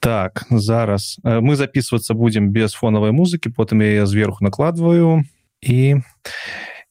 так 0.00 0.46
зараз 0.50 1.20
мы 1.22 1.56
записываться 1.56 2.14
будем 2.14 2.50
без 2.50 2.74
фоновой 2.74 3.12
музыки 3.12 3.48
потым 3.48 3.80
я 3.82 4.06
зверху 4.06 4.44
накладываю. 4.44 5.24
І 5.60 6.00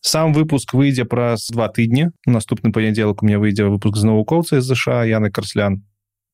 сам 0.01 0.33
выпуск 0.33 0.73
выйдзе 0.73 1.03
праз 1.05 1.49
два 1.51 1.67
тыдні 1.67 2.11
наступны 2.25 2.71
панядзелак 2.71 3.23
у 3.23 3.25
меня 3.25 3.39
выйдзе 3.39 3.67
выпуск 3.67 3.97
з 3.97 4.07
навукоўцы 4.07 4.61
з 4.61 4.75
ЗША 4.75 5.03
яны 5.03 5.31
карслян 5.31 5.83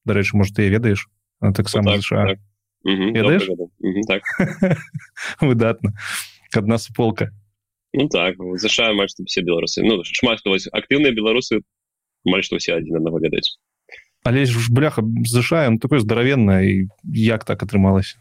дарэчы 0.06 0.38
может 0.38 0.56
ты 0.56 0.70
ведаеш 0.70 1.08
таксама 1.56 1.98
так, 1.98 2.04
так. 2.08 2.40
так. 4.08 4.22
выдатна 5.42 5.94
одна 6.54 6.78
суполка 6.78 7.32
ну 7.94 8.08
так 8.08 8.36
ЗША 8.38 8.94
ма 8.94 9.08
все 9.08 9.42
беларусы 9.42 9.82
ну 9.82 10.04
шмат 10.04 10.40
актыўныя 10.46 11.12
беларусы 11.12 11.62
ма 12.24 12.42
што 12.44 12.58
все 12.58 12.78
адзін 12.78 13.02
аднаго 13.02 13.18
ведаць 13.18 13.58
але 14.26 14.46
ж 14.46 14.74
бляха 14.74 15.04
зашаем 15.24 15.78
такое 15.78 16.00
здаравенна 16.00 16.62
і 16.66 16.90
як 17.14 17.46
так 17.46 17.62
атрымалася 17.62 18.18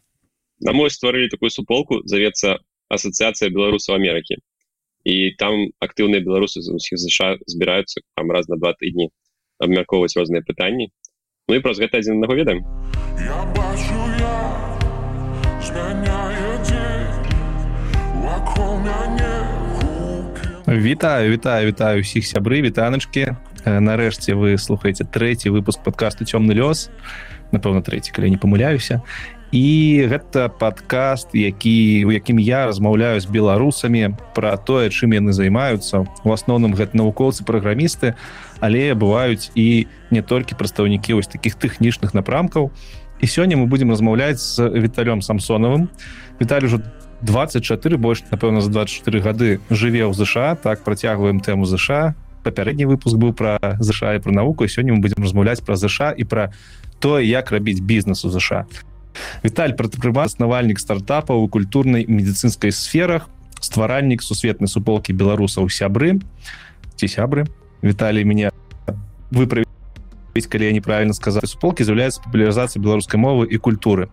на 0.60 0.76
мой 0.76 0.92
стварылі 0.92 1.32
такую 1.32 1.48
суполку 1.48 2.04
завецца 2.04 2.60
асацыяцыя 2.92 3.48
беларусаў 3.48 3.96
Амерыкі 3.96 4.36
і 5.08 5.32
там 5.40 5.72
актыўныя 5.80 6.20
беларусы 6.20 6.60
з 6.60 6.76
усіх 6.76 7.00
ЗША 7.00 7.40
збіраюцца 7.48 8.04
там 8.20 8.30
раз 8.30 8.52
на 8.52 8.60
два 8.60 8.76
тыдні 8.76 9.08
абмяркоўваць 9.58 10.16
розныя 10.20 10.44
пытанні 10.44 10.92
Ну 11.48 11.56
і 11.56 11.64
праз 11.64 11.80
гэта 11.80 12.00
адзін 12.00 12.20
аднаго 12.20 12.36
ведаем 12.36 12.60
Вітаю 20.68 21.30
вітаю 21.32 21.66
вітаю 21.72 22.00
усіх 22.00 22.28
сябры 22.28 22.60
вітаначкі 22.60 23.32
нарэшце 23.64 24.34
вы 24.34 24.58
слухаеце 24.58 25.04
трэці 25.04 25.50
выпуск 25.50 25.80
подкасту 25.82 26.24
цёмны 26.24 26.52
лёс 26.52 26.90
напэўна 27.52 27.82
трэці 27.82 28.12
калі 28.12 28.30
не 28.30 28.40
памыляюся 28.40 29.02
і 29.54 30.06
гэта 30.10 30.50
подкаст 30.50 31.30
які 31.30 32.04
у 32.06 32.10
якім 32.10 32.42
я 32.42 32.66
размаўляю 32.66 33.22
з 33.22 33.30
беларусамі 33.30 34.18
про 34.34 34.58
тое 34.58 34.90
чым 34.90 35.14
яны 35.14 35.30
займаюцца. 35.30 36.10
У 36.26 36.30
асноўным 36.34 36.74
гэта 36.74 36.98
навукоўцы 36.98 37.46
праграмісты 37.46 38.18
але 38.58 38.98
бываюць 38.98 39.54
і 39.54 39.86
не 40.10 40.22
толькі 40.26 40.58
прадстаўнікі 40.58 41.14
вось 41.14 41.30
таких 41.30 41.54
тэхнічных 41.54 42.18
напрамкаў. 42.18 42.74
І 43.22 43.26
сёння 43.30 43.54
мы 43.54 43.70
будемм 43.70 43.94
размаўляць 43.94 44.42
з 44.42 44.58
віталём 44.58 45.22
самсонавым. 45.22 45.86
Віталь 46.42 46.66
ужо 46.66 46.82
24 47.22 47.96
больш 47.96 48.26
напэўна 48.34 48.58
за 48.60 48.74
24 48.74 49.22
гады 49.22 49.60
жыве 49.70 50.02
ў 50.02 50.12
ЗША 50.18 50.58
так 50.58 50.82
працягваем 50.82 51.38
тэму 51.38 51.62
ЗША 51.62 52.18
папярэдні 52.44 52.84
выпуск 52.84 53.16
быў 53.16 53.32
пра 53.32 53.56
ЗША 53.80 54.14
і 54.14 54.20
пра 54.20 54.32
навуку 54.32 54.68
сёння 54.68 54.92
мы 54.92 55.00
будзем 55.00 55.24
размаўляць 55.24 55.64
пра 55.64 55.76
ЗША 55.80 56.12
і 56.12 56.24
пра 56.28 56.52
тое 57.00 57.24
як 57.24 57.50
рабіць 57.50 57.80
бізнес 57.80 58.24
у 58.24 58.30
ЗША 58.30 58.68
Віталь 59.44 59.72
прадпрыма 59.78 60.28
аснавальнік 60.28 60.78
стартапаў 60.78 61.44
у 61.44 61.48
культурнай 61.48 62.04
медыцынскай 62.04 62.70
сферах 62.70 63.30
стваральнік 63.60 64.22
сусветнай 64.22 64.68
суполкі 64.68 65.16
беларусаў 65.16 65.72
сябры 65.72 66.20
ці 66.96 67.06
сябры 67.08 67.48
Віталій 67.82 68.24
мяне 68.24 68.50
выправіць 69.30 69.68
калі 70.42 70.66
я 70.66 70.72
неправільна 70.72 71.14
сказаць 71.14 71.46
суполкі 71.46 71.86
з'яўляецца 71.86 72.22
папулярызацыя 72.26 72.82
беларускай 72.82 73.20
мовы 73.20 73.46
і 73.46 73.58
культуры. 73.62 74.10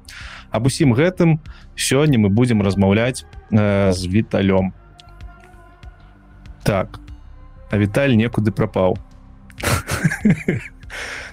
Аб 0.52 0.70
усім 0.70 0.94
гэтым 0.94 1.42
сёння 1.76 2.22
мы 2.22 2.30
будзем 2.30 2.62
размаўляць 2.62 3.26
э, 3.50 3.92
з 3.92 4.02
віталём. 4.06 4.74
Так 6.64 7.02
а 7.72 7.78
Віталь 7.80 8.14
некуды 8.20 8.52
прапаў 8.52 9.00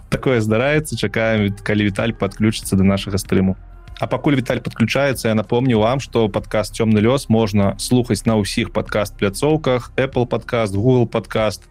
такое 0.08 0.40
здараецца 0.40 0.96
чакаем 0.96 1.50
калі 1.62 1.90
Віталь 1.90 2.14
подключыцца 2.14 2.78
до 2.78 2.84
нашага 2.84 3.18
стрыму 3.18 3.58
А 3.98 4.06
пакуль 4.06 4.38
Віталь 4.38 4.62
подключаецца 4.62 5.28
я 5.28 5.34
напомню 5.34 5.82
вам 5.82 6.00
что 6.00 6.28
подкаст 6.28 6.78
цёмны 6.78 7.02
лёс 7.02 7.28
можна 7.28 7.74
слухаць 7.78 8.24
на 8.24 8.38
ўсіх 8.38 8.70
подкаст 8.72 9.18
пляцоўках 9.18 9.90
Apple 9.98 10.26
подкаст 10.26 10.74
Google 10.74 11.10
подкаст 11.10 11.66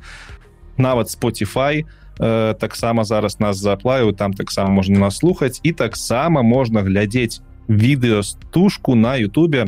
нават 0.78 1.08
Spotify 1.08 1.86
э, 2.20 2.54
таксама 2.60 3.04
зараз 3.04 3.40
нас 3.40 3.58
заплаю 3.58 4.12
там 4.14 4.34
таксама 4.34 4.70
можна 4.70 5.00
нас 5.00 5.18
слухаць. 5.18 5.60
І 5.64 5.72
таксама 5.72 6.42
можна 6.42 6.82
глядзець 6.82 7.42
відэо 7.70 8.24
стужку 8.24 8.96
на 8.96 9.16
Ютубе 9.16 9.68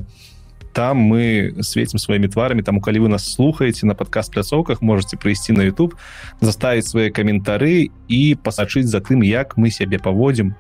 там 0.74 0.97
мы 0.97 1.53
светим 1.62 2.00
сваімі 2.00 2.28
тварамі 2.28 2.62
таму 2.62 2.81
калі 2.81 3.00
вы 3.00 3.09
нас 3.09 3.25
слухаеце 3.34 3.85
на 3.85 3.96
падказ 3.96 4.30
пляцоўках 4.30 4.81
можете 4.81 5.18
прыйсці 5.18 5.53
на 5.53 5.66
YouTube 5.66 5.96
заставіць 6.41 6.88
свае 6.88 7.09
каментары 7.12 7.90
і 8.07 8.22
пасачыць 8.44 8.88
за 8.88 9.02
тым 9.02 9.24
як 9.24 9.57
мы 9.57 9.72
сябе 9.72 10.00
паводзім 10.00 10.56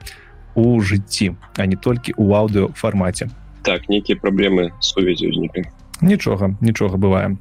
у 0.55 0.81
жыцці 0.81 1.35
а 1.57 1.65
не 1.65 1.75
толькі 1.75 2.13
у 2.17 2.33
аўдыо 2.33 2.73
фармаце 2.73 3.29
так 3.63 3.89
нейкія 3.89 4.17
праблемы 4.17 4.71
сувязі 4.79 5.29
ўзнікай 5.29 5.69
нічога 6.01 6.55
нічога 6.61 6.97
бываем 6.97 7.37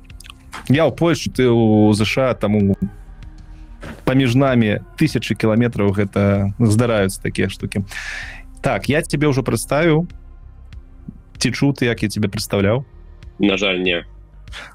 я 0.68 0.84
ў 0.84 0.92
Польшу 0.92 1.30
ты 1.30 1.48
у 1.48 1.92
ЗША 1.94 2.34
таму 2.34 2.76
паміж 4.04 4.34
намі 4.34 4.80
тысячи 4.96 5.34
кіламетраў 5.34 5.92
гэта 5.92 6.52
здараюцца 6.58 7.22
такія 7.22 7.48
штукі 7.48 7.84
так 8.60 8.88
я 8.88 9.02
тебе 9.02 9.28
ўжо 9.28 9.42
прадставіў 9.42 10.08
ці 11.38 11.52
чу 11.52 11.72
ты 11.72 11.86
як 11.86 12.02
я 12.02 12.08
тебе 12.08 12.28
представляў 12.28 12.84
на 13.38 13.56
жаль 13.56 13.82
не. 13.82 14.04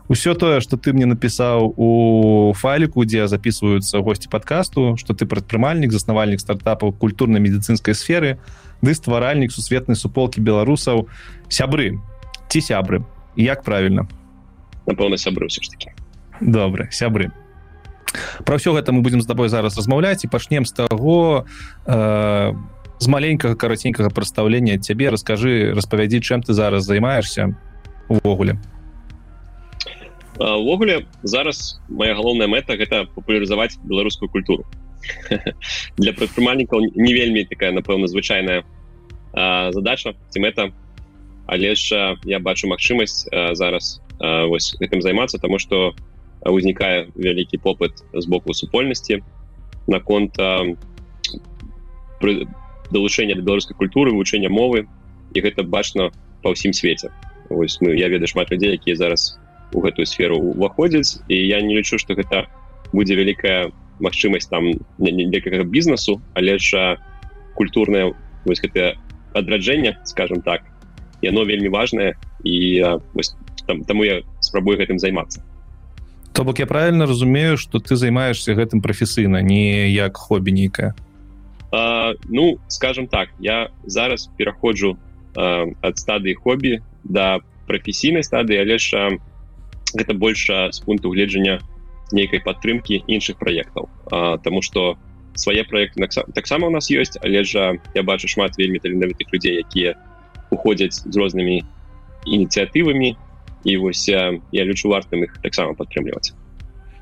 Усё 0.08 0.36
тое 0.36 0.62
что 0.62 0.78
ты 0.78 0.94
мне 0.94 1.06
напісаў 1.06 1.74
у 1.78 2.54
файліку 2.56 3.06
дзе 3.06 3.28
записываются 3.28 4.00
гости 4.00 4.28
подкасту 4.28 4.96
что 4.98 5.14
ты 5.14 5.26
прадпрымальнік 5.26 5.92
заснавальнік 5.92 6.40
стартапаў 6.40 6.94
культурна-медыцынскай 6.94 7.94
сферы 7.94 8.38
ды 8.82 8.94
стваральнік 8.94 9.52
сусветнай 9.52 9.96
суполки 9.96 10.40
беларусаў 10.40 11.08
сябры. 11.50 12.00
Ці 12.50 12.62
сябры. 12.62 13.04
Як 13.36 13.64
правильно? 13.64 14.08
Напэўна 14.86 15.18
сябры 15.18 15.48
все 15.48 15.64
ж 15.64 15.70
таки 15.70 15.92
добры 16.42 16.90
сябры. 16.92 17.32
Про 18.46 18.62
ўсё 18.62 18.78
гэта 18.78 18.94
мы 18.94 19.02
будем 19.02 19.22
з 19.22 19.26
тобой 19.26 19.50
зараз 19.50 19.78
размаўляць 19.78 20.22
і 20.24 20.30
пачнем 20.30 20.66
з 20.66 20.72
таго 20.72 21.46
э, 21.86 22.54
з 23.00 23.08
маленькага 23.08 23.56
караценькага 23.56 24.10
прадстаўлення 24.10 24.78
цябе 24.80 25.10
раскажы 25.10 25.74
распавядзі 25.74 26.22
чым 26.22 26.44
ты 26.44 26.54
зараз 26.54 26.86
займаешься 26.86 27.56
увогуле. 28.08 28.60
Увогуле 30.40 31.06
зараз 31.24 31.80
моя 31.90 32.16
галоўная 32.16 32.48
мэта 32.48 32.78
гэта 32.78 33.06
папулярызаваць 33.16 33.78
беларускую 33.84 34.30
культуру. 34.30 34.66
Для 35.98 36.14
прадпрымальнікаў 36.14 36.96
не 36.96 37.14
вельмі 37.14 37.44
такая 37.46 37.72
напэўна 37.72 38.08
звычайная 38.08 38.64
задача 39.34 40.14
ці 40.30 40.40
мэта. 40.40 40.72
Але 41.46 41.76
ж 41.76 42.16
я 42.24 42.40
бачу 42.40 42.68
магчымасць 42.72 43.28
зараз 43.54 44.00
вось 44.48 44.74
гэтым 44.80 45.02
займацца 45.02 45.38
тому 45.38 45.60
что 45.60 45.94
узнікае 46.42 47.12
вялікі 47.16 47.60
попыт 47.60 48.00
з 48.14 48.26
боку 48.26 48.54
супольнасці 48.54 49.24
наконт 49.88 50.40
далучэння 52.94 53.36
да 53.36 53.42
беларускай 53.42 53.76
культуры 53.76 54.14
вывучэння 54.14 54.50
мовы 54.54 54.86
і 55.34 55.42
гэта 55.42 55.66
бачна 55.66 56.14
па 56.46 56.54
ўсім 56.54 56.74
свеце. 56.78 57.10
Ось 57.50 57.82
мы 57.82 57.98
я 57.98 58.08
ведаю 58.08 58.30
шмат 58.30 58.54
людзей 58.54 58.78
якія 58.78 58.96
зараз 58.96 59.40
у 59.74 59.82
гэтую 59.82 60.06
сферу 60.06 60.38
уваходзяць 60.38 61.20
і 61.28 61.36
я 61.36 61.62
не 61.62 61.76
лічу 61.76 61.98
что 61.98 62.14
гэта 62.14 62.46
будзе 62.94 63.18
вялікая 63.18 63.74
магчымасць 64.00 64.50
там 64.50 64.78
некага 64.98 65.64
бізнесу 65.64 66.22
але 66.34 66.58
ж 66.58 66.98
культурная 67.56 68.14
вось 68.46 68.62
гэтае 68.62 68.98
адраджэнне 69.34 69.98
скажем 70.06 70.42
так 70.42 70.62
яно 71.22 71.46
вельмі 71.46 71.70
важное 71.70 72.16
і 72.44 72.84
вось, 73.14 73.36
там 73.66 73.84
таму 73.84 74.04
я 74.04 74.22
спрабую 74.40 74.78
гэтым 74.78 75.00
займацца. 75.00 75.42
То 76.34 76.44
бок 76.44 76.60
я 76.60 76.66
правильно 76.66 77.06
разумею 77.06 77.58
что 77.58 77.80
ты 77.80 77.96
займаешься 77.96 78.54
гэтым 78.54 78.82
прафесійна 78.82 79.42
не 79.42 79.90
як 79.90 80.18
хобі 80.18 80.52
нейкая 80.52 80.96
ну 82.30 82.60
скажем 82.68 83.08
так 83.08 83.30
я 83.40 83.70
зараз 83.84 84.30
пераходжу 84.38 84.98
ад 85.36 85.98
стадыі 85.98 86.38
хобі 86.38 86.82
да 87.04 87.40
прафесійнай 87.66 88.22
стадыі 88.22 88.62
але 88.62 88.78
ж 88.78 89.18
гэта 89.98 90.14
больше 90.14 90.70
з 90.70 90.80
пункту 90.86 91.10
гледжання 91.10 91.60
нейкай 92.14 92.46
падтрымки 92.46 93.02
іншых 93.08 93.42
праектаў 93.42 93.90
тому 94.44 94.62
что 94.62 94.98
свае 95.34 95.64
проекты 95.66 96.06
таксама 96.34 96.68
у 96.68 96.70
нас 96.70 96.92
есть 96.92 97.18
але 97.24 97.44
ж 97.44 97.80
я 97.96 98.04
бачу 98.04 98.28
шмат 98.28 98.54
вельмі 98.58 98.78
таленавітых 98.78 99.34
людзей 99.34 99.58
якія 99.58 99.98
уходзяць 100.54 101.02
з 101.02 101.16
рознымі 101.18 101.66
ініцыятывамі 102.30 103.18
і 103.66 103.78
вось 103.78 104.06
я 104.08 104.38
лічу 104.54 104.94
вартым 104.94 105.26
іх 105.26 105.42
таксама 105.42 105.74
падтрымліваць 105.74 106.38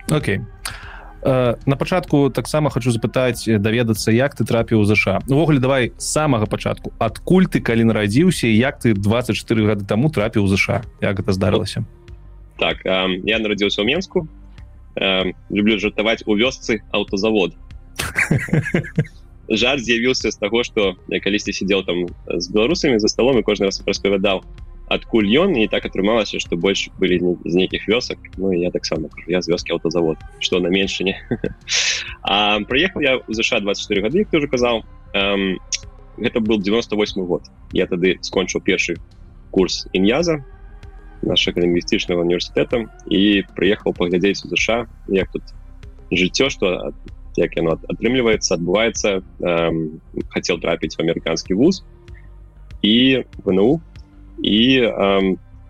Окей 0.07 0.39
okay. 0.39 0.90
Э, 1.23 1.56
на 1.65 1.75
пачатку 1.75 2.29
таксама 2.29 2.69
хочу 2.69 2.91
запытаць 2.91 3.47
э, 3.47 3.57
даведацца 3.59 4.12
як 4.12 4.33
ты 4.33 4.45
трапіў 4.45 4.81
ЗША 4.85 5.21
увогуле 5.29 5.59
давай 5.59 5.94
самага 5.97 6.45
пачатку. 6.45 6.94
Адкуль 6.97 7.45
ты 7.45 7.62
калі 7.62 7.85
нарадзіўся 7.94 8.47
як 8.47 8.79
ты 8.81 8.94
24 8.94 9.38
гады 9.65 9.85
таму 9.85 10.09
трапіў 10.09 10.47
ЗША 10.47 10.81
як 11.01 11.21
гэта 11.21 11.33
здарылася? 11.33 11.85
Так 12.57 12.81
э, 12.85 13.21
я 13.25 13.38
нарадзіўся 13.38 13.81
ў 13.81 13.85
менску. 13.85 14.27
Э, 14.97 15.29
люблю 15.50 15.77
жартаваць 15.77 16.25
у 16.25 16.33
вёсцы 16.33 16.81
аўтозавод 16.89 17.53
жарт 19.50 19.83
з'явіўся 19.83 20.31
з 20.31 20.38
таго 20.41 20.63
што 20.63 20.97
я 21.07 21.19
калісьці 21.19 21.53
сидел 21.53 21.83
там 21.85 22.07
з 22.27 22.50
беларусамі 22.50 23.00
за 23.00 23.07
столом 23.07 23.38
і 23.39 23.45
кожны 23.45 23.69
раз 23.69 23.83
распавядаў 23.85 24.44
адкуль 24.91 25.27
ён 25.39 25.55
і 25.55 25.67
так 25.71 25.88
атрымалася 25.88 26.39
што 26.43 26.59
больш 26.59 26.89
былі 26.99 27.19
з 27.47 27.53
нейкіх 27.55 27.88
вёсак 27.88 28.19
Ну 28.38 28.51
я 28.51 28.71
таксама 28.71 29.07
я 29.27 29.41
з 29.41 29.51
вёскі 29.51 29.79
аўтазавод 29.79 30.19
што 30.39 30.59
на 30.59 30.67
меншыне 30.67 31.15
прыехал 32.67 33.01
я 33.01 33.17
у 33.23 33.33
ЗША 33.33 33.63
24 33.63 34.01
гады 34.01 34.25
хто 34.25 34.38
уже 34.38 34.47
казаў 34.51 34.83
гэта 36.21 36.39
был 36.39 36.59
98 36.59 37.25
год. 37.25 37.43
Я 37.71 37.88
тады 37.88 38.17
скончыў 38.21 38.61
першы 38.61 38.97
курс 39.51 39.88
ін'яза 39.93 40.43
нашага 41.21 41.61
лінгвістычнага 41.61 42.21
універсітэта 42.21 42.85
і 43.09 43.44
прыехаў 43.55 43.94
паглядзець 43.94 44.44
у 44.45 44.51
ЗША 44.53 44.87
як 45.07 45.31
тут 45.31 45.44
жыццё 46.11 46.49
што 46.49 46.94
як 47.37 47.55
яно 47.55 47.77
атрымліваецца 47.77 48.57
адбываецца 48.57 49.21
хацеў 50.35 50.59
трапіць 50.59 50.95
в 50.97 51.01
амерыканскі 51.05 51.55
вуз. 51.55 51.83
І 52.81 53.23
вНУ 53.45 53.81
і 54.39 54.88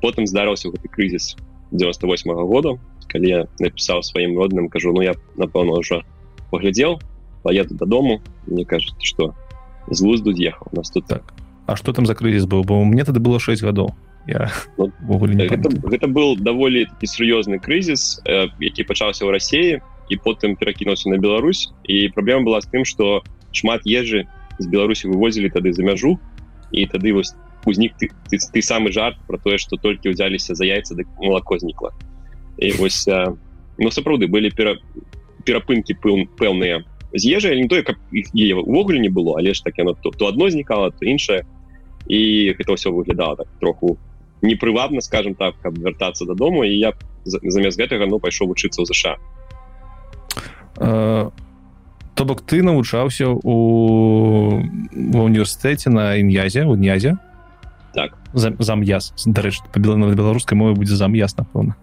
потым 0.01 0.25
здарыўся 0.25 0.69
гэты 0.69 0.87
крызіс 0.89 1.35
98 1.71 2.31
-го 2.31 2.45
года 2.45 2.69
калі 3.07 3.27
я 3.27 3.39
напісаў 3.59 4.03
сваім 4.03 4.37
родным 4.37 4.69
кажу 4.69 4.93
ну 4.93 5.01
я 5.01 5.15
напэўна 5.37 5.79
ўжо 5.79 6.03
паглядзеў 6.51 6.99
поеду 7.43 7.75
дадому 7.75 8.21
мне 8.47 8.65
кажется 8.65 8.95
что 9.01 9.33
з 9.89 10.01
вузду 10.01 10.33
з'ехаў 10.33 10.67
нас 10.71 10.89
тут. 10.89 11.05
Так 11.07 11.33
А 11.67 11.75
что 11.75 11.93
там 11.93 12.05
за 12.05 12.15
крызіс 12.15 12.45
быў 12.45 12.63
бо 12.63 12.83
мне 12.83 13.03
тады 13.03 13.19
было 13.19 13.39
6 13.39 13.61
гадоў 13.63 13.95
я 14.27 14.51
ну, 14.77 14.91
гэта, 15.01 15.69
гэта 15.69 16.07
был 16.07 16.37
даволі 16.37 16.85
такі 16.85 17.07
сур'ёзны 17.07 17.59
крызіс 17.59 18.21
э, 18.25 18.49
які 18.59 18.83
пачаўся 18.83 19.25
ў 19.25 19.31
рассіі 19.31 19.81
і 20.11 20.15
потым 20.19 20.55
перакінуўся 20.59 21.09
на 21.09 21.17
Беларусь. 21.17 21.71
І 21.87 22.09
праблема 22.09 22.43
была 22.43 22.61
з 22.61 22.67
тым 22.67 22.83
что 22.83 23.23
шмат 23.51 23.87
ежы 23.87 24.27
з 24.59 24.67
Беларусі 24.67 25.07
вывозілі 25.07 25.49
тады 25.49 25.73
за 25.73 25.83
мяжу 25.83 26.19
і 26.71 26.85
тады 26.85 27.13
вось 27.15 27.33
узнік 27.65 27.93
ты, 27.97 28.09
ты, 28.29 28.37
ты 28.37 28.61
самы 28.61 28.91
жарт 28.91 29.17
про 29.27 29.37
тое 29.37 29.57
что 29.57 29.77
толькі 29.77 30.13
ўзяліся 30.13 30.55
за 30.55 30.65
яйца 30.65 30.95
дык 30.95 31.07
молоко 31.17 31.57
знікла 31.57 31.91
і 32.57 32.71
вось 32.77 33.07
э, 33.07 33.33
ну 33.77 33.91
сапраўды 33.91 34.27
былі 34.27 34.51
пера, 34.51 34.77
перапынкі 35.45 35.97
пыл 36.01 36.25
пэўныя 36.37 36.83
з 37.13 37.23
ежай 37.27 37.59
не 37.59 37.67
тое 37.67 37.83
каб 37.83 37.97
іх 38.11 38.31
увогуле 38.65 38.99
не 38.99 39.09
было 39.09 39.37
але 39.37 39.53
ж 39.53 39.63
так 39.63 39.77
яно 39.77 39.93
то, 39.93 40.11
то 40.11 40.27
одно 40.27 40.49
знікала 40.49 40.91
то 40.91 41.05
іншае 41.05 41.43
і 42.07 42.53
гэта 42.57 42.73
ўсё 42.73 42.91
выглядала 42.91 43.35
так 43.35 43.47
троху 43.59 43.97
непрывабна 44.41 45.01
скажем 45.01 45.35
так 45.35 45.55
каб 45.61 45.77
вяртацца 45.77 46.25
дадому 46.25 46.63
і 46.63 46.73
я 46.73 46.93
замест 47.25 47.77
гэтага 47.77 48.07
ну 48.07 48.19
пайшоў 48.19 48.49
вучыцца 48.49 48.81
ў 48.81 48.85
ЗША 48.89 49.13
то 52.15 52.25
бок 52.25 52.41
ты 52.41 52.61
навучаўся 52.61 53.29
у 53.29 53.55
ва 54.91 55.21
універсітэце 55.25 55.89
на 55.89 56.15
ін'язе 56.17 56.65
у 56.65 56.75
днязе 56.75 57.17
так. 57.93 58.15
Зам'яз 58.33 59.13
дарэч 59.25 59.61
па 59.71 59.79
на 59.79 60.13
беларускай 60.15 60.57
мове 60.57 60.75
будзе 60.75 60.95
зам'яз 60.95 61.37
напэўна. 61.37 61.75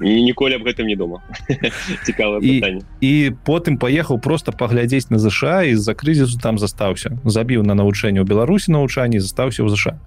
Ніколі 0.00 0.56
аб 0.56 0.64
гэтым 0.64 0.88
не 0.88 0.96
думаў. 0.96 1.20
Цікава 2.08 2.40
і, 2.40 2.80
і 3.04 3.12
потым 3.44 3.76
паехаў 3.76 4.16
просто 4.16 4.52
паглядзець 4.52 5.12
на 5.12 5.20
ЗША 5.20 5.68
і 5.68 5.76
з-за 5.76 5.92
крызісу 5.92 6.40
там 6.40 6.56
застаўся. 6.56 7.20
Забіў 7.28 7.60
на 7.68 7.76
навучэнне 7.76 8.24
ў 8.24 8.24
беларусі 8.24 8.72
навучанні 8.72 9.20
застаўся 9.20 9.60
ў 9.60 9.68
ЗША 9.68 10.00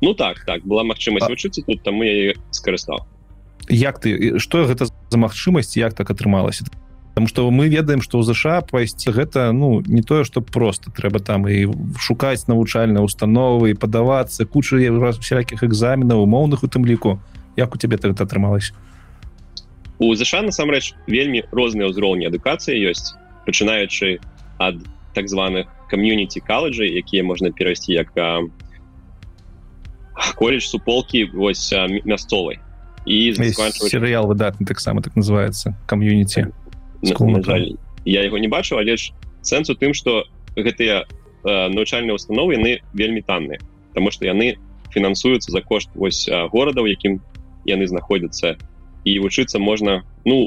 Ну 0.00 0.14
так 0.14 0.44
так 0.46 0.62
была 0.62 0.84
магчымасць 0.86 1.26
вучыцца 1.26 1.62
тут 1.66 1.82
таму 1.82 2.06
я 2.06 2.34
скарыстаў. 2.54 3.02
Як 3.68 3.98
ты 3.98 4.38
што 4.38 4.62
гэта 4.68 4.86
за 4.86 5.18
магчымасць 5.18 5.74
як 5.74 5.94
так 5.98 6.10
атрымалася 6.14 6.68
Потому 7.18 7.26
что 7.26 7.50
мы 7.50 7.66
ведаем 7.66 8.00
что 8.00 8.20
ў 8.20 8.30
ЗША 8.30 8.62
пайсці 8.62 9.10
гэта 9.10 9.50
ну 9.50 9.82
не 9.82 10.02
тое 10.02 10.22
что 10.22 10.40
просто 10.40 10.94
трэба 10.94 11.18
там 11.18 11.48
і 11.50 11.66
шукаць 11.98 12.46
навучальныя 12.46 13.02
установы 13.02 13.74
і 13.74 13.74
падавацца 13.74 14.46
куча 14.46 14.78
всякихх 14.78 15.66
экзаменаў 15.66 16.22
умоўных 16.22 16.62
у 16.62 16.70
тым 16.70 16.86
ліку. 16.86 17.18
Як 17.56 17.74
у 17.74 17.78
тебе 17.78 17.98
гэта 17.98 18.22
атрымалось 18.22 18.70
у 19.98 20.14
ЗША 20.14 20.46
насамрэч 20.46 20.94
вельмі 21.10 21.42
розныя 21.50 21.90
ўзроўні 21.90 22.30
адукацыі 22.30 22.78
ёсць 22.86 23.18
пачынаючы 23.50 24.22
ад 24.62 24.78
так 25.18 25.26
званых 25.26 25.66
кам'юніці 25.90 26.38
каледжы 26.46 26.86
якія 26.86 27.26
можна 27.26 27.50
перайсці 27.50 27.98
як 27.98 28.14
колледж 30.38 30.70
суполкі 30.70 31.34
вось 31.34 31.74
мясцовай. 32.06 32.62
І 33.10 33.34
серыял 33.34 34.30
выдатны 34.30 34.62
таксама 34.70 35.02
так 35.02 35.18
называется 35.18 35.74
кам'юніці 37.02 37.76
я 38.04 38.24
его 38.24 38.38
не 38.38 38.48
бачу 38.48 38.78
але 38.78 38.96
ж 38.96 39.12
сэнс 39.42 39.70
у 39.70 39.74
тым 39.74 39.94
что 39.94 40.24
гэтыя 40.56 41.04
э, 41.04 41.68
навучальныя 41.68 42.14
установы 42.14 42.58
яны 42.58 42.80
вельмі 42.92 43.22
танныя. 43.22 43.60
Потому 43.90 44.10
что 44.10 44.26
яны 44.26 44.58
фінансуюцца 44.90 45.52
за 45.52 45.60
кошт 45.60 45.90
вось 45.94 46.28
горада 46.50 46.82
у 46.82 46.86
якім 46.86 47.20
яны 47.66 47.86
знаходзяцца. 47.86 48.56
І 49.04 49.18
вучыцца 49.20 49.58
можна 49.58 50.02
ну 50.24 50.46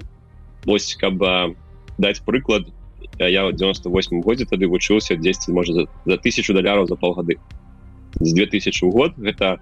вось 0.65 0.95
каб 0.95 1.17
даць 1.97 2.19
прыклад 2.25 2.67
я 3.19 3.45
в 3.45 3.53
98 3.53 4.21
годзе 4.21 4.45
тады 4.45 4.67
вучыўся 4.67 5.15
10 5.15 5.49
можа 5.53 5.73
за, 5.73 5.83
за 6.05 6.17
тысячу 6.17 6.53
даляраў 6.53 6.87
за 6.87 6.95
полгады 6.95 7.37
з 8.19 8.33
2000 8.33 8.89
год 8.91 9.13
гэта 9.17 9.59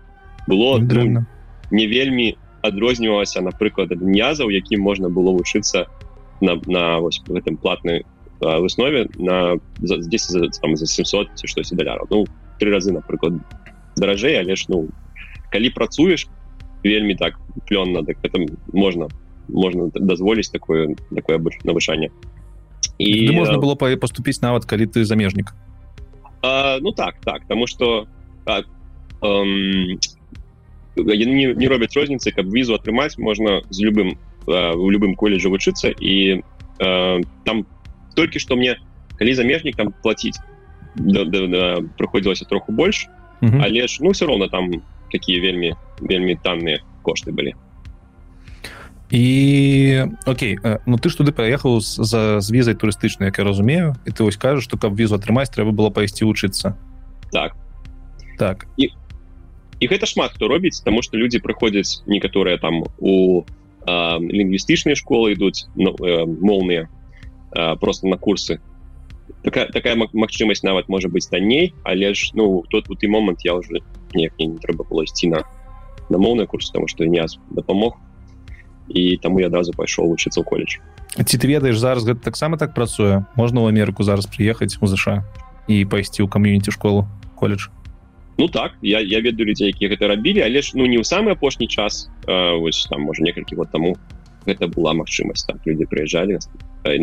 было 0.48 0.80
ну, 0.80 1.26
не 1.72 1.88
вельмі 1.88 2.36
адрознівалася 2.62 3.42
напрыклад 3.42 3.90
дняза 3.96 4.46
у 4.46 4.50
якім 4.50 4.82
можна 4.82 5.10
было 5.10 5.32
вучыцца 5.32 5.88
на, 6.42 6.60
на 6.68 7.00
вось, 7.00 7.22
гэтым 7.28 7.58
платной 7.58 8.06
в 8.40 8.66
основе 8.66 9.10
на 9.18 9.60
здесь 9.80 10.28
там, 10.62 10.76
за 10.76 10.86
700 10.86 11.36
ці 11.36 11.48
штось 11.48 11.72
даляраў 11.72 12.08
ну 12.10 12.26
три 12.60 12.72
разы 12.72 12.92
напрыклад 12.92 13.36
даражэй 13.98 14.40
але 14.40 14.56
ж 14.56 14.66
ну 14.70 14.88
калі 15.52 15.70
працуеш 15.76 16.28
вельмі 16.84 17.16
так 17.16 17.36
плённа 17.68 18.06
так 18.06 18.18
это 18.24 18.40
можна 18.72 19.10
можна 19.50 19.92
дазволіць 19.94 20.50
такое 20.50 20.96
такое 21.12 21.40
навышанне 21.64 22.12
і 22.98 23.32
можна 23.36 23.60
было 23.60 23.76
па 23.76 23.92
поступіць 24.00 24.42
нават 24.42 24.64
калі 24.64 24.88
ты 24.88 25.04
замежнік 25.04 25.52
а, 26.42 26.80
ну 26.80 26.92
так 26.92 27.20
так 27.20 27.44
тому 27.48 27.68
что 27.68 28.08
так, 28.46 28.66
эм, 29.22 30.00
не, 30.96 31.54
не 31.54 31.68
робяць 31.68 31.96
розніцы 31.96 32.32
каб 32.32 32.48
візу 32.48 32.80
атрымаць 32.80 33.20
можна 33.20 33.62
з 33.70 33.84
любым 33.84 34.16
у 34.50 34.90
любым 34.90 35.16
колледже 35.16 35.50
вучыцца 35.50 35.94
і 36.00 36.42
э, 36.80 37.22
там 37.46 37.66
толькі 38.16 38.40
что 38.40 38.56
мне 38.56 38.78
калі 39.18 39.34
замежнік 39.34 39.76
там 39.76 39.94
платіць 40.04 40.40
да, 40.96 41.26
да, 41.26 41.48
да, 41.48 41.64
прыходзілася 41.98 42.46
троху 42.46 42.72
больш 42.72 43.08
mm 43.42 43.50
-hmm. 43.50 43.62
але 43.64 43.88
ж 43.88 44.00
ну 44.02 44.10
все 44.10 44.26
равно 44.26 44.48
там 44.48 44.72
такія 45.12 45.42
вельмі 45.42 45.74
вельмі 46.02 46.38
танныя 46.44 46.80
кошты 47.04 47.32
былі 47.32 47.54
і 49.10 50.06
Окей 50.26 50.60
Ну 50.86 50.98
ты 50.98 51.10
ж 51.10 51.18
туды 51.18 51.32
паехаў 51.32 51.80
за 51.82 52.42
з 52.42 52.52
візай 52.52 52.76
турыстычнай 52.76 53.26
як 53.26 53.40
я 53.40 53.44
разумею. 53.44 53.96
І 54.06 54.12
ты 54.12 54.24
вось 54.24 54.38
кажаш 54.38 54.64
што 54.64 54.78
каб 54.78 54.96
візу 54.96 55.16
атрымаць 55.16 55.50
трэба 55.50 55.72
было 55.72 55.90
пайсці 55.90 56.26
вучыцца 56.26 56.78
так. 57.32 57.56
Так. 58.38 58.68
І 58.78 58.90
і 59.80 59.88
гэта 59.88 60.06
шмат 60.06 60.32
хто 60.36 60.48
робіць 60.48 60.82
тому 60.86 61.02
что 61.02 61.18
людзі 61.18 61.40
прыходзяць 61.40 62.04
некаторыя 62.06 62.58
там 62.58 62.84
у 63.00 63.44
лінгвістычныя 64.20 64.96
школы 64.96 65.34
ідуць 65.34 65.68
ну, 65.76 65.96
моўныя 66.42 66.90
э, 67.56 67.76
просто 67.78 68.08
на 68.08 68.18
курсы. 68.18 68.60
Такая 69.44 69.68
такая 69.72 69.96
магчымасць 69.96 70.64
нават 70.64 70.90
можа 70.90 71.08
быць 71.08 71.30
танней 71.30 71.74
але 71.84 72.14
ж 72.14 72.32
ну 72.34 72.64
тут 72.70 72.90
у 72.90 72.96
ты 72.96 73.08
момант 73.08 73.46
я 73.46 73.56
уже 73.56 73.82
не, 74.14 74.30
не 74.40 74.58
трэба 74.58 74.84
было 74.90 75.06
ісці 75.06 75.30
на 75.30 75.44
на 76.10 76.18
моўны 76.18 76.48
курс 76.48 76.72
тому 76.72 76.88
что 76.88 77.06
не 77.06 77.24
дапамог 77.50 77.98
і 78.90 79.18
таму 79.18 79.40
я 79.40 79.48
адразу 79.48 79.74
пайшоў 79.74 80.10
вучыцца 80.10 80.42
ў 80.42 80.46
колледж. 80.46 80.82
Ці 81.14 81.36
ты 81.38 81.46
ведаеш 81.46 81.78
зараз 81.78 82.06
гэта 82.06 82.22
таксама 82.26 82.58
так 82.58 82.74
працуе 82.74 83.26
можна 83.38 83.62
ў 83.62 83.70
Амерыку 83.70 84.04
зараз 84.04 84.26
прыехаць 84.26 84.82
у 84.82 84.88
ЗША 84.90 85.24
і 85.70 85.86
пайсці 85.86 86.26
ў 86.26 86.28
кам'юніці 86.28 86.74
школу 86.74 87.06
колледж 87.38 87.70
Ну 88.40 88.48
так 88.48 88.72
я, 88.82 89.02
я 89.02 89.20
ведаю 89.20 89.52
людзей 89.52 89.76
якія 89.76 89.92
гэта 89.92 90.08
рабілі 90.08 90.40
але 90.40 90.64
ж 90.64 90.72
ну 90.80 90.88
не 90.88 90.96
ў 90.96 91.04
самы 91.04 91.36
апошні 91.36 91.68
час 91.68 92.08
э, 92.24 92.56
вось 92.56 92.88
там 92.88 93.04
можа 93.04 93.20
некалькі 93.20 93.60
год 93.60 93.68
таму 93.68 94.00
гэта 94.48 94.72
была 94.72 94.96
магчымасць 94.96 95.44
так 95.44 95.60
людзі 95.68 95.84
прыязджалі 95.92 96.40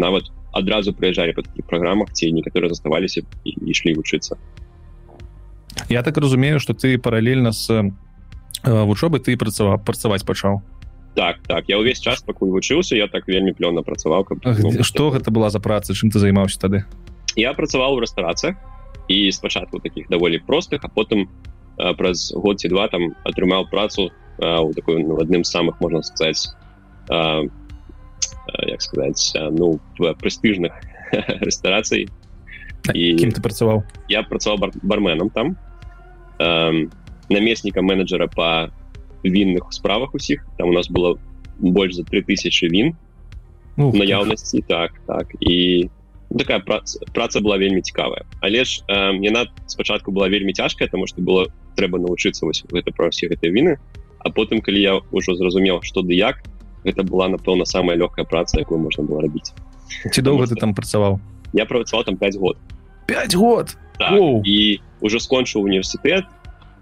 нават 0.01 0.33
адразу 0.57 0.97
прыязджалі 0.97 1.37
па 1.37 1.45
такіх 1.45 1.69
праграмах 1.69 2.09
ці 2.17 2.33
некаторыя 2.33 2.73
заставаліся 2.73 3.21
і 3.45 3.53
ішлі 3.69 4.01
вучыцца 4.01 4.41
Я 5.93 6.03
так 6.03 6.17
разумею 6.17 6.57
что 6.59 6.73
ты 6.73 6.97
паралельна 6.97 7.53
с 7.53 7.69
э, 7.69 7.85
вучобы 8.65 9.21
ты 9.21 9.37
працаваў 9.37 9.85
працаваць 9.85 10.25
пачаў 10.25 10.65
так 11.21 11.45
так 11.45 11.69
я 11.69 11.77
ўвесь 11.77 12.01
час 12.01 12.25
пакуль 12.25 12.49
вучыўся 12.49 12.97
я 12.97 13.13
так 13.13 13.29
вельмі 13.29 13.53
плённа 13.53 13.85
працаваў 13.85 14.25
каб 14.25 14.41
ну, 14.41 14.73
что 14.81 15.13
гэта 15.13 15.29
была 15.29 15.53
за 15.53 15.61
праца 15.61 15.93
чым 15.93 16.09
ты 16.09 16.17
займаўся 16.17 16.57
тады 16.65 16.89
я 17.37 17.53
працаваў 17.53 18.01
у 18.01 18.01
рэстарацыях 18.01 18.57
і 19.09 19.33
спачатку 19.33 19.79
таких 19.79 20.09
даволі 20.09 20.41
простых 20.47 20.81
а 20.83 20.89
потым 20.89 21.29
а, 21.79 21.95
праз 21.95 22.33
год 22.35 22.61
ці 22.61 22.69
два 22.69 22.89
там 22.89 23.15
атрымаў 23.25 23.71
працу 23.71 24.11
у 24.39 24.73
такой 24.75 25.03
ну, 25.03 25.17
адным 25.17 25.45
з 25.45 25.51
самых 25.51 25.81
можна 25.81 26.03
сказаць 26.03 26.53
а, 27.09 27.43
а, 27.43 28.67
як 28.67 28.83
сказаць 28.83 29.33
а, 29.37 29.51
ну 29.51 29.81
прэстыжных 29.99 30.73
рэстарацый. 31.47 32.09
І 32.95 33.05
кім 33.19 33.33
ты 33.35 33.43
працаваў? 33.43 33.83
Я 34.09 34.23
працаваў 34.23 34.59
бар 34.59 34.71
барменам 34.83 35.31
там 35.31 35.57
эм, 36.39 36.91
намеснікам 37.29 37.85
менеджера 37.85 38.29
по 38.29 38.71
вінных 39.25 39.73
справах 39.73 40.15
усіх. 40.15 40.47
Там 40.59 40.71
у 40.71 40.73
нас 40.73 40.91
было 40.91 41.19
больш 41.59 41.95
за 41.95 42.05
3000 42.05 42.69
він 42.69 42.95
наяўнасці. 43.77 44.63
Так 44.69 44.93
так. 45.07 45.35
І 45.41 45.89
такая 46.39 46.61
праца 46.61 47.01
праца 47.13 47.41
была 47.41 47.57
вельмі 47.59 47.83
цікавая. 47.83 48.25
Але 48.41 48.65
ж 48.65 48.83
э, 48.89 49.17
яна 49.23 49.47
спачатку 49.67 50.13
была 50.13 50.29
вельмі 50.29 50.53
цяжкая 50.53 50.89
тому 50.89 51.07
что 51.07 51.21
было 51.23 51.47
трэба 51.77 51.99
навучыцца 51.99 52.47
вось 52.47 52.65
гэта 52.73 52.93
пра 52.93 53.09
ўсе 53.09 53.29
гэтыя 53.29 53.51
віны. 53.53 53.79
А 54.21 54.31
потым 54.31 54.61
калі 54.61 54.81
я 54.81 54.93
ўжо 55.13 55.35
зразумеў 55.37 55.83
што 55.83 56.03
ды 56.03 56.15
як 56.15 56.43
гэта 56.85 57.03
была 57.03 57.29
напэўна 57.29 57.65
самая 57.65 57.97
лёгкая 57.97 58.25
праца 58.25 58.61
якую 58.61 58.79
можна 58.79 59.05
было 59.05 59.23
рабіць. 59.23 59.55
Ці 60.11 60.21
доўга 60.23 60.47
ты 60.47 60.57
там 60.57 60.75
працаваў? 60.75 61.21
Я 61.53 61.67
працаваў 61.67 62.05
там 62.05 62.17
5 62.17 62.37
год. 62.37 62.57
5 63.07 63.35
год? 63.35 63.77
Так, 63.99 64.19
і 64.45 64.81
уже 65.01 65.19
скончыў 65.21 65.63
універсітэт 65.63 66.25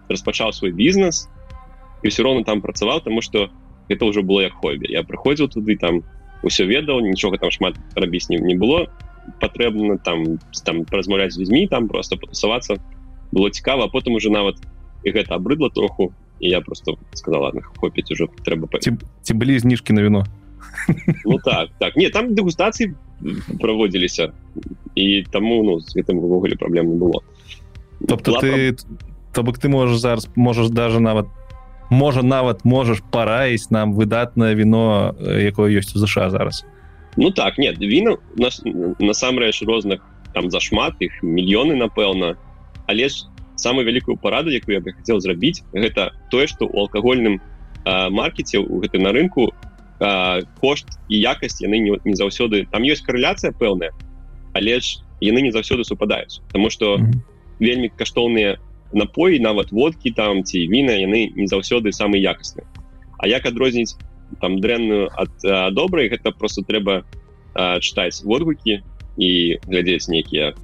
распачаў 0.08 0.52
свой 0.52 0.72
бізнес 0.72 1.28
і 2.02 2.08
все 2.08 2.22
роўно 2.22 2.44
там 2.44 2.60
працаваў 2.60 3.00
тому 3.00 3.22
что 3.22 3.50
это 3.88 4.04
уже 4.04 4.22
было 4.22 4.40
як 4.40 4.52
хобі. 4.52 4.86
Я 4.88 5.02
прыходзіў 5.02 5.48
туды 5.48 5.76
там 5.76 6.02
усё 6.42 6.66
ведаў 6.66 7.00
нічога 7.00 7.38
там 7.38 7.50
шмат 7.50 7.74
рабіць 7.96 8.28
не, 8.28 8.38
не 8.38 8.54
было 8.54 8.88
патрэбна 9.40 9.98
там 9.98 10.38
там 10.64 10.84
размаўляць 10.90 11.32
з 11.34 11.40
людзьмі 11.44 11.66
там 11.68 11.88
просто 11.88 12.16
потусавацца 12.16 12.78
было 13.32 13.50
цікава 13.50 13.88
потым 13.88 14.14
уже 14.20 14.30
нават 14.30 14.56
і 15.04 15.10
гэта 15.10 15.34
абрыдла 15.36 15.70
троху 15.70 16.12
і 16.40 16.48
я 16.48 16.60
просто 16.60 16.96
сказала 17.12 17.52
хопіць 17.76 18.10
уже 18.10 18.28
трэба 18.44 18.68
ці, 18.80 18.96
ці 19.22 19.32
былі 19.34 19.58
зніжкі 19.58 19.92
на 19.92 20.02
віно 20.02 20.24
ну 21.24 21.38
так 21.38 21.70
так. 21.78 21.96
Не 21.96 22.10
там 22.10 22.34
дэгустацыі 22.34 22.94
праводзіліся 23.60 24.32
і 24.94 25.24
таму 25.30 25.62
ну 25.62 25.80
з 25.80 25.96
гэтым 25.96 26.18
увогуле 26.18 26.56
праблем 26.56 26.92
не 26.92 26.98
было. 26.98 27.22
Тобто 28.06 28.38
ты 28.40 28.76
то 29.32 29.42
бок 29.42 29.58
ты 29.58 29.68
можаш 29.68 29.98
зараз 29.98 30.28
можаш 30.36 30.68
даже 30.68 31.00
нават 31.00 31.26
можа 31.90 32.22
нават 32.22 32.64
можаш 32.64 33.02
параіць 33.10 33.70
нам 33.70 33.94
выдатнае 33.94 34.54
віно 34.54 35.14
якое 35.20 35.72
ёсць 35.72 35.94
у 35.96 35.98
ЗША 35.98 36.30
зараз 36.30 36.64
ну 37.16 37.30
так 37.30 37.58
нет 37.58 37.78
віна 37.78 38.16
нас 38.36 38.62
насамрэч 38.98 39.62
розных 39.62 40.00
там 40.34 40.50
зашмат 40.50 40.94
іх 41.00 41.22
мільёны 41.22 41.78
напэўна. 41.78 42.36
Але 42.86 43.08
ж 43.08 43.26
самую 43.56 43.86
вялікую 43.86 44.16
параду 44.16 44.50
якую 44.50 44.74
я 44.74 44.80
бы 44.80 44.92
хотел 44.92 45.20
зрабіць 45.20 45.62
гэта 45.72 46.10
тое 46.30 46.46
что 46.46 46.66
у 46.66 46.78
алкагольным 46.80 47.40
маркеце 47.84 48.58
у 48.58 48.80
гэты 48.80 48.98
на 48.98 49.12
рынку 49.12 49.52
а, 50.00 50.40
кошт 50.60 50.98
і 51.08 51.20
якасць 51.20 51.62
яны 51.62 51.78
не, 51.78 51.92
не 52.04 52.16
заўсёды 52.16 52.66
там 52.70 52.82
ёсць 52.82 53.04
карэляцыя 53.06 53.52
пэўная 53.52 53.92
але 54.52 54.80
ж 54.80 54.98
яны 55.20 55.42
не 55.42 55.52
заўсёды 55.52 55.84
супадаюць. 55.84 56.40
Потому 56.46 56.70
что 56.70 56.96
mm 56.96 57.02
-hmm. 57.02 57.20
вельмі 57.60 57.88
каштоўныя 57.88 58.58
напоі 58.92 59.38
нават 59.38 59.72
водкі 59.72 60.10
там 60.10 60.44
ці 60.44 60.68
віна 60.68 60.92
яны 60.92 61.30
не 61.36 61.46
заўсёды 61.46 61.92
самы 61.92 62.16
якасны 62.16 62.62
А 63.18 63.26
як 63.26 63.46
адрозніць 63.46 63.96
там 64.40 64.60
дрэнную 64.60 65.10
ад 65.14 65.74
добрай 65.74 66.08
гэта 66.08 66.32
просто 66.32 66.62
трэба 66.62 67.02
а, 67.54 67.80
чытаць 67.80 68.24
водгукі 68.24 68.82
і 69.16 69.30
глядзець 69.66 70.08
нейкія 70.08 70.54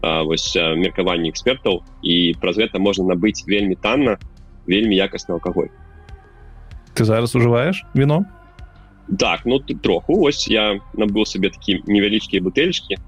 вось 0.00 0.56
меркаванні 0.56 1.28
экспертаў 1.28 1.84
і 2.02 2.34
праз 2.40 2.56
гэта 2.56 2.80
можна 2.80 3.12
набыць 3.12 3.44
вельмі 3.46 3.76
танна 3.76 4.16
вельмі 4.66 4.96
якасны 4.96 5.36
алкаголь 5.36 5.68
ты 6.94 7.04
зараз 7.04 7.34
ужываешь 7.34 7.84
вино? 7.94 8.24
Так 9.18 9.44
ну 9.44 9.58
ты 9.58 9.74
троху. 9.74 10.22
Ось 10.22 10.48
я 10.48 10.80
набыў 10.94 11.24
сабе 11.26 11.50
такі 11.50 11.82
невялічкія 11.86 12.42
бутэльчкі 12.42 12.98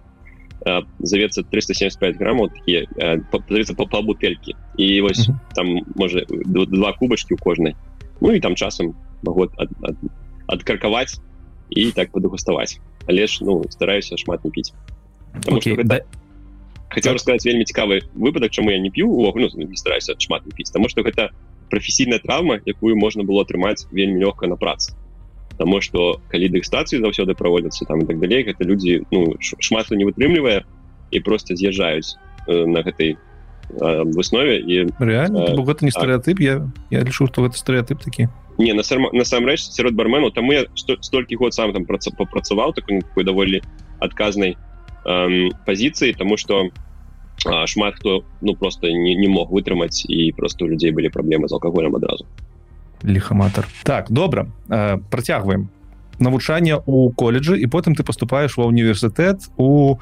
завецца 1.02 1.42
375 1.50 2.18
граммаў 2.18 2.48
такія 2.54 2.86
подавіцца 3.30 3.74
по, 3.74 3.86
по 3.86 4.02
бутэлькі 4.02 4.54
і 4.78 5.00
вось 5.00 5.28
mm 5.28 5.32
-hmm. 5.32 5.54
там 5.54 5.66
можа 5.96 6.22
два 6.46 6.92
кубачки 6.92 7.34
у 7.34 7.36
кожнай 7.36 7.74
ну 8.20 8.32
і 8.32 8.40
там 8.40 8.54
часам 8.54 8.94
могу 9.22 9.48
ад, 9.56 9.70
ад, 9.82 9.96
адкаркаваць 10.46 11.20
і 11.70 11.90
так 11.92 12.12
падгуставаць 12.12 12.78
але 13.08 13.26
ж 13.26 13.44
ну 13.46 13.62
стараюся 13.70 14.16
шмат 14.16 14.44
не 14.44 14.50
піць 14.50 14.72
okay, 15.46 15.76
гэта... 15.76 15.84
да. 15.84 16.00
Хотел 16.92 17.14
рассказать 17.14 17.44
вельмі 17.44 17.64
цікавы 17.64 18.02
выпадак 18.14 18.52
чаму 18.52 18.70
я 18.70 18.78
не 18.78 18.90
п'ю 18.90 19.08
ну, 19.08 19.48
не 19.54 19.76
стараюся 19.76 20.14
шмат 20.18 20.46
не 20.46 20.52
піць 20.52 20.70
тому 20.70 20.88
что 20.88 21.02
гэта 21.02 21.30
професійная 21.70 22.18
траўма 22.18 22.60
якую 22.66 22.96
можна 22.96 23.24
было 23.24 23.42
атрымаць 23.42 23.88
вельмі 23.90 24.20
лёгка 24.20 24.46
на 24.46 24.56
працы 24.56 24.92
Таму 25.58 25.80
что 25.80 26.20
калі 26.28 26.48
дэгстацыі 26.48 27.00
заўсёды 27.00 27.34
праводзяцца 27.34 27.84
там 27.84 28.02
і 28.02 28.06
так 28.06 28.20
далей 28.20 28.44
гэта 28.44 28.64
людзі 28.64 29.04
ну 29.10 29.36
шмат 29.40 29.90
не 29.90 30.04
вытрымлівае 30.04 30.64
і 31.12 31.20
просто 31.20 31.56
з'язджаюць 31.56 32.16
э, 32.48 32.64
на 32.66 32.82
гэтай 32.82 33.12
э, 33.12 33.31
выснове 33.72 34.58
і 34.60 34.92
реально? 34.98 35.38
э, 35.48 35.56
гэта 35.56 35.84
не 35.84 35.90
стэеатып 35.90 36.40
я 36.40 36.68
я 36.90 37.00
лічу 37.00 37.26
што 37.26 37.42
гэта 37.42 37.56
стэеатып 37.56 38.02
такі 38.04 38.28
не 38.58 38.72
насамрэч 38.74 39.60
сярод 39.72 39.94
бармену 39.94 40.30
таму 40.30 40.52
я 40.52 40.64
столькі 40.74 41.36
год 41.36 41.54
сам 41.54 41.72
там 41.72 41.84
праца 41.84 42.10
папрацаваў 42.12 42.74
такой 42.74 43.24
даволі 43.24 43.62
адказнай 44.00 44.56
пазіцыі 45.04 46.12
тому 46.14 46.36
что 46.36 46.70
шмат 47.66 47.94
хто 47.96 48.24
ну 48.40 48.54
просто 48.54 48.86
не, 48.92 49.14
не 49.14 49.28
мог 49.28 49.50
вытрымаць 49.50 50.04
і 50.06 50.32
просто 50.32 50.64
у 50.64 50.68
людзей 50.68 50.92
былі 50.92 51.08
праблемы 51.08 51.48
з 51.48 51.52
алкаголем 51.52 51.96
адразу 51.96 52.26
лихаматор 53.02 53.66
так 53.84 54.12
добра 54.12 54.46
працягваем 54.68 55.68
навучанне 56.18 56.76
у 56.86 57.10
колледжы 57.10 57.58
і 57.58 57.66
потым 57.66 57.96
ты 57.96 58.04
поступаешь 58.04 58.56
ва 58.56 58.68
універсітэт 58.68 59.48
у 59.56 59.96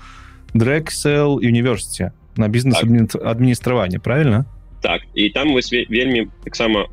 дрексел 0.55 1.39
універсіце 1.39 2.13
на 2.37 2.49
бізнес 2.49 2.81
так. 2.81 3.27
адміністраванне 3.27 3.99
правильно? 3.99 4.45
Так 4.81 5.03
і 5.15 5.31
там 5.31 5.53
вось 5.53 5.73
вельмі 5.73 6.29
таксама 6.45 6.87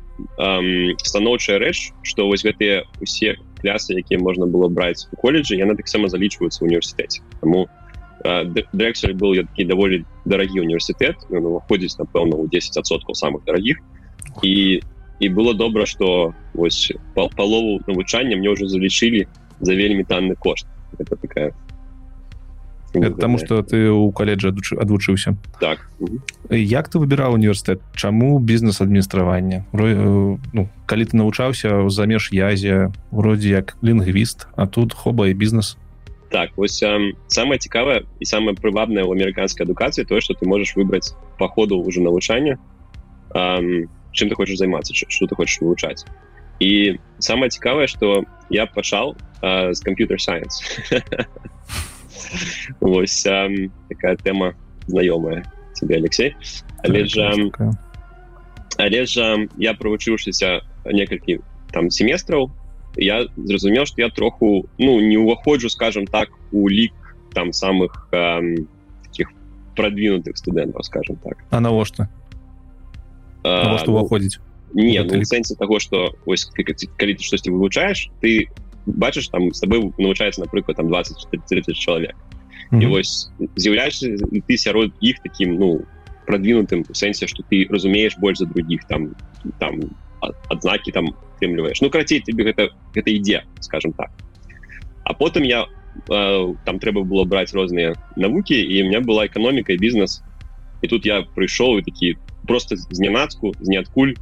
станоўчая 0.98 1.58
рэч 1.58 1.92
что 2.02 2.26
вось 2.26 2.44
гэтыя 2.44 2.84
усе 3.00 3.38
клясы 3.62 3.94
якія 3.98 4.18
можна 4.20 4.46
было 4.46 4.68
браць 4.68 5.08
у 5.12 5.16
колледжы 5.16 5.56
яны 5.56 5.76
таксама 5.76 6.08
залічваюцца 6.08 6.64
в 6.64 6.68
універсітэце. 6.68 7.22
Тому 7.40 7.68
дрексель 8.72 9.14
был 9.14 9.34
такі 9.34 9.64
даволі 9.64 10.04
дарагі 10.24 10.60
універсітэт 10.60 11.30
выходзіць 11.30 11.98
напэўна 11.98 12.36
у 12.36 12.46
10соткаў 12.46 13.14
самых 13.14 13.44
дарагіх. 13.46 13.78
І 14.42 14.82
і 15.20 15.28
было 15.28 15.54
добра 15.54 15.86
что 15.86 16.34
вось 16.54 16.92
палову 17.14 17.80
навучання 17.86 18.36
мне 18.36 18.50
уже 18.50 18.68
залічылі 18.68 19.26
за 19.60 19.74
вельмі 19.74 20.04
танны 20.04 20.34
кошт. 20.34 20.66
Это 20.98 21.16
такая 21.16 21.54
потому 23.00 23.38
что 23.38 23.62
ты 23.62 23.90
у 23.90 24.10
каледжа 24.12 24.48
адвучыўся 24.48 25.36
так. 25.60 25.90
Як 26.50 26.88
ты 26.88 26.98
выбіраў 26.98 27.34
універсітэт 27.34 27.80
чаму 27.94 28.38
бізнес 28.38 28.80
адміністравання 28.80 29.64
э, 29.72 30.38
ну, 30.52 30.68
калі 30.86 31.04
ты 31.04 31.16
навучаўся 31.16 31.88
замеж 31.90 32.30
язе 32.32 32.92
вроде 33.10 33.48
як 33.48 33.76
лінгвіст 33.82 34.46
а 34.56 34.66
тут 34.66 34.94
хоба 34.94 35.28
і 35.28 35.34
бізнес 35.34 35.76
так 36.30 36.50
вось 36.56 36.82
э, 36.82 37.12
самое 37.26 37.58
цікавае 37.58 38.02
і 38.20 38.24
самое 38.24 38.56
прывабнае 38.56 39.04
ў 39.04 39.12
амерыканскай 39.12 39.64
адукацыі 39.64 40.04
тое 40.04 40.20
что 40.20 40.34
ты 40.34 40.46
можешь 40.46 40.76
выбраць 40.76 41.14
по 41.38 41.48
ходу 41.48 41.78
уже 41.78 42.00
навучання 42.00 42.58
э, 43.34 43.86
чым 44.12 44.28
ты 44.28 44.34
хочаш 44.34 44.56
займацца 44.58 44.94
что 44.94 45.26
ты 45.26 45.34
хочаш 45.34 45.60
вывучаць 45.60 46.04
і 46.58 46.98
самое 47.18 47.50
цікавае 47.50 47.86
что 47.86 48.24
я 48.50 48.66
пачал 48.66 49.16
з 49.42 49.80
компьютер 49.80 50.18
science 50.18 50.58
Вось 52.79 53.23
такая 53.23 54.15
тэма 54.17 54.53
знаёмая 54.87 55.45
тебе 55.73 55.97
Алексей 55.97 56.35
але 56.83 57.05
ж 57.05 57.49
але 58.77 59.05
ж 59.05 59.47
я 59.57 59.73
правучыўшыся 59.73 60.61
некалькі 60.85 61.39
там 61.71 61.89
семестраў 61.89 62.51
я 62.95 63.27
зразумеў 63.37 63.85
что 63.85 64.01
я 64.01 64.09
троху 64.09 64.65
ну 64.77 64.99
не 64.99 65.17
ўваходжу 65.17 65.69
скажем 65.69 66.07
так 66.07 66.29
у 66.51 66.67
лік 66.67 66.93
там 67.33 67.53
самых 67.53 68.09
таких 69.03 69.31
продвинутых 69.75 70.37
студэнтаў 70.37 70.83
скажем 70.83 71.15
так 71.17 71.43
а 71.49 71.59
навошта 71.59 72.09
что 73.41 73.91
уваходзіць 73.91 74.39
не 74.73 75.01
ну, 75.03 75.23
сэнсе 75.23 75.55
того 75.55 75.79
что 75.79 76.15
ось 76.25 76.45
калі 76.45 77.13
ты 77.13 77.23
штосьці 77.23 77.49
вывучаешь 77.49 78.09
ты 78.21 78.49
бачыш 78.96 79.28
там 79.28 79.52
с 79.52 79.60
тобой 79.60 79.92
навучаецца 79.98 80.40
напрыклад 80.40 80.76
там 80.76 80.88
20 80.88 81.28
30 81.48 81.76
человек 81.76 82.16
mm 82.70 82.78
-hmm. 82.78 82.82
і 82.82 82.86
вось 82.86 83.30
з'яўляешься 83.56 84.16
ты 84.48 84.56
сярод 84.56 84.92
іх 85.00 85.16
таким 85.22 85.56
ну 85.56 85.82
продвинутым 86.26 86.84
у 86.88 86.92
сэнсе 86.92 87.26
что 87.26 87.42
ты 87.50 87.66
разумееш 87.70 88.18
больш 88.18 88.38
за 88.38 88.46
других 88.46 88.84
там 88.84 89.14
там 89.58 89.80
адзнаки 90.48 90.92
там 90.92 91.14
трымліваешь 91.40 91.78
ну 91.80 91.90
карацей 91.90 92.20
тебе 92.20 92.44
гэта 92.44 92.68
гэта 92.94 93.10
ідзе 93.10 93.42
скажем 93.60 93.92
так. 93.92 94.10
А 95.04 95.14
потым 95.14 95.42
я 95.42 95.66
э, 96.10 96.54
там 96.64 96.78
трэба 96.78 97.02
было 97.02 97.24
браць 97.24 97.54
розныя 97.54 97.96
навукі 98.16 98.54
і 98.54 98.82
у 98.82 98.86
меня 98.86 99.00
была 99.00 99.26
эканоміка 99.26 99.72
і 99.72 99.78
бізнес. 99.78 100.22
І 100.82 100.88
тут 100.88 101.06
я 101.06 101.24
прыйшоў 101.34 101.78
і 101.78 101.82
такі 101.82 102.16
просто 102.46 102.76
знянацку 102.76 103.54
з 103.60 103.68
ниадкуль 103.68 104.14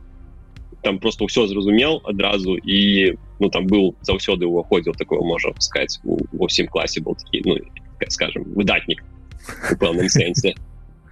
там 0.83 0.99
просто 0.99 1.27
ўсё 1.27 1.47
зразумел 1.51 2.01
адразу 2.05 2.57
і 2.57 3.19
ну 3.39 3.51
там 3.51 3.67
был 3.67 3.95
заўсёды 4.03 4.47
уваходзіў 4.47 4.95
такое 4.95 5.21
можа 5.21 5.53
сказать 5.59 6.01
ва 6.05 6.47
ўсім 6.47 6.69
класе 6.69 7.01
был 7.01 7.15
такі 7.15 7.43
ну 7.45 7.57
скажем 8.09 8.45
выдатнік 8.57 9.03
пэўным 9.81 10.09
сэнсе 10.09 10.55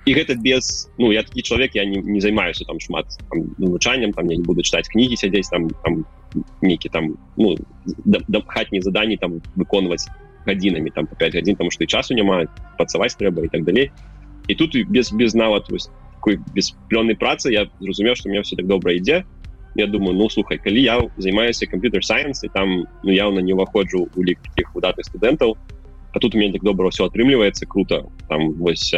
і 0.04 0.10
гэта 0.12 0.34
без 0.36 0.88
ну 0.98 1.12
я 1.12 1.22
такі 1.22 1.42
чалавек 1.42 1.74
я 1.74 1.84
не, 1.84 2.00
не 2.00 2.20
займаюся 2.20 2.64
там 2.64 2.80
шмат 2.80 3.06
навучаннем 3.58 4.12
там 4.12 4.28
я 4.28 4.36
не 4.36 4.44
буду 4.44 4.60
чытаць 4.60 4.88
кнігі 4.88 5.16
сядзець 5.16 5.48
там 5.48 5.70
там 5.84 6.04
нейкі 6.62 6.88
там 6.88 7.16
ну 7.36 7.56
хатні 8.46 8.80
заданні 8.80 9.16
там 9.16 9.40
выконваць 9.56 10.08
гадзінамі 10.46 10.90
там 10.90 11.06
по 11.06 11.16
5 11.16 11.34
гадзін 11.34 11.56
там 11.56 11.70
што 11.70 11.84
і 11.84 11.86
часу 11.86 12.14
няма 12.14 12.44
працаваць 12.76 13.16
трэба 13.16 13.44
і 13.44 13.48
так 13.48 13.64
далей 13.64 13.90
і 14.48 14.54
тут 14.54 14.76
без 14.88 15.12
без 15.12 15.34
нават 15.34 15.70
вось 15.70 15.88
такой 16.20 16.40
бесплённай 16.52 17.16
працы 17.16 17.52
я 17.52 17.68
зразумеў 17.80 18.14
што 18.14 18.28
мне 18.28 18.42
все 18.42 18.56
так 18.56 18.66
добра 18.66 18.92
ідзе 18.92 19.24
я 19.74 19.86
думаю 19.86 20.14
ну 20.16 20.28
слухай 20.30 20.58
калі 20.58 20.82
я 20.82 21.00
займаюся 21.16 21.66
камп'ютер 21.66 22.04
сайенс 22.04 22.44
і 22.44 22.48
там 22.48 22.86
ну 23.02 23.10
яўна 23.12 23.40
не 23.40 23.54
ўваходжу 23.54 24.08
у 24.14 24.22
лік 24.22 24.38
таких 24.42 24.74
выдатных 24.74 25.06
студэнтаў 25.06 25.56
а 26.14 26.20
тут 26.20 26.34
у 26.34 26.38
меня 26.38 26.52
так 26.52 26.62
добра 26.62 26.90
все 26.90 27.06
атрымліваецца 27.06 27.66
круто. 27.66 28.06
Там 28.28 28.54
вось 28.54 28.94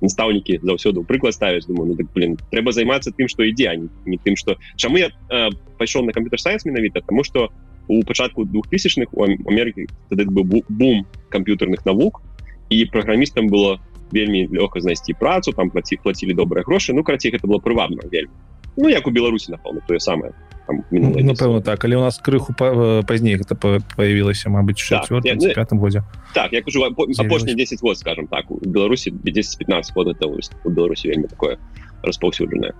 настаўнікі 0.00 0.60
заўсёды 0.60 1.02
прыклад 1.08 1.32
ставіць 1.32 1.64
думаю 1.64 1.88
ну, 1.88 1.96
так, 1.96 2.12
блин 2.12 2.36
трэба 2.52 2.72
займацца 2.76 3.10
тым 3.16 3.32
што 3.32 3.48
ідзе 3.48 3.72
не, 3.80 3.88
не 4.04 4.18
тым 4.20 4.36
што 4.36 4.60
чаму 4.76 5.00
я 5.00 5.08
э, 5.08 5.48
пайшоў 5.80 6.04
на 6.04 6.12
камп'ютер 6.12 6.40
сайенс 6.40 6.68
менавіта? 6.68 7.00
Тому 7.00 7.24
что 7.24 7.48
у 7.88 8.02
пачатку 8.04 8.44
двухтысячных 8.44 9.08
у 9.12 9.24
Амерыкі 9.24 9.88
тады 10.10 10.28
быў 10.28 10.64
бум 10.68 11.06
камп'ютарных 11.32 11.86
навук 11.86 12.20
і 12.68 12.84
праграмістам 12.92 13.48
было 13.48 13.80
вельмі 14.12 14.46
лёгка 14.52 14.84
знайсці 14.84 15.16
працу 15.16 15.52
там 15.52 15.70
плаці 15.70 15.96
плацілі 15.96 16.36
добрыя 16.36 16.62
грошы 16.62 16.92
ну 16.92 17.02
карацей 17.02 17.32
гэта 17.32 17.48
было 17.48 17.58
прывабна 17.58 18.04
вельмі 18.04 18.36
ну 18.76 18.88
як 18.88 19.06
у 19.06 19.10
беларусі 19.10 19.52
напэўна 19.52 19.80
тое 19.86 20.00
самае 20.00 20.32
напэўна 20.68 21.62
так. 21.62 21.84
Але 21.84 21.96
у 21.96 22.00
нас 22.00 22.18
крыху 22.18 22.54
пазней 22.54 23.36
гэта 23.36 23.54
появілася 23.54 24.50
Мабыць 24.50 24.82
так, 24.88 25.06
пятым 25.54 25.78
годзе. 25.78 26.02
Так 26.34 26.52
я 26.52 26.62
кажу 26.62 26.84
апошні 26.84 27.54
10 27.54 27.80
год 27.82 27.98
скажем 27.98 28.26
так 28.26 28.50
у 28.50 28.58
беларусі 28.58 29.12
10-15 29.12 29.94
год 29.94 30.08
это 30.08 30.26
у 30.26 30.70
беларусі 30.70 31.08
вельмі 31.08 31.28
такое 31.28 31.58
распаўсюджанае. 32.02 32.72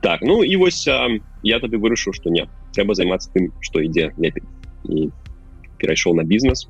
Так 0.00 0.20
ну 0.22 0.44
і 0.44 0.56
вось 0.56 0.88
а, 0.88 1.08
я 1.42 1.60
тады 1.60 1.76
вырашыў 1.76 2.14
што 2.14 2.30
не 2.30 2.48
трэба 2.74 2.94
займацца 2.94 3.30
тым 3.34 3.52
што 3.60 3.80
ідзе 3.80 4.12
лепей. 4.16 4.44
І 4.88 5.10
перайшоў 5.78 6.14
на 6.14 6.24
бізнес. 6.24 6.68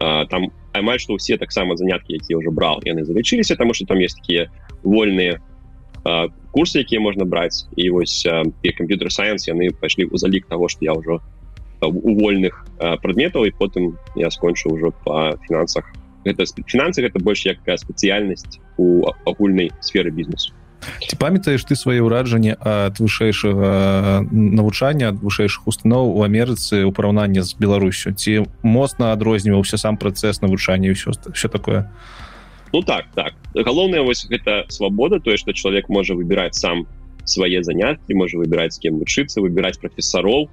А, 0.00 0.24
там 0.26 0.50
амаль 0.72 0.98
што 0.98 1.14
ўсе 1.14 1.36
таксама 1.36 1.76
заняткі 1.76 2.14
якія 2.16 2.38
ўжо 2.38 2.50
брал 2.50 2.80
яны 2.84 3.04
залічыліся 3.04 3.56
таму 3.56 3.74
што 3.74 3.86
там 3.86 3.98
есть 3.98 4.16
такія 4.16 4.50
вольныя 4.82 5.40
курсы 6.52 6.78
якія 6.78 7.00
можна 7.00 7.24
браць 7.24 7.66
і 7.76 7.90
вось 7.90 8.28
і 8.62 8.72
камп'ютер 8.72 9.10
сайенс 9.10 9.48
яны 9.48 9.72
пайшлі 9.72 10.06
ў 10.06 10.16
залік 10.20 10.46
того 10.46 10.68
что 10.68 10.84
я 10.84 10.92
ўжо 10.92 11.20
у 11.80 12.14
вольных 12.20 12.64
прадметаў 12.78 13.48
і 13.48 13.56
потым 13.56 13.96
я 14.14 14.30
скончыў 14.30 14.76
ўжо 14.76 14.92
по 15.04 15.36
фінансах 15.48 15.88
гэта 16.24 16.44
фінансы 16.68 17.02
гэта 17.02 17.18
больш 17.18 17.48
якая 17.48 17.76
спецыяльнасць 17.80 18.60
у 18.76 19.08
агульнай 19.24 19.72
сферы 19.80 20.12
бізнесу 20.12 20.52
ці 20.84 21.16
памятаеш 21.16 21.64
ты 21.64 21.72
свае 21.72 22.04
ўраджанне 22.04 22.60
ад 22.60 23.00
вышэйшага 23.00 24.28
навучання 24.30 25.16
ад 25.16 25.24
вышэйшых 25.24 25.64
устаноў 25.64 26.12
у 26.12 26.20
Амерыцы 26.28 26.84
ў 26.84 26.92
параўнанні 26.92 27.40
з 27.40 27.56
Беларусю 27.56 28.12
ці 28.12 28.44
моцна 28.60 29.16
адрозніваўся 29.16 29.80
сам 29.80 29.96
працэс 29.96 30.44
навучання 30.44 30.92
ўсё 30.92 31.16
все 31.32 31.48
такое? 31.48 31.88
а 31.88 32.24
ну 32.72 32.82
так 32.82 33.06
так. 33.14 33.34
Галоўная 33.54 34.02
вось 34.02 34.26
гэта 34.26 34.64
свабода 34.68 35.20
тое 35.20 35.36
что 35.36 35.52
чалавек 35.52 35.88
можа 35.88 36.14
выбіраць 36.14 36.54
сам 36.54 36.86
свае 37.24 37.62
заняткі 37.62 38.14
можа 38.14 38.38
выбіраць 38.38 38.78
кем 38.78 39.00
вучыцца 39.00 39.40
выбіраць 39.40 39.80
прафесароў 39.80 40.48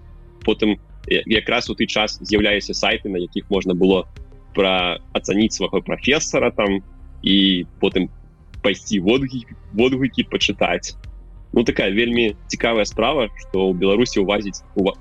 потым 0.45 0.79
якраз 1.07 1.69
у 1.69 1.75
ты 1.75 1.85
час 1.85 2.17
з'яўляюся 2.21 2.73
сайты 2.73 3.09
на 3.09 3.17
якіх 3.17 3.49
можна 3.49 3.73
было 3.73 4.07
пра 4.55 4.99
ацаніць 5.13 5.53
свайго 5.53 5.81
прафесара 5.81 6.51
там 6.51 6.81
і 7.21 7.65
потым 7.79 8.09
пайсці 8.61 8.99
водгі 8.99 9.45
водгукі 9.73 10.23
пачытаць 10.31 10.95
ну 11.53 11.63
такая 11.63 11.91
вельмі 11.91 12.35
цікавая 12.47 12.85
справа 12.85 13.27
что 13.35 13.71
ў 13.71 13.77
беларусі 13.77 14.23
увазіць 14.23 14.63
ува... 14.75 14.95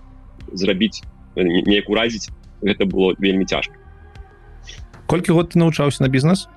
зрабіць 0.53 1.03
неяк 1.37 1.89
уразіць 1.89 2.31
гэта 2.63 2.87
было 2.87 3.15
вельмі 3.19 3.45
цяжка 3.45 3.75
колькі 5.07 5.33
год 5.33 5.55
ты 5.55 5.59
навучаўся 5.59 6.03
на 6.03 6.09
бізнес 6.09 6.49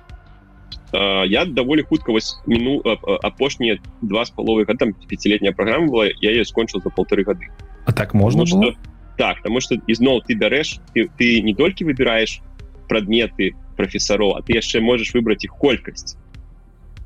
я 1.26 1.44
даволі 1.44 1.82
хутка 1.82 2.12
вось 2.12 2.40
міну 2.46 2.82
апошнія 3.22 3.78
два 4.02 4.24
з 4.24 4.30
паловы 4.30 4.64
там 4.66 4.94
пяцілетняя 5.08 5.52
праграма 5.52 5.86
была 5.86 6.06
я 6.20 6.30
ее 6.30 6.44
скончыў 6.44 6.82
за 6.82 6.90
полторы 6.90 7.24
гады 7.24 7.48
А 7.84 7.92
так 7.92 8.14
можна 8.14 8.46
что 8.46 8.74
так 9.16 9.36
потому 9.42 9.60
что 9.60 9.76
ізноў 9.86 10.22
ты 10.26 10.34
бярэш 10.34 10.80
ты, 10.94 11.08
ты 11.18 11.40
не 11.40 11.54
толькі 11.54 11.84
выбіраеш 11.84 12.40
прадметы 12.88 13.54
прафесароў 13.76 14.36
а 14.36 14.42
ты 14.42 14.54
яшчэ 14.54 14.80
можаш 14.80 15.14
выбраць 15.14 15.44
іх 15.44 15.54
колькасць 15.58 16.16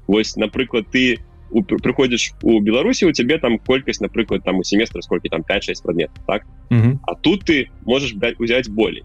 Вось 0.07 0.37
напрыклад 0.37 0.88
ты 0.90 1.18
прыходзіш 1.52 2.33
у 2.42 2.61
беларусі 2.61 3.07
у 3.07 3.12
цябе 3.12 3.38
там 3.38 3.59
колькасць 3.59 4.00
напрыклад 4.00 4.44
там 4.44 4.59
у 4.59 4.64
семестра 4.64 5.00
сколько 5.00 5.28
там 5.28 5.42
5-6 5.42 5.83
прадмет 5.83 6.11
так? 6.26 6.44
А 7.07 7.14
тут 7.14 7.44
ты 7.44 7.70
можаш 7.85 8.14
брать 8.14 8.40
узяць 8.40 8.68
болей 8.68 9.04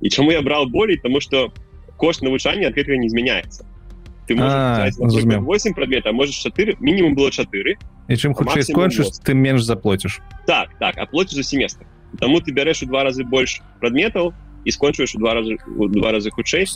і 0.00 0.08
чаму 0.08 0.32
я 0.32 0.42
брал 0.42 0.66
болей 0.66 0.96
тому 0.96 1.20
что 1.20 1.52
кошт 1.96 2.22
навучання 2.22 2.68
ад 2.68 2.74
гэтага 2.74 2.96
не 2.96 3.08
змяняецца 3.08 3.64
ты 4.28 4.36
можешь 4.36 5.24
8 5.24 5.74
предметов 5.74 6.12
можешь 6.12 6.36
4 6.36 6.76
минимум 6.80 7.14
было 7.14 7.30
4 7.30 7.78
и 8.08 8.16
чем 8.16 8.34
хутчэй 8.34 8.62
скончыш 8.62 9.06
ты 9.24 9.34
менш 9.34 9.62
заплоціш 9.62 10.20
так 10.46 10.68
так 10.78 10.98
аплоціш 10.98 11.34
за 11.34 11.42
семестр. 11.42 11.86
Тому 12.18 12.40
ты 12.40 12.52
бярэш 12.52 12.82
у 12.82 12.86
два 12.86 13.04
разы 13.04 13.24
больш 13.24 13.60
прадметаў 13.80 14.32
і 14.64 14.70
скончваеш 14.72 15.14
у 15.14 15.18
два 15.18 15.34
разы 15.34 15.58
у 15.76 15.88
два 15.88 16.12
разы 16.12 16.30
хутчэй 16.30 16.66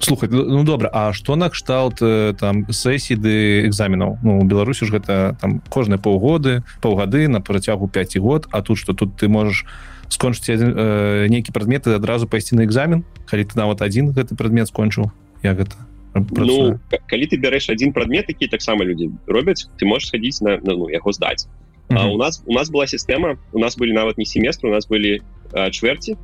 слухай 0.00 0.28
ну 0.28 0.64
добра 0.64 0.90
А 0.92 1.12
что 1.12 1.36
накшталт 1.36 2.00
там 2.38 2.72
сесій 2.72 3.16
ды 3.16 3.66
экзаменаў 3.66 4.18
Ну 4.22 4.44
Беларусі 4.44 4.86
ж 4.86 4.92
гэта 4.92 5.36
там 5.40 5.60
кожныя 5.68 5.98
паўгоды 5.98 6.62
паўгады 6.80 7.28
на 7.28 7.40
працягу 7.40 7.88
5 7.88 8.16
год 8.18 8.48
А 8.50 8.62
тут 8.62 8.78
что 8.78 8.94
тут 8.94 9.16
ты 9.16 9.28
можешь 9.28 9.66
скончыць 10.08 10.48
э, 10.48 11.26
нейкі 11.28 11.52
прадметы 11.52 11.92
адразу 11.92 12.26
пайсці 12.26 12.56
на 12.56 12.64
экзамен 12.64 13.04
калі 13.28 13.44
ты 13.44 13.58
нават 13.58 13.82
один 13.82 14.12
гэты 14.12 14.36
прадмет 14.36 14.68
скончыў 14.68 15.12
як 15.43 15.57
гэта 15.57 15.75
ну, 16.13 16.79
калі 17.09 17.25
ты 17.25 17.37
бярэш 17.37 17.69
один 17.69 17.93
прадмет 17.93 18.29
які 18.29 18.47
таксама 18.47 18.85
людзі 18.85 19.11
робяць 19.27 19.67
ты 19.79 19.85
можешь 19.85 20.07
схадзіць 20.09 20.41
на, 20.41 20.57
на 20.57 20.73
ну, 20.77 20.89
яго 20.89 21.11
здаць 21.11 21.47
mm 21.89 21.97
-hmm. 21.97 22.13
у 22.13 22.17
нас 22.17 22.43
у 22.45 22.53
нас 22.53 22.71
была 22.71 22.85
сістэма 22.85 23.37
у 23.51 23.59
нас 23.59 23.77
былі 23.77 23.93
нават 23.93 24.17
не 24.17 24.25
семестры 24.25 24.69
у 24.69 24.71
нас 24.71 24.87
былі 24.87 25.21
а, 25.53 25.69
чвэрці 25.69 26.17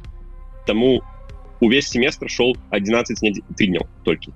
тому 0.67 1.01
увесь 1.59 1.87
семестр 1.87 2.29
шел 2.29 2.55
11 2.69 3.43
тыдняў 3.57 3.85
толькі 4.03 4.31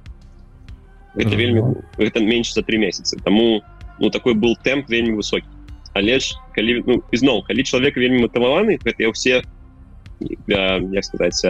это 1.15 1.27
mm 1.27 1.33
-hmm. 1.33 1.37
вельмі 1.37 1.61
гэта 1.97 2.19
менш 2.21 2.53
за 2.53 2.61
три 2.61 2.77
месяцы 2.77 3.17
тому 3.23 3.61
ну 3.99 4.09
такой 4.09 4.33
был 4.33 4.55
темп 4.63 4.89
вельмі 4.89 5.17
высокі 5.17 5.45
але 5.93 6.19
ж 6.19 6.35
калі 6.55 6.83
ну, 6.87 7.03
ізноў 7.11 7.43
калі 7.47 7.63
чалавек 7.63 7.97
вельмі 7.97 8.25
матываваны 8.25 8.79
гэта 8.85 9.11
все 9.11 9.43
як 10.47 11.05
сказаць 11.05 11.45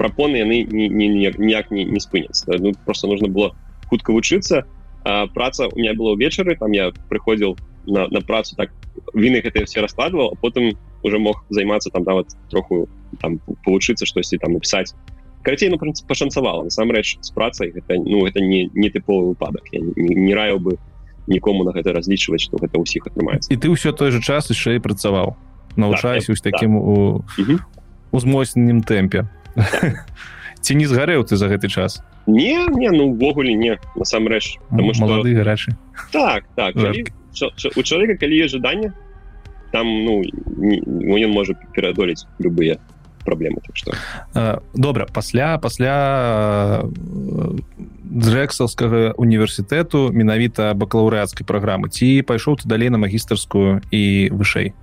прапоны 0.00 0.40
яны 0.40 0.64
ніяк 0.64 1.70
не, 1.70 1.84
не 1.84 2.00
спыняцца 2.00 2.56
ну, 2.58 2.72
просто 2.88 3.06
нужно 3.06 3.28
было 3.28 3.52
хутка 3.92 4.16
вучыцца 4.16 4.64
праца 5.04 5.68
у 5.68 5.76
меня 5.76 5.92
было 5.92 6.16
ўвечары 6.16 6.56
там 6.56 6.72
я 6.72 6.92
прыходзіл 7.12 7.58
на, 7.84 8.08
на 8.08 8.20
працу 8.24 8.56
так 8.56 8.72
віны 9.12 9.44
гэта 9.44 9.64
все 9.68 9.84
раскладывал 9.84 10.36
потым 10.40 10.72
уже 11.02 11.18
мог 11.18 11.44
займацца 11.50 11.90
там 11.90 12.04
нават 12.04 12.32
троху 12.48 12.88
там 13.20 13.40
павучыцца 13.64 14.06
штосьці 14.06 14.38
там 14.38 14.52
написать. 14.52 14.94
Карацей 15.42 15.70
ну 15.70 15.78
пашанцавала 16.06 16.64
насамрэч 16.64 17.18
з 17.20 17.30
працай 17.32 17.70
гэта 17.70 17.96
ну 17.96 18.26
это 18.26 18.40
не 18.40 18.70
не 18.74 18.90
тыповы 18.90 19.32
выпадак 19.32 19.64
я 19.72 19.80
не, 19.80 20.14
не 20.14 20.34
раяў 20.34 20.60
бы 20.60 20.78
нікому 21.26 21.64
на 21.64 21.72
гэта 21.72 21.92
разлічваць 21.92 22.44
что 22.44 22.56
гэта 22.60 22.76
ўсіх 22.76 23.08
атрымаецца 23.08 23.48
і 23.48 23.56
ты 23.56 23.72
ўсё 23.72 23.92
той 23.92 24.12
же 24.12 24.20
час 24.20 24.52
яшчэ 24.52 24.76
і 24.76 24.84
працаваў 24.84 25.36
навучаюсь 25.76 26.26
так, 26.28 26.52
таким 26.52 26.76
у 26.76 27.24
узмоцненнем 28.12 28.84
тэмпе 28.84 29.28
ці 30.60 30.74
не 30.74 30.86
згарэў 30.86 31.24
ты 31.24 31.36
за 31.36 31.48
гэты 31.48 31.68
час? 31.68 32.02
Не 32.26 32.66
не 32.68 32.90
ну 32.90 33.10
увогуле 33.12 33.54
не 33.54 33.78
насамрэч. 33.96 34.58
Малады 34.70 35.34
гарачы. 35.34 35.76
Так 36.12 36.44
так 36.54 36.74
калі, 36.74 37.06
у 37.76 37.82
чалавека 37.82 38.16
калі 38.20 38.36
є 38.36 38.48
жаданне 38.48 38.92
там 39.72 39.86
ну 39.86 40.22
ён 41.16 41.30
можа 41.30 41.54
пераадолець 41.74 42.26
любыя 42.38 42.78
праблемы 43.24 43.60
так 43.64 43.76
что 43.76 43.92
добра 44.74 45.06
пасля 45.06 45.58
пасля 45.58 46.82
дрэксаўскага 48.10 49.14
універсітэту 49.16 50.10
менавіта 50.10 50.74
бакалаўрэацкай 50.74 51.46
праграмы. 51.46 51.88
Ці 51.94 52.26
пайшоў 52.26 52.58
ты 52.58 52.66
далей 52.66 52.90
на 52.90 52.98
магістарскую 52.98 53.80
і 53.94 54.02
вышэй? 54.34 54.74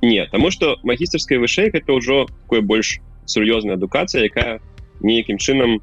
Не 0.00 0.24
таму 0.32 0.50
что 0.50 0.80
магістарская 0.82 1.38
вышэй 1.38 1.68
гэта 1.70 1.92
ўжо 1.92 2.26
такое 2.48 2.64
больш 2.64 3.04
сур'ёзная 3.26 3.74
адукацыя 3.74 4.24
якая 4.24 4.60
нейкім 5.00 5.38
чынам 5.38 5.80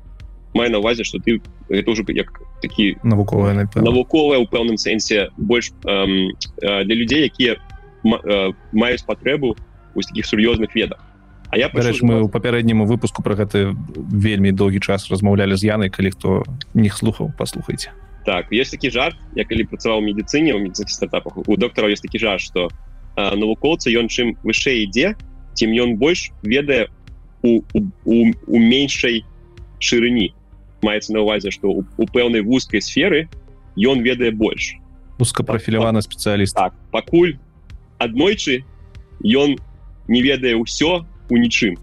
мае 0.54 0.69
на 0.69 0.80
увазе 0.80 1.04
что 1.04 1.19
ты 1.19 1.41
это 1.69 1.91
уже 1.91 2.04
як 2.10 2.32
такі 2.62 2.97
навуковая 3.04 3.67
навуковая 3.76 4.39
у 4.39 4.45
пэўным 4.45 4.78
сэнсе 4.78 5.30
больш 5.38 5.71
эм, 5.86 6.32
для 6.62 6.95
людзей 6.95 7.26
якія 7.26 7.58
маюць 8.04 9.04
патрэбу 9.04 9.58
у 9.95 10.02
таких 10.02 10.26
сур'ёзных 10.26 10.76
ведах. 10.76 11.00
А 11.50 11.58
я 11.58 11.69
Дарэч, 11.69 12.02
мы 12.04 12.19
ў 12.19 12.28
папярэдняму 12.28 12.86
выпуску 12.86 13.23
про 13.23 13.36
гэты 13.36 13.71
вельмі 13.95 14.52
доўгі 14.52 14.84
час 14.84 15.08
размаўлялі 15.08 15.56
з 15.56 15.63
янай 15.63 15.89
калі 15.89 16.12
хто 16.12 16.43
не 16.76 16.91
слухаў 16.91 17.32
паслухайте 17.38 17.95
так 18.28 18.52
есть 18.52 18.76
такі 18.76 18.91
жарт. 18.91 19.15
Я 19.39 19.47
калі 19.47 19.63
працаваў 19.63 20.04
медыцыне 20.04 20.52
у 20.52 20.60
медицинских 20.60 20.91
стартапах 20.91 21.39
у 21.39 21.56
доктора 21.56 21.88
есть 21.88 22.04
такі 22.04 22.19
жарт 22.19 22.41
что 22.41 22.67
навукоўца 23.15 23.88
ён 23.95 24.12
чым 24.12 24.36
вышэй 24.43 24.84
ідзе 24.84 25.15
тем 25.56 25.71
ён 25.71 25.95
больш 25.95 26.36
ведае 26.43 26.91
у, 27.43 27.62
у, 27.73 27.80
у, 28.06 28.32
у 28.47 28.60
меншай 28.60 29.23
шырыні 29.80 30.34
маецца 30.82 31.13
на 31.13 31.21
увазе 31.21 31.52
что 31.52 31.69
у, 31.69 31.86
у 31.97 32.06
пэўнай 32.06 32.41
вузкай 32.41 32.82
сферы 32.82 33.30
ён 33.78 34.02
ведае 34.02 34.32
больш 34.32 34.76
узкапрафіляваны 35.19 36.02
спецыяліст 36.02 36.56
так. 36.56 36.73
пакуль 36.91 37.38
аднойчы 37.97 38.63
ён 39.21 39.58
не 40.08 40.21
ведае 40.21 40.56
ўсё 40.58 41.06
у 41.30 41.38
нічым 41.38 41.78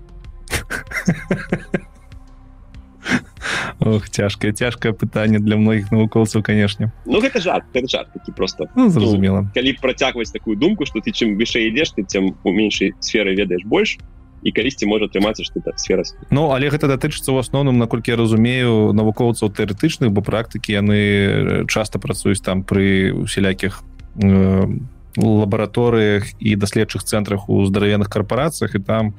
Ох, 3.85 4.09
цяжкае 4.09 4.53
цяжкае 4.53 4.95
пытанне 4.95 5.39
для 5.43 5.59
многіх 5.61 5.91
навукоўцаў 5.93 6.43
канешне 6.47 6.93
Ну 7.05 7.21
гэта 7.21 7.43
жарт 7.43 7.67
гэта 7.75 7.89
жарт 7.91 8.13
такі 8.15 8.33
просто. 8.33 8.71
Ну, 8.77 8.89
зразумела 8.89 9.43
ну, 9.45 9.51
калі 9.55 9.75
працягваць 9.83 10.33
такую 10.33 10.57
думку 10.57 10.87
что 10.87 11.01
ты 11.01 11.13
чым 11.13 11.37
вышэй 11.37 11.69
ідзеш 11.69 11.99
ты 11.99 12.03
тем 12.07 12.39
у 12.45 12.51
меншай 12.53 12.95
сферы 13.01 13.35
ведаеш 13.35 13.67
больш 13.67 13.99
і 14.45 14.53
калісьці 14.53 14.87
можа 14.87 15.09
атрымацца 15.09 15.43
что 15.43 15.59
это 15.59 15.73
сфера 15.77 16.05
Ну 16.31 16.53
але 16.53 16.69
гэта 16.69 16.87
датычыцца 16.87 17.33
ў 17.33 17.41
асноўным 17.41 17.81
наколькі 17.81 18.13
я 18.13 18.21
разумею 18.21 18.93
навукоўцаў 18.93 19.49
тэарэтычных 19.49 20.13
бо 20.13 20.21
практыкі 20.21 20.77
яны 20.77 21.65
часто 21.67 21.99
працуюць 21.99 22.45
там 22.45 22.63
пры 22.63 23.17
усялякіх 23.17 23.81
э, 24.21 24.69
лабараторыях 25.17 26.29
і 26.39 26.57
даследчых 26.61 27.03
цэнтрах 27.09 27.49
у 27.49 27.65
здаравенных 27.65 28.13
карпорацыях 28.13 28.77
і 28.77 28.85
там 28.85 29.15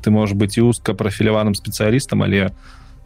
ты 0.00 0.10
можаш 0.10 0.32
быць 0.32 0.56
і 0.56 0.64
узка 0.64 0.96
прафіляваным 0.96 1.52
спецыялістам 1.52 2.24
але 2.24 2.56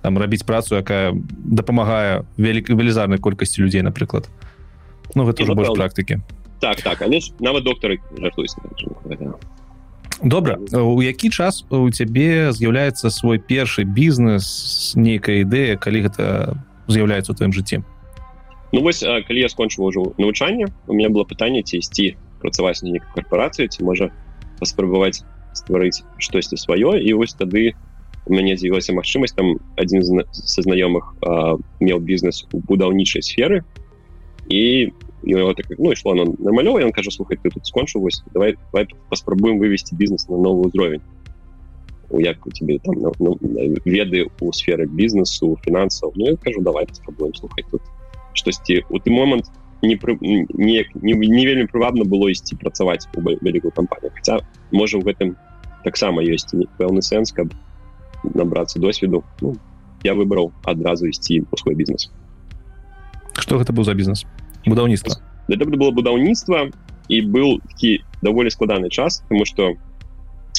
там 0.04 0.18
рабіць 0.18 0.46
працу 0.46 0.78
якая 0.78 1.10
дапамагае 1.42 2.22
вялікай 2.36 2.76
велізарнай 2.76 3.18
колькасці 3.18 3.64
людзей 3.66 3.82
напрыклад. 3.82 4.30
Ну 5.14 5.24
гэта 5.26 5.42
уже 5.42 5.58
больш 5.58 5.74
практыкі. 5.74 6.20
Так 6.60 6.82
так 6.86 7.02
але 7.02 7.18
нават 7.40 7.64
доктары 7.64 7.98
добра. 10.22 10.58
У 10.72 11.02
які 11.02 11.30
час 11.30 11.64
у 11.70 11.90
цябе 11.90 12.52
з'яўляецца 12.52 13.10
свой 13.10 13.38
першы 13.38 13.84
бізнес 13.84 14.94
нейкая 14.96 15.42
ідэя 15.42 15.76
калі 15.76 16.08
гэта 16.08 16.54
з'яўляецца 16.88 17.32
у 17.32 17.34
тваім 17.34 17.52
жыцці? 17.52 17.82
Ну 18.72 18.82
вось 18.82 19.02
калі 19.02 19.40
я 19.40 19.48
скончыў 19.48 19.86
ужо 19.86 20.12
навучанне 20.18 20.68
у 20.86 20.94
меня 20.94 21.08
было 21.08 21.24
пытанне 21.24 21.62
ці 21.62 21.78
ісці 21.78 22.16
працаваць 22.40 22.82
на 22.82 22.90
нейкай 22.90 23.10
карпорацыі 23.14 23.68
ці 23.68 23.84
можа 23.84 24.10
паспрабаваць 24.60 25.24
стварыць 25.54 26.02
штосьці 26.18 26.58
сваё. 26.58 26.98
І 26.98 27.12
вось 27.14 27.34
тады 27.34 27.72
у 27.72 27.94
у 28.26 28.34
мяне 28.34 28.56
з'явілася 28.56 28.96
магчымасць 28.96 29.36
там 29.36 29.60
адзін 29.76 30.24
са 30.32 30.64
знаёмых 30.64 31.12
меў 31.80 32.00
бізнес 32.00 32.44
у 32.52 32.60
будаўнічай 32.64 33.22
сферы. 33.22 33.64
І 34.48 34.92
так 35.23 35.65
ну 35.77 35.91
ішло 35.91 36.15
на 36.15 36.25
намалёва 36.25 36.79
ён 36.79 36.91
кажа 36.91 37.11
слухай 37.11 37.37
ты 37.37 37.49
тут 37.49 37.65
скончыў 37.65 38.01
вось 38.01 38.23
давай, 38.33 38.57
давай 38.71 38.87
паспрабуем 39.09 39.59
вывесці 39.59 39.95
бізнес 39.95 40.29
на 40.29 40.37
новы 40.37 40.67
ўзровень 40.67 41.01
у 42.09 42.19
як 42.19 42.45
у 42.47 42.51
тебе 42.51 42.79
там 42.79 42.95
ну, 42.99 43.13
ну, 43.19 43.37
веды 43.85 44.29
у 44.39 44.51
сферы 44.51 44.85
бізнесу 44.85 45.57
фінансаў 45.63 46.13
Ну 46.15 46.25
я 46.25 46.35
кажу 46.37 46.61
давай 46.61 46.85
паспрабуем 46.85 47.33
слухай 47.35 47.65
тут 47.69 47.81
штосьці 48.33 48.83
у 48.89 48.99
ты 48.99 49.11
момант 49.11 49.45
не 49.81 49.99
не, 50.21 50.85
не, 50.93 51.13
не 51.13 51.45
вельмі 51.45 51.67
прывабна 51.67 52.03
было 52.03 52.31
ісці 52.31 52.55
працаваць 52.55 53.07
у 53.15 53.21
вялікую 53.21 53.71
кампанію 53.71 54.11
Хаця 54.15 54.39
можа 54.71 54.97
у 54.97 55.01
гэтым 55.01 55.35
таксама 55.83 56.23
ёсць 56.23 56.51
пэўны 56.77 57.01
сэнс 57.01 57.31
каб 57.31 57.53
набрацца 58.23 58.79
досведу 58.79 59.23
ну, 59.41 59.55
я 60.03 60.13
выбраў 60.13 60.51
адразу 60.63 61.07
ісці 61.07 61.43
у 61.51 61.57
свой 61.57 61.75
бізнес 61.75 62.11
что 63.39 63.57
гэта 63.59 63.71
быў 63.71 63.83
за 63.83 63.93
бізнес 63.93 64.25
Будаўніцтва 64.66 65.16
это 65.48 65.64
было 65.64 65.90
будаўніцтва 65.90 66.70
і 67.08 67.16
быў 67.28 67.60
такі 67.68 68.00
даволі 68.22 68.50
складаны 68.50 68.88
час 68.88 69.22
потому 69.28 69.44
что 69.44 69.76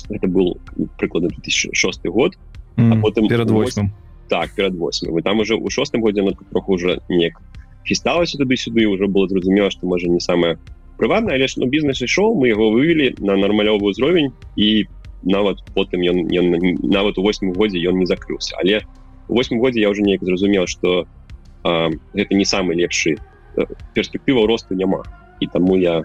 это 0.10 0.28
был 0.28 0.58
прыкладна 0.98 1.30
2006 1.30 2.06
год 2.08 2.38
mm, 2.78 3.02
потым 3.02 3.28
перад 3.28 3.50
8 3.50 3.89
так 4.30 4.54
перад 4.56 4.74
8 4.76 5.12
вы 5.12 5.22
там 5.22 5.39
уже 5.39 5.56
у 5.56 5.70
шостым 5.70 6.02
годзе 6.02 6.24
троху 6.52 6.74
уже 6.74 7.02
неяк 7.10 7.41
хісталася 7.86 8.38
туды-сюды 8.38 8.86
уже 8.88 9.08
было 9.08 9.28
зразумела 9.28 9.72
что 9.72 9.88
можа 9.88 10.08
не 10.08 10.20
самое 10.20 10.58
прыватна 10.98 11.34
але 11.34 11.48
ж 11.48 11.56
ну 11.58 11.68
бізнес 11.68 12.02
ішоў 12.02 12.36
мы 12.36 12.50
его 12.50 12.72
вывели 12.72 13.15
на 13.20 13.36
нармалёвы 13.36 13.89
ўзровень 13.89 14.34
і 14.56 14.86
нават 15.24 15.62
потым 15.74 16.02
ён, 16.02 16.30
ён 16.30 16.54
нават 16.86 17.18
у 17.18 17.24
восьмым 17.24 17.54
годзе 17.54 17.82
ён 17.82 17.98
не 17.98 18.06
закрыўся 18.06 18.56
але 18.62 18.86
восьмым 19.28 19.60
годзе 19.60 19.82
я 19.82 19.89
уже 19.89 20.02
неяк 20.02 20.24
зразумеў 20.24 20.68
что 20.68 21.08
гэта 21.63 22.32
не 22.36 22.46
самый 22.46 22.78
лепшы 22.78 23.18
перспектыва 23.94 24.46
росту 24.46 24.74
няма 24.74 25.03
і 25.40 25.46
таму 25.46 25.76
я 25.76 26.05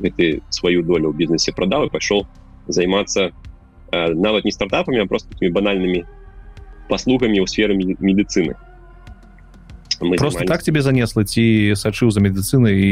гэты 0.00 0.40
сваю 0.48 0.82
долю 0.82 1.12
ў 1.12 1.16
бізнесе 1.16 1.52
продал 1.52 1.86
і 1.86 1.92
пайшоў 1.92 2.26
займацца 2.68 3.30
нават 3.92 4.44
не 4.44 4.52
стартапамі 4.52 5.04
а 5.04 5.06
просто 5.06 5.30
такими 5.30 5.52
банальнымі 5.52 6.04
паслугамі 6.88 7.40
ў 7.40 7.46
сферы 7.46 7.76
медыцыны 7.76 8.56
мы 10.00 10.16
просто 10.16 10.40
займались... 10.40 10.48
так 10.48 10.62
тебе 10.62 10.80
занесла 10.82 11.24
ці 11.24 11.76
сачыў 11.76 12.10
за 12.10 12.20
медыцынай 12.24 12.74
і 12.74 12.90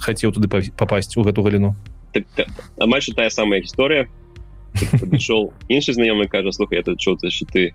хацеў 0.00 0.32
туды 0.32 0.48
попасть 0.48 1.16
у 1.16 1.22
гэту 1.26 1.42
галіну 1.42 1.74
так, 2.12 2.24
так, 2.34 2.48
амаль 2.78 3.02
тая 3.02 3.28
самая 3.28 3.60
гісторыя 3.60 4.08
подошел 5.00 5.52
інший 5.68 5.94
знайомий 5.94 6.28
каже 6.28 6.52
слухай 6.52 6.78
я 6.78 6.82
тут 6.82 7.00
чув 7.00 7.18
що 7.28 7.46
ти 7.46 7.74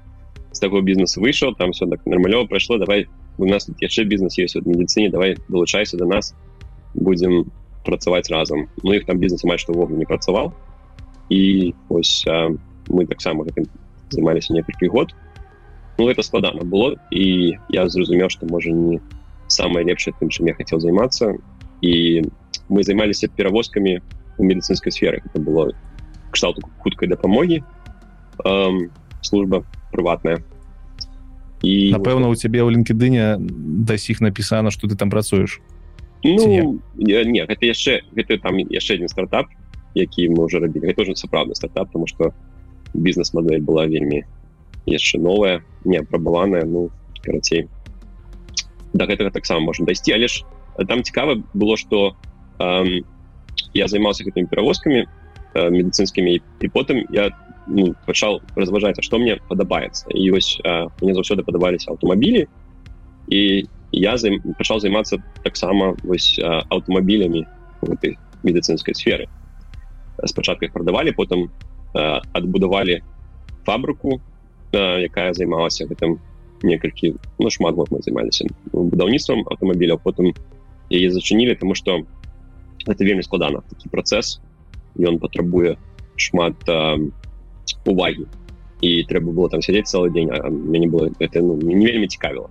з 0.51 0.59
такого 0.59 0.81
бізнесу 0.81 1.21
вийшов 1.21 1.55
там 1.55 1.71
все 1.71 1.85
так 1.87 2.05
нормальово 2.05 2.47
пройшло 2.47 2.77
давай 2.77 3.07
у 3.37 3.45
нас 3.45 3.65
тут 3.65 3.91
ще 3.91 4.03
бізнес 4.03 4.39
є 4.39 4.45
в 4.61 4.67
медицині 4.67 5.09
давай 5.09 5.37
долучайся 5.49 5.97
до 5.97 6.05
нас 6.05 6.35
будем 6.93 7.45
працаваць 7.85 8.29
разам 8.29 8.67
ну 8.83 8.93
их 8.93 9.05
там 9.05 9.17
бізнес 9.17 9.43
май 9.43 9.57
что 9.57 9.73
вогу 9.73 9.95
не 9.95 10.05
працаваў 10.05 10.53
і 11.29 11.73
ось 11.89 12.25
а, 12.27 12.49
мы 12.87 13.05
таксама 13.05 13.45
гэтым 13.45 13.65
займаліся 14.09 14.53
некалькі 14.53 14.87
год 14.87 15.15
ну 15.97 16.09
это 16.09 16.23
складана 16.23 16.63
было 16.63 16.95
і 17.11 17.55
я 17.69 17.87
зразумеў 17.89 18.29
что 18.29 18.45
можа 18.45 18.71
не 18.71 18.99
самое 19.47 19.85
лепшае 19.85 20.13
тым 20.19 20.29
чым 20.29 20.47
я 20.47 20.53
хотел 20.53 20.79
займацца 20.79 21.35
і 21.81 22.23
мы 22.69 22.83
займаліся 22.83 23.27
перавозкамі 23.27 24.01
у 24.37 24.43
медыцынской 24.43 24.91
сферы 24.91 25.21
это 25.25 25.39
было 25.39 25.71
кшталту 26.31 26.61
хуткай 26.79 27.09
дапамогі 27.09 27.63
эм, 28.45 28.91
служба 29.21 29.63
прыватная 29.91 30.43
І 31.64 31.92
напэўна 31.92 32.28
у 32.28 32.36
цябе 32.36 32.60
ў 32.60 32.76
лінкедыне 32.76 33.40
да 33.88 33.96
сіх 33.96 34.20
напісана 34.20 34.70
что 34.70 34.88
ты 34.88 34.96
там 34.96 35.10
працуеш 35.10 35.60
ну, 36.24 36.78
не? 36.96 37.24
не 37.24 37.42
гэта 37.44 37.64
яшчэ 37.64 38.04
гэта 38.12 38.38
там 38.38 38.60
яшчэ 38.60 39.00
один 39.00 39.08
стартап 39.08 39.48
які 39.94 40.28
мы 40.28 40.44
уже 40.44 40.60
рабілі 40.60 40.92
тоже 40.92 41.16
сапраўдны 41.16 41.54
стартап 41.54 41.88
потому 41.88 42.06
что 42.06 42.34
бізнес-мадэль 42.94 43.64
была 43.64 43.86
вельмі 43.86 44.24
яшчэ 44.86 45.18
новая 45.18 45.64
не 45.84 46.02
прабаваная 46.02 46.64
ну 46.64 46.90
карацей 47.24 47.68
до 48.92 49.08
гэтага 49.08 49.30
таксама 49.32 49.60
можна 49.60 49.86
дайсці 49.86 50.12
але 50.12 50.28
ж 50.28 50.44
там 50.88 51.02
цікава 51.02 51.42
было 51.54 51.76
что 51.76 52.14
эм, 52.60 53.02
я 53.74 53.88
займаўся 53.88 54.24
гэтымі 54.28 54.46
перавозкамі 54.46 55.08
Э, 55.54 55.70
медыцынскімі 55.70 56.34
і 56.34 56.68
потым 56.74 57.06
я 57.14 57.30
ну, 57.66 57.94
пачаў 58.06 58.40
разважаць 58.56 59.00
што 59.00 59.18
мне 59.18 59.38
падабаецца 59.48 60.10
і 60.12 60.30
вось 60.30 60.60
э, 60.64 60.88
мне 61.00 61.14
заўсёды 61.14 61.44
падабаліся 61.44 61.90
аўтамабілі 61.92 62.46
і 63.28 63.40
я 63.94 64.16
займ, 64.18 64.40
пачаў 64.58 64.80
займацца 64.82 65.22
таксама 65.44 65.94
вось 66.02 66.34
аўтамабілямі 66.42 67.46
гэтай 67.82 68.18
медыцынскай 68.42 68.94
сферы 68.94 69.30
спачатку 70.26 70.66
іх 70.66 70.72
прадавалі 70.74 71.14
потым 71.16 71.48
адбудавалі 71.94 73.00
фабрыку 73.64 74.20
якая 74.74 75.32
займалася 75.32 75.86
гэтым 75.86 76.18
некалькі 76.62 77.14
ну 77.38 77.50
шмат 77.50 77.74
год 77.74 77.92
мы 77.94 78.02
займаліся 78.02 78.48
будаўніцтвам 78.72 79.46
аўтамабіляў 79.46 80.00
потым 80.02 80.32
яе 80.90 81.08
зачынілі 81.10 81.54
тому 81.54 81.74
что 81.74 82.02
это 82.86 83.04
вельмі 83.04 83.22
складана 83.22 83.62
такі 83.70 83.88
працэс 83.88 84.40
ён 84.98 85.18
патрабуе 85.18 85.76
шмат 86.16 86.56
э, 86.68 86.98
увагі 87.84 88.26
і 88.84 88.90
трэба 89.08 89.32
было 89.32 89.48
там 89.48 89.62
сядзець 89.62 89.88
цэлы 89.88 90.10
дзень 90.10 90.30
мяне 90.30 90.88
было 90.88 91.10
это 91.18 91.40
ну, 91.40 91.56
не 91.56 91.86
вельмі 91.86 92.08
цікавіла 92.08 92.50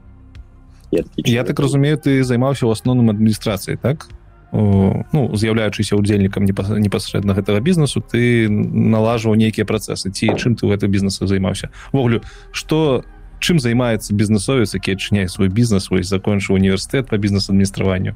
я, 0.91 1.03
я 1.17 1.43
так 1.43 1.59
разумею 1.59 1.97
ты 1.97 2.23
займаўся 2.23 2.65
ў 2.65 2.71
асноўным 2.73 3.09
адміністрацыяй 3.09 3.77
так? 3.77 4.09
О, 4.53 5.01
ну 5.13 5.33
з'яўляючыся 5.33 5.97
удзельнікам 5.97 6.45
непасрэдна 6.45 7.33
гэтага 7.33 7.57
бізнесу 7.57 8.05
ты 8.05 8.45
налажваў 8.49 9.33
нейкія 9.33 9.65
працэсы 9.65 10.13
ці 10.13 10.37
чым 10.37 10.53
ты 10.53 10.69
ў 10.69 10.77
гэты 10.77 10.85
бізнесу 10.85 11.25
займаўся 11.25 11.73
ввогуле 11.89 12.21
что 12.53 13.01
чым 13.41 13.57
займаецца 13.57 14.13
бізнесовец 14.13 14.77
які 14.77 14.93
адчыняе 14.93 15.27
свой 15.27 15.49
бізнес 15.49 15.89
вось 15.89 16.07
закончыў 16.07 16.53
універсітэт 16.61 17.09
по 17.09 17.17
бізнес-адміністраванню 17.17 18.13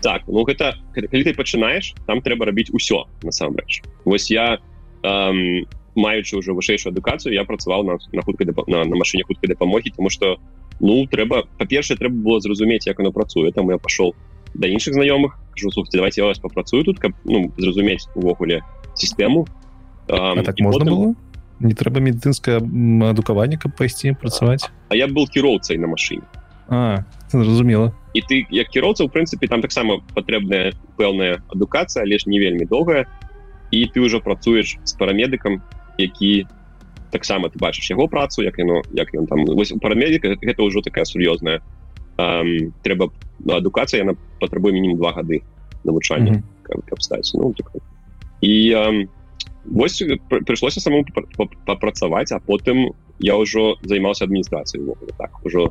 так 0.00 0.24
ну 0.26 0.42
гэта 0.48 0.80
калі 0.96 1.22
ты 1.22 1.36
пачынаеш 1.36 1.92
там 2.08 2.24
трэба 2.24 2.48
рабіць 2.48 2.72
усё 2.72 3.04
насамрэч 3.22 3.84
вось 4.08 4.32
я 4.32 4.56
эм, 5.04 5.68
маючы 5.94 6.38
ўжо 6.38 6.54
вышэйшую 6.54 6.92
адукацыю 6.92 7.34
я 7.34 7.44
працаваў 7.44 7.84
на, 7.84 7.98
на 8.12 8.22
хуткай 8.22 8.46
на, 8.46 8.84
на 8.84 8.96
машине 8.96 9.24
хуткай 9.24 9.48
дапамогі 9.48 9.92
тому 9.96 10.10
что 10.10 10.38
ну 10.80 11.06
трэба 11.06 11.44
па-першае 11.58 11.96
трэба 11.96 12.16
было 12.16 12.40
зразумець 12.40 12.86
як 12.86 13.00
оно 13.00 13.12
працуе. 13.12 13.52
Там 13.52 13.70
я 13.70 13.78
пошел 13.78 14.14
да 14.54 14.68
іншых 14.68 14.94
знаёмых 14.94 15.38
слухайте 15.56 15.98
давайте 15.98 16.20
я 16.20 16.26
вас 16.26 16.38
попрацую 16.38 16.84
тут 16.84 16.98
каб 16.98 17.12
ну, 17.24 17.52
зразумець 17.56 18.08
увогуле 18.14 18.62
сістэму 18.94 19.46
так 20.08 20.58
можна 20.60 20.84
потым... 20.84 20.94
было? 20.96 21.14
Не 21.60 21.74
трэба 21.74 22.00
медыцынскае 22.00 22.58
адукаванне 23.10 23.56
каб 23.56 23.76
пайсці 23.76 24.12
працаваць? 24.18 24.66
А 24.88 24.96
я 24.96 25.06
был 25.06 25.28
кіроўцай 25.28 25.78
на 25.78 25.86
машине 25.86 26.24
зразумела. 27.32 27.92
І 28.14 28.20
ты 28.20 28.46
як 28.50 28.68
кіроўца 28.68 29.04
у 29.04 29.08
прынцыпе 29.08 29.48
там 29.48 29.62
таксама 29.62 30.00
патрэбная 30.14 30.72
пэўная 30.96 31.40
адукацыя 31.48 32.04
але 32.04 32.18
ж 32.18 32.28
не 32.28 32.38
вельмі 32.38 32.64
доўгая. 32.64 33.06
І 33.72 33.88
ты 33.88 34.00
ўжо 34.00 34.20
працуеш 34.20 34.76
з 34.84 34.92
парамедыкам 34.96 35.62
які 36.02 36.46
таксама 37.12 37.48
ты 37.52 37.60
бачыш 37.60 37.90
яго 37.90 38.08
працу 38.08 38.42
як 38.42 38.58
яно 38.58 38.82
як 38.92 39.14
ён 39.14 39.26
там 39.28 39.44
парамедіка 39.80 40.34
гэта 40.40 40.60
ўжо 40.64 40.80
такая 40.80 41.04
сур'ёзная 41.04 41.60
трэба 42.82 43.12
адукацыя 43.46 44.02
яна 44.02 44.16
патрабуе 44.40 44.72
мінімум 44.72 44.98
два 44.98 45.12
гады 45.12 45.42
навучання 45.84 46.32
mm 46.32 46.42
-hmm. 46.42 46.82
каб 46.88 47.02
стаць 47.02 47.34
ну 47.34 47.54
так, 47.54 47.68
і 48.40 48.72
а, 48.72 49.06
вось 49.64 50.02
прыйшлося 50.30 50.80
самому 50.80 51.04
папрацаваць 51.66 52.32
а 52.32 52.38
потым 52.38 52.90
я 53.20 53.36
ўжо 53.36 53.76
займаўся 53.82 54.24
адміністрацыяй 54.24 54.82
так 55.18 55.30
ужо 55.44 55.70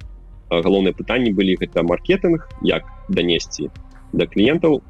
галоўныя 0.50 0.94
пытанні 0.94 1.32
былі 1.34 1.56
гэта 1.56 1.84
маркетинг 1.84 2.48
як 2.62 2.84
данесці 3.10 3.70
да 4.14 4.26
кліентаў 4.26 4.82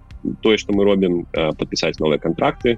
тое 0.41 0.57
што 0.57 0.73
мы 0.73 0.83
робім 0.83 1.25
подпісаць 1.33 1.99
новыя 1.99 2.17
контракты 2.17 2.77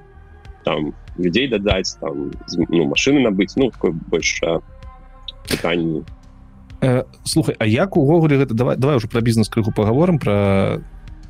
там 0.63 0.93
людзей 1.17 1.47
дадаць 1.47 1.97
там 1.99 2.31
ну, 2.69 2.85
машины 2.89 3.21
набыць 3.21 3.55
ну 3.55 3.69
такой 3.71 3.91
больш 3.91 4.41
пытанні 5.49 6.03
э, 6.81 7.03
слухай 7.23 7.55
А 7.59 7.65
як 7.65 7.97
увогуле 7.97 8.37
гэта 8.37 8.53
давай 8.53 8.77
давай 8.77 8.97
уже 8.97 9.07
про 9.07 9.21
бізнес 9.21 9.49
крыху 9.49 9.71
паговорам 9.71 10.19
про 10.19 10.81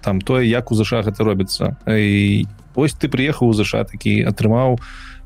там 0.04 0.22
тое 0.22 0.48
як 0.48 0.72
у 0.72 0.76
ЗША 0.76 1.02
гэта 1.02 1.24
робіцца. 1.24 1.78
І 1.88 2.46
ось 2.76 2.94
ты 2.94 3.08
приехаў 3.08 3.48
у 3.48 3.54
ЗША 3.54 3.88
такі 3.88 4.28
атрымаў 4.28 4.80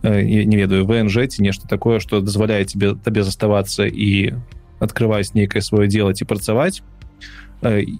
э, 0.03 0.21
не 0.23 0.55
ведаю 0.55 0.85
внж 0.85 1.17
ці 1.27 1.41
нешта 1.41 1.67
такое 1.67 1.99
что 1.99 2.21
дазваляе 2.21 2.63
тебе 2.65 2.93
табе 2.95 3.23
заставацца 3.23 3.89
і 3.89 4.37
открываць 4.79 5.33
нейкае 5.33 5.61
сваё 5.61 5.87
дело 5.87 6.13
ці 6.13 6.25
працаваць. 6.25 6.83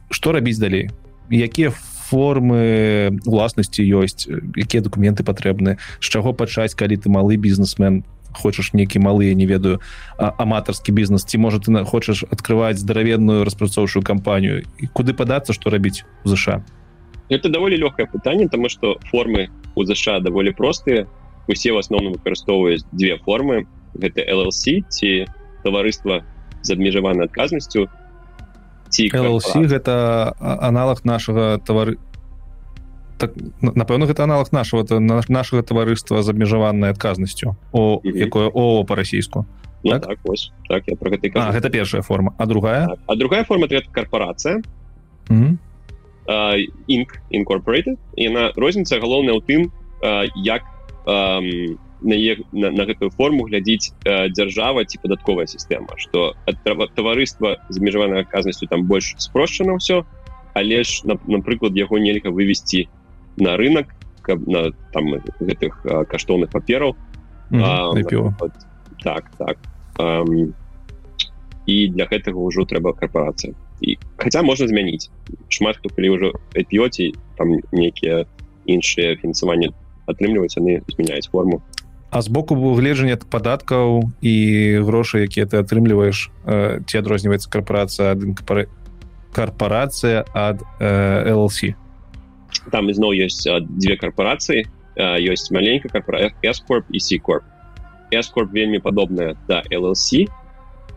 Что 0.10 0.32
рабіць 0.32 0.62
далей? 0.62 0.92
Якія 1.32 1.74
формы 2.08 3.20
уласнасці 3.26 3.84
ёсць 3.84 4.28
якія 4.56 4.82
документы 4.84 5.28
патрэбны 5.28 5.78
з 6.00 6.08
чаго 6.08 6.34
пачаць 6.34 6.76
калі 6.76 6.98
ты 6.98 7.12
малы 7.12 7.36
бізнесмен 7.36 8.04
хочаш 8.32 8.74
нейкі 8.74 9.00
малыя 9.00 9.34
не 9.36 9.46
ведаю 9.50 9.82
аматарскі 10.18 10.92
бізнес 10.92 11.26
ці 11.26 11.38
можа 11.38 11.60
ты 11.60 11.72
хочаш 11.86 12.24
открываць 12.30 12.80
здаравенную 12.80 13.44
распрацоўшую 13.44 14.04
кампанію? 14.04 14.64
І 14.78 14.88
куды 14.88 15.14
падацца 15.14 15.54
што 15.54 15.70
рабіць 15.70 16.04
у 16.24 16.30
ЗША 16.30 16.64
это 17.30 17.50
даволі 17.50 17.76
лёгкае 17.76 18.08
пытанне 18.08 18.48
тому 18.48 18.70
что 18.70 19.00
формы 19.12 19.50
у 19.76 19.84
ЗША 19.84 20.20
даволі 20.20 20.52
простыя 20.52 21.08
усе 21.48 21.72
в 21.72 21.78
асноўным 21.78 22.16
выкарыстоўваюць 22.16 22.88
две 22.92 23.18
формы 23.18 23.68
гэта 23.96 24.24
LLC 24.24 24.84
ці 24.88 25.28
таварыства 25.64 26.24
з 26.62 26.72
абмежаванай 26.76 27.28
адказнасцю 27.28 27.88
ці 28.90 29.10
LLC 29.14 29.68
гэта 29.68 30.34
аналог 30.40 31.04
нашага 31.04 31.60
тавары 31.60 31.98
так, 33.18 33.34
напэўна 33.62 34.06
гэта 34.06 34.24
аналог 34.24 34.52
нашего 34.52 34.86
нашага 35.10 35.64
таварыства 35.64 36.22
з 36.22 36.30
абмежаванай 36.30 36.92
адказнасцю 36.92 37.56
о 37.72 38.00
якое 38.04 38.50
о 38.54 38.84
по-расійску 38.84 39.46
ну, 39.84 39.92
так? 39.92 40.06
так, 40.06 40.20
так, 40.68 40.84
я 40.88 40.96
про 40.96 41.12
гэта, 41.12 41.30
а, 41.36 41.52
гэта 41.54 41.70
першая 41.70 42.02
форма. 42.02 42.34
А 42.38 42.46
другая? 42.46 42.88
Так. 42.88 43.00
а 43.08 43.16
другая 43.16 43.46
форма 43.46 43.68
карпорацыя 43.68 44.62
mm 45.30 45.44
-hmm 45.44 45.58
inc. 46.88 47.10
Incorporated. 47.32 47.98
Яна 48.16 48.52
розніца 48.56 49.00
галоўная 49.00 49.40
ў 49.40 49.42
тым 49.48 49.62
uh, 50.04 50.28
як 50.36 50.64
um, 51.08 51.80
на, 52.02 52.16
на, 52.52 52.72
на 52.72 52.84
гэтую 52.86 53.10
форму 53.12 53.48
глядзіць 53.48 53.94
uh, 54.06 54.30
дзяржава 54.30 54.86
ці 54.86 55.02
падатковая 55.02 55.48
сістэма 55.48 55.98
что 55.98 56.34
таварыства 56.96 57.58
з 57.70 57.78
абмежаванай 57.78 58.22
аказнасцю 58.22 58.68
там 58.68 58.86
больш 58.86 59.16
спрошчана 59.18 59.78
ўсё 59.78 60.06
але 60.54 60.84
ж 60.84 61.06
напрыклад 61.06 61.78
яго 61.78 62.02
нельга 62.02 62.34
вывесці 62.34 62.90
на 63.38 63.58
рынок 63.58 63.94
каб 64.28 64.48
на 64.48 64.72
там 64.92 65.22
гэтых 65.40 65.86
uh, 65.86 66.04
каштоўных 66.06 66.52
папераў. 66.52 66.96
Mm 67.50 67.62
-hmm. 67.62 68.04
uh, 68.04 68.52
так 69.04 69.32
так. 69.38 69.58
Um, 70.00 70.54
і 71.66 71.88
для 71.88 72.06
гэтага 72.06 72.40
ўжо 72.40 72.62
трэба 72.64 72.94
карпорацыя 72.94 73.54
і 73.82 73.98
хотя 74.18 74.42
можна 74.42 74.68
змяніць. 74.68 75.10
Шмат 75.50 75.78
хто 75.78 75.90
калі 75.90 76.10
ўжо 76.10 76.28
п'ёце 76.54 77.12
там 77.38 77.60
нейкія 77.72 78.26
іншыя 78.66 79.16
фінансаванні 79.16 79.72
атрымліваць 80.08 80.58
яны 80.58 80.82
змяняюць 80.88 81.30
форму 81.30 81.62
а 82.10 82.22
з 82.22 82.28
боку 82.32 82.56
выгледжання 82.56 83.18
падаткаў 83.18 84.14
і 84.22 84.36
грошай 84.88 85.28
якія 85.28 85.46
ты 85.46 85.60
атрымліваеш 85.60 86.32
э, 86.48 86.80
ці 86.88 86.96
адрозніваецца 87.04 87.52
карпорацыя 87.52 88.16
ад 88.16 88.24
карпорацыя 89.36 90.24
ад 90.32 90.64
э, 90.80 91.36
LC 91.36 91.76
там 92.72 92.88
ізноў 92.88 93.12
ёсць 93.28 93.44
две 93.44 94.00
карпорацыі 94.00 94.64
ёсць 94.98 95.52
маленькая 95.52 95.92
карпора 95.92 96.32
эскорп 96.42 96.88
і 96.90 97.00
сикорп 97.00 97.44
эскорп 98.12 98.56
вельмі 98.56 98.80
падобная 98.80 99.36
да 99.48 99.62
LLC 99.68 100.32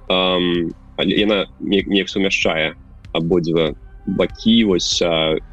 um, 0.08 0.70
але 0.96 1.12
яна 1.18 1.50
неяк 1.58 2.08
сумяшчае 2.08 2.78
абодва 3.12 3.74
бакі 4.06 4.64
вось 4.70 5.02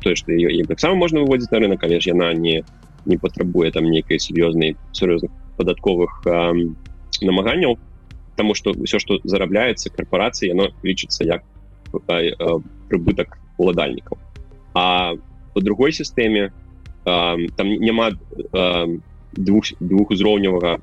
тое 0.06 0.16
што 0.16 0.38
таксама 0.70 0.96
можна 0.96 1.26
выводзіць 1.26 1.52
на 1.52 1.66
рынок 1.66 1.82
але 1.82 2.00
ж 2.00 2.14
яна 2.14 2.34
не 2.34 2.62
не 3.08 3.18
патрабуе 3.18 3.72
там 3.72 3.90
нейкай 3.90 4.20
сур'ёзнай 4.20 4.78
сур'ёзных 4.94 5.32
падатковых 5.58 6.24
намаганняў 7.22 7.78
Таму 8.38 8.54
што 8.54 8.70
ўсё 8.78 9.02
што 9.02 9.18
зарабляецца 9.26 9.90
карпорацыі 9.90 10.54
яно 10.54 10.70
лічыцца 10.86 11.26
як 11.26 11.42
прыбытак 12.90 13.38
уладальнікаў 13.58 14.18
а 14.78 15.18
по 15.54 15.62
другой 15.62 15.92
сістэме 15.92 16.54
там 17.04 17.68
няма 17.82 18.12
двух 19.34 19.64
двухузроўневага 19.80 20.78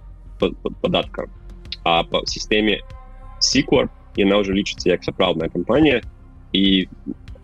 падатка 0.82 1.30
а 1.84 2.02
по 2.02 2.26
сістэме 2.26 2.80
сикор 3.38 3.90
яна 4.16 4.42
ўжо 4.42 4.56
лічыцца 4.56 4.90
як 4.90 5.04
сапраўдная 5.04 5.48
кампанія 5.48 6.02
і 6.52 6.88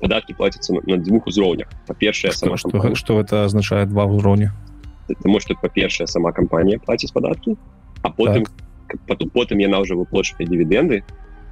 падаткі 0.01 0.35
плацяцца 0.35 0.73
на, 0.75 0.81
на 0.87 0.97
двух 0.97 1.27
узроўнях 1.27 1.69
па-першае 1.87 2.33
сама 2.33 2.57
што, 2.57 2.95
што 2.97 3.21
это 3.21 3.45
азначае 3.45 3.85
два 3.87 4.09
ўзроўні 4.11 4.51
тому 5.23 5.41
что 5.41 5.55
па-першае 5.55 6.07
сама 6.07 6.33
кампанія 6.33 6.79
плаціць 6.79 7.13
падаткі 7.13 7.57
а 8.03 8.11
потым 8.11 8.45
так. 8.45 9.01
потом 9.07 9.31
потым 9.31 9.59
яна 9.59 9.81
ўжо 9.81 9.97
выплочвае 9.97 10.47
дывідэнды 10.47 11.03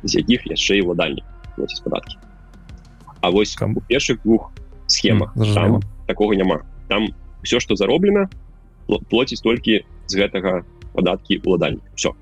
з 0.03 0.13
якіх 0.23 0.47
яшчэ 0.47 0.79
і 0.79 0.87
ўладальнік 0.89 1.25
плаціць 1.57 1.83
падаткі 1.85 2.17
А 3.21 3.31
вось 3.31 3.57
Кам... 3.57 3.75
у 3.77 3.81
першых 3.81 4.23
двух 4.23 4.53
схемах 4.87 5.37
mm, 5.37 5.83
такого 6.07 6.33
няма 6.33 6.63
там 6.89 7.09
все 7.43 7.61
что 7.61 7.77
зароблена 7.77 8.29
плоціць 9.11 9.41
толькі 9.41 9.85
з 10.07 10.13
гэтага 10.15 10.63
падаткі 10.95 11.43
уладальнік 11.45 11.83
все 11.95 12.15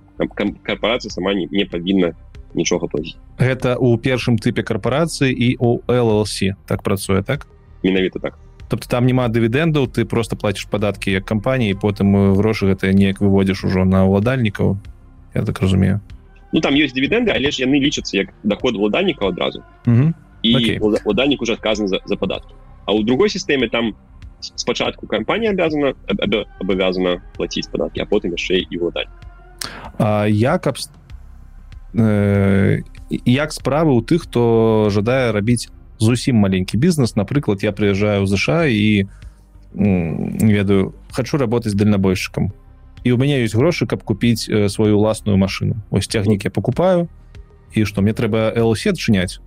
корпорацыя 0.65 1.11
сама 1.11 1.35
не, 1.35 1.49
не 1.53 1.65
павінна 1.65 2.17
нічога 2.55 2.89
плаціць 2.89 3.17
гэта 3.39 3.77
у 3.77 3.97
першым 4.01 4.41
тыпе 4.41 4.63
карпорацыі 4.63 5.31
і 5.33 5.57
у 5.61 5.85
LLC 5.87 6.57
так 6.67 6.83
працуе 6.83 7.23
так? 7.23 7.47
Менавіта 7.85 8.19
так 8.19 8.39
тобто 8.69 8.89
там 8.89 9.07
няма 9.07 9.29
дывідэндаў 9.29 9.87
ты 9.87 10.05
просто 10.05 10.37
плаціш 10.37 10.67
падаткі 10.67 11.13
як 11.13 11.25
кампаніі 11.25 11.79
потым 11.79 12.35
грошы 12.35 12.67
гэта 12.67 12.93
неяк 12.93 13.21
выводзіш 13.21 13.65
ужо 13.65 13.85
на 13.85 14.05
ўладальнікаў 14.05 14.77
я 15.35 15.43
так 15.43 15.61
разумею. 15.61 16.01
Ну 16.53 16.61
там 16.61 16.75
ёсць 16.75 16.95
дывідэнды 16.95 17.31
але 17.31 17.51
ж 17.51 17.63
яны 17.63 17.79
лічацца 17.79 18.17
як 18.17 18.35
доход 18.43 18.77
уладальніка 18.77 19.29
адразу. 19.29 19.63
І 20.43 20.79
уладальнік 20.81 21.43
уже 21.43 21.55
адказаны 21.55 21.89
за, 21.89 22.01
за 22.05 22.17
падаткі. 22.17 22.55
А 22.87 22.95
ў 22.95 23.05
другой 23.05 23.31
сістэме 23.31 23.69
там 23.69 23.95
спачатку 24.41 25.07
кампанія 25.07 25.51
абязана 25.51 25.95
абавязана 26.61 27.23
плаціць 27.37 27.71
падаткі 27.71 28.03
а 28.03 28.07
потым 28.07 28.35
яшчэ 28.35 28.67
і 28.67 28.75
ўладальнік. 28.79 29.15
Як 30.29 30.67
аб 30.67 30.77
э, 31.95 32.83
як 33.11 33.53
справы 33.53 33.95
у 33.95 34.03
тых 34.03 34.27
хто 34.27 34.89
жадае 34.91 35.33
рабіць 35.33 35.71
зусім 35.99 36.37
маленькі 36.37 36.77
бізнес. 36.77 37.17
Напрыклад 37.17 37.63
я 37.63 37.73
прыязджаю 37.73 38.25
ў 38.25 38.27
ЗША 38.27 38.67
і 38.67 39.09
ведаю 39.75 40.95
хочу 41.13 41.37
работать 41.37 41.77
дальнабойшчыкам 41.77 42.53
і 43.05 43.13
у 43.13 43.17
мяне 43.21 43.45
ёсць 43.45 43.55
грошы 43.55 43.87
каб 43.87 44.03
купіць 44.03 44.49
э, 44.49 44.69
сваю 44.69 44.99
уласную 44.99 45.37
машину. 45.39 45.77
Ось 45.91 46.09
цягнік 46.09 46.45
я 46.45 46.51
покупаю. 46.51 47.09
І 47.75 47.85
что 47.85 48.01
мне 48.03 48.13
трэба 48.13 48.51
лсе 48.57 48.91
адчыняць 48.91 49.39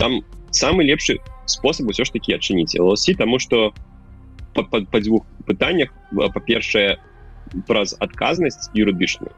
там 0.00 0.24
самый 0.50 0.86
лепшы 0.86 1.20
спосаб 1.44 1.92
усё 1.92 2.04
ж 2.04 2.12
таки 2.12 2.32
адчыніць 2.32 2.80
лсі 2.80 3.14
тому 3.14 3.38
что 3.38 3.72
по, 4.54 4.64
по, 4.64 4.80
по 4.80 5.00
дзвюх 5.00 5.22
пытаннях 5.46 5.92
па-першае 6.10 6.98
праз 7.68 7.94
адказнасць 8.00 8.72
юрыдычную 8.74 9.30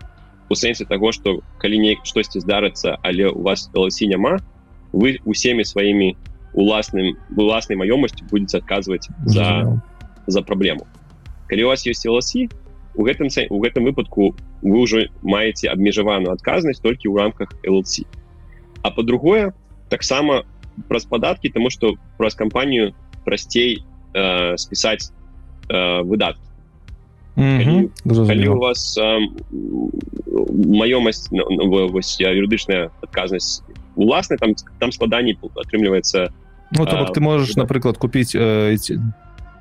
у 0.49 0.55
сэнсе 0.55 0.87
того 0.87 1.13
что 1.13 1.43
калі 1.59 1.79
не 1.79 1.99
штосьці 2.05 2.41
здарыцца 2.41 2.97
але 3.03 3.29
у 3.29 3.43
вас 3.43 3.69
лсі 3.75 4.07
няма 4.07 4.39
вы 4.93 5.19
усімі 5.25 5.65
сваімі 5.65 6.17
уласным 6.53 7.17
уласнай 7.37 7.77
маёмасцю 7.81 8.25
будете 8.31 8.59
адказваць 8.59 9.09
за 9.25 9.81
за 10.27 10.43
праблему 10.43 10.87
калі 11.49 11.65
у 11.65 11.69
вас 11.69 11.87
есть 11.87 12.07
лсі 12.07 12.49
у 12.95 13.05
гэтым 13.05 13.29
у 13.51 13.59
гэтым 13.61 13.85
выпадку 13.89 14.37
вы 14.61 14.77
ўжо 14.85 15.09
маеце 15.23 15.73
абмежаваную 15.73 16.33
адказнасць 16.33 16.85
толькі 16.85 17.09
ў 17.09 17.17
рамках 17.17 17.49
лсі 17.65 18.05
а 18.83 18.91
по-другое 18.91 19.57
таксама 19.89 20.45
праз 20.89 21.05
падаткі 21.05 21.49
тому 21.49 21.71
что 21.71 21.97
праз 22.19 22.35
кампанію 22.35 22.93
прасцей 23.25 23.85
э, 24.15 24.57
спісаць 24.57 25.13
э, 25.69 26.03
выдаткі 26.05 26.53
калі, 27.35 27.89
калі 28.05 28.49
у 28.49 28.59
вас 28.61 28.99
э, 29.01 29.21
маёмасць 30.53 31.33
ну, 31.33 31.49
ну, 31.49 31.65
юрыдычная 31.81 32.93
адказнасць 33.01 33.65
уласна 33.97 34.37
там 34.37 34.55
там 34.79 34.93
складаней 34.93 35.39
атрымліваецца 35.39 36.33
ну, 36.73 36.87
то, 36.87 37.05
ты 37.13 37.21
можешь 37.21 37.57
напрыклад 37.57 37.99
купіць 37.99 38.35
э, 38.35 38.77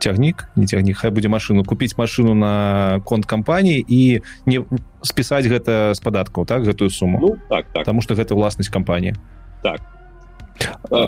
цягнік 0.01 0.49
не 0.55 0.65
цягнік 0.65 0.97
хай 0.97 1.11
будзе 1.11 1.29
машину 1.29 1.63
купіць 1.63 1.97
машину 1.97 2.33
на 2.33 2.99
конт 3.05 3.25
кампаніі 3.25 3.85
і 3.87 4.21
не 4.45 4.65
спісаць 5.01 5.45
гэта 5.45 5.93
з 5.93 5.99
падаткаў 6.01 6.45
так 6.45 6.65
гэтую 6.65 6.89
суму 6.89 7.19
ну, 7.21 7.29
так, 7.49 7.69
так. 7.69 7.85
потому 7.85 8.01
что 8.01 8.15
гэта 8.15 8.35
власнасць 8.35 8.73
кампаніі 8.73 9.15
так. 9.63 9.81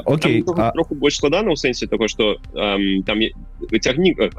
Окей 0.05 0.43
а... 0.57 0.71
больш 0.93 1.17
складана 1.17 1.53
ў 1.53 1.57
сэнсе 1.57 1.87
того 1.87 2.07
что 2.07 2.37
эм, 2.53 3.03
там 3.03 3.19
цягнік 3.81 4.29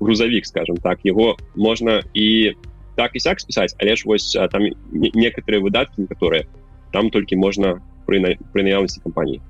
грузавік 0.00 0.46
скажем 0.46 0.76
так 0.76 1.02
его 1.04 1.36
можна 1.54 2.02
і 2.14 2.54
так 2.94 3.14
і 3.14 3.20
сяк 3.20 3.40
спісаць 3.40 3.74
але 3.78 3.96
ж 3.96 4.06
вось 4.06 4.38
там 4.50 4.62
некоторые 4.92 5.60
выдаткі 5.60 6.06
которые 6.06 6.46
там 6.92 7.10
толькі 7.10 7.36
можна 7.36 7.78
пры 8.06 8.20
пры 8.52 8.62
наяўнасці 8.66 9.00
кампаніі. 9.06 9.40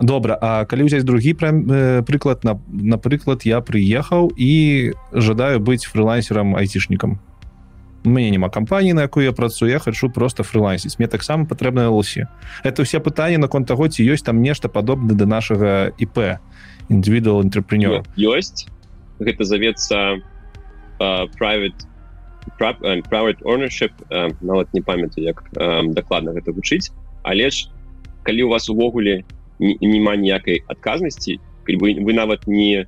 Добра 0.00 0.38
А 0.40 0.64
калі 0.64 0.86
ўзяць 0.86 1.06
другі 1.06 1.34
э, 1.38 2.02
прыклад 2.02 2.42
на 2.42 2.58
напрыклад 2.66 3.46
я 3.46 3.60
прыехаў 3.62 4.34
і 4.34 4.92
жадаю 5.12 5.60
быць 5.60 5.86
фрылансерам 5.86 6.56
айцішнікам. 6.56 7.18
Мне 8.04 8.30
няма 8.30 8.50
кампаніі 8.50 8.94
на 8.94 9.02
якую 9.06 9.26
я 9.26 9.32
працую 9.32 9.70
я 9.70 9.78
хочу 9.78 10.10
просто 10.10 10.42
фрылансіць. 10.42 10.98
Мне 10.98 11.08
таксама 11.08 11.46
патрэбна 11.46 11.90
лосі 11.90 12.26
это 12.64 12.82
все 12.82 12.98
пытанні 12.98 13.38
наконт 13.38 13.66
таго 13.66 13.88
ці 13.88 14.02
ёсць 14.02 14.26
там 14.26 14.42
нешта 14.42 14.68
падобна 14.68 15.14
да 15.14 15.26
нашага 15.26 15.92
ip 15.98 16.38
індывідуал 16.88 17.42
інтрапренёр 17.42 18.02
ёсць. 18.18 18.66
Гэта 19.18 19.44
завецца 19.44 20.18
uh, 21.00 21.24
private 21.38 21.85
private 22.58 23.40
ownership 23.44 23.92
uh, 24.10 24.30
нават 24.40 24.68
не 24.72 24.82
памятаю 24.82 25.26
як 25.26 25.42
uh, 25.56 25.82
дакладна 25.92 26.32
гэта 26.32 26.52
вучыць 26.52 26.90
але 27.22 27.50
ж 27.50 27.68
калі 28.22 28.42
у 28.42 28.48
вас 28.48 28.68
увогуле 28.68 29.24
няма 29.58 30.16
ніякай 30.16 30.62
адказнасці 30.68 31.38
вы, 31.66 31.98
вы 32.00 32.12
нават 32.12 32.40
не 32.46 32.86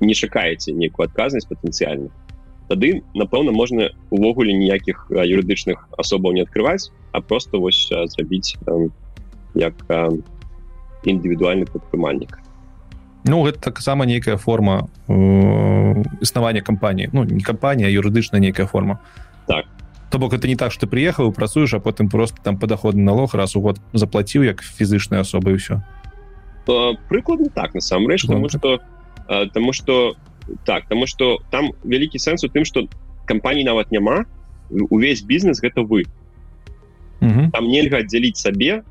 не 0.00 0.14
шакаеце 0.14 0.72
нейкую 0.72 1.06
адказнасць 1.08 1.48
патэнцыяльна 1.48 2.10
тады 2.68 3.02
напэўна 3.14 3.52
можна 3.52 3.90
увогуле 4.10 4.52
ніякіх 4.52 5.08
юрыдычных 5.10 5.88
асобаў 5.98 6.32
не 6.32 6.42
адкрываць 6.42 6.90
а 7.12 7.20
просто 7.20 7.60
вось 7.60 7.88
зрабіць 7.88 8.56
як 9.54 9.74
індывідуальны 11.04 11.66
прадпрымальнік 11.66 12.38
Ну 13.24 13.42
гэта 13.42 13.60
таксама 13.60 14.06
нейкая 14.06 14.36
форма 14.36 14.88
э, 15.08 16.04
існавання 16.20 16.60
кампаніі. 16.60 17.10
Ну 17.12 17.24
не 17.24 17.40
кампанія 17.40 17.90
юрыдычная 17.90 18.40
нейкая 18.40 18.66
форма. 18.66 19.00
Так. 19.46 19.66
То 20.10 20.18
бок 20.18 20.32
это 20.32 20.48
не 20.48 20.56
так 20.56 20.72
что 20.72 20.86
приехаў 20.86 21.32
працуеш 21.32 21.74
а 21.74 21.80
потым 21.80 22.08
просто 22.08 22.36
там 22.42 22.58
падаходны 22.58 23.02
налог 23.02 23.34
раз 23.34 23.56
у 23.56 23.60
год 23.60 23.80
заплаціў 23.92 24.42
як 24.42 24.62
фізычная 24.62 25.20
асоба 25.20 25.50
і 25.50 25.60
ўсё 25.60 25.82
прыкладна 27.08 27.48
так 27.48 27.74
насамрэч 27.74 28.26
потому 28.26 28.48
что 28.48 28.80
тому 29.52 29.72
что 29.72 30.16
так 30.64 30.88
тому 30.88 31.06
что 31.06 31.38
там 31.50 31.72
вялікі 31.84 32.18
сэнс 32.18 32.44
у 32.44 32.48
тым 32.48 32.64
что 32.64 32.88
кампаній 33.26 33.64
нават 33.64 33.92
няма 33.92 34.24
увесь 34.70 35.22
бізнес 35.22 35.60
гэта 35.60 35.82
вы. 35.82 36.04
Там 37.20 37.68
нельга 37.68 37.98
аддзяліць 37.98 38.36
сабе 38.36 38.82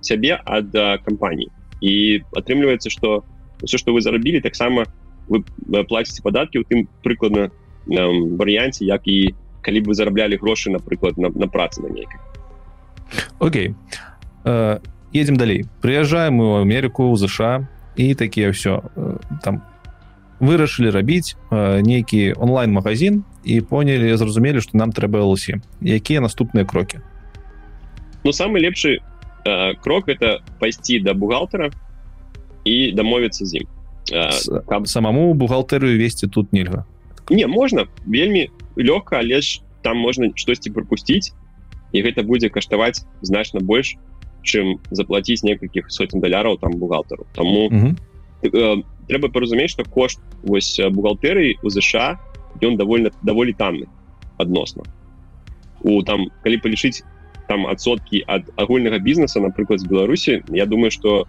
сябе 0.00 0.40
ад 0.44 0.72
кампаній 1.04 1.48
і 1.80 2.20
атрымліваецца 2.36 2.90
что 2.90 3.24
все 3.62 3.78
что 3.78 3.92
вы 3.92 4.00
зарабілі 4.00 4.40
таксама 4.40 4.84
вы 5.28 5.44
плаціце 5.88 6.22
падаткі 6.22 6.62
у 6.62 6.64
тым 6.64 6.88
прыкладна 7.02 7.50
варыянце 7.86 8.84
як 8.84 9.06
і 9.06 9.34
калі 9.62 9.80
бы 9.80 9.90
вы 9.90 9.94
зараблялі 9.94 10.36
грошы 10.36 10.70
напрыклад 10.70 11.18
на, 11.18 11.28
на 11.30 11.48
працы 11.48 11.82
на 11.82 11.88
нейкай 11.88 12.20
Окей. 13.38 13.74
Uh, 14.44 14.80
едем 15.12 15.36
далей 15.36 15.66
прыязджаем 15.80 16.40
у 16.40 16.56
Амерыку 16.56 17.10
у 17.10 17.16
ЗША 17.16 17.68
і 17.96 18.14
такія 18.14 18.50
ўсё 18.50 18.82
uh, 18.94 19.18
там 19.42 19.62
вырашылі 20.38 20.90
рабіць 20.90 21.34
uh, 21.50 21.80
нейкі 21.82 22.36
онлайн-магазин 22.36 23.24
і 23.42 23.60
понялі 23.60 24.14
зразумелі 24.16 24.60
што 24.60 24.78
нам 24.78 24.92
трэба 24.92 25.24
лсі 25.24 25.58
якія 25.80 26.20
наступныя 26.20 26.66
крокі 26.66 27.00
Ну 28.22 28.32
самы 28.32 28.58
лепшы 28.60 29.02
uh, 29.46 29.74
крок 29.80 30.08
это 30.08 30.42
пайсці 30.58 31.00
да 31.00 31.14
бухгалтера 31.14 31.70
і 32.66 32.92
дамовіцца 32.98 33.46
з 33.46 33.62
ім 33.62 33.66
каб 34.66 34.90
самому 34.90 35.32
бухгалтерыю 35.34 35.98
весці 35.98 36.26
тут 36.26 36.52
нельга 36.52 36.84
не 37.30 37.46
можна 37.46 37.86
вельмі 38.06 38.50
лёгка 38.76 39.22
але 39.22 39.40
ж 39.40 39.62
там 39.82 40.02
можна 40.02 40.34
штосьці 40.34 40.74
пропусціць 40.74 41.32
і 41.94 42.02
гэта 42.02 42.26
будзе 42.26 42.50
каштаваць 42.50 43.06
значна 43.22 43.62
больш 43.62 43.94
чым 44.46 44.78
заплатіць 44.90 45.42
некалькіх 45.42 45.90
сотен 45.90 46.22
даляраў 46.22 46.58
там 46.62 46.78
бухгалтеру. 46.78 47.26
Тому 47.34 47.70
э, 47.70 48.82
трэба 49.10 49.28
паразумець 49.34 49.70
что 49.74 49.84
кошт 49.84 50.20
вось 50.42 50.78
бухгалтерыі 50.78 51.58
у 51.62 51.70
ЗША 51.70 52.18
ён 52.62 52.76
довольно 52.76 53.10
даволі 53.22 53.52
танны 53.52 53.86
адносна 54.38 54.86
у 55.82 56.02
там 56.02 56.30
калі 56.42 56.58
палічыць 56.62 57.02
там 57.48 57.66
адсоткі 57.66 58.24
ад 58.26 58.48
агульнага 58.56 58.98
бізнеса 58.98 59.40
напрыклад 59.40 59.80
з 59.80 59.86
беларусі 59.86 60.42
я 60.50 60.66
думаю 60.66 60.90
что 60.90 61.22
эм, 61.22 61.28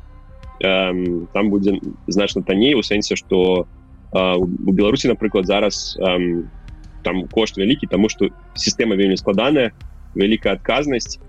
там 0.60 1.50
будзе 1.50 1.80
значна 2.08 2.42
танней 2.42 2.74
у 2.74 2.82
сэнсе 2.82 3.16
что 3.16 3.68
э, 4.14 4.36
у 4.38 4.72
беларусі 4.72 5.08
напрыклад 5.08 5.46
зараз 5.46 5.98
эм, 6.00 6.50
там 7.04 7.28
кошт 7.28 7.58
вялікі 7.58 7.88
тому 7.88 8.10
что 8.10 8.30
сістэма 8.56 8.96
вельмі 8.96 9.18
складаная 9.18 9.72
вялікая 10.16 10.54
адказнасць 10.54 11.20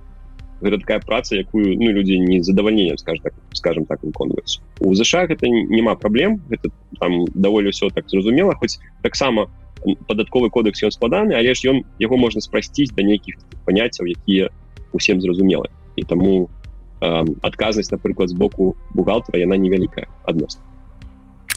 такая 0.61 0.99
праца 0.99 1.37
якую 1.37 1.79
ну 1.79 1.93
людзі 1.93 2.19
не 2.19 2.43
задавальненнем 2.43 2.99
скажем 2.99 3.23
так 3.23 3.35
скажем 3.53 3.85
так 3.85 4.03
выконваюць 4.03 4.59
у 4.81 4.95
ЗША 4.95 5.27
гэта 5.27 5.47
няма 5.47 5.95
праблем 5.95 6.43
гэта 6.49 6.71
там 6.99 7.25
даволі 7.35 7.71
ўсё 7.71 7.91
так 7.95 8.09
зразумела 8.11 8.55
хоць 8.55 8.81
таксама 9.03 9.47
падатковы 10.09 10.51
кодекс 10.51 10.83
ён 10.83 10.91
складаны 10.91 11.35
але 11.39 11.55
ж 11.55 11.71
ён 11.71 11.85
яго 11.99 12.17
можна 12.17 12.41
спрасціць 12.41 12.91
да 12.91 13.03
нейкіх 13.03 13.39
паняццяў 13.67 14.11
якія 14.11 14.51
усім 14.93 15.21
зразумелы 15.21 15.71
і 15.97 16.03
таму 16.03 16.51
адказнасць 17.01 17.93
напрыклад 17.93 18.29
з 18.29 18.35
боку 18.35 18.77
бухгалтера 18.95 19.39
яна 19.39 19.57
невялікая 19.57 20.07
адносна 20.25 20.63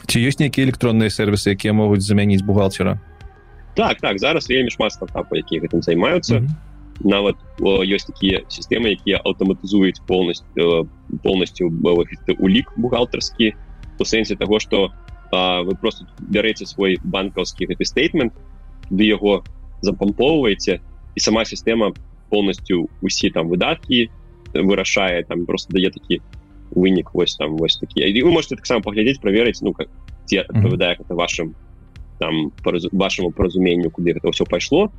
ці 0.06 0.20
ёсць 0.20 0.38
нейкія 0.38 0.68
электронныя 0.68 1.10
сервисы 1.10 1.54
якія 1.56 1.72
могуць 1.72 2.04
замяніць 2.04 2.44
бухгалтера? 2.44 2.98
Так 3.74 4.00
так 4.00 4.18
зараз 4.18 4.48
вельмі 4.48 4.70
шмат 4.70 4.92
стартапа 4.92 5.36
якія 5.36 5.62
гэтым 5.64 5.82
займаюцца 5.82 6.38
mm 6.38 6.46
-hmm. 6.46 7.08
нават 7.08 7.36
ёсць 7.60 8.06
такія 8.06 8.42
сістэмы 8.48 8.92
якія 8.92 9.20
аўтаматызуюць 9.24 10.00
полностью 10.06 10.88
полностью 11.22 11.72
улік 12.38 12.72
бухгалтарскі 12.76 13.54
у 13.98 14.04
сэнсе 14.04 14.36
того 14.36 14.60
что 14.60 14.90
вы 15.32 15.74
просто 15.80 16.06
бярэце 16.20 16.66
свой 16.66 16.98
банкаўскі 17.04 17.66
гэты 17.66 17.84
стейтмент 17.84 18.32
ды 18.90 19.04
яго 19.04 19.42
запампоўваеце 19.80 20.80
і 21.14 21.20
сама 21.20 21.44
сістэма 21.44 21.92
полностью 22.28 22.88
усе 23.00 23.30
там 23.30 23.48
выдаткі 23.48 24.10
вырашае 24.54 25.24
там 25.24 25.46
просто 25.46 25.72
дае 25.72 25.90
такі 25.90 26.20
вынік 26.72 27.12
вось 27.12 27.36
там 27.36 27.56
вось 27.56 27.76
такі 27.76 28.04
і 28.04 28.22
вы 28.22 28.30
можете 28.32 28.56
таксама 28.56 28.82
паглядзець 28.82 29.20
праверыць 29.20 29.60
ну 29.62 29.72
как 29.72 29.88
ці 30.26 30.44
адпавядае 30.44 30.96
это 31.00 31.14
вашим 31.14 31.54
там 32.18 32.52
параз... 32.62 32.88
вашаму 32.92 33.30
паразуменню 33.30 33.90
куды 33.90 34.16
гэта 34.16 34.28
ўсё 34.28 34.44
пайшло 34.48 34.92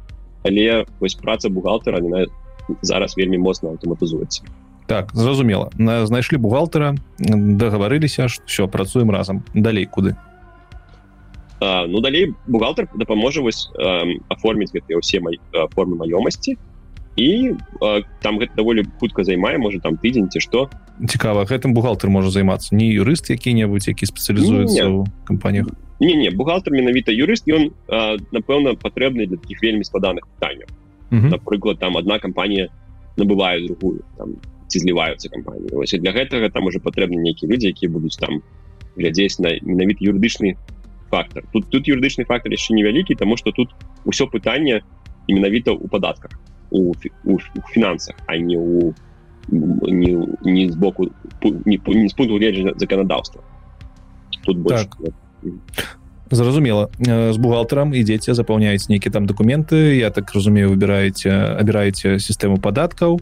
але 0.43 0.85
вось 0.99 1.15
праца 1.15 1.49
бухгалтера 1.49 2.01
на 2.01 2.27
зараз 2.81 3.17
вельмі 3.17 3.37
моцна 3.37 3.69
аўтаматызуецца. 3.69 4.43
Так 4.87 5.11
зразумела. 5.13 5.71
Знайшлі 5.79 6.37
бухгалтера 6.37 6.95
дагаварыліся 7.19 8.27
все 8.45 8.67
працуем 8.67 9.11
разам. 9.11 9.43
Далей 9.53 9.85
куды? 9.85 10.15
А, 11.59 11.87
ну 11.87 12.01
далей 12.01 12.33
бухгалтер 12.47 12.87
дапаможа 12.95 13.41
вось 13.41 13.71
аформіць 14.27 14.73
гэтыя 14.75 14.99
ўсе 14.99 15.23
май 15.23 15.39
формы 15.71 15.95
маёмасці 16.03 16.57
і 17.15 17.53
э, 17.53 18.01
там 18.21 18.39
гэта 18.39 18.55
даволі 18.55 18.85
хутка 18.99 19.23
займае 19.23 19.57
можа 19.57 19.79
там 19.79 19.97
тыдзень 19.97 20.29
ці 20.29 20.39
што 20.39 20.69
цікава 21.07 21.45
гэтым 21.45 21.73
бухгалтер 21.73 22.09
можа 22.09 22.29
займацца 22.33 22.75
не 22.75 22.89
юрыст 22.89 23.29
які-небудзь 23.29 23.93
які 23.93 24.09
спецыялізуецца 24.09 24.83
ў 24.89 25.05
кампаніях 25.25 25.69
не 25.99 26.15
не 26.15 26.29
бухгалтер 26.29 26.73
менавіта 26.73 27.13
юрыст 27.13 27.45
ён 27.47 27.69
напэўна 28.33 28.75
патрэбны 28.75 29.27
для 29.27 29.37
таких 29.37 29.61
вельмі 29.61 29.83
складаных 29.83 30.27
пытанняў. 30.27 30.67
Напрыклад 31.13 31.79
там 31.79 31.95
одна 31.97 32.17
кампанія 32.19 32.69
набывае 33.17 33.61
другую 33.67 34.01
там 34.17 34.35
ці 34.67 34.79
зліваюцца 34.81 35.29
кампаніі 35.29 35.77
ось 35.77 35.93
для 35.93 36.11
гэтага 36.11 36.49
там 36.49 36.65
уже 36.65 36.81
патрэбны 36.81 37.21
нейкія 37.21 37.51
людзі 37.51 37.69
якія 37.69 37.93
будуць 37.93 38.17
там 38.17 38.41
глядзець 38.97 39.37
на 39.37 39.53
менавіт 39.61 40.01
юрыдычны 40.01 40.57
фактор 41.13 41.45
тут 41.53 41.69
тут 41.69 41.87
юрыдычны 41.87 42.25
фактор 42.25 42.49
яшчэ 42.49 42.73
невялікі 42.73 43.13
тому 43.13 43.37
что 43.37 43.51
тут 43.51 43.69
усё 44.05 44.25
пытанне 44.25 44.81
менавіта 45.29 45.77
у 45.77 45.87
падатках 45.87 46.33
у, 46.72 46.94
у, 47.24 47.34
у 47.34 47.60
фінансах 47.72 48.16
а 48.26 48.36
не 48.36 48.56
у 48.56 48.94
не, 49.50 50.26
не 50.44 50.72
з 50.72 50.76
боку 50.76 51.08
не, 51.42 51.78
не 51.86 52.08
з 52.08 52.12
пункту 52.12 52.36
гледжання 52.36 52.72
заканадаўства 52.76 53.42
тут 54.44 54.58
больше, 54.58 54.86
так. 55.42 55.98
зразумела 56.30 56.88
з 57.32 57.36
бухгалтерам 57.36 57.94
ідзеце 57.94 58.34
запаўняець 58.34 58.88
нейкі 58.88 59.10
там 59.10 59.26
документы 59.26 59.96
я 59.96 60.10
так 60.10 60.32
разумею 60.32 60.70
выбіраеце 60.70 61.32
абіраеце 61.56 62.18
сістэму 62.18 62.60
падаткаў 62.60 63.20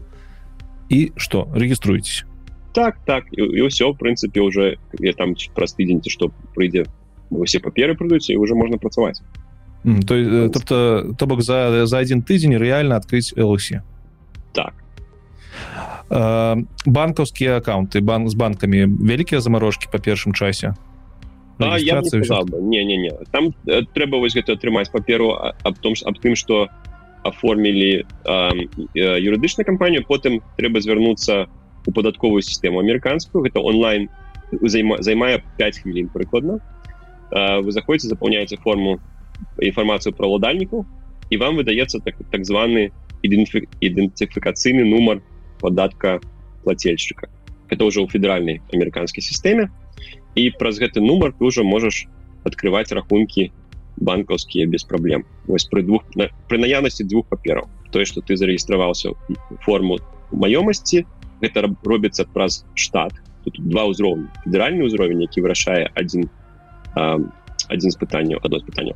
і 0.89 1.11
что 1.15 1.47
рэгіструйтесь 1.55 2.25
так 2.73 2.99
так 3.05 3.23
і 3.31 3.63
ўсё 3.63 3.93
в 3.93 3.97
прынцыпе 3.97 4.43
уже 4.43 4.77
я 4.99 5.13
там 5.13 5.35
праз 5.55 5.73
тыдзень 5.73 6.03
ці 6.03 6.11
што 6.11 6.29
прыйдзе 6.55 6.85
усе 7.31 7.59
паперы 7.59 7.95
прыйдуцца 7.95 8.33
і 8.33 8.37
уже 8.37 8.55
можна 8.55 8.77
працаваць 8.77 9.23
то 9.84 10.48
тобто 10.48 11.14
то 11.18 11.26
бок 11.26 11.42
за 11.42 11.86
за 11.86 11.98
один 11.98 12.22
тыдзень 12.22 12.56
реально 12.56 12.96
адкрыць 12.96 13.34
лсе 13.36 13.82
так. 14.52 14.74
Банкаўскія 16.86 17.56
аккаунты 17.56 18.00
банк 18.00 18.28
з 18.28 18.34
банкамі 18.34 18.84
вялікія 18.84 19.40
замарожкі 19.40 19.88
па 19.90 19.98
першым 19.98 20.34
часе? 20.34 20.74
Не 21.58 22.84
не 22.84 22.96
не 22.96 23.10
там 23.30 23.54
э, 23.66 23.82
трэба 23.94 24.18
вось 24.18 24.34
гэта 24.34 24.54
атрымаць 24.54 24.90
паперу 24.90 25.32
аб 25.38 25.78
том 25.78 25.94
аб 26.04 26.18
тым 26.18 26.34
что 26.34 26.68
оформілі 27.22 28.02
э, 28.02 28.50
юрыдычную 28.94 29.64
кампанію 29.64 30.04
потым 30.06 30.42
трэба 30.58 30.80
звярнуцца 30.80 31.46
у 31.86 31.92
падатковую 31.92 32.42
сістэму 32.42 32.80
амерыканскую 32.80 33.42
гэта 33.46 33.60
онлайн 33.60 34.08
займае 34.50 35.42
5 35.58 35.78
хвілін 35.78 36.08
прыкладна 36.08 36.58
э, 37.30 37.60
вы 37.60 37.70
заходите 37.70 38.08
запаўняеце 38.08 38.56
форму 38.56 38.98
інфармацыю 39.60 40.14
про 40.16 40.28
ладальніку 40.34 40.84
і 41.30 41.36
вам 41.36 41.56
выдаецца 41.56 42.00
так 42.04 42.16
так 42.30 42.44
званы 42.44 42.90
ідэнтыфікацыйны 43.22 44.84
нумар 44.84 45.22
падатка 45.60 46.20
плательшчыка 46.64 47.28
это 47.68 47.84
уже 47.84 48.00
ў 48.02 48.08
федеральнай 48.10 48.60
амерыканскай 48.72 49.22
сістэме 49.22 49.70
і 50.34 50.50
праз 50.58 50.78
гэты 50.82 51.00
нумар 51.00 51.32
ты 51.32 51.44
уже 51.44 51.64
можаш 51.64 52.06
открываць 52.44 52.92
рахункі 52.92 53.52
банкаўскія 53.96 54.66
без 54.66 54.84
праблем 54.84 55.24
вось 55.46 55.68
пры 55.68 55.82
двух 55.82 56.02
пры 56.48 56.58
наяўнасці 56.58 57.04
двух 57.04 57.28
папераў 57.28 57.68
тое 57.92 58.04
что 58.04 58.20
ты 58.20 58.36
зарегістраваўся 58.36 59.12
форму 59.64 60.00
маёмасці 60.32 61.04
гэта 61.42 61.66
робіцца 61.84 62.24
праз 62.32 62.64
штат. 62.74 63.12
Тут 63.44 63.58
два 63.58 63.90
ўзроўні 63.90 64.30
федеральны 64.46 64.86
ўзровень 64.86 65.26
які 65.26 65.42
вырашае 65.42 65.90
один 65.98 66.30
один 67.68 67.90
з 67.90 67.96
пытанняў 67.96 68.38
одно 68.42 68.58
з 68.58 68.64
пытанняў 68.64 68.94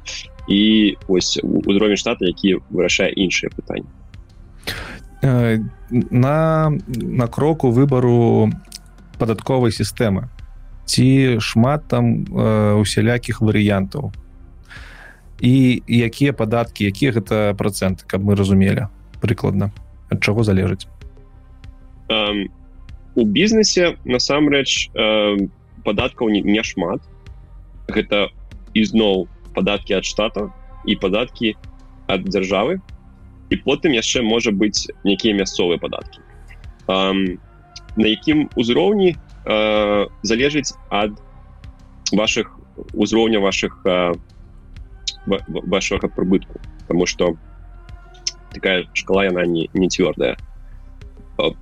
і 0.48 0.96
ось 1.08 1.38
узровень 1.42 1.96
штата 1.96 2.26
які 2.26 2.58
вырашае 2.70 3.12
іншыя 3.12 3.50
пытанні 3.50 3.88
на 6.10 6.72
на 6.88 7.26
кроку 7.26 7.70
выбару 7.70 8.50
падатковай 9.18 9.72
сістэмы 9.72 10.28
ці 10.86 11.40
шмат 11.40 11.88
там 11.88 12.24
э, 12.24 12.78
усялякіх 12.78 13.42
варыянтаў. 13.42 14.14
І 15.42 15.82
якія 15.86 16.32
падаткі 16.32 16.86
якія 16.88 17.12
гэта 17.12 17.52
проценты 17.58 18.06
каб 18.06 18.24
мы 18.24 18.38
разумелі 18.38 18.88
прыкладна 19.20 19.74
ад 20.08 20.22
чаго 20.22 20.46
залежыць. 20.46 20.86
Um, 22.08 22.48
у 23.18 23.26
бізнесе 23.26 23.98
насамрэч 24.06 24.94
uh, 24.94 25.50
падаткаў 25.84 26.30
не, 26.30 26.40
не 26.40 26.62
шмат. 26.62 27.02
Гэта 27.90 28.30
ізноў 28.75 29.27
падаткі 29.55 29.99
ад 29.99 30.05
штата 30.05 30.47
і 30.85 30.95
падаткі 30.95 31.55
ад 32.07 32.25
дзяржавы 32.27 32.79
і 33.51 33.55
потым 33.67 33.95
яшчэ 33.95 34.23
можа 34.23 34.51
быць 34.51 34.87
нейкія 35.03 35.35
мясцовыя 35.35 35.79
падаткі 35.79 36.19
um, 36.87 37.39
на 37.95 38.07
якім 38.07 38.49
узроўні 38.55 39.15
э, 39.45 40.05
залежыць 40.23 40.73
ад 40.89 41.19
ваших 42.11 42.55
узроўня 42.93 43.39
ваших 43.39 43.81
э, 43.85 44.13
вашага 45.27 46.07
прыбытку 46.07 46.59
потому 46.87 47.05
что 47.05 47.35
такая 48.51 48.87
шкала 48.93 49.25
яна 49.25 49.45
не 49.45 49.69
не 49.73 49.87
цвёрдая 49.89 50.37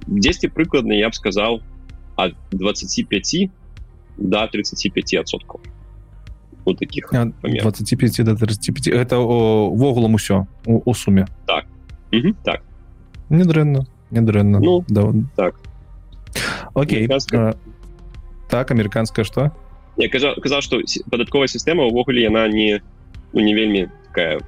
10 0.07 0.53
прыкладна 0.53 0.93
я 0.93 1.09
б 1.09 1.13
сказал 1.13 1.61
от 2.15 2.35
25 2.51 3.49
до 4.17 4.47
35 4.47 5.13
отсотков 5.13 5.61
у 6.64 6.74
таких 6.74 7.10
25 7.10 8.24
до 8.24 8.36
35 8.36 8.88
это 8.88 9.18
вогулам 9.18 10.14
усё 10.14 10.46
у, 10.66 10.82
у 10.84 10.94
суме. 10.94 11.26
Так. 11.46 11.66
Так. 12.44 12.62
Недрэнна 13.28 13.86
недрэнна 14.10 14.60
ну 14.60 14.84
да. 14.88 15.12
так. 15.36 15.56
Окей 16.74 17.08
так 18.50 18.70
амерыканская 18.70 19.24
что? 19.24 19.52
Я 19.96 20.08
казал 20.08 20.34
казал 20.36 20.60
что 20.60 20.80
падатковая 21.10 21.48
сістэма 21.48 21.84
увогуле 21.84 22.22
яна 22.22 22.48
не 22.48 22.82
ну, 23.32 23.40
не 23.40 23.54
вельмі 23.54 23.88
такая 24.14 24.38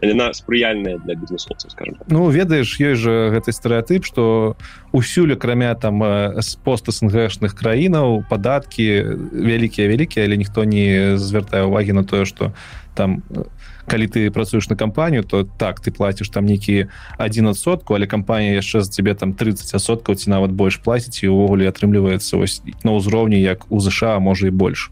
яна 0.00 0.32
спрыяльная 0.32 0.96
для 1.04 1.14
бізнесоўцаў 1.14 1.70
скажем 1.70 1.94
так. 2.00 2.08
ну 2.08 2.30
ведаеш 2.32 2.80
ёсць 2.80 3.04
же 3.04 3.28
гэты 3.36 3.52
стэеатып 3.52 4.08
что 4.08 4.56
усюль 4.92 5.36
акрамя 5.36 5.74
там 5.74 6.00
з 6.40 6.56
пост 6.64 6.88
снгшных 6.88 7.52
краінаў 7.52 8.24
падаткі 8.32 8.88
вялікія 9.32 9.88
вялікія 9.92 10.24
але 10.24 10.40
ніхто 10.40 10.64
не 10.64 11.18
звяртае 11.20 11.68
увагі 11.68 11.92
на 11.92 12.04
тое 12.04 12.24
что 12.24 12.52
там 12.94 13.22
у 13.28 13.44
калі 13.86 14.06
ты 14.06 14.30
працуеш 14.30 14.68
на 14.70 14.76
кампанію 14.76 15.22
то 15.22 15.44
так 15.44 15.80
ты 15.80 15.90
плаціш 15.90 16.28
там 16.28 16.46
нейкі 16.46 16.88
один 17.18 17.48
адсотку 17.48 17.94
але 17.94 18.06
кампанія 18.06 18.54
яшчэ 18.54 18.80
за 18.80 18.90
тебе 18.90 19.14
там 19.14 19.34
30 19.34 19.74
асоткаў 19.74 20.14
ці 20.14 20.30
нават 20.30 20.50
больш 20.52 20.76
плаціць 20.76 21.22
і 21.22 21.28
увогуле 21.28 21.68
атрымліваецца 21.68 22.38
ось 22.38 22.62
на 22.84 22.92
ўзроўні 22.94 23.40
як 23.40 23.66
у 23.70 23.80
ЗША 23.80 24.18
можа 24.18 24.48
і 24.48 24.50
больш 24.50 24.90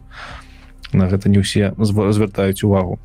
на 0.92 1.06
гэта 1.06 1.28
не 1.30 1.38
ўсе 1.38 1.72
звяртаюць 1.78 2.64
увагу 2.64 2.98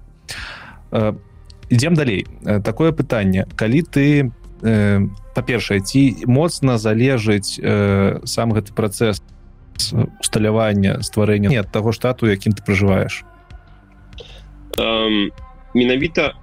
ідзем 1.69 1.93
далей. 1.93 2.27
Такое 2.63 2.91
пытанне 2.91 3.45
калі 3.55 3.81
ты 3.81 4.31
э, 4.61 4.99
па-першае 5.35 5.79
ці 5.81 6.25
моцна 6.25 6.77
залежыць 6.77 7.59
э, 7.59 8.19
сам 8.25 8.53
гэты 8.53 8.73
працэс 8.73 9.21
усталявання 10.21 11.01
стварэння 11.03 11.59
ад 11.59 11.71
таго 11.71 11.91
штату 11.91 12.31
якім 12.31 12.55
ты 12.55 12.63
пражываеш? 12.63 13.25
Менавіта 15.75 16.33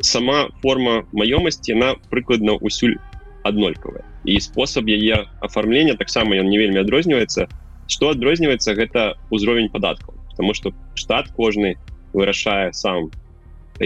сама 0.00 0.48
форма 0.62 1.06
маёмасці 1.12 1.74
на 1.74 1.94
прыкладна 2.10 2.58
усюль 2.58 2.98
аднолькавая. 3.44 4.04
І 4.24 4.40
спосаб 4.40 4.88
яе 4.88 5.30
афармлення 5.40 5.94
таксама 5.94 6.36
ён 6.36 6.48
не 6.48 6.58
вельмі 6.58 6.80
адрозніваецца. 6.80 7.48
Что 7.86 8.10
адрозніваецца 8.10 8.74
гэта 8.74 9.00
ўзровень 9.30 9.70
падаткаў. 9.70 10.14
Потому 10.30 10.54
что 10.54 10.72
штат 10.94 11.30
кожны 11.36 11.76
вырашае 12.12 12.72
сам 12.72 13.10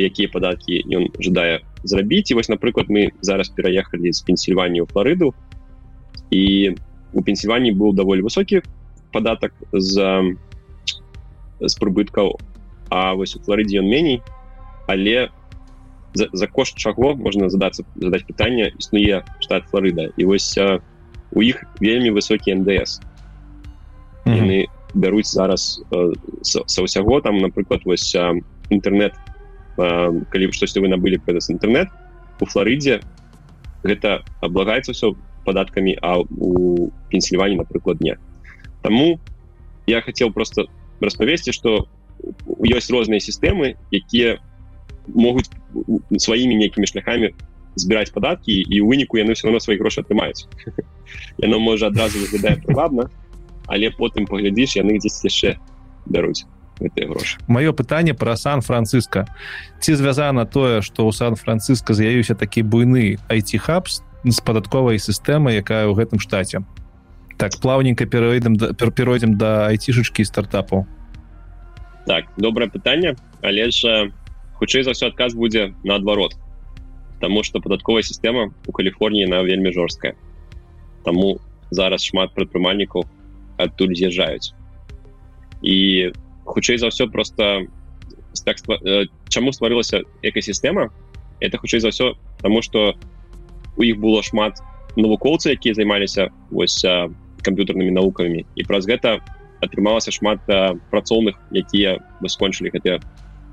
якія 0.01 0.29
падаткі 0.29 0.83
ён 0.91 1.11
жадае 1.21 1.63
зрабіць. 1.85 2.31
І 2.31 2.39
вось 2.39 2.49
напрыклад 2.49 2.91
мы 2.91 3.13
зараз 3.21 3.49
пераехалі 3.49 4.13
з 4.13 4.21
пенсільванію 4.23 4.87
флорыду 4.91 5.35
і 6.31 6.75
у 7.13 7.23
пенсільванні 7.23 7.75
быў 7.77 7.95
даволі 7.95 8.27
высокі 8.27 8.63
падатак 9.13 9.55
з 9.73 9.95
з 11.61 11.73
прыбыткаў 11.79 12.35
А 12.91 13.15
вось 13.15 13.35
у 13.37 13.41
флорыдзе 13.41 13.81
ён 13.81 13.89
меней. 13.89 14.23
Але 14.87 15.31
за, 16.13 16.29
за 16.33 16.47
кошт 16.47 16.77
чаго 16.77 17.15
можна 17.17 17.49
задацца 17.49 17.83
задаць 17.97 18.23
пытанне 18.29 18.71
існуе 18.79 19.25
штат 19.41 19.67
флорыда 19.73 20.13
і 20.17 20.25
вось 20.29 20.55
а, 20.59 20.79
у 21.33 21.43
іх 21.43 21.65
вельмі 21.81 22.15
высокі 22.15 22.55
ндс 22.55 23.01
яны 24.29 24.69
бяруць 24.95 25.29
зараз 25.33 25.83
са 26.45 26.81
ўсяго. 26.87 27.21
Там 27.21 27.43
напрыклад 27.43 27.83
вось 27.85 28.15
інтэрнет 28.71 29.19
калі 29.77 30.53
штосьці 30.55 30.81
вы 30.85 30.89
набылі 30.93 31.19
праз 31.23 31.51
інтэрнет 31.51 31.91
у 32.41 32.47
флорыдзе 32.47 33.01
гэта 33.85 34.23
аблагаецца 34.41 34.95
ўсё 34.95 35.15
падаткамі 35.45 35.99
а 36.01 36.23
у 36.23 36.91
пенсільванні 37.11 37.61
напрыклад 37.61 38.01
не 38.01 38.17
Таму 38.83 39.21
я 39.87 40.01
хацеў 40.01 40.33
просто 40.33 40.69
распавесці 41.01 41.53
што 41.53 41.89
ёсць 42.65 42.91
розныя 42.91 43.21
сістэмы 43.21 43.75
якія 43.91 44.39
могуць 45.09 45.51
сваімі 46.17 46.57
нейкімі 46.57 46.87
шляхами 46.87 47.35
збіраць 47.75 48.15
падаткі 48.15 48.55
і 48.55 48.77
ў 48.81 48.87
выніку 48.87 49.19
яны 49.19 49.35
все 49.35 49.51
равно 49.51 49.61
свае 49.61 49.77
грошы 49.79 50.01
атрымаюць 50.01 50.47
яно 51.47 51.59
можа 51.59 51.91
адразу 51.91 52.23
выглядае 52.23 52.57
прывабна 52.63 53.11
але 53.67 53.91
потым 53.91 54.31
паглядзіш 54.31 54.79
яны 54.81 54.99
дзесь 55.03 55.21
яшчэ 55.27 55.59
бяруць 56.07 56.47
гэтыя 56.81 57.09
грошы 57.09 57.39
маё 57.47 57.73
пытанне 57.73 58.15
про 58.15 58.37
сан-франциско. 58.37 59.27
Ці 59.81 59.95
звязана 59.95 60.47
тое 60.47 60.81
что 60.81 61.07
у 61.07 61.13
сан-франциско 61.13 61.95
з'явіўся 61.95 62.35
такі 62.35 62.63
буйны 62.63 63.19
айти 63.29 63.59
хабс 63.59 64.03
з 64.25 64.41
падатковай 64.41 64.99
сістэмы 64.99 65.55
якая 65.55 65.87
ў 65.87 65.95
гэтым 65.95 66.19
штаце. 66.19 66.65
Так 67.37 67.59
плаўненька 67.61 68.07
перайдам 68.07 68.57
перайдзем 68.57 69.39
да 69.39 69.69
айцішачкі 69.69 70.25
стартапу 70.25 70.87
так 72.07 72.25
добрае 72.37 72.69
пытанне. 72.69 73.17
Але 73.43 73.71
ж 73.71 74.13
хутчэй 74.61 74.85
за 74.85 74.93
ўсё 74.93 75.13
адказ 75.13 75.35
будзе 75.35 75.75
наадварот. 75.85 76.37
Таму 77.21 77.43
что 77.43 77.61
падатковая 77.61 78.05
сістэма 78.05 78.53
у 78.67 78.73
Каліфорніі 78.73 79.29
на 79.29 79.43
вельмі 79.43 79.73
жорсткая. 79.73 80.15
Таму 81.05 81.41
зараз 81.71 82.05
шмат 82.05 82.33
прадпрымальнікаў 82.37 83.05
адтуль 83.57 83.97
з'язджаюць. 83.97 84.53
І 85.63 86.13
хутчэй 86.45 86.79
за 86.79 86.89
ўсё 86.89 87.09
просто 87.11 87.67
так, 88.45 88.57
э, 88.69 89.07
чаму 89.29 89.53
стварылася 89.53 90.03
экасістэма 90.23 90.91
это 91.41 91.59
хутчэй 91.59 91.81
за 91.81 91.89
ўсё 91.89 92.15
тому 92.43 92.63
что 92.63 92.95
у 93.77 93.83
іх 93.83 93.99
было 93.99 94.23
шмат 94.23 94.59
навукоўцы 94.97 95.53
якія 95.53 95.75
займаліся 95.75 96.31
вось 96.51 96.85
камп'ютарнымі 97.43 97.91
навукамі 97.91 98.47
і 98.55 98.63
праз 98.65 98.87
гэта 98.87 99.21
атрымалася 99.61 100.13
шмат 100.13 100.41
працоўных 100.91 101.35
якія 101.53 101.99
мы 102.21 102.29
скончылі 102.29 102.71
гэтыя 102.71 103.01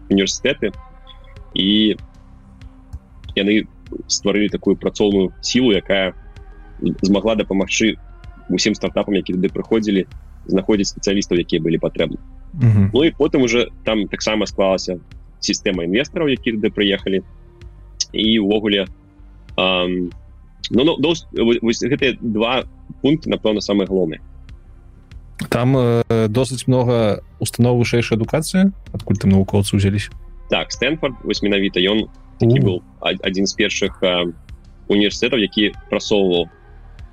універсітэты 0.10 0.72
і 1.56 1.98
яны 3.36 3.68
стварылі 4.08 4.50
такую 4.50 4.76
працоўную 4.76 5.32
сілу 5.42 5.72
якая 5.76 6.14
змагла 7.02 7.36
дапамагчы 7.36 7.96
усім 8.50 8.76
стартапам 8.76 9.16
які 9.16 9.38
туды 9.38 9.50
прыходзілі 9.50 10.08
знаходзіць 10.46 10.94
спецыялістаў 10.94 11.39
якія 11.39 11.62
былі 11.62 11.78
патрэбны 11.78 12.18
Mm 12.52 12.72
-hmm. 12.72 12.89
Ну 12.94 13.04
і 13.04 13.12
потым 13.12 13.44
уже 13.44 13.68
там 13.84 14.08
таксама 14.08 14.46
склалася 14.46 15.00
сістэма 15.39 15.84
інвестараў 15.84 16.30
які 16.30 16.52
туды 16.52 16.70
прыехалі 16.70 17.24
і 18.14 18.39
увогуле 18.39 18.86
ну, 19.58 20.98
ну, 21.00 21.14
гэтыя 21.64 22.18
два 22.22 22.64
пункты 23.04 23.30
напэўна 23.30 23.62
самыя 23.62 23.88
галоўныя 23.88 24.22
там 25.50 25.78
э, 25.78 26.28
досыць 26.30 26.68
много 26.68 27.24
установ 27.39 27.78
вышэйшай 27.82 28.18
адукацыі 28.18 28.72
адкуль 28.94 29.18
там 29.18 29.32
навукоўцы 29.32 29.76
ўзяліся 29.76 30.12
так 30.50 30.72
стэнфорд 30.72 31.16
вось 31.24 31.42
менавіта 31.42 31.80
ён 31.82 32.08
был 32.39 32.84
адзін 33.02 33.46
з 33.48 33.54
першых 33.58 33.98
э, 34.04 34.32
універсітэтаў 34.88 35.39
які 35.39 35.74
прасоўваў 35.89 36.46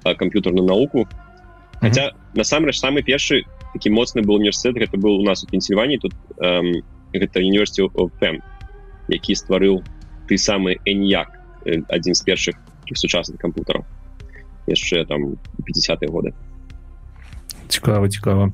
э, 0.04 0.14
камп'ютарную 0.14 0.66
навуку 0.66 1.08
хотя 1.80 2.02
mm 2.02 2.10
-hmm. 2.10 2.38
насамрэч 2.38 2.76
самы 2.76 3.02
першы 3.02 3.42
такі 3.72 3.90
моцны 3.90 4.22
был 4.22 4.36
універсітэт 4.36 4.76
гэта 4.76 4.96
был 4.96 5.20
у 5.20 5.22
нас 5.22 5.44
у 5.44 5.46
пенсільванії 5.46 5.98
тут 5.98 6.12
эм, 6.38 6.82
гэта 7.14 7.38
універсіті 7.40 7.88
фэм 8.20 8.40
які 9.08 9.32
стварыў 9.34 9.82
ты 10.28 10.36
самы 10.36 10.76
эньяк 10.84 11.28
адзін 11.88 12.14
з 12.14 12.22
першых 12.22 12.54
сучасных 12.94 13.38
кампутараў 13.40 13.84
яшчэ 14.66 15.04
там 15.04 15.36
50 15.64 16.10
годы 16.10 16.32
цікава 17.68 18.08
цікава 18.08 18.52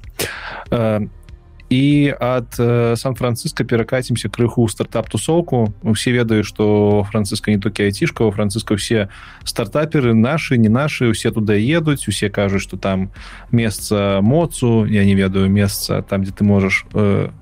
і 1.75 2.15
ад 2.21 2.55
э, 2.59 2.95
сан-францыска 2.95 3.67
перакацімся 3.67 4.31
крыху 4.31 4.63
ў 4.63 4.71
стартап 4.71 5.11
тусоўку 5.11 5.75
усе 5.83 6.15
ведаюць 6.15 6.47
што 6.47 7.03
францыска 7.11 7.51
не 7.51 7.59
толькі 7.59 7.91
айцішка 7.91 8.31
францыска 8.31 8.79
все 8.79 9.11
стартаперы 9.43 10.15
нашы 10.15 10.55
не 10.55 10.71
нашы 10.71 11.11
усе 11.11 11.35
туды 11.35 11.59
едуць 11.59 12.07
усе 12.07 12.31
кажуць 12.31 12.63
што 12.63 12.79
там 12.79 13.11
месца 13.51 14.23
моцу 14.23 14.87
я 14.87 15.03
не 15.05 15.19
ведаю 15.19 15.51
месца 15.51 16.03
там 16.07 16.23
дзе 16.23 16.31
ты 16.31 16.47
можаш 16.47 16.87
э, 16.95 17.35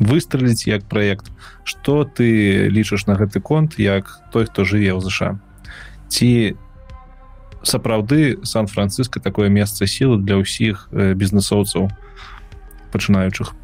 выстраліць 0.00 0.64
як 0.64 0.88
праект 0.88 1.28
что 1.64 2.08
ты 2.08 2.64
лічыш 2.72 3.04
на 3.04 3.20
гэты 3.20 3.44
конт 3.44 3.76
як 3.76 4.08
той 4.32 4.48
хто 4.48 4.64
жыве 4.64 4.96
ў 4.96 5.04
ЗША 5.04 5.36
ці 6.08 6.56
сапраўды 7.60 8.40
сан-францыска 8.40 9.20
такое 9.20 9.52
месца 9.52 9.84
сілы 9.84 10.16
для 10.24 10.40
ўсіх 10.40 10.88
э, 10.96 11.12
бізнесоўцаў 11.12 11.92
пачынаючых. 12.92 13.54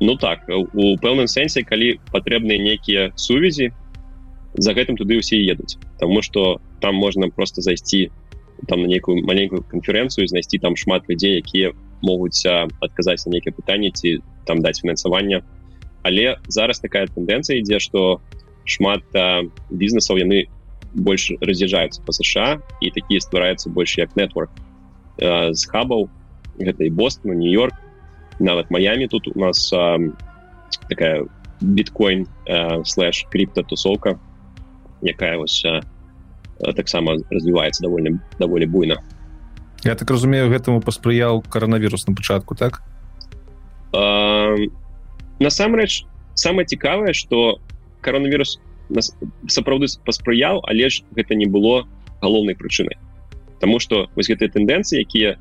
Ну 0.00 0.16
так 0.16 0.48
у 0.48 0.96
пэўным 0.96 1.28
сэнсе 1.28 1.62
калі 1.62 2.00
патрэбныя 2.08 2.56
нейкія 2.56 3.12
сувязі 3.20 3.70
за 4.56 4.72
гэтым 4.72 4.96
туды 4.96 5.20
ўсе 5.20 5.36
едуць. 5.36 5.76
Таму 6.00 6.22
что 6.22 6.60
там 6.80 6.96
можна 6.96 7.28
просто 7.28 7.60
зайсці 7.60 8.10
там 8.66 8.82
на 8.82 8.88
нейкую 8.88 9.24
маленькую 9.24 9.62
канферэнцыю 9.68 10.26
знайсці 10.26 10.58
там 10.58 10.76
шмат 10.76 11.04
людзей 11.08 11.36
якія 11.40 11.72
могуць 12.02 12.40
адказаць 12.46 13.26
на 13.26 13.36
нейкія 13.36 13.52
пытанні 13.52 13.92
ці 13.92 14.24
там 14.48 14.64
даць 14.64 14.80
фінансаванне. 14.80 15.44
Але 16.02 16.40
зараз 16.48 16.80
такая 16.80 17.06
тэндэнцыя 17.06 17.60
ідзе 17.60 17.80
што 17.80 18.20
шмат 18.64 19.04
бізнесаў 19.68 20.16
яны 20.16 20.48
больш 20.94 21.30
раз'язджаюцца 21.40 22.02
по 22.02 22.12
сша 22.12 22.58
і 22.80 22.90
такія 22.90 23.20
ствараюцца 23.20 23.70
больш 23.70 23.98
як 23.98 24.16
нетворк 24.16 24.50
з 25.20 25.62
хабаў 25.68 26.08
гэта 26.58 26.84
і 26.88 26.90
бостон 26.90 27.36
нью-йорк 27.36 27.74
нават 28.40 28.70
Майами 28.70 29.06
тут 29.06 29.28
у 29.28 29.38
нас 29.38 29.72
а, 29.72 29.98
такая 30.88 31.26
биткоин 31.60 32.26
слэш 32.84 33.26
крипто 33.30 33.62
тусовка 33.62 34.18
якая 35.02 35.36
вось 35.36 35.62
таксама 36.76 37.16
развіваецца 37.30 37.82
довольно 37.82 38.20
даволі 38.38 38.66
буйна 38.66 38.96
я 39.84 39.94
так 39.94 40.10
разумею 40.10 40.50
гэтаму 40.52 40.80
паспрыяў 40.84 41.40
коронавірус 41.48 42.06
на 42.08 42.14
пачатку 42.14 42.54
так? 42.54 42.82
Насамрэч 45.40 46.04
самое 46.34 46.66
цікавае 46.66 47.12
что 47.14 47.60
коронавірус 48.00 48.60
сапраўды 49.48 49.88
паспрыяў 50.04 50.60
але 50.68 50.88
ж 50.88 51.04
гэта 51.16 51.34
не 51.34 51.46
было 51.46 51.88
галоўнай 52.20 52.56
прычынай. 52.56 53.00
Таму 53.60 53.80
что 53.80 54.08
вось 54.16 54.28
гэтыя 54.28 54.52
тэндэнцыі 54.52 55.00
якія 55.00 55.40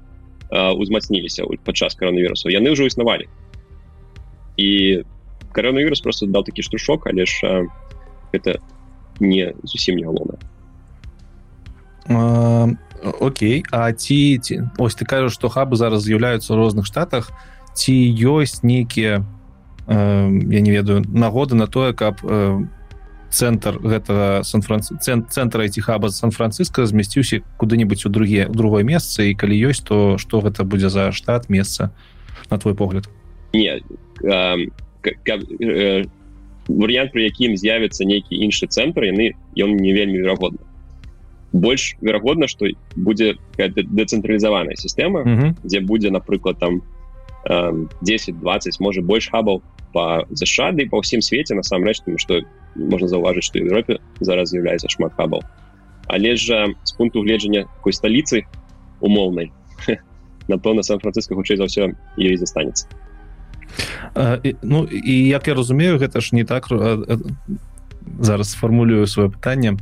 узмацніліся 0.51 1.45
падчас 1.63 1.95
коронавірусу 1.95 2.49
яны 2.49 2.73
ўжо 2.73 2.85
існавалі. 2.85 3.29
І 4.57 5.03
коронавірус 5.51 6.01
просто 6.01 6.25
даў 6.25 6.43
такі 6.43 6.61
штушок 6.61 7.07
але 7.07 7.25
ж 7.25 7.67
это 8.33 8.59
не 9.19 9.53
зусім 9.63 9.97
не 9.97 10.05
галоўна 10.05 10.37
Окей. 13.19 13.63
А 13.71 13.93
ці, 13.93 14.39
ці 14.43 14.61
ось 14.77 14.95
ты 14.95 15.05
кажаш 15.05 15.33
што 15.37 15.47
хабы 15.47 15.77
зараз 15.77 16.03
з'яўляюцца 16.03 16.51
ў 16.51 16.57
розных 16.57 16.85
штатах. 16.89 17.31
Ці 17.71 17.93
ёсць 18.27 18.59
нейкія 18.65 19.23
э, 19.87 20.27
я 20.51 20.59
не 20.59 20.71
ведаю 20.71 21.05
нагоды 21.07 21.55
на 21.55 21.67
тое 21.67 21.93
каб 21.93 22.19
э, 22.23 22.59
цэнтр 23.29 23.79
гэтага 23.79 24.43
сан-франц 24.43 24.91
цэнтра 24.99 25.63
эти 25.63 25.79
хаба 25.79 26.09
сан-францыска 26.09 26.85
змясціўся 26.85 27.41
куды-нибудь 27.57 28.05
у 28.05 28.09
друге 28.09 28.47
у 28.49 28.53
другое 28.53 28.83
месца 28.83 29.23
і 29.23 29.35
калі 29.35 29.55
ёсць 29.69 29.85
то 29.85 30.17
что 30.17 30.41
гэта 30.41 30.63
будзе 30.63 30.89
за 30.89 31.11
штат 31.11 31.49
месца 31.49 31.93
на 32.49 32.57
твой 32.57 32.75
погляд? 32.75 33.09
Не 33.53 33.81
варыянт 36.69 37.11
при 37.11 37.23
якім 37.25 37.57
з'явіцца 37.57 38.05
нейкі 38.05 38.37
іншы 38.37 38.67
цэнтр 38.69 39.09
яны 39.09 39.33
ён 39.57 39.77
не 39.77 39.93
вельмі 39.93 40.21
верагодны. 40.21 40.61
Больш 41.53 41.97
верагодна 42.01 42.47
что 42.47 42.65
будзе 42.95 43.37
дэцэнтралізаваная 43.57 44.77
сістэма 44.77 45.53
дзе 45.63 45.79
будзе 45.81 46.09
напрыклад 46.09 46.59
там 46.59 46.81
10-20 47.45 48.41
можа 48.79 49.01
больш 49.01 49.29
хабаў 49.29 49.61
по 49.93 50.25
зашады 50.29 50.85
по 50.89 51.01
ўсім 51.01 51.21
свеце 51.21 51.55
насамрэч 51.55 52.05
тому 52.05 52.17
что 52.17 52.41
можна 52.75 53.07
заўважыць 53.07 53.47
што 53.47 53.59
Еўропе 53.59 53.99
зараз 54.19 54.49
з'яўляецца 54.53 54.89
шмат 54.89 55.13
хабаў 55.17 55.41
але 56.09 56.35
ж 56.35 56.73
з 56.83 56.91
пункту 56.97 57.21
гледжання 57.21 57.69
такой 57.77 57.93
сталіцы 57.93 58.43
умоўнай 58.99 59.53
напэўна 60.49 60.83
сан-францыска 60.83 61.37
хутчэй 61.37 61.61
за 61.61 61.69
ўсё 61.69 61.93
ёй 62.17 62.35
застанецца. 62.35 62.89
Ну 64.65 64.89
і 64.89 65.13
як 65.29 65.47
я 65.47 65.53
разумею 65.53 66.01
гэта 66.01 66.21
ж 66.21 66.33
не 66.33 66.43
так 66.43 66.67
зараз 68.19 68.51
сфармулюю 68.51 69.05
сваё 69.05 69.29
пытанне. 69.29 69.77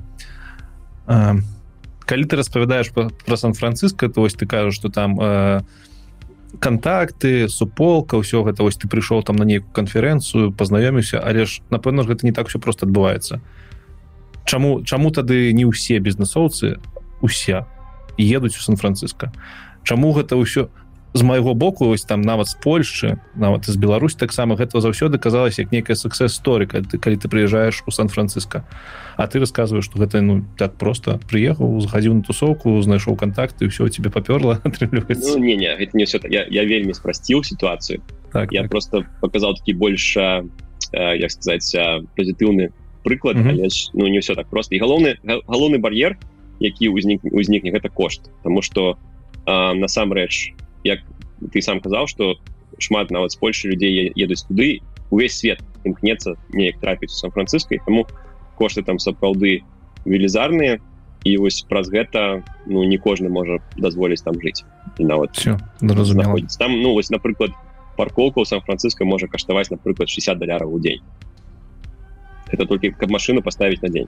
Калі 1.07 2.23
ты 2.27 2.35
распавядаеш 2.35 2.91
про 2.91 3.35
сан-францыска 3.37 4.11
то 4.11 4.21
вось 4.21 4.35
ты 4.35 4.45
кажаш 4.45 4.75
что 4.75 4.91
там 4.91 5.15
у 5.15 5.63
контакты 6.59 7.49
суполка 7.49 8.17
ўсё 8.17 8.43
гэта 8.43 8.63
вось 8.63 8.77
ты 8.77 8.87
прыйшоў 8.87 9.23
там 9.23 9.35
на 9.35 9.45
нейкую 9.45 9.71
канферэнцыю 9.73 10.51
пазнаёміўся 10.51 11.21
але 11.21 11.45
ж 11.45 11.61
напэўна 11.69 12.03
ж 12.03 12.13
гэта 12.13 12.25
не 12.25 12.33
так 12.33 12.49
все 12.49 12.59
просто 12.59 12.85
адбываецца 12.85 13.41
Чаму 14.47 14.83
чаму 14.83 15.11
тады 15.11 15.51
не 15.53 15.65
ўсе 15.67 15.99
бізнесоўцы 15.99 16.79
усе 17.21 17.65
едуць 18.17 18.57
у 18.57 18.61
сан-францыска 18.61 19.31
Чаму 19.83 20.11
гэта 20.13 20.35
ўсё 20.35 20.69
з 21.13 21.21
майго 21.23 21.53
боку 21.53 21.87
ось 21.89 22.03
там 22.03 22.21
нават 22.21 22.47
з 22.47 22.55
Польшчы 22.55 23.19
нават 23.35 23.65
з 23.65 23.75
Беларусь 23.75 24.15
таксама 24.15 24.55
гэта 24.55 24.81
заўсёды 24.81 25.17
казалось 25.17 25.59
як 25.59 25.71
некая 25.71 25.95
суксес 25.95 26.33
сторыка 26.33 26.81
ты 26.81 26.97
калі 26.97 27.17
ты 27.17 27.29
приезжаешь 27.29 27.83
у 27.87 27.91
сан-франциско 27.91 28.65
А 29.17 29.27
ты 29.27 29.39
рассказываешь 29.39 29.85
что 29.85 29.99
гэта 29.99 30.21
ну 30.21 30.45
так 30.57 30.75
просто 30.75 31.19
приехаў 31.29 31.81
згадзіў 31.81 32.13
на 32.13 32.23
тусовку 32.23 32.81
знайшоў 32.81 33.15
контакты 33.15 33.67
все 33.69 33.87
тебе 33.89 34.09
паперла 34.09 34.61
ну, 34.63 35.37
не, 35.37 35.55
не, 35.55 35.89
не 35.93 36.05
все 36.05 36.19
я, 36.29 36.45
я 36.49 36.65
вельмі 36.65 36.93
спрасціў 36.93 37.43
ситуацию 37.43 38.01
так 38.31 38.51
я 38.51 38.61
так. 38.61 38.71
просто 38.71 39.05
показал 39.21 39.55
такі 39.55 39.73
больше 39.73 40.45
э, 40.93 41.17
як 41.17 41.31
сказать 41.31 41.75
позітыўны 42.15 42.69
прыклад 43.03 43.37
mm 43.37 43.57
-hmm. 43.57 43.89
ну 43.93 44.07
не 44.07 44.19
все 44.19 44.35
так 44.35 44.47
просто 44.47 44.75
і 44.75 44.79
галоўны 44.79 45.15
галоўны 45.47 45.77
бар'ер 45.79 46.17
які 46.59 46.89
узнік 46.89 47.21
узнікне 47.23 47.71
гэта 47.71 47.89
кошт. 47.89 48.21
Тому 48.43 48.61
что 48.61 48.97
насамрэч 49.45 50.53
як 50.83 50.99
ты 51.53 51.61
сам 51.61 51.79
казаў 51.79 52.07
что 52.07 52.35
шмат 52.79 53.11
нават 53.11 53.31
з 53.31 53.37
Польши 53.37 53.69
людзей 53.69 54.11
едуць 54.15 54.43
туды 54.47 54.81
увесь 55.09 55.37
свет 55.37 55.61
імкнецца 55.83 56.35
неяк 56.53 56.79
трапіць 56.79 57.13
у 57.13 57.19
сан-францыскай 57.19 57.79
тому 57.85 58.05
кошты 58.57 58.83
там 58.83 58.99
сапраўды 58.99 59.63
велізарныя 60.05 60.79
і 61.23 61.37
вось 61.37 61.61
праз 61.69 61.89
гэта 61.89 62.43
ну 62.65 62.83
не 62.83 62.97
кожны 62.97 63.29
можа 63.29 63.59
дазволіць 63.77 64.21
там 64.21 64.37
жыць 64.41 64.65
нават 64.99 65.35
все 65.35 65.57
там 66.59 66.81
ну 66.81 66.93
вось 66.93 67.09
напрыклад 67.09 67.51
паркоўка 67.97 68.41
ў 68.41 68.45
сан-францыска 68.45 69.05
можа 69.05 69.27
каштаваць 69.27 69.71
напрыклад 69.71 70.09
60 70.09 70.37
даляраў 70.37 70.73
у 70.73 70.79
дзень 70.79 71.01
это 72.49 72.65
только 72.65 72.91
каб 72.91 73.09
машину 73.09 73.41
поставить 73.41 73.81
на 73.81 73.89
день. 73.89 74.07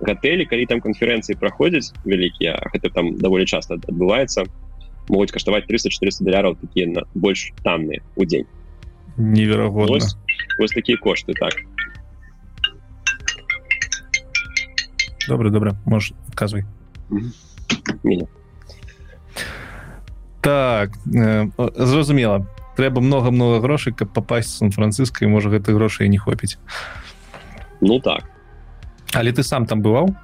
Гатэлі 0.00 0.46
калі 0.46 0.66
там 0.70 0.80
канферэнцыі 0.80 1.34
праходзяць 1.34 1.90
вялікія 2.06 2.54
гэта 2.70 2.90
там 2.94 3.18
даволі 3.18 3.46
часто 3.50 3.74
адбываецца 3.82 4.46
могуць 5.08 5.32
каштаваць 5.32 5.64
300-400 5.68 6.24
даляраў 6.24 6.56
такія 6.60 6.86
на 6.88 7.02
больш 7.14 7.52
танныя 7.64 8.02
у 8.16 8.24
дзень 8.24 8.46
неверагодна 9.18 9.98
вось, 9.98 10.16
вось 10.58 10.70
такія 10.70 10.96
кошты 10.98 11.34
так. 11.34 11.52
Добра 15.28 15.50
добра 15.50 15.76
можешь 15.84 16.12
казвай 16.34 16.64
так 20.40 20.92
э, 21.12 21.50
зразумела 21.74 22.46
трэба 22.76 23.00
много-много 23.00 23.60
грошай 23.60 23.92
каб 23.92 24.12
попасть 24.14 24.56
сан-францыска 24.56 25.26
можа 25.28 25.50
гэта 25.50 25.72
грошай 25.72 26.08
не 26.08 26.18
хопіць 26.18 26.58
ну 27.80 28.00
так. 28.00 28.24
Але 29.14 29.32
ты 29.32 29.42
сам 29.42 29.66
там 29.66 29.82
бываў 29.82 30.14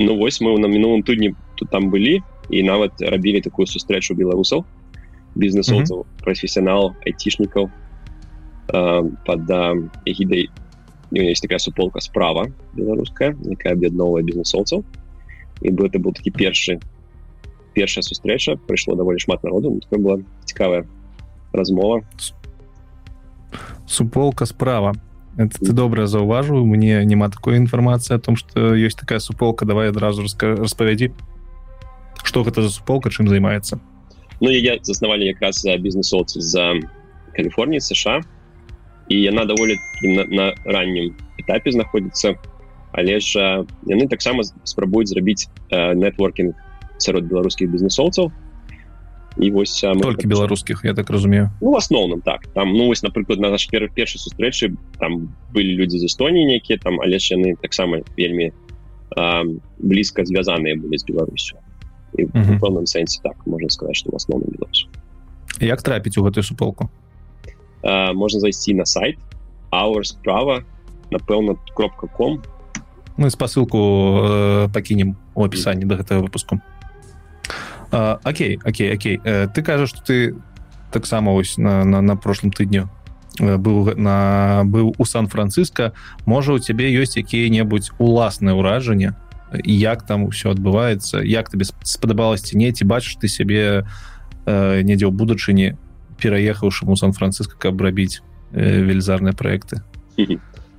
ну 0.00 0.16
вось 0.18 0.40
мы 0.40 0.58
на 0.58 0.66
мінулым 0.66 1.02
тыдні 1.02 1.36
тут 1.54 1.70
там 1.70 1.90
былі 1.90 2.22
і 2.52 2.62
нават 2.62 3.00
рабілі 3.00 3.40
такую 3.40 3.66
сустрэчу 3.66 4.14
беларусаў 4.14 4.64
бізнесоўцаў 5.34 5.98
mm 5.98 6.04
-hmm. 6.04 6.22
прафесіянал 6.24 6.92
айцішнікаў 7.06 7.70
э, 8.68 9.10
под 9.26 9.50
эгідай 10.06 10.48
есть 11.12 11.42
такая 11.42 11.58
суполка 11.58 12.00
справа 12.00 12.48
беларуская 12.76 13.34
якая 13.50 13.72
аб'ядноўвае 13.72 14.22
бізнесоўцаў 14.22 14.84
і 15.62 15.70
бы 15.70 15.86
это 15.88 15.98
был 15.98 16.12
такі 16.12 16.30
першы 16.30 16.80
першая 17.74 18.02
сустрэча 18.02 18.56
прыйшло 18.68 18.96
даволі 18.96 19.18
шмат 19.18 19.44
народу 19.44 19.80
такое 19.80 19.98
была 19.98 20.16
цікавая 20.44 20.84
размова. 21.52 22.02
Суполка 23.86 24.46
справа 24.46 24.94
это 25.36 25.58
ты 25.58 25.72
добра 25.72 26.06
заўважыў 26.06 26.64
мне 26.64 27.04
няма 27.04 27.28
такой 27.28 27.56
інфармацыі 27.56 28.16
о 28.16 28.20
том 28.20 28.36
что 28.36 28.74
есть 28.74 28.98
такая 28.98 29.18
суполка. 29.18 29.64
Давай 29.64 29.88
адразу 29.88 30.22
распавядзі 30.22 31.12
что 32.22 32.42
гэта 32.42 32.62
за 32.62 32.70
суполка 32.70 33.10
чым 33.10 33.28
займаецца 33.28 33.78
Ну 34.42 34.50
я 34.50 34.74
заснавалі 34.82 35.30
якраз 35.30 35.62
бізнесоўцы 35.62 36.40
за 36.42 36.74
Каліфорніі 37.32 37.80
сша. 37.80 38.20
І 39.08 39.22
яна 39.22 39.44
даволі 39.44 39.76
на, 40.02 40.24
на 40.24 40.46
раннім 40.64 41.14
этапе 41.38 41.70
знаходіцца 41.70 42.34
але 42.92 43.20
ж 43.20 43.64
яны 43.86 44.08
таксама 44.08 44.42
спрабуюць 44.64 45.08
зрабіць 45.14 45.48
нетворкінг 45.70 46.58
сярод 46.98 47.24
беларускіх 47.30 47.70
бізнесоўцаў 47.70 48.32
і 49.38 49.50
вось 49.50 49.80
только 49.80 50.28
беларускіх 50.28 50.82
я 50.84 50.92
так 50.92 51.08
разумею. 51.08 51.50
Ну, 51.62 51.72
в 51.72 51.76
асноўным 51.76 52.20
так. 52.20 52.46
Там 52.52 52.74
ну 52.74 52.86
вось 52.86 53.02
напрыклад 53.02 53.40
на 53.40 53.48
наш 53.48 53.64
пер 53.70 53.88
першай 53.94 54.20
сустрэчы 54.20 54.76
там 54.98 55.32
былі 55.54 55.78
людзі 55.78 56.02
з 56.02 56.10
эстоніі 56.10 56.50
нейкія 56.50 56.78
там 56.82 57.00
але 57.00 57.18
ж 57.18 57.38
яны 57.38 57.56
таксама 57.62 58.02
вельмі 58.18 58.52
блізка 59.78 60.26
звязаныя 60.26 60.76
былі 60.76 60.98
з 60.98 61.04
беларусю 61.06 61.62
пэўным 62.16 62.86
сэнсе 62.86 63.20
так 63.22 63.36
можна 63.46 63.68
сказаць 63.68 63.96
что 63.96 64.10
в 64.12 64.16
асноўным 64.16 64.52
беларус 64.52 64.86
як 65.60 65.82
трапіць 65.82 66.18
у 66.18 66.24
гэтую 66.24 66.44
суполку 66.44 66.90
можна 67.82 68.40
зайсці 68.40 68.74
на 68.74 68.84
сайт 68.84 69.18
our 69.72 70.04
справа 70.04 70.62
напэўна 71.10 71.56
кропка 71.74 72.06
ком. 72.06 72.42
Мы 73.16 73.30
спасылку 73.30 73.78
э, 74.24 74.68
пакінем 74.72 75.16
у 75.34 75.44
опісанні 75.44 75.84
до 75.84 75.96
гэтага 75.96 76.20
выпуску 76.20 76.60
Окей 77.90 78.58
Окей 78.64 78.94
Окей. 78.94 79.20
Э, 79.24 79.48
ты 79.48 79.62
кажаш 79.62 79.90
что 79.90 80.02
ты 80.02 80.34
таксама 80.92 81.32
ось 81.32 81.58
на, 81.58 81.84
на, 81.84 82.00
на 82.00 82.16
прошлым 82.16 82.52
тыдню 82.52 82.88
э, 83.38 83.56
быў 83.56 83.96
на 83.96 84.62
быў 84.64 84.94
у 84.96 85.04
сан-франциско. 85.04 85.92
Можа 86.24 86.52
у 86.52 86.58
цябе 86.58 86.88
ёсць 86.88 87.16
якія-небудзь 87.16 87.92
уласныя 87.98 88.56
ўражанне 88.56 89.12
як 89.64 90.06
там 90.06 90.28
все 90.28 90.50
адбываецца 90.50 91.22
як 91.22 91.50
табе 91.50 91.64
спадабаласці 91.64 92.56
не 92.56 92.72
ці 92.72 92.84
бачыш 92.84 93.16
ты 93.20 93.28
сябе 93.28 93.84
э, 94.46 94.82
недзе 94.82 95.06
ў 95.06 95.12
будучыні 95.12 95.76
пераехаўшаму 96.20 96.96
сан-франциско 96.96 97.58
каб 97.58 97.80
рабіць 97.80 98.20
э, 98.52 98.80
велізарныя 98.82 99.34
проекты 99.34 99.82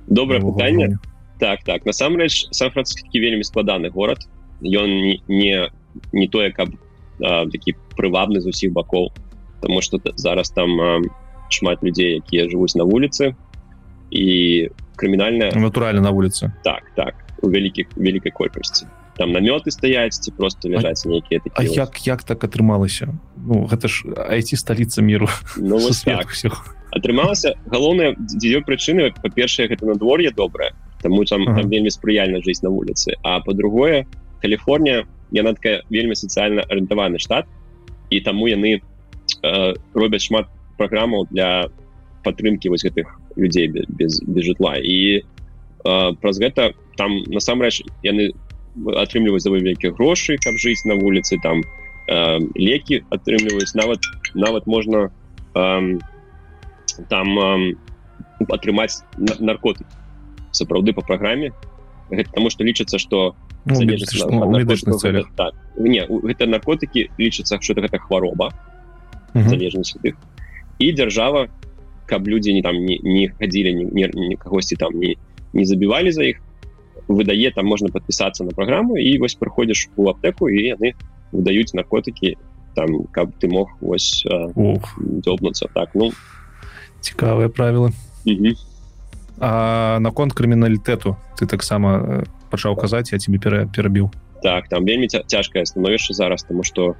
добрае 0.06 0.40
пытанне. 0.40 0.98
так 1.38 1.64
так. 1.64 1.86
Насамрэч 1.86 2.48
сан-францискі 2.50 3.20
вельмі 3.20 3.44
складаны 3.44 3.90
горад. 3.90 4.24
Ён 4.62 4.88
не 5.28 5.70
не, 6.12 6.28
тое 6.28 6.52
каб 6.52 6.74
такі 7.18 7.74
прывабны 7.96 8.40
з 8.40 8.46
усіх 8.48 8.72
бакоў 8.72 9.12
тому 9.60 9.80
что 9.80 10.00
зараз 10.16 10.50
там 10.50 10.80
а, 10.80 11.00
шмат 11.48 11.82
людзей 11.82 12.20
якія 12.20 12.48
жывуць 12.48 12.76
на 12.76 12.84
вуліцы. 12.84 13.34
І 14.10 14.68
крымінальная 14.96 15.50
натуральна 15.56 16.00
на 16.00 16.10
вуліцы. 16.10 16.52
Так 16.64 16.92
так 16.94 17.23
у 17.44 17.50
вялікіх 17.52 17.92
вялікай 17.96 18.32
колькасці 18.32 18.88
там 19.14 19.30
намёты 19.30 19.70
стаяць 19.70 20.18
ці 20.18 20.32
просто 20.34 20.68
ляжаць 20.72 21.04
нейкія 21.06 21.40
такі 21.44 21.68
як 21.70 22.00
як 22.06 22.24
так 22.24 22.42
атрымалася 22.44 23.12
ну 23.36 23.68
гэта 23.68 23.88
ж 23.88 24.08
айці 24.16 24.56
сталіца 24.56 25.02
міру 25.02 25.28
ну, 25.56 25.78
так. 26.04 26.32
атрымалася 26.94 27.58
галоўная 27.66 28.14
дзе 28.18 28.62
прычыны. 28.62 29.10
Па-першае 29.18 29.68
гэта 29.68 29.86
надвор'е 29.86 30.30
добрае 30.30 30.72
таму 31.02 31.24
там, 31.28 31.44
ага. 31.44 31.60
там 31.60 31.68
вельмі 31.68 31.90
спрыяльна 31.90 32.40
жыць 32.40 32.62
на 32.62 32.70
вуліцы. 32.70 33.18
А 33.22 33.40
по-другое 33.40 34.06
Каліфорнія 34.40 35.04
яна 35.32 35.52
такая 35.58 35.82
вельмі 35.90 36.16
сацыяльна 36.16 36.64
арыентаваны 36.64 37.18
штат 37.18 37.50
і 38.10 38.20
таму 38.20 38.46
яны 38.48 38.80
э, 38.80 39.74
робяць 39.92 40.24
шмат 40.24 40.48
праграмаў 40.78 41.28
для 41.30 41.68
падтрымки 42.24 42.68
вось 42.68 42.84
гэтых 42.84 43.20
людзей 43.36 43.68
без, 43.68 44.20
без, 44.22 44.44
жытла. 44.44 44.78
І 44.80 45.24
праз 45.84 46.40
гэта 46.40 46.72
там 46.96 47.20
насамрэч 47.28 47.84
яны 48.02 48.32
атрымліваюць 48.74 49.42
за 49.44 49.50
вялікія 49.54 49.92
грошы 49.94 50.36
каб 50.42 50.58
жыць 50.58 50.82
на 50.84 50.96
вуліцы 50.98 51.38
там 51.42 51.62
э, 52.08 52.40
лекі 52.56 53.04
атрымліваюць. 53.10 53.74
Нават 53.74 54.00
нават 54.34 54.66
можна 54.66 55.10
э, 55.54 55.98
там 57.08 57.38
э, 57.38 57.74
атрымаць 58.48 59.04
наркотык 59.18 59.86
сапраўды 60.50 60.92
по 60.92 61.02
праграме. 61.02 61.52
Гэта 62.10 62.30
таму 62.34 62.50
што 62.50 62.64
лічыцца 62.64 62.98
што 62.98 63.36
ну, 63.64 63.78
целях 64.98 65.28
так. 65.36 65.54
не 65.76 66.04
гэта 66.04 66.46
наркотыкі 66.46 67.10
лічыцца 67.18 67.60
что 67.60 67.74
гэта 67.74 67.98
хвароба 67.98 68.52
залежнасць 69.34 69.96
іх. 70.02 70.16
І 70.78 70.92
дзяржава 70.92 71.48
каб 72.06 72.26
людзі 72.28 72.52
не 72.52 72.62
там 72.62 72.76
не, 72.76 72.98
не 73.02 73.28
хадзілі 73.28 73.88
не 73.94 74.36
кагосьці 74.36 74.76
там 74.76 74.98
не 74.98 75.14
не 75.14 75.33
забівалі 75.62 76.10
за 76.10 76.26
іх 76.34 76.42
выдае 77.06 77.54
там 77.54 77.70
можна 77.70 77.94
подпісацца 77.94 78.42
на 78.44 78.50
праграму 78.50 78.98
і 78.98 79.18
вось 79.22 79.38
прыходзіш 79.38 79.94
у 79.94 80.10
аптэку 80.10 80.50
і 80.50 80.74
яны 80.74 80.98
выдаюць 81.30 81.70
наркотыкі 81.78 82.34
там 82.74 83.06
каб 83.14 83.30
ты 83.38 83.46
мог 83.46 83.70
вось 83.80 84.26
дзёбнуцца 84.26 85.70
так 85.70 85.94
ну. 85.94 86.10
Цікавыя 87.00 87.46
правілы 87.46 87.94
наконт 89.38 90.32
крыміналітэту 90.32 91.16
ты 91.38 91.46
таксама 91.46 92.24
пачаў 92.50 92.74
казаць 92.74 93.12
я 93.12 93.18
тебе 93.18 93.38
пера 93.38 93.66
перабіў 93.66 94.10
так 94.42 94.68
там 94.68 94.84
вельмі 94.84 95.08
цяжкае 95.08 95.66
становішча 95.66 96.14
зараз 96.14 96.42
тому 96.42 96.64
что 96.64 96.96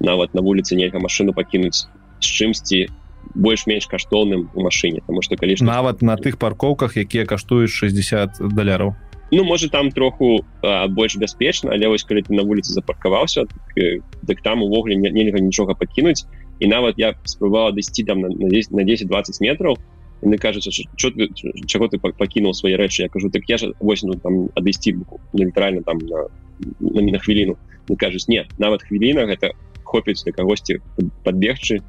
нават 0.00 0.34
на 0.34 0.40
вуліцы 0.40 0.76
нельга 0.76 0.98
машину 0.98 1.32
пакінуць 1.32 1.86
з 2.20 2.26
чымсьці 2.26 2.88
больш-менш 3.34 3.86
каштоўным 3.86 4.50
у 4.54 4.62
машыне 4.62 5.02
тому 5.06 5.22
что 5.22 5.36
калі 5.36 5.56
нават 5.60 6.02
на 6.02 6.16
тых 6.16 6.38
паркоўках 6.38 6.96
якія 6.96 7.26
каштуюць 7.26 7.70
60 7.70 8.40
даляраў 8.54 8.94
ну 9.32 9.44
можа 9.44 9.68
там 9.68 9.90
троху 9.90 10.44
а, 10.62 10.86
больш 10.88 11.16
бяспечна 11.16 11.72
але 11.72 11.88
вось 11.88 12.04
калі 12.04 12.22
ты 12.22 12.34
на 12.34 12.42
вуліцы 12.42 12.72
запаркаваўся 12.72 13.44
так, 13.46 14.02
так 14.26 14.42
там 14.42 14.62
увогуле 14.62 14.96
нельга 14.96 15.38
нічога 15.38 15.74
пакінуць 15.74 16.26
і 16.60 16.66
нават 16.66 16.94
я 16.98 17.14
спрабавала 17.24 17.72
дайсці 17.72 18.04
там 18.04 18.20
на 18.20 18.28
10-20 18.28 19.40
метров 19.40 19.78
яны 20.22 20.38
кажуць 20.38 20.68
чаго 20.96 21.88
ты 21.88 21.98
пакінуў 21.98 22.54
свае 22.54 22.76
рэчы 22.80 23.04
я 23.04 23.08
кажу 23.08 23.30
так 23.30 23.44
я 23.48 23.58
ж 23.58 23.72
вось 23.80 24.02
ну 24.02 24.14
там 24.14 24.48
адысці 24.54 24.96
літаральна 25.34 25.82
там 25.82 25.98
на, 25.98 26.28
на, 26.80 27.02
на 27.02 27.18
хвіліну 27.18 27.56
не 27.88 27.96
кажуць 27.96 28.28
нет 28.28 28.48
нават 28.58 28.82
хвіліна 28.82 29.26
гэта 29.26 29.52
хопіць 29.84 30.24
для 30.24 30.32
кагосьці 30.32 30.80
подбегчы 31.24 31.82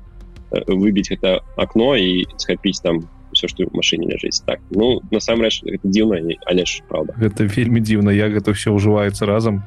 выбіць 0.52 1.10
гэта 1.10 1.42
окно 1.58 1.96
і 1.96 2.26
схапіць 2.38 2.82
там 2.82 3.08
все 3.36 3.48
что 3.48 3.66
в 3.68 3.76
машине 3.76 4.08
ляжыць 4.08 4.42
так 4.46 4.60
ну 4.72 5.02
насамрэч 5.12 5.64
дзіўна 5.84 6.22
але 6.46 6.66
ж 6.66 6.82
правда. 6.88 7.14
Гэта 7.20 7.46
вельмі 7.46 7.82
дзіўна 7.82 8.12
як 8.12 8.34
гэта 8.34 8.54
все 8.54 8.72
ўжываецца 8.72 9.26
разам 9.26 9.64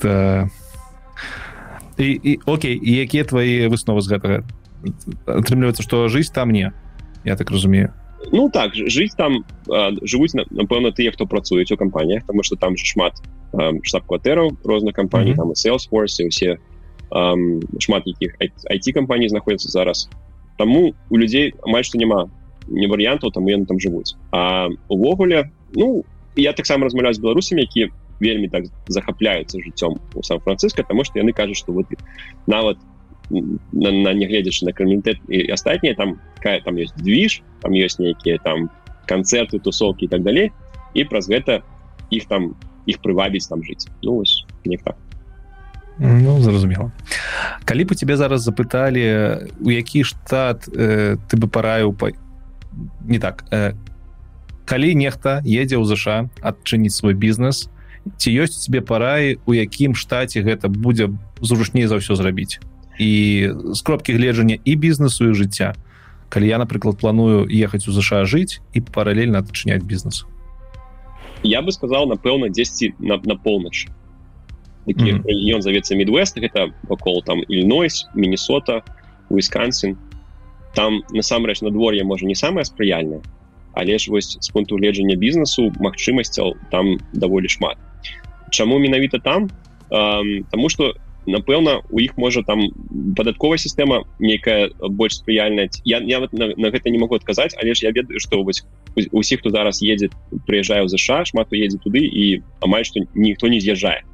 та... 0.00 0.48
і, 1.98 2.08
і 2.08 2.40
Окей 2.46 2.78
і 2.78 2.92
якія 3.04 3.24
твои 3.24 3.68
высновы 3.68 4.00
з 4.00 4.08
гэтага 4.08 4.36
атрымліваецца 5.26 5.82
что 5.82 6.08
жыць 6.08 6.32
там 6.32 6.50
не 6.50 6.72
я 7.24 7.36
так 7.36 7.50
разумею. 7.50 7.92
Ну 8.32 8.50
так 8.50 8.74
жыць 8.74 9.14
там 9.14 9.44
жывуць 10.02 10.34
напэўна 10.34 10.90
тыя 10.90 11.12
хто 11.12 11.26
працуюць 11.26 11.70
у 11.72 11.76
кампаніях 11.76 12.24
тому 12.26 12.42
что 12.42 12.56
там 12.56 12.76
же 12.76 12.84
шмат 12.84 13.20
штаб-кватэраў 13.52 14.58
розных 14.64 14.92
кампаній 14.92 15.32
mm 15.32 15.38
-hmm. 15.38 15.54
там 15.54 15.56
salesforce 15.56 16.26
усе 16.26 16.58
шмат 17.10 18.06
якіх 18.06 18.36
IT 18.40 18.92
кампаній 18.92 19.28
знаходзяцца 19.28 19.68
зараз. 19.68 20.08
Таму 20.58 20.92
у 21.10 21.16
людзей 21.16 21.54
амаль 21.64 21.84
што 21.84 21.98
няма 21.98 22.28
не 22.68 22.86
варыянтаў 22.86 23.32
там 23.32 23.48
яны 23.48 23.66
там 23.66 23.80
жывуць. 23.80 24.16
А 24.30 24.68
увогуле 24.88 25.50
ну 25.74 26.04
я 26.36 26.52
таксама 26.52 26.84
размаўляю 26.84 27.14
з 27.14 27.20
беларусамі 27.20 27.62
які 27.62 27.88
вельмі 28.20 28.48
так 28.48 28.64
захапляюцца 28.88 29.62
жыццём 29.62 29.98
у 30.14 30.22
сан-франциско 30.22 30.82
тому 30.82 31.04
что 31.04 31.18
яны 31.18 31.32
кажуць 31.32 31.58
что 31.58 31.72
вот 31.72 31.86
нават 32.46 32.78
на, 33.30 33.90
на 33.90 34.12
нягледзячы 34.12 34.64
на 34.66 34.72
камітэт 34.72 35.18
і 35.28 35.50
астатнія 35.52 35.94
там 35.94 36.20
какая 36.36 36.60
там 36.60 36.76
есть 36.76 36.96
движ 36.96 37.42
там 37.60 37.72
ёсць 37.72 37.98
нейкія 37.98 38.38
там 38.38 38.70
канцэрты 39.06 39.60
тусовки 39.60 40.04
і 40.04 40.08
так 40.08 40.22
далей 40.22 40.52
і 40.94 41.04
праз 41.04 41.28
гэта 41.28 41.62
іх 42.10 42.26
там 42.28 42.56
іх 42.86 43.00
прывабіць 43.00 43.48
там 43.48 43.62
жыць. 43.62 43.88
Ну 44.02 44.20
вось 44.20 44.44
не 44.64 44.76
так 44.76 44.96
Ну, 45.98 46.40
зразумела. 46.40 46.92
Калі 47.64 47.84
бы 47.84 47.94
тебе 47.94 48.16
зараз 48.16 48.46
запыталі 48.46 49.50
у 49.60 49.70
які 49.70 50.04
штат 50.04 50.68
э, 50.70 51.18
ты 51.26 51.34
бы 51.36 51.50
параіў 51.50 51.92
па... 51.92 52.14
не 53.02 53.18
так 53.18 53.44
э, 53.50 53.74
калі 54.64 54.94
нехта 54.94 55.42
едзе 55.42 55.74
ў 55.74 55.84
ЗША 55.84 56.30
адчыніць 56.38 56.94
свой 56.94 57.18
бізнес 57.18 57.66
ці 58.16 58.30
ёсць 58.30 58.64
тебе 58.64 58.80
параі 58.80 59.42
у 59.44 59.52
якім 59.52 59.98
штаце 59.98 60.40
гэта 60.40 60.70
будзе 60.70 61.10
зручней 61.42 61.90
за 61.90 61.98
ўсё 61.98 62.14
зрабіць? 62.14 62.62
І 62.98 63.52
з 63.74 63.80
кропкі 63.82 64.14
гледжання 64.14 64.58
і 64.64 64.72
бізнесу 64.76 65.30
і 65.30 65.34
жыцця. 65.34 65.74
Калі 66.28 66.46
я 66.48 66.58
напрыклад 66.58 66.98
планую 66.98 67.46
ехаць 67.46 67.86
у 67.88 67.92
ЗША 67.92 68.24
жыць 68.24 68.62
і 68.72 68.80
паралельна 68.80 69.42
адчыняць 69.42 69.82
бізнес. 69.82 70.24
Я 71.42 71.62
бы 71.62 71.70
сказал 71.72 72.06
напэўна 72.06 72.48
10 72.50 72.98
на, 72.98 73.18
на 73.22 73.36
поўнач 73.36 73.86
такі 74.88 75.12
mm 75.12 75.16
-hmm. 75.20 75.28
рэгіён 75.28 75.60
завецца 75.60 75.92
мидвест 76.00 76.40
гэта 76.40 76.72
вакол 76.88 77.22
там 77.24 77.44
ільнойс 77.48 78.08
міннесота 78.14 78.82
вискансин 79.30 79.96
там 80.74 81.02
насамрэч 81.12 81.62
надвор'е 81.62 82.04
можа 82.04 82.26
не 82.26 82.34
самае 82.34 82.64
спрыяльнае 82.64 83.20
але 83.78 83.98
ж 83.98 84.10
вось 84.10 84.38
з 84.40 84.48
пункту 84.48 84.76
гледжання 84.76 85.16
бізнесу 85.16 85.72
магчымасцяў 85.78 86.58
там 86.70 86.98
даволі 87.14 87.48
шмат. 87.48 87.78
Чаму 88.50 88.78
менавіта 88.78 89.18
там? 89.18 89.50
Эм, 89.90 90.44
тому 90.50 90.68
что 90.68 90.94
напэўна 91.26 91.82
у 91.90 92.00
іх 92.00 92.16
можа 92.16 92.42
там 92.42 92.72
падатковая 93.16 93.58
сістэма 93.58 94.02
нейкая 94.18 94.70
больш 94.80 95.20
спрыяльная 95.20 95.68
я, 95.84 96.00
я 96.00 96.20
вот 96.20 96.32
на, 96.32 96.48
на 96.56 96.70
гэта 96.70 96.90
не 96.90 96.98
могу 96.98 97.14
адказаць 97.14 97.54
але 97.60 97.74
ж 97.74 97.84
я 97.84 97.92
ведаю 97.92 98.18
что 98.20 98.42
вось 98.42 98.64
усіх 99.12 99.40
хто 99.40 99.50
зараз 99.50 99.82
едзе 99.84 100.08
прыязджае 100.48 100.82
ў 100.84 100.88
ЗША 100.88 101.28
шмат 101.28 101.52
едзе 101.52 101.76
туды 101.78 102.00
і 102.00 102.40
амаль 102.64 102.88
што 102.88 103.04
ніхто 103.14 103.52
не 103.52 103.60
з'язджае 103.60 104.08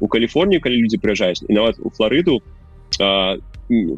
у 0.00 0.08
Каліфорнію 0.08 0.60
калі 0.60 0.80
людзі 0.82 0.98
прыязджаюць 1.02 1.44
і 1.48 1.52
нават 1.52 1.78
у 1.78 1.90
Флорыду 1.90 2.42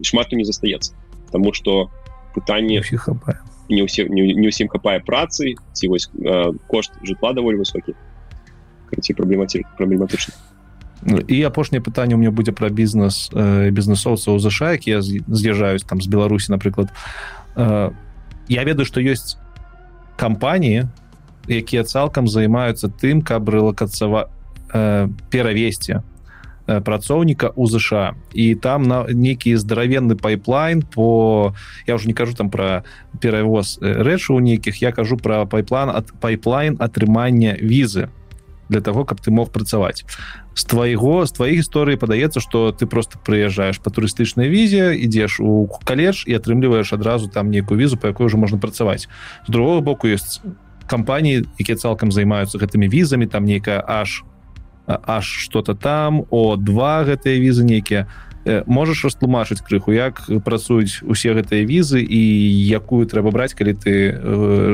шмат 0.03 0.33
не 0.33 0.45
застаецца 0.45 0.95
Таму 1.31 1.53
что 1.55 1.91
пытанне 2.35 2.83
хапае 2.83 3.39
не 3.71 3.87
ўсе 3.87 4.07
не 4.11 4.49
ўсім 4.51 4.69
хапае 4.69 4.99
працы 5.01 5.55
ці 5.73 5.85
вось 5.89 6.11
а, 6.27 6.51
кошт 6.67 6.93
жытла 7.07 7.33
даволі 7.33 7.63
высокі 7.63 7.95
ці 8.91 9.15
праблемаці 9.15 9.63
праблематычна 9.79 10.35
і 11.07 11.37
апошняе 11.49 11.81
пытанне 11.81 12.15
у 12.15 12.19
меня 12.19 12.31
будзе 12.31 12.53
пра 12.53 12.69
бізнес 12.69 13.31
э, 13.33 13.71
бізнесоўцаў 13.71 14.37
ЗША 14.43 14.77
які 14.77 15.01
з'язджаюць 15.01 15.87
там 15.87 16.03
з 16.03 16.09
беларусі 16.11 16.53
напрыклад 16.53 16.91
э, 17.57 17.91
я 18.49 18.63
ведаю 18.65 18.85
што 18.85 19.01
ёсць 19.01 19.39
кампаніі 20.19 20.91
якія 21.49 21.87
цалкам 21.87 22.29
займаюцца 22.29 22.91
тым 22.91 23.23
каб 23.23 23.49
рэлакацава 23.49 24.29
Э, 24.73 25.09
перавесці 25.31 25.99
э, 26.67 26.81
працоўніка 26.81 27.51
у 27.57 27.67
ЗША 27.67 28.15
і 28.33 28.55
там 28.55 28.83
на 28.83 29.03
нейкі 29.11 29.57
здаравенны 29.57 30.15
пайплайн 30.15 30.83
по 30.83 31.55
я 31.87 31.95
уже 31.95 32.07
не 32.07 32.15
кажу 32.15 32.37
там 32.37 32.51
про 32.51 32.85
перавоз 33.21 33.79
э, 33.83 34.03
рэчаў 34.03 34.39
нейкіх 34.39 34.83
я 34.83 34.93
кажу 34.93 35.17
про 35.17 35.47
пайплан 35.47 35.91
ад 35.91 36.15
пайплайн 36.21 36.77
атрымання 36.79 37.59
візы 37.59 38.11
для 38.69 38.81
того 38.81 39.05
каб 39.05 39.19
ты 39.19 39.35
мог 39.35 39.51
працаваць 39.51 40.05
з 40.55 40.65
твайго 40.65 41.27
з 41.27 41.33
тваіх 41.33 41.67
гісторыі 41.67 41.99
падаецца 41.99 42.39
что 42.39 42.71
ты 42.71 42.87
просто 42.87 43.19
прыязджаешь 43.19 43.83
по 43.83 43.91
турыстычнай 43.91 44.47
візе 44.47 44.95
ідзеш 44.95 45.41
у 45.41 45.67
каледж 45.83 46.31
і 46.31 46.39
атрымліваеш 46.39 46.95
адразу 46.95 47.27
там 47.27 47.51
нейкую 47.51 47.75
візу 47.75 47.97
по 47.97 48.07
якой 48.07 48.27
уже 48.27 48.37
можна 48.37 48.59
працаваць 48.59 49.11
з 49.47 49.51
другого 49.51 49.81
боку 49.81 50.07
есть 50.07 50.43
кампаніі 50.87 51.43
якія 51.59 51.75
цалкам 51.75 52.15
займаюцца 52.15 52.59
гэтымі 52.59 52.87
візамі 52.87 53.27
там 53.27 53.43
нейкая 53.45 53.83
аж 53.83 54.23
аж 55.07 55.25
что-то 55.27 55.75
там 55.75 56.25
о 56.31 56.57
два 56.57 57.05
гэтыя 57.05 57.39
візы 57.39 57.65
нейкія. 57.65 58.09
Можаш 58.67 59.05
растлумачыць 59.05 59.61
крыху 59.61 59.93
як 59.93 60.25
працуюць 60.45 61.05
усе 61.05 61.37
гэтыя 61.37 61.63
візы 61.69 62.01
і 62.01 62.21
якую 62.73 63.05
трэба 63.05 63.31
браць 63.31 63.55
калі 63.55 63.77
ты 63.77 64.17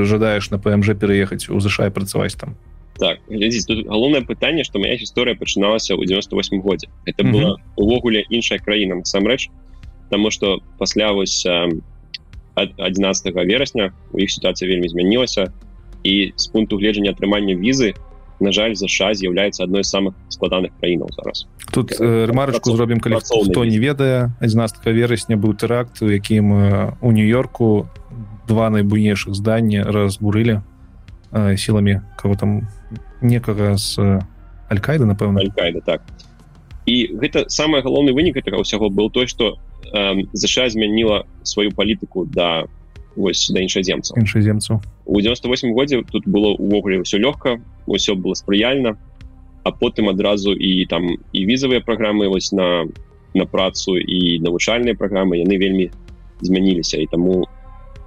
жадаеш 0.07 0.49
на 0.51 0.57
пмж 0.57 0.95
пераехаць 0.95 1.49
у 1.51 1.59
ЗША 1.59 1.91
працаваць 1.91 2.39
там? 2.39 2.55
Так 2.97 3.19
глядзіць 3.29 3.67
тут 3.67 3.85
галоўнае 3.85 4.23
пытанне 4.23 4.63
што 4.63 4.79
моя 4.79 4.95
гісторыя 4.95 5.35
пачыналася 5.35 5.93
ў 5.93 6.07
98 6.07 6.61
годзе. 6.61 6.87
Это 7.05 7.23
mm 7.23 7.29
-hmm. 7.29 7.33
была 7.33 7.55
увогуле 7.75 8.23
іншая 8.29 8.59
краіна 8.59 8.95
насамрэч 8.95 9.51
Таму 10.09 10.31
что 10.31 10.61
пасля 10.77 11.11
вось 11.11 11.45
11 12.55 13.35
верасня 13.35 13.91
у 14.11 14.19
іх 14.19 14.31
сітуацыя 14.31 14.67
вельмі 14.69 14.87
змянілася 14.87 15.51
і 16.03 16.31
з 16.35 16.47
пункту 16.47 16.77
гледжання 16.77 17.11
атрымання 17.11 17.55
візы 17.59 17.93
на 18.39 18.51
жаль 18.51 18.75
ЗША 18.75 19.13
з'яўляецца 19.13 19.63
адной 19.63 19.83
з 19.83 19.89
самых 19.89 20.13
складаных 20.29 20.71
краінаў 20.79 21.09
зараз. 21.17 21.47
Тут 21.71 21.91
э, 21.99 22.25
ремарочку 22.25 22.71
зробім 22.71 22.99
калі 22.99 23.19
хто 23.21 23.65
не 23.65 23.79
ведае 23.79 24.31
11 24.39 24.85
верасня 24.85 25.37
быў 25.37 25.57
тэракт 25.57 26.01
у 26.01 26.09
якім 26.09 26.51
у 27.01 27.11
нью-йорку 27.11 27.87
два 28.47 28.69
найбуйнейшых 28.69 29.35
здання 29.35 29.83
разбурылі 29.83 30.61
э, 31.31 31.57
сіламі 31.57 32.01
кого 32.15 32.35
там 32.35 32.67
некага 33.21 33.77
з 33.77 33.99
э, 33.99 34.21
алькайды 34.69 35.05
напэўна 35.05 35.41
алькайда 35.41 35.81
так. 35.81 36.01
І 36.87 37.19
гэта 37.19 37.49
самый 37.51 37.83
галоўны 37.83 38.15
вынік 38.15 38.37
этого 38.37 38.63
ўсяго 38.63 38.89
был 38.89 39.11
той 39.11 39.27
что 39.27 39.59
э, 39.93 40.23
ЗША 40.33 40.69
змяніла 40.69 41.25
сваю 41.43 41.71
палітыку 41.71 42.25
да 42.25 42.65
вось 43.17 43.49
да 43.49 43.59
іншаземцаў 43.65 44.21
іншаземцаў 44.21 44.81
у 45.05 45.21
98 45.21 45.73
годзе 45.73 46.03
тут 46.05 46.27
было 46.27 46.53
увогуле 46.53 47.01
ўсё 47.01 47.17
лёгка 47.17 47.57
ўсё 47.89 48.15
было 48.15 48.37
спрыяльна 48.37 48.97
а 49.63 49.71
потым 49.71 50.09
адразу 50.09 50.53
і 50.53 50.85
там 50.85 51.17
і 51.33 51.39
візавыя 51.45 51.81
праграмы 51.81 52.29
вось 52.29 52.51
на 52.51 52.85
на 53.33 53.45
працу 53.45 53.97
і 53.97 54.39
навучальныя 54.39 54.95
праграмы 54.95 55.41
яны 55.43 55.57
вельмі 55.57 55.91
змяніліся 56.41 57.01
і 57.01 57.07
таму 57.11 57.43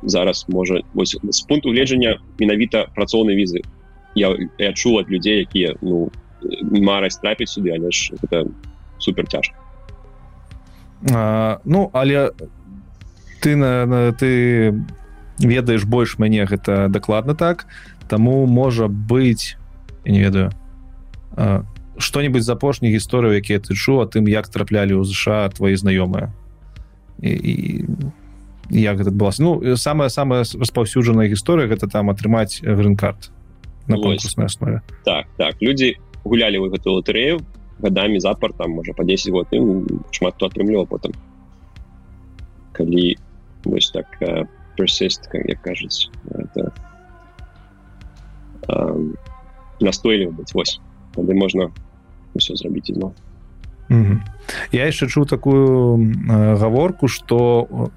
зараз 0.03 0.47
можа 0.49 0.81
вось 0.95 1.19
з 1.23 1.41
пункту 1.43 1.71
гледжання 1.71 2.19
менавіта 2.39 2.87
працоўнай 2.95 3.37
візы 3.37 3.61
я, 4.15 4.33
я 4.59 4.73
чуў 4.73 5.01
ад 5.03 5.11
людзей 5.11 5.45
якія 5.45 5.75
ну 5.83 6.11
мараць 6.63 7.19
трапіць 7.21 7.51
сюды 7.51 7.75
але 7.75 7.91
ж 7.91 8.15
это 8.23 8.47
супер 8.99 9.27
цяжка 9.27 9.59
ну 11.65 11.91
але 11.93 12.31
ты 13.41 13.57
на, 13.57 13.87
на 13.87 14.13
ты 14.13 14.73
ведаеш 15.41 15.85
больш 15.85 16.19
мяне 16.19 16.45
гэта 16.45 16.89
дакладна 16.89 17.35
так 17.35 17.67
таму 18.09 18.47
можа 18.47 18.89
быць 18.89 19.57
я 20.05 20.13
не 20.13 20.21
ведаю 20.21 20.53
что-нибудь 22.01 22.43
з 22.43 22.51
апошніх 22.51 22.97
гісторыяў 22.97 23.37
якія 23.39 23.61
ты 23.61 23.75
чу 23.75 24.01
а 24.01 24.09
тым 24.09 24.29
як 24.29 24.49
траплялі 24.49 24.97
ў 24.97 25.05
ЗША 25.05 25.49
твои 25.53 25.77
знаёмыя. 25.77 26.33
І, 27.21 27.31
і 27.31 27.53
як 28.71 28.99
гэта 28.99 29.11
была 29.13 29.31
ну 29.39 29.77
самая 29.77 30.09
самая 30.09 30.45
распаўсюджаная 30.45 31.29
гісторыя 31.29 31.69
гэта 31.69 31.89
там 31.89 32.09
атрымаць 32.11 32.65
грын-карт 32.65 33.31
на 33.87 33.97
конкурсной 33.97 34.47
основе 34.47 34.81
так 35.05 35.27
так. 35.37 35.61
Людзі 35.61 36.01
гулялі 36.25 36.59
вы 36.59 36.71
гэту 36.71 36.97
лотерею 36.97 37.41
годами 37.79 38.19
запар 38.19 38.53
там 38.53 38.73
можа 38.73 38.93
по 38.93 39.05
10 39.05 39.33
год 39.33 39.49
шмат 40.11 40.35
хто 40.35 40.47
атрымліваў 40.47 40.87
потым. 40.87 41.13
Калі 42.73 43.17
вось 43.65 43.91
так 43.91 44.07
uh, 44.21 44.49
persist 44.81 45.29
как 45.29 45.49
як 45.49 45.61
кажуць 45.63 46.09
это 46.31 46.73
uh, 48.69 49.15
настойліва 49.81 50.33
быць 50.33 50.55
вось 50.55 50.81
тады 51.15 51.35
можна 51.35 51.69
все 52.35 52.57
зрабіць 52.57 52.91
ізноў 52.91 53.13
mm 53.89 54.05
-hmm. 54.05 54.19
я 54.73 54.87
яшчэ 54.87 55.07
чуў 55.07 55.27
такую 55.27 55.99
э, 55.99 56.57
гаворку 56.57 57.09
что 57.09 57.91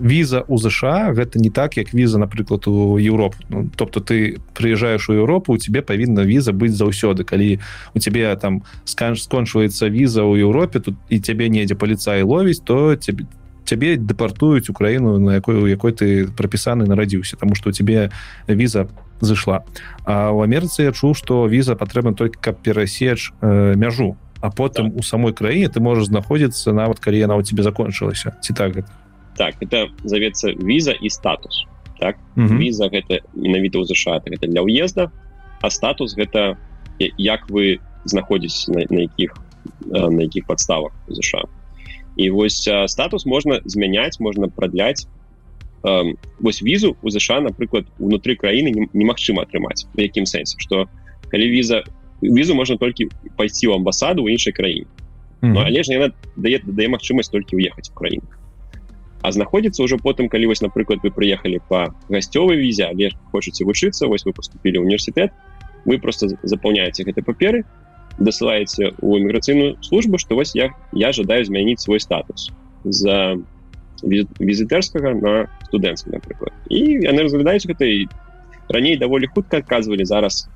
віза 0.00 0.44
у 0.48 0.58
ЗША 0.58 1.12
гэта 1.12 1.38
не 1.38 1.50
так 1.50 1.76
як 1.76 1.94
віза 1.94 2.18
напрыклад 2.18 2.68
у 2.68 2.98
Еўропу 2.98 3.36
ну, 3.48 3.70
тобто 3.76 4.00
ты 4.00 4.38
прыязджаеш 4.54 5.10
у 5.10 5.14
Еўропу 5.14 5.52
у 5.52 5.58
тебе 5.58 5.82
павінна 5.82 6.24
віза 6.24 6.52
быць 6.52 6.74
заўсёды 6.74 7.24
калі 7.24 7.60
у 7.94 7.98
тебе 7.98 8.36
там 8.36 8.62
сканж 8.84 9.22
скончваецца 9.22 9.88
віза 9.88 10.22
ў 10.22 10.40
Еўропе 10.40 10.80
тут 10.80 10.96
і 11.08 11.18
цябе 11.18 11.48
недзе 11.48 11.74
паліцай 11.74 12.22
ловіць 12.22 12.60
то 12.64 12.96
тебе 12.96 13.24
цябе 13.68 13.96
дэпартуюць 14.00 14.72
украіну 14.72 15.18
на 15.20 15.36
якой 15.36 15.60
у 15.60 15.66
якой 15.68 15.92
ты 15.92 16.24
прапісаны 16.32 16.88
нарадзіўся 16.88 17.36
тому 17.36 17.54
что 17.54 17.68
у 17.68 17.72
тебе 17.76 18.08
віза 18.48 18.88
зышла 19.20 19.64
а 20.04 20.32
у 20.32 20.40
Амерыцы 20.40 20.88
я 20.88 20.92
чуў 20.92 21.12
что 21.14 21.44
віза 21.46 21.76
патрэбна 21.76 22.14
только 22.14 22.40
каб 22.40 22.62
перасеч 22.62 23.32
э, 23.40 23.74
мяжу. 23.76 24.16
А 24.40 24.50
потым 24.50 24.90
так. 24.90 25.00
у 25.00 25.02
самой 25.02 25.32
краіне 25.32 25.68
ты 25.68 25.80
можаш 25.80 26.06
знаходзіцца 26.06 26.72
нават 26.72 26.98
калі 27.02 27.18
яна 27.18 27.36
у 27.36 27.42
тебе 27.42 27.62
закончылася 27.62 28.38
ці 28.40 28.54
так 28.54 28.72
гэта 28.76 28.90
так 29.36 29.54
это 29.60 29.90
завецца 30.04 30.54
віза 30.54 30.92
і 30.92 31.10
статус 31.10 31.66
так? 31.98 32.16
Mm 32.36 32.48
-hmm. 32.48 32.58
віза 32.58 32.88
гэта 32.88 33.20
менавіта 33.34 33.78
ў 33.78 33.84
ЗША 33.84 34.22
это 34.24 34.46
для 34.46 34.62
ўезда 34.62 35.10
а 35.60 35.70
статус 35.70 36.16
гэта 36.16 36.56
як 37.18 37.50
вы 37.50 37.78
знаходзіць 38.04 38.68
на, 38.68 38.86
на 38.90 39.00
якіх 39.00 39.34
на 39.90 40.22
якіх 40.22 40.46
падставах 40.46 40.92
ЗША 41.08 41.42
і 42.18 42.30
вось 42.30 42.68
статус 42.86 43.26
можна 43.26 43.62
змяняць 43.64 44.20
можна 44.20 44.50
прадляць 44.50 45.06
вось 46.40 46.62
візу 46.62 46.96
у 47.02 47.10
ЗША 47.10 47.40
напрыклад 47.40 47.86
унутры 48.02 48.34
краіны 48.34 48.90
немагчыма 48.92 49.46
атрымаць 49.46 49.86
в 49.94 50.02
якім 50.02 50.26
сэнсе 50.26 50.58
что 50.58 50.90
калі 51.30 51.46
віза 51.48 51.86
візу 52.20 52.58
можна 52.58 52.76
толькі 52.76 53.08
пайсці 53.38 53.70
ў 53.70 53.78
амбасаду 53.78 54.26
ў 54.26 54.34
іншай 54.34 54.52
краіне 54.52 54.86
mm 55.40 55.54
-hmm. 55.54 55.62
але 55.62 55.82
ж 55.82 55.94
яна 55.94 56.10
дае 56.36 56.58
дае 56.66 56.88
магчымасць 56.90 57.30
толькі 57.30 57.56
уехаць 57.56 57.90
у 57.90 57.94
краіну 57.94 58.26
а 59.22 59.32
знаходзіцца 59.32 59.82
ўжо 59.86 59.98
потым 60.02 60.28
калі 60.28 60.50
вось 60.50 60.62
напрыклад 60.62 60.98
вы 61.02 61.10
прыехалі 61.14 61.62
по 61.68 61.94
гасцёвай 62.10 62.58
візе 62.58 62.90
але 62.90 63.10
хочаце 63.30 63.64
вучыцца 63.64 64.06
вось 64.06 64.26
вы 64.26 64.32
поступілі 64.32 64.82
універсітэт 64.82 65.30
вы 65.86 65.98
просто 65.98 66.28
запаўняеце 66.42 67.06
гэты 67.06 67.22
паперы 67.22 67.64
дасылаеце 68.18 68.92
у 68.98 69.16
іміграцыйную 69.18 69.78
службу 69.82 70.18
што 70.18 70.38
вось 70.38 70.54
я 70.54 70.70
я 70.92 71.12
жадаю 71.12 71.44
змяніць 71.44 71.80
свой 71.80 72.00
статус 72.00 72.50
за 72.84 73.38
візітэрскага 74.02 75.14
на 75.18 75.34
студэнцкі 75.70 76.14
напрыклад 76.14 76.54
і 76.70 76.82
яны 77.06 77.26
разглядаюць 77.26 77.66
гэта 77.66 77.88
раней 78.68 78.96
даволі 78.96 79.26
хутка 79.34 79.58
адказвалі 79.62 80.04
зараз 80.04 80.46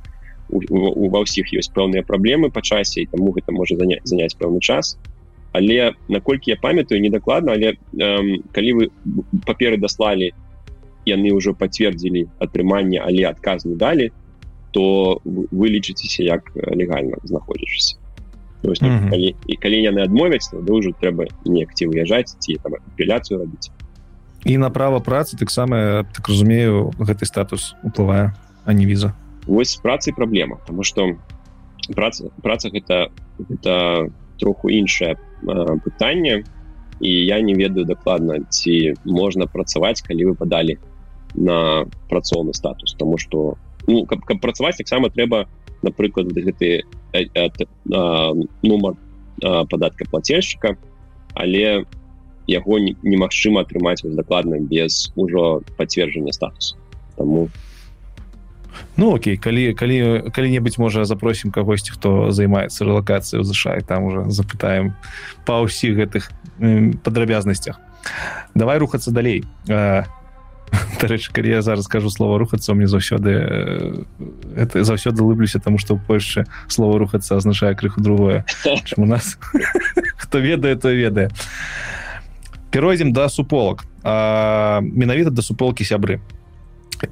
ва 0.53 1.23
ўсіх 1.25 1.53
ёсць 1.57 1.73
пэўныя 1.73 2.05
праблемы 2.05 2.51
па 2.53 2.61
часе 2.61 3.03
і 3.03 3.11
таму 3.13 3.33
гэта 3.33 3.55
можа 3.57 3.77
заняць 3.79 4.05
заняць 4.05 4.37
пэўны 4.37 4.61
час. 4.61 4.99
Але 5.53 5.93
наколькі 6.09 6.53
я 6.53 6.57
памятаю 6.57 7.01
недакладна 7.01 7.53
але 7.53 7.77
эм, 7.77 8.41
калі 8.53 8.71
вы 8.73 8.85
паперы 9.45 9.77
даслалі 9.77 10.33
яны 11.05 11.33
ўжо 11.37 11.53
пацвердзілі 11.53 12.29
атрыманне 12.41 13.01
але 13.05 13.29
адказ 13.29 13.65
не 13.69 13.77
далі 13.77 14.13
то 14.73 15.21
вы 15.25 15.69
лічыцеся 15.69 16.23
як 16.23 16.53
легальна 16.57 17.17
знаходзішся 17.25 17.97
mm 18.65 18.75
-hmm. 18.75 19.11
калі, 19.11 19.35
і 19.47 19.57
калі 19.57 19.83
яны 19.83 20.01
адмовяць 20.03 20.51
то 20.51 20.61
да 20.61 20.73
ўжо 20.73 20.91
трэба 21.03 21.27
неяк 21.45 21.75
ці 21.75 21.87
выязджаць 21.87 22.37
ці 22.39 22.59
там 22.63 22.73
апеляцыю 22.75 23.39
рабіць 23.39 23.71
і 24.45 24.59
на 24.59 24.71
права 24.71 24.99
працы 24.99 25.39
таксама 25.39 26.05
так 26.15 26.29
разумею 26.29 26.93
гэты 26.99 27.25
статус 27.25 27.75
уплывае 27.83 28.33
а 28.65 28.73
не 28.73 28.87
віза 28.87 29.13
вось 29.47 29.77
працы 29.77 30.13
праблема 30.13 30.57
потому 30.57 30.83
что 30.83 31.17
праца 31.95 32.31
праца 32.43 32.69
гэта 32.71 33.11
это 33.51 34.09
троху 34.39 34.71
іншая 34.71 35.17
пытанне 35.85 36.45
і 37.01 37.11
я 37.27 37.41
не 37.41 37.55
ведаю 37.55 37.85
дакладна 37.85 38.39
ці 38.49 38.95
можна 39.05 39.47
працаваць 39.47 40.03
калі 40.03 40.25
вы 40.25 40.35
падалі 40.35 40.79
на 41.35 41.87
працоўны 42.09 42.53
статус 42.55 42.95
тому 42.99 43.19
что 43.19 43.57
ну 43.87 44.07
каб, 44.07 44.25
каб 44.25 44.41
працаваць 44.41 44.77
таксама 44.77 45.11
трэба 45.11 45.49
напрыклад 45.83 46.33
гэты 46.33 46.85
нумар 48.63 48.95
падатка 49.43 50.07
плацельшчыка 50.11 50.77
але 51.35 51.85
яго 52.47 52.79
немагчыма 52.79 53.63
атрымаць 53.63 54.03
дакладна 54.03 54.59
без 54.61 55.13
ужо 55.17 55.63
пацверджання 55.77 56.33
статусу. 56.33 56.77
Тому 57.17 57.49
Ну 58.97 59.15
окей 59.15 59.37
калі 59.37 59.75
калі 59.75 60.31
калі-небудзь 60.33 60.79
можа 60.79 61.05
запросім 61.05 61.53
кагосьці 61.53 61.93
хто 61.93 62.33
займаецца 62.33 62.85
рэлакацыяй 62.85 63.45
ЗША 63.45 63.81
там 63.87 64.05
уже 64.05 64.31
запытаем 64.31 64.97
па 65.45 65.61
ўсіх 65.61 65.97
гэтых 65.97 66.33
падрабязнасцях. 67.05 67.81
Давай 68.55 68.79
рухацца 68.79 69.13
далей 69.13 69.45
рэч 71.03 71.29
калі 71.29 71.49
я 71.49 71.63
зараз 71.63 71.85
скажу 71.85 72.11
слова 72.11 72.39
рухацца 72.39 72.75
мне 72.75 72.87
заўсёды 72.87 74.07
это 74.57 74.85
заўсёды 74.85 75.23
лыблюся 75.23 75.61
тому 75.61 75.79
что 75.79 75.95
ў 75.95 76.01
Польшчы 76.07 76.45
слова 76.69 76.99
рухацца 76.99 77.37
азначае 77.37 77.75
крыху 77.75 78.01
другое 78.01 78.45
у 78.97 79.05
нас. 79.05 79.39
Хто 80.17 80.39
ведае 80.39 80.77
то 80.77 80.91
ведае 80.91 81.31
перайдзем 82.71 83.13
да 83.13 83.29
суполак 83.29 83.85
менавіта 84.05 85.31
да 85.31 85.43
суполкі 85.43 85.85
сябры. 85.85 86.21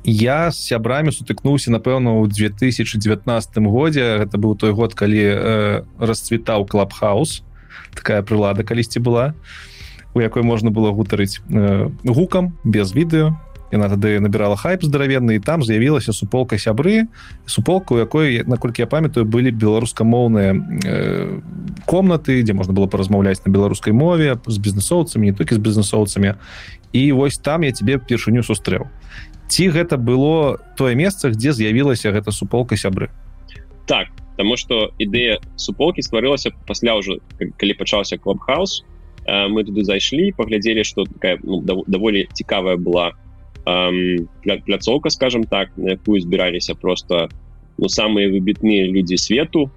Я 0.04 0.50
з 0.50 0.58
сябрамі 0.70 1.10
сутыкнуўся 1.10 1.74
напэўна 1.74 2.22
ў 2.22 2.30
2019 2.30 3.58
годзе. 3.66 4.22
Гэта 4.22 4.38
быў 4.38 4.54
той 4.54 4.70
год 4.70 4.94
калі 4.94 5.18
э, 5.18 5.82
расцвітаў 5.98 6.62
клабхаус. 6.70 7.42
Такая 7.98 8.22
прылада 8.22 8.62
калісьці 8.62 9.02
была 9.02 9.34
у 10.14 10.20
якой 10.20 10.42
можна 10.42 10.70
было 10.70 10.90
гутарыць 10.90 11.40
э, 11.50 11.90
гукам 12.04 12.58
без 12.64 12.94
відэо 12.94 13.36
яна 13.70 13.88
тады 13.88 14.18
набірала 14.20 14.56
хайп 14.56 14.82
здаравенны 14.84 15.38
і 15.38 15.42
там 15.44 15.62
з'явілася 15.62 16.12
суполка 16.12 16.58
сябры 16.58 17.06
суполка 17.46 17.94
у 17.94 17.98
якой 17.98 18.42
наколькі 18.46 18.82
я 18.82 18.86
памятаю 18.86 19.26
былі 19.26 19.50
беларускамоўныя 19.50 20.54
э, 20.84 21.40
комнаты 21.86 22.42
дзе 22.42 22.52
можна 22.52 22.74
было 22.74 22.86
паразмаўляць 22.86 23.42
на 23.46 23.52
беларускай 23.52 23.92
мове 23.92 24.38
з 24.46 24.58
бізнесоўцамі 24.58 25.30
не 25.30 25.36
толькі 25.36 25.54
з 25.54 25.58
бізнесоўцамі 25.58 26.34
і 26.92 27.12
вось 27.12 27.38
там 27.38 27.62
я 27.62 27.72
тебе 27.72 27.98
першыню 27.98 28.42
сустрэў 28.42 28.90
ці 29.50 29.68
гэта 29.74 29.98
было 29.98 30.58
тое 30.76 30.94
месца 30.94 31.30
где 31.30 31.52
з'явілася 31.52 32.14
гэта 32.14 32.30
суполка 32.30 32.76
сябры. 32.76 33.10
Так 33.86 34.08
потому 34.40 34.56
что 34.56 34.94
ідэя 34.98 35.38
суполки 35.56 36.00
стварылася 36.00 36.50
пасля 36.66 36.96
ўжо 36.96 37.20
калі 37.60 37.74
пачаўся 37.76 38.16
клубхаус 38.16 38.86
мы 39.28 39.68
туды 39.68 39.84
зайшлі 39.84 40.32
паглядзелі 40.32 40.80
что 40.80 41.04
такая 41.04 41.36
ну, 41.42 41.60
даволі 41.60 42.24
цікавая 42.32 42.80
была 42.80 43.12
пляцоўка 44.42 45.10
скажем 45.10 45.44
так 45.44 45.70
на 45.76 45.96
якую 45.96 46.20
збіраліся 46.20 46.74
просто 46.74 47.28
ну 47.78 47.88
самыя 47.88 48.28
выбітныя 48.28 48.90
людзі 48.90 49.16
свету. 49.16 49.70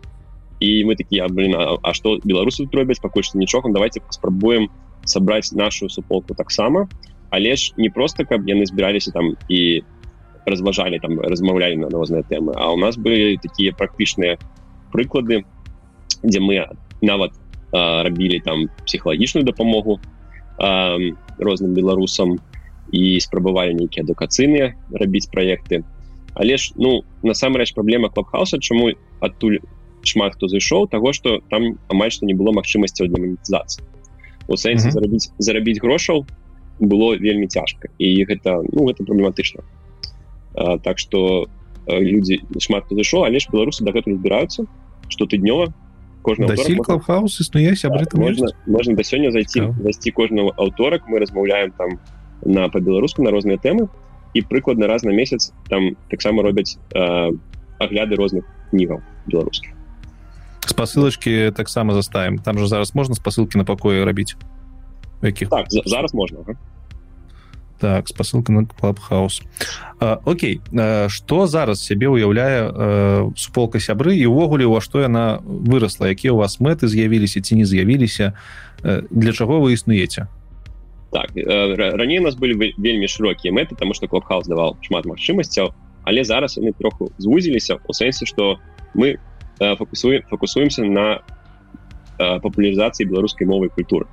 І 0.60 0.86
мы 0.86 0.96
такія 0.96 1.28
блин 1.28 1.56
а, 1.56 1.76
а 1.82 1.94
что 1.94 2.20
беларусы 2.24 2.68
робяць? 2.72 3.00
Пакуль 3.04 3.24
што 3.24 3.38
нічога 3.38 3.72
давайте 3.72 4.02
спрабуем 4.10 4.70
сабраць 5.06 5.52
нашу 5.52 5.90
суполку 5.90 6.36
таксама 6.36 6.88
але 7.34 7.56
ж 7.56 7.74
не 7.78 7.90
просто 7.90 8.26
каб 8.26 8.46
яны 8.46 8.66
збіраліся 8.70 9.12
там 9.12 9.34
і 9.50 9.82
разважалі 10.46 11.00
там 11.02 11.18
размаўлялі 11.20 11.82
на 11.82 11.90
розныя 11.90 12.22
тэмы 12.22 12.54
а 12.56 12.70
у 12.70 12.78
нас 12.78 12.94
былі 12.94 13.42
такія 13.42 13.74
практычныя 13.74 14.38
прыклады 14.94 15.42
дзе 16.22 16.40
мы 16.40 16.70
нават 17.02 17.34
а, 17.74 18.04
рабілі 18.06 18.40
там 18.46 18.70
псіхалагічную 18.86 19.44
дапамогу 19.50 20.00
а, 20.62 20.98
розным 21.42 21.74
беларусам 21.74 22.38
і 22.94 23.20
спрабавалі 23.26 23.74
нейкія 23.74 24.06
адукацыйныя 24.06 24.78
рабіць 24.94 25.28
праекты 25.34 25.82
але 26.34 26.58
ж 26.58 26.74
ну 26.78 27.02
насамрэч 27.26 27.74
праблема 27.74 28.10
клубхауса 28.14 28.62
чаму 28.62 28.94
адтуль 29.20 29.60
шмат 30.06 30.38
хто 30.38 30.48
зайшоў 30.48 30.88
того 30.88 31.14
что 31.14 31.42
там 31.50 31.78
амаль 31.90 32.14
што 32.14 32.30
не 32.30 32.38
было 32.38 32.54
магчымасцяў 32.54 33.10
для 33.10 33.20
манетызацыі 33.26 33.84
у 34.48 34.56
сэнсе 34.58 34.88
mm 34.88 34.90
-hmm. 34.90 34.96
зарабіць 34.96 35.32
зарабіць 35.38 35.82
грошаў 35.82 36.26
было 36.80 37.18
вельмі 37.18 37.48
цяжка 37.48 37.90
і 37.98 38.26
гэта 38.26 38.62
ну 38.74 38.90
это 38.90 39.04
праблематычна 39.04 39.62
так 40.84 41.00
что 41.00 41.48
людзі 41.88 42.42
шмат 42.60 42.86
хто 42.86 42.96
зайшоў 42.96 43.26
але 43.26 43.40
ж 43.40 43.50
беларусы 43.52 43.84
дагэтуль 43.84 44.18
збіраюцца 44.18 44.66
что 45.10 45.26
тыднёва 45.26 45.74
хаус 47.00 47.42
існуе 47.42 47.76
сябры 47.76 48.06
так, 48.06 48.16
можна 48.16 48.48
можна 48.66 48.96
да 48.96 49.04
сёння 49.04 49.32
зайти 49.32 49.74
зайсці 49.84 50.12
кожного 50.12 50.54
аўторак 50.58 51.08
мы 51.08 51.20
размаўляем 51.20 51.72
там 51.72 52.00
на 52.46 52.70
по-беларуску 52.70 53.24
на 53.24 53.32
розныя 53.32 53.58
тэмы 53.58 53.88
і 54.34 54.42
прыкладна 54.42 54.88
раз 54.88 55.04
на 55.04 55.12
месяц 55.12 55.54
там 55.70 55.96
таксама 56.10 56.44
робяць 56.44 56.78
э, 56.96 57.32
агляды 57.80 58.16
розных 58.16 58.46
кнігаў 58.72 59.02
беларускіх 59.28 59.72
спасылочки 60.66 61.54
таксама 61.56 61.94
заставим. 61.94 62.40
Там 62.40 62.58
же 62.58 62.68
зараз 62.68 62.96
можна 62.96 63.16
спасылки 63.16 63.58
на 63.58 63.64
пакоі 63.64 64.04
рабіць 64.04 64.36
якіх 65.22 65.50
так, 65.50 65.68
зараз 65.70 66.14
можна 66.14 66.40
ага. 66.40 66.56
так 67.80 68.08
спасылка 68.08 68.52
на 68.52 68.66
клабхаус 68.66 69.42
Окей 70.26 70.62
что 71.08 71.48
зараз 71.48 71.86
сябе 71.86 72.08
уяўляе 72.08 73.32
суполка 73.36 73.80
сябры 73.80 74.16
і 74.16 74.26
увогуле 74.26 74.66
у 74.66 74.80
што 74.82 75.00
яна 75.00 75.40
выросла? 75.44 76.08
Якія 76.08 76.34
у 76.34 76.38
вас 76.38 76.60
мэты 76.60 76.88
з'явіліся 76.88 77.42
ці 77.42 77.56
не 77.56 77.66
з'явіліся 77.66 78.34
для 78.84 79.34
чаго 79.34 79.60
вы 79.60 79.74
існуеце 79.74 80.28
так 81.14 81.30
раней 81.36 82.20
у 82.20 82.26
нас 82.26 82.36
былі 82.36 82.74
вельмі 82.78 83.08
шырокія 83.08 83.54
мэты 83.54 83.78
тому 83.78 83.94
что 83.94 84.08
клабхаус 84.08 84.50
давал 84.50 84.78
шмат 84.82 85.06
магчымасцяў 85.06 85.72
але 86.04 86.24
зараз 86.24 86.58
яны 86.58 86.74
троху 86.74 87.12
звузіліся 87.18 87.80
у 87.88 87.94
сэнсе 87.94 88.26
что 88.26 88.60
мы 88.94 89.20
фокусуем 89.60 90.24
фокусуемся 90.30 90.84
на 90.84 91.22
папулярызацыі 92.18 93.08
беларускай 93.10 93.48
мовай 93.48 93.70
культуры. 93.70 94.06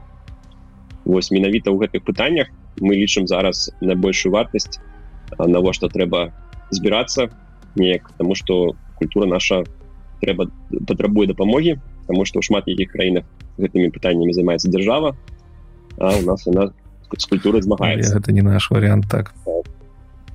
Вось 1.05 1.31
менавіта 1.31 1.71
ў 1.73 1.81
гэтых 1.81 2.05
пытаннях 2.05 2.49
мы 2.81 2.97
лічым 2.97 3.27
зараз 3.27 3.73
на 3.81 3.95
большую 3.97 4.33
вартасць 4.33 4.81
навошта 5.39 5.89
трэба 5.89 6.33
збірацца 6.71 7.31
неяк 7.77 8.11
тому 8.19 8.35
что 8.35 8.77
культура 8.97 9.27
наша 9.27 9.65
трэба 10.21 10.49
патрабуе 10.87 11.27
дапамогі 11.27 11.81
потому 12.07 12.25
что 12.25 12.41
ў 12.41 12.43
шмат 12.47 12.69
якіх 12.69 12.93
краінах 12.93 13.25
гэтымі 13.59 13.91
пытаннямі 13.91 14.33
займаецца 14.33 14.71
дзяржава 14.71 15.17
а 15.99 16.17
у 16.17 16.23
нас 16.23 16.47
она 16.47 16.73
з 17.17 17.27
культуры 17.27 17.63
змагаецца 17.63 18.19
это 18.19 18.33
не 18.33 18.43
наш 18.43 18.71
вариант 18.71 19.07
так. 19.11 19.35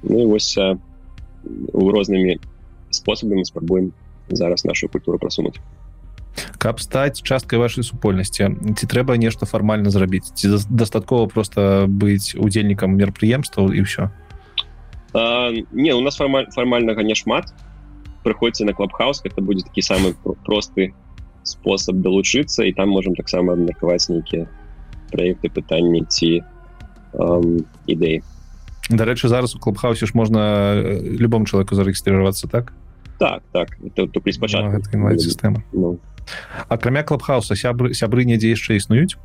Ну, 0.03 0.27
вось 0.29 0.57
у 0.57 1.89
рознымі 1.89 2.39
спосабамі 2.89 3.45
спрабуем 3.45 3.93
зараз 4.29 4.65
нашу 4.65 4.89
культуру 4.89 5.19
прасунуць 5.19 5.59
каб 6.57 6.79
стаць 6.79 7.21
часткай 7.21 7.59
вашай 7.59 7.83
супольнасці 7.83 8.49
ці 8.75 8.85
трэба 8.89 9.17
нешта 9.21 9.45
фармальна 9.45 9.89
зрабіць? 9.93 10.33
Ці 10.33 10.57
дастаткова 10.69 11.27
просто 11.31 11.85
быць 11.87 12.35
удзельнікам 12.35 12.95
мерапрыемстваў 12.97 13.71
і 13.71 13.85
ўсё? 13.85 14.09
Не 15.71 15.93
у 15.93 16.01
нас 16.01 16.17
фармаль 16.17 16.49
фармальнага 16.51 17.03
няшмат 17.03 17.53
прыходзьце 18.25 18.65
на 18.65 18.73
клабхаус 18.73 19.21
это 19.23 19.41
будзе 19.41 19.63
такі 19.69 19.81
самы 19.85 20.15
просты 20.43 20.91
спосаб 21.45 22.01
далучыцца 22.01 22.65
і 22.65 22.73
там 22.73 22.89
можемм 22.89 23.15
таксама 23.15 23.53
абмеркаваць 23.53 24.09
нейкія 24.09 24.49
праекты 25.13 25.53
пытанні 25.53 26.03
ці 26.09 26.41
ідэі 27.87 28.21
дарэчы 28.89 29.27
зараз 29.27 29.55
у 29.55 29.59
клубхаусе 29.59 30.05
ж 30.05 30.11
можна 30.13 30.77
любому 31.17 31.45
чалавеку 31.45 31.75
зарэгістравацца 31.75 32.47
так? 32.47 32.73
Так 33.17 33.43
так. 33.51 33.77
Это, 33.81 34.03
это 34.05 34.31
спачатку 34.31 34.81
ну, 34.93 35.17
сістэма. 35.17 35.63
Ну. 35.73 35.99
акрамя 36.67 37.03
клубхауса 37.03 37.55
сябры 37.55 37.93
сябры 37.93 38.25
недзе 38.25 38.49
яшчэ 38.49 38.77
існуюць? 38.77 39.17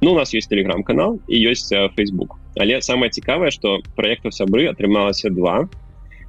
Ну 0.00 0.12
у 0.12 0.18
нас 0.18 0.34
есть 0.34 0.50
телеграм-канал 0.50 1.20
і 1.28 1.36
ёсць 1.46 1.70
Facebook. 1.70 2.38
Але 2.58 2.82
самое 2.82 3.10
цікавае 3.10 3.50
что 3.50 3.80
проекту 3.96 4.30
сябры 4.30 4.66
атрымалася 4.70 5.30
два 5.30 5.68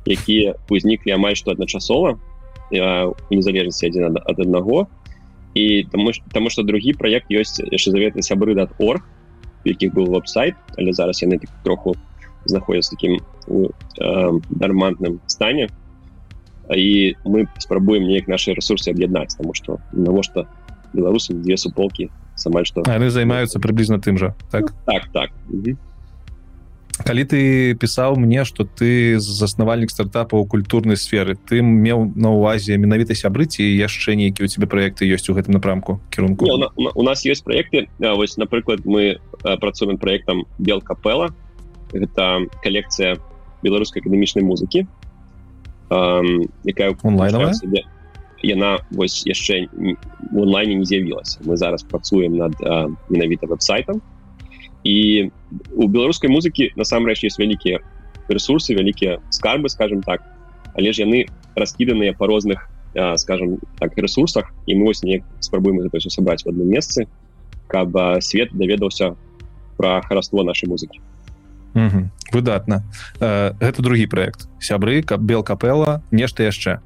якія 0.06 0.56
узніклі 0.70 1.12
амаль 1.14 1.36
што 1.36 1.52
адначасова 1.52 2.18
незалежнасці 2.72 3.88
адзін 3.88 4.18
ад 4.18 4.40
аднаго. 4.40 4.88
І 5.54 5.86
таму 5.92 6.12
таму 6.32 6.50
что 6.50 6.64
другі 6.64 6.94
проект 6.94 7.30
ёсць 7.30 7.62
яшчэ 7.62 7.92
заветны 7.92 8.22
сябры 8.22 8.56
дат 8.56 8.74
орг 8.80 9.04
якіх 9.66 9.94
быў 9.94 10.12
веб-сайт 10.12 10.56
але 10.78 10.94
зараз 10.94 11.22
яны 11.24 11.40
так 11.40 11.50
троху 11.64 11.96
знаходзяцца 12.46 12.96
таким 12.96 13.20
э, 13.48 14.40
дармантным 14.50 15.20
стане 15.28 15.70
і 16.70 17.16
мы 17.26 17.48
спрабуем 17.60 18.08
неяк 18.08 18.28
наши 18.28 18.54
ресурсы 18.54 18.90
аб'яднаць 18.90 19.36
тому 19.36 19.54
что 19.54 19.80
навошта 19.92 20.48
беларусам 20.94 21.42
две 21.42 21.58
суполки 21.58 22.10
самаль 22.36 22.66
что 22.66 22.84
они 22.86 23.10
займаются 23.10 23.60
прыблізна 23.60 24.00
тым 24.00 24.18
же 24.18 24.36
так? 24.52 24.74
Так 24.86 25.12
так 25.12 25.32
калі 27.04 27.24
ты 27.28 27.40
пісаў 27.76 28.16
мне 28.16 28.46
что 28.46 28.64
ты 28.64 29.20
заснавальнік 29.20 29.92
стартапа 29.92 30.36
у 30.36 30.46
культурнай 30.46 30.98
сферы. 30.98 31.36
Ты 31.36 31.62
меў 31.62 32.12
на 32.16 32.32
увазе 32.32 32.78
менавіта 32.78 33.16
сябрыці 33.16 33.64
яшчэ 33.64 34.16
нейкі 34.16 34.44
у 34.44 34.48
тебе 34.48 34.68
проекты 34.68 35.06
ёсць 35.08 35.30
у 35.30 35.36
гэтым 35.36 35.60
напрамку 35.60 36.00
кірунку 36.10 36.46
Не, 36.46 36.68
у, 36.76 36.90
у 36.96 37.04
нас 37.04 37.26
есть 37.26 37.44
проекты. 37.44 37.90
Вось 38.00 38.38
напрыклад 38.38 38.86
мы 38.86 39.20
працуем 39.60 39.98
проектам 39.98 40.46
бел 40.58 40.82
капела 40.82 41.30
гэта 41.94 42.48
калекцыя 42.64 43.20
беларускай 43.64 44.02
акадэмічнай 44.02 44.44
музыкі 44.44 44.88
якая 45.90 46.96
онлайн 47.04 47.54
яна 48.44 48.72
вось 48.92 49.24
яшчэ 49.28 49.68
онлайне 50.36 50.76
не 50.76 50.86
з'явілася 50.86 51.40
мы 51.46 51.56
зараз 51.56 51.84
працуем 51.84 52.36
над 52.38 52.58
менавіта 53.10 53.48
веб-сайтам 53.48 54.02
і 54.84 55.32
у 55.76 55.88
беларускай 55.88 56.30
музыкі 56.30 56.72
насамрэч 56.76 57.24
есть 57.24 57.40
вялікія 57.40 57.80
ресурсы 58.28 58.76
вялікія 58.76 59.20
скарбы 59.30 59.70
скажем 59.70 60.04
так. 60.04 60.22
Але 60.74 60.94
ж 60.94 61.04
яны 61.04 61.28
раскіданыя 61.56 62.14
по 62.14 62.28
розных 62.28 62.70
скажем 63.16 63.58
так 63.80 63.98
ресурсах 63.98 64.54
і 64.66 64.76
мы 64.76 64.86
вось 64.86 65.04
не 65.04 65.24
спрабуем 65.40 65.82
гэта 65.82 65.98
все 65.98 66.10
сабраць 66.10 66.46
в 66.46 66.50
одном 66.50 66.68
месцы 66.68 67.08
каб 67.68 67.96
свет 68.22 68.50
даведаўся 68.54 69.16
про 69.78 70.02
хараство 70.02 70.44
нашай 70.44 70.70
музыкі 70.70 71.02
выдатна 72.32 72.84
гэта 73.20 73.82
другі 73.82 74.06
проект. 74.06 74.48
Сябры 74.60 75.02
каб 75.02 75.22
бел 75.22 75.44
капела 75.44 76.04
нешта 76.12 76.44
яшчэ 76.44 76.82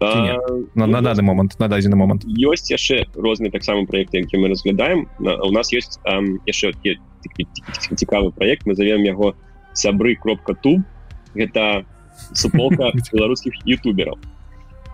на, 0.00 0.86
на 0.86 1.00
даны 1.00 1.22
момант 1.22 1.58
на 1.58 1.68
дадзены 1.68 1.96
момант 1.96 2.24
ёсць 2.26 2.68
яшчэ 2.68 3.08
розныя 3.16 3.50
таксама 3.50 3.86
проекты 3.86 4.18
які 4.18 4.36
мы 4.36 4.48
разглядаем. 4.48 5.08
У 5.18 5.50
нас 5.52 5.72
есть 5.72 6.00
яшчэ 6.46 6.72
цікавы 7.96 8.30
проект 8.32 8.66
мы 8.66 8.74
завем 8.74 9.02
яго 9.04 9.34
сябры 9.72 10.16
кропка 10.16 10.54
туб 10.54 10.82
гэта 11.34 11.86
суполка 12.32 12.92
беларускіх 13.12 13.54
ютубераў 13.64 14.18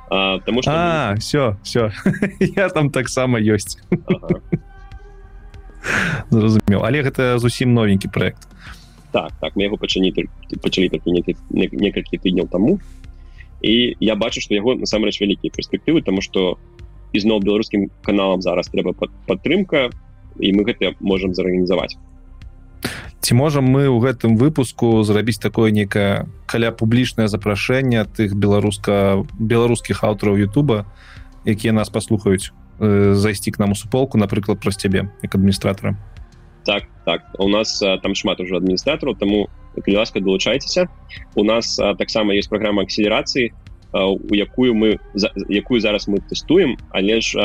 потому 0.08 0.62
что 0.62 1.16
все 1.18 1.56
все 1.62 1.90
я 2.38 2.68
там 2.68 2.90
таксама 2.90 3.40
ёсць 3.40 3.82
зразумеў 6.30 6.86
але 6.86 7.02
гэта 7.02 7.38
зусім 7.38 7.74
новенькі 7.74 8.08
проект. 8.08 8.46
Так 9.10 9.32
так 9.40 9.56
мы 9.56 9.66
яго 9.66 9.76
пачалі 9.76 10.14
пачалі 10.62 10.88
такі 10.88 11.10
некалькі 11.50 12.22
тыдняў 12.22 12.46
таму 12.46 12.78
і 13.62 13.96
я 14.00 14.14
бачу 14.14 14.42
што 14.42 14.54
яго 14.54 14.74
насамрэч 14.74 15.20
вялікія 15.22 15.54
перспектывы 15.54 16.02
тому 16.02 16.20
что 16.20 16.58
ізноў 17.12 17.40
беларускім 17.40 17.90
каналам 18.02 18.42
зараз 18.42 18.68
трэба 18.68 18.94
падтрымка 19.26 19.90
і 20.40 20.52
мы 20.52 20.66
гэта 20.66 20.98
можемм 21.00 21.34
зарганізаваць 21.34 21.96
ці 23.22 23.32
можам 23.38 23.70
мы 23.70 23.86
ў 23.86 23.98
гэтым 24.02 24.34
выпуску 24.36 25.02
зрабіць 25.06 25.38
такое 25.38 25.70
некае 25.70 26.26
каля 26.50 26.74
публічнае 26.74 27.30
запрашэнне 27.30 28.02
тых 28.10 28.34
беларуска 28.34 29.22
беларускіх 29.38 30.02
аўтараў 30.02 30.42
Ютуба 30.42 30.90
якія 31.46 31.72
нас 31.72 31.90
паслухаюць 31.90 32.50
э, 32.82 33.14
зайсці 33.14 33.54
к 33.54 33.62
нам 33.62 33.72
у 33.72 33.78
суполку 33.78 34.18
напрыклад 34.18 34.58
праз 34.58 34.76
цябе 34.76 35.06
як 35.22 35.34
адміністратора 35.38 35.94
так 36.64 36.90
так. 37.04 37.22
У 37.38 37.48
нас 37.48 37.82
а, 37.82 37.98
там 37.98 38.14
шмат 38.14 38.40
уже 38.40 38.56
адміністратараў 38.56 39.14
тому 39.74 39.96
ласка 39.98 40.20
долучайцеся 40.20 40.88
у 41.34 41.44
нас 41.44 41.76
таксама 41.98 42.34
есть 42.34 42.48
программа 42.48 42.82
акселерацыі 42.82 43.52
у 43.92 44.34
якую 44.34 44.74
мы 44.74 44.98
за, 45.14 45.30
якую 45.48 45.80
зараз 45.80 46.08
мы 46.08 46.20
тэстуем 46.24 46.76
але 46.90 47.20
ж 47.20 47.36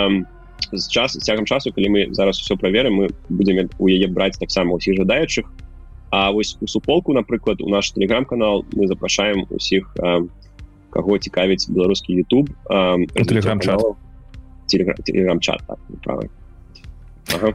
з 0.72 0.88
час 0.90 1.18
цягам 1.18 1.46
часу 1.46 1.72
калі 1.72 1.90
мы 1.90 2.02
зараз 2.14 2.40
все 2.40 2.56
праверым 2.56 2.94
мы 3.00 3.06
будем 3.30 3.70
у 3.78 3.88
яе 3.88 4.08
браць 4.08 4.38
таксама 4.38 4.76
усіх 4.76 4.98
жадаючых. 4.98 5.46
А 6.10 6.32
вось 6.32 6.58
у 6.62 6.68
суполку 6.68 7.14
напрыклад 7.14 7.62
у 7.62 7.70
наш 7.70 7.92
телеграм-канал 7.92 8.66
мы 8.72 8.88
запрашаем 8.88 9.46
усіх 9.50 9.96
каго 10.90 11.18
цікавіць 11.18 11.70
беларускі 11.70 12.16
YouTube 12.16 12.48
телеграм-чат. 13.14 13.82
телеграм-чат 14.68 15.62
так, 16.04 16.30
ага. 17.36 17.54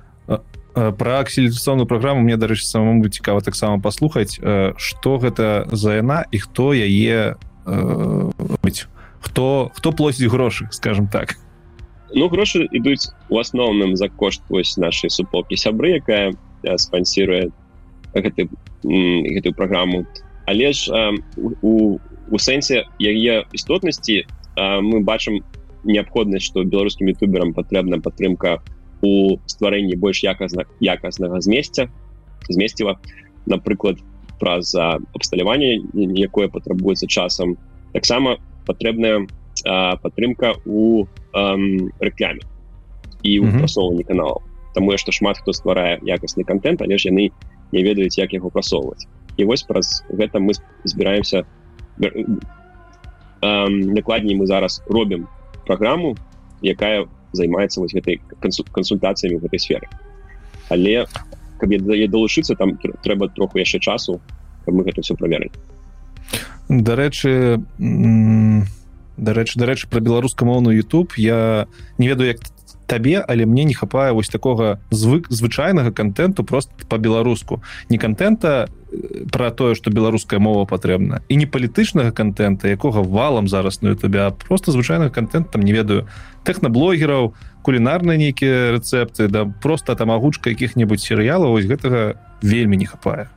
Э, 0.75 0.93
про 0.93 1.20
акселерацыйную 1.20 1.87
праграму 1.87 2.23
мне 2.25 2.37
дарэчы 2.41 2.64
самому 2.64 3.05
цікава 3.09 3.45
таксама 3.45 3.77
паслухаць 3.81 4.41
что 4.77 5.11
э, 5.16 5.18
гэта 5.20 5.68
за 5.68 6.01
яна 6.01 6.25
і 6.33 6.39
хто 6.39 6.73
яе 6.73 7.37
быць 8.64 8.89
хто 9.20 9.70
хто 9.75 9.93
плосіць 9.93 10.33
грошы 10.33 10.68
скажем 10.73 11.09
так. 11.12 11.37
Ну 12.14 12.29
грошы 12.29 12.64
ідуць 12.73 13.12
у 13.29 13.37
асноўным 13.37 13.97
за 13.97 14.09
кошт 14.09 14.41
вось 14.49 14.77
нашай 14.81 15.11
суполкі 15.11 15.61
сябры 15.61 16.01
якая 16.01 16.33
спансіруе 16.64 17.53
гэты 18.16 18.49
гэтую 18.83 19.53
праграму. 19.53 20.07
Але 20.49 20.73
ж 20.73 20.89
у 21.37 22.01
у 22.33 22.39
сэнсе 22.39 22.89
яе 22.97 23.45
істотнасці 23.53 24.25
мы 24.57 25.05
бачым 25.05 25.45
неабходнасць 25.85 26.49
што 26.49 26.64
беларускім 26.64 27.12
ютуберам 27.12 27.53
патрэбна 27.53 28.01
падтрымка 28.01 28.57
у 28.57 28.82
у 29.03 29.37
стварэнні 29.47 29.99
больш 29.99 30.23
якасна 30.23 30.65
якаснага 30.81 31.41
змесця 31.43 31.89
змесціва 32.49 32.99
напрыклад 33.47 33.99
праз 34.39 34.75
абсталяванне 34.75 35.79
якое 36.19 36.49
патрабуецца 36.49 37.07
часам. 37.07 37.55
Таксама 37.95 38.39
патрэбная 38.67 39.27
падтрымка 40.03 40.55
у 40.67 41.07
рэкляме 41.33 42.43
і 43.23 43.33
ў 43.39 43.47
прасоўванні 43.63 44.03
каналаў. 44.07 44.43
Таму 44.75 44.97
што 44.99 45.15
шмат 45.15 45.39
хто 45.39 45.55
стварае 45.55 46.03
якасны 46.03 46.43
контент 46.43 46.83
але 46.83 46.99
ж 46.99 47.15
яны 47.15 47.31
не 47.71 47.83
ведаюць 47.87 48.19
як 48.19 48.35
яго 48.35 48.51
прасоўваць. 48.51 49.07
І 49.39 49.47
вось 49.47 49.63
праз 49.63 50.03
гэта 50.11 50.43
мы 50.43 50.59
збіраемся 50.85 51.47
накладней 53.43 54.35
мы 54.35 54.47
зараз 54.47 54.83
робім 54.87 55.27
праграму 55.67 56.17
якая 56.63 57.07
займаецца 57.33 57.80
вось 57.80 57.93
гэтай 57.93 58.20
кансультацыямі 58.41 59.41
в 59.41 59.45
этой 59.45 59.59
сферы 59.59 59.89
але 60.68 61.07
каб 61.59 61.70
я 61.70 62.09
далучыцца 62.09 62.55
там 62.55 62.78
трэба 62.78 63.28
троху 63.28 63.59
яшчэ 63.59 63.78
часу 63.78 64.20
каб 64.64 64.74
мы 64.74 64.85
гэта 64.85 65.03
все 65.03 65.14
праверылі 65.14 65.53
дарэчы 66.68 67.62
дарэчы 69.16 69.59
дарэчы 69.59 69.89
про 69.89 70.01
беларускамоўную 70.01 70.76
YouTube. 70.76 71.12
Я 71.16 71.68
не 71.99 72.09
ведаю 72.09 72.28
як 72.28 72.41
табе 72.93 73.24
але 73.24 73.49
мне 73.49 73.64
не 73.64 73.72
хапае 73.72 74.12
вось 74.12 74.28
такога 74.28 74.76
звык 74.90 75.32
звычайнага 75.32 75.93
контенту 75.97 76.45
просто 76.45 76.72
по-беларуску 76.88 77.62
не 77.88 77.97
контента 77.97 78.68
э, 78.93 79.24
про 79.32 79.51
тое 79.51 79.74
что 79.74 79.90
беларуская 79.90 80.40
мова 80.40 80.68
патрэбна 80.68 81.22
і 81.28 81.36
не 81.40 81.47
палітычнага 81.47 82.12
контента 82.12 82.68
якога 82.68 83.01
валам 83.01 83.49
зараз 83.49 83.80
на 83.80 83.97
тебя 83.97 84.30
просто 84.30 84.72
звычайных 84.72 85.12
контент 85.12 85.51
там 85.51 85.62
не 85.62 85.72
ведаю 85.72 86.05
тэхнаблогераў 86.45 87.32
кулінарныя 87.62 88.18
нейкія 88.18 88.76
рецепты 88.76 89.28
да 89.28 89.47
просто 89.47 89.97
там 89.97 90.11
агучка 90.11 90.51
якіх-небудзь 90.51 91.07
серыялаў 91.07 91.57
вось 91.57 91.64
гэтага 91.64 92.20
вельмі 92.43 92.76
не 92.76 92.86
хапае. 92.86 93.30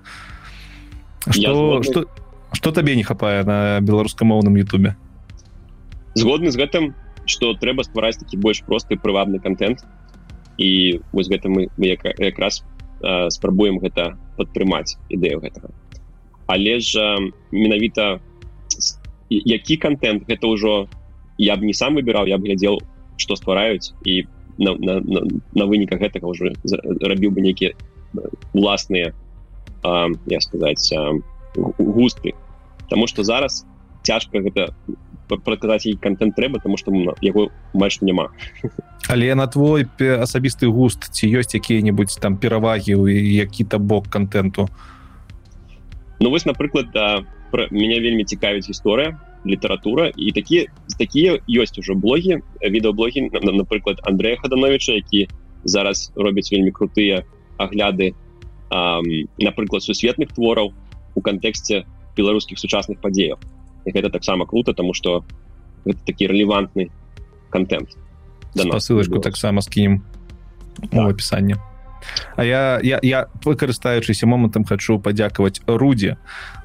Что 1.29 1.83
что 1.83 2.05
что 2.51 2.71
табе 2.71 2.95
не 2.95 3.03
хапае 3.03 3.43
на 3.43 3.79
беларускамоўным 3.79 4.55
Ютубе? 4.55 4.95
Згодны 6.15 6.51
з 6.51 6.57
гэтым 6.57 6.95
что 7.26 7.53
трэба 7.53 7.84
ствараць 7.84 8.17
такі 8.21 8.38
больш 8.38 8.61
просты 8.63 8.97
прывабны 8.97 9.39
контент 9.39 9.84
і 10.57 11.01
вось 11.11 11.30
гэта 11.30 11.49
мы, 11.49 11.67
мы 11.78 11.86
як, 11.93 12.05
якраз 12.19 12.63
э, 13.03 13.30
спрабуем 13.30 13.80
гэта 13.80 14.15
падтрымаць 14.38 14.97
ідэю 15.09 15.41
гэтага. 15.41 15.69
Але 16.47 16.80
ж 16.80 17.17
менавіта 17.51 18.19
які 19.30 19.78
контент 19.78 20.30
гэта 20.30 20.47
ўжо 20.47 20.88
я 21.38 21.57
б 21.57 21.65
не 21.65 21.73
сам 21.73 21.95
выбіраў 21.95 22.28
я 22.28 22.38
б 22.38 22.45
глядзел 22.45 22.80
что 23.17 23.36
ствараюць 23.36 23.93
і 24.05 24.23
на, 24.57 24.76
на, 24.76 24.99
на, 25.01 25.21
на 25.53 25.65
выніках 25.65 25.99
гэтага 25.99 26.28
уже 26.28 26.53
рабіў 27.01 27.32
бы 27.36 27.41
нейкія 27.41 27.76
уласныя 28.53 29.11
я 29.84 30.39
сказаць 30.41 30.93
густы. 31.78 32.34
Таму 32.89 33.07
что 33.07 33.23
зараз 33.23 33.65
цяжка 34.03 34.39
гэта 34.39 34.73
праказаць 35.28 35.86
і 35.86 35.95
контент 35.95 36.36
трэба 36.36 36.59
тому 36.63 36.78
что 36.78 36.91
яго 37.21 37.49
майж 37.73 38.01
няма 38.01 38.30
але 39.07 39.36
на 39.36 39.47
твой 39.47 39.86
асабісты 39.99 40.67
густ 40.67 41.13
ці 41.13 41.30
ёсць 41.30 41.53
якія-небудзь 41.55 42.17
там 42.17 42.38
перавагі 42.38 42.97
які-то 43.11 43.80
бок 43.80 44.09
контенту? 44.09 44.69
Ну 46.19 46.30
вось 46.30 46.45
напрыклад 46.45 46.91
да, 46.93 47.26
меня 47.71 47.99
вельмі 48.01 48.26
цікавіць 48.26 48.69
гісторыя 48.69 49.19
літаратура 49.45 50.11
і 50.17 50.32
такія 50.32 50.65
такія 50.97 51.38
ёсць 51.47 51.78
ужо 51.78 51.93
блогі 51.93 52.41
відэоблогі 52.61 53.30
напрыклад 53.32 54.01
Андрея 54.03 54.38
хадановича 54.41 54.97
які 54.97 55.30
зараз 55.63 56.11
робяць 56.15 56.51
вельмі 56.51 56.71
крутыя 56.71 57.26
агляды 57.57 58.15
напрыклад 59.38 59.84
сусветных 59.84 60.34
твораў 60.34 60.73
у 61.15 61.21
кантэксце 61.21 61.86
беларускіх 62.17 62.57
сучасных 62.57 62.99
падзеяў 62.99 63.38
гэта 63.86 64.09
таксама 64.09 64.45
круто 64.45 64.73
тому 64.73 64.93
что 64.93 65.25
гэта 65.86 65.99
такі 66.05 66.27
рэлевантны 66.27 66.89
контент 67.49 67.97
ссылочку 68.55 69.19
таксама 69.19 69.61
скінем 69.61 70.03
так. 70.91 71.09
опісанне 71.09 71.57
А 72.36 72.43
я 72.43 72.79
я, 72.83 72.99
я 73.01 73.27
выкарыстаючыся 73.43 74.25
момантам 74.25 74.65
хочу 74.65 74.99
падзякаваць 74.99 75.61
рудзе 75.65 76.17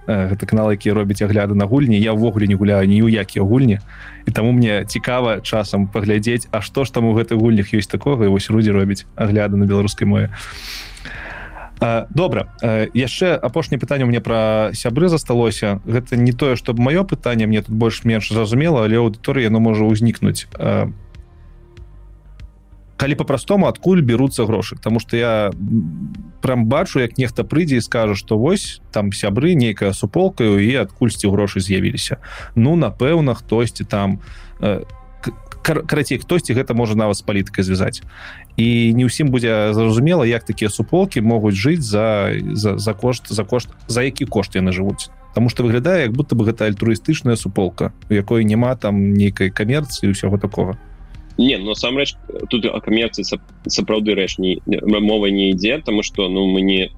гэта 0.07 0.47
канал 0.47 0.71
які 0.71 0.93
робіць 0.93 1.23
агляды 1.23 1.55
на 1.55 1.67
гульні. 1.67 1.99
Я 2.01 2.13
ўвогуле 2.13 2.47
не 2.51 2.59
гуляю 2.59 2.89
ні 2.89 2.99
ў 3.03 3.23
якія 3.23 3.45
гульні. 3.45 3.79
І 4.27 4.31
таму 4.31 4.53
мне 4.53 4.85
цікава 4.85 5.41
часам 5.41 5.87
паглядзець 5.87 6.49
А 6.51 6.61
што 6.61 6.85
ж 6.85 6.93
там 6.93 7.07
у 7.07 7.15
гэтых 7.15 7.39
гульнях 7.39 7.73
ёсць 7.73 7.91
такога 7.91 8.27
і 8.27 8.33
вось 8.33 8.51
рудзі 8.51 8.75
робіць 8.75 9.07
агляды 9.15 9.57
на 9.57 9.67
беларускай 9.67 10.09
мове 10.09 10.35
добра 11.81 12.53
яшчэ 12.95 13.35
апошняе 13.35 13.81
пытанне 13.81 14.05
мне 14.05 14.21
пра 14.21 14.71
сябры 14.75 15.09
засталося. 15.09 15.81
Гэта 15.87 16.17
не 16.17 16.33
тое 16.33 16.57
чтобы 16.57 16.83
маё 16.83 17.05
пытанне 17.05 17.47
мне 17.47 17.63
тут 17.63 17.75
больш-менш 17.75 18.29
зразумела 18.29 18.85
але 18.85 19.01
аўдыторыя 19.01 19.49
яно 19.49 19.61
можа 19.61 19.85
ўзнікнуць. 19.85 20.47
Калі 23.01 23.15
по-простому 23.17 23.65
адкуль 23.65 24.05
беруцца 24.05 24.45
грошы? 24.45 24.77
Тому 24.77 25.01
что 25.01 25.17
я 25.17 25.53
прям 26.43 26.67
бачу 26.67 27.01
як 27.01 27.17
нехта 27.17 27.49
прыйдзе 27.49 27.81
і 27.81 27.81
скажа 27.81 28.15
что 28.15 28.37
вось 28.37 28.85
там 28.93 29.13
сябры 29.13 29.57
нейкая 29.57 29.93
суполкаю 29.97 30.61
і 30.61 30.75
адкульсьці 30.85 31.33
грошы 31.33 31.65
з'явіліся. 31.65 32.21
Ну 32.55 32.77
напэўна 32.77 33.33
хтосьці 33.33 33.85
там 33.85 34.21
карацей 35.63 36.19
хтосьці 36.19 36.57
гэта 36.57 36.75
можа 36.75 36.97
нават 36.97 37.17
з 37.17 37.23
палітыкай 37.23 37.65
звязаць. 37.65 38.03
І 38.57 38.93
не 38.97 39.05
ўсім 39.07 39.31
будзе 39.31 39.73
зразумела 39.77 40.25
як 40.25 40.45
такія 40.45 40.71
суполки 40.71 41.21
могуць 41.21 41.55
жыць 41.55 41.85
за 41.85 42.35
за, 42.53 42.79
за 42.79 42.93
кошт 42.95 43.29
за 43.29 43.45
кошт 43.45 43.69
за 43.87 44.03
які 44.03 44.25
кошт 44.25 44.57
яны 44.57 44.73
жывуць. 44.73 45.13
Таму 45.35 45.49
что 45.49 45.63
выглядае 45.63 46.11
як 46.11 46.13
будто 46.13 46.35
бы 46.35 46.45
гэта 46.45 46.67
альтруістычная 46.67 47.37
суполка 47.37 47.93
у 48.11 48.15
якой 48.15 48.45
няма 48.45 48.75
там 48.77 49.15
нейкай 49.15 49.51
камерцыі 49.51 50.11
ўсяго 50.11 50.39
такого 50.39 50.79
не 51.39 51.57
но 51.57 51.75
сам 51.75 51.97
рэч 51.97 52.17
тут 52.51 52.67
о 52.67 52.81
камерцыі 52.81 53.25
сапраўды 53.69 54.15
рэч 54.15 54.39
не 54.39 54.61
мова 54.67 55.31
не 55.31 55.53
ідзе 55.53 55.79
тому 55.85 56.03
что 56.03 56.29
ну 56.29 56.47
мы 56.47 56.61
не 56.61 56.91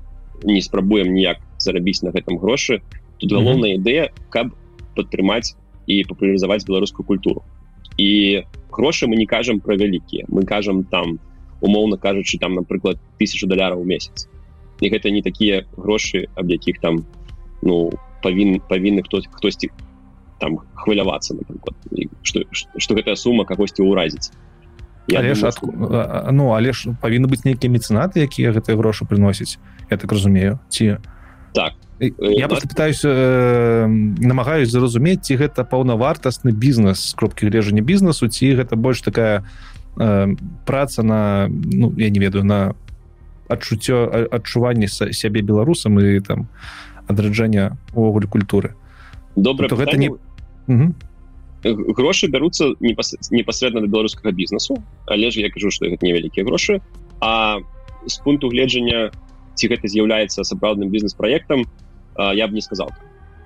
не 0.42 0.60
спрабуем 0.60 1.14
ніяк 1.14 1.38
зарабіць 1.58 2.02
на 2.02 2.10
гэтым 2.10 2.38
грошы. 2.38 2.82
Тут 3.18 3.30
галоўная 3.30 3.78
ідэя 3.78 4.10
каб 4.34 4.50
падтрымаць 4.96 5.54
і 5.86 6.02
папулярызаваць 6.10 6.66
беларускую 6.66 7.06
культуру 7.06 7.46
і 7.96 8.42
грошы 8.70 9.06
мы 9.06 9.16
не 9.16 9.26
кажам 9.26 9.60
про 9.60 9.76
вялікія 9.76 10.26
мы 10.28 10.44
кажам 10.44 10.84
там 10.84 11.18
у 11.18 11.32
умоўно 11.62 11.96
кажучы 11.96 12.38
там 12.38 12.54
напрыклад 12.54 12.98
тысячу 13.18 13.46
даляраў 13.46 13.80
у 13.80 13.84
месяц. 13.84 14.28
І 14.82 14.90
гэта 14.90 15.14
не 15.14 15.22
такія 15.22 15.64
грошы 15.78 16.26
аб 16.34 16.50
якіх 16.50 16.82
там 16.82 17.06
ну 17.62 17.94
павін 18.20 18.58
павінны 18.68 19.06
хто 19.06 19.22
хтосьці 19.22 19.70
там 20.42 20.58
хвалявацца 20.74 21.38
напрыклад 21.38 21.78
что 22.22 22.42
что 22.50 22.94
гэтая 22.98 23.14
сума 23.14 23.46
кагосьці 23.46 23.86
ўразіць 23.86 24.34
але 25.14 25.34
ж 25.38 25.46
ад... 25.46 25.62
ну 26.34 26.50
але 26.50 26.74
ж 26.74 26.98
павінны 26.98 27.30
быць 27.30 27.46
нейкія 27.46 27.70
мецэнаты 27.70 28.26
якія 28.26 28.50
гэтыя 28.50 28.74
грошы 28.74 29.06
прыносяць 29.06 29.62
я 29.86 29.96
так 29.96 30.10
разумею 30.10 30.58
ці 30.66 30.98
так 31.54 31.78
я 32.00 32.48
просто 32.48 32.68
пытаюсь 32.68 33.00
э, 33.04 33.86
намагаюсь 33.86 34.70
зразумець 34.70 35.22
ці 35.22 35.36
гэта 35.36 35.64
паўнавартасны 35.64 36.52
бізнес 36.52 37.14
кропкі 37.14 37.46
глежання 37.46 37.82
бізнесу 37.82 38.28
ці 38.28 38.54
гэта 38.54 38.76
больш 38.76 39.00
такая 39.00 39.44
э, 39.96 40.34
праца 40.66 41.02
на 41.02 41.48
ну 41.48 41.92
я 41.96 42.10
не 42.10 42.18
ведаю 42.18 42.44
на 42.44 42.74
адчуццё 43.48 44.28
адчуванне 44.30 44.88
сябе 44.88 45.42
беларусам 45.42 46.00
і 46.00 46.20
там 46.20 46.48
адраджэння 47.06 47.76
увогуле 47.94 48.26
культуры. 48.26 48.74
Добра 49.36 49.68
то 49.68 49.76
гэта 49.76 49.96
не 49.96 50.10
грошы 51.62 52.26
бяруцца 52.26 52.74
непасрэдна 52.80 53.80
да 53.80 53.86
беларускага 53.86 54.34
бізнесу 54.34 54.82
але 55.06 55.30
ж 55.30 55.40
я 55.40 55.50
кажу 55.50 55.70
што 55.70 55.86
гэта 55.86 56.02
невялікія 56.06 56.46
грошы. 56.46 56.80
А 57.20 57.58
з 58.06 58.18
пункту 58.18 58.50
гледжання 58.50 59.12
ці 59.54 59.68
гэта 59.68 59.86
з'яўляецца 59.86 60.42
сапраўдным 60.42 60.90
бізнес-праектам 60.90 61.68
я 62.18 62.48
б 62.48 62.52
не 62.52 62.60
сказал 62.60 62.90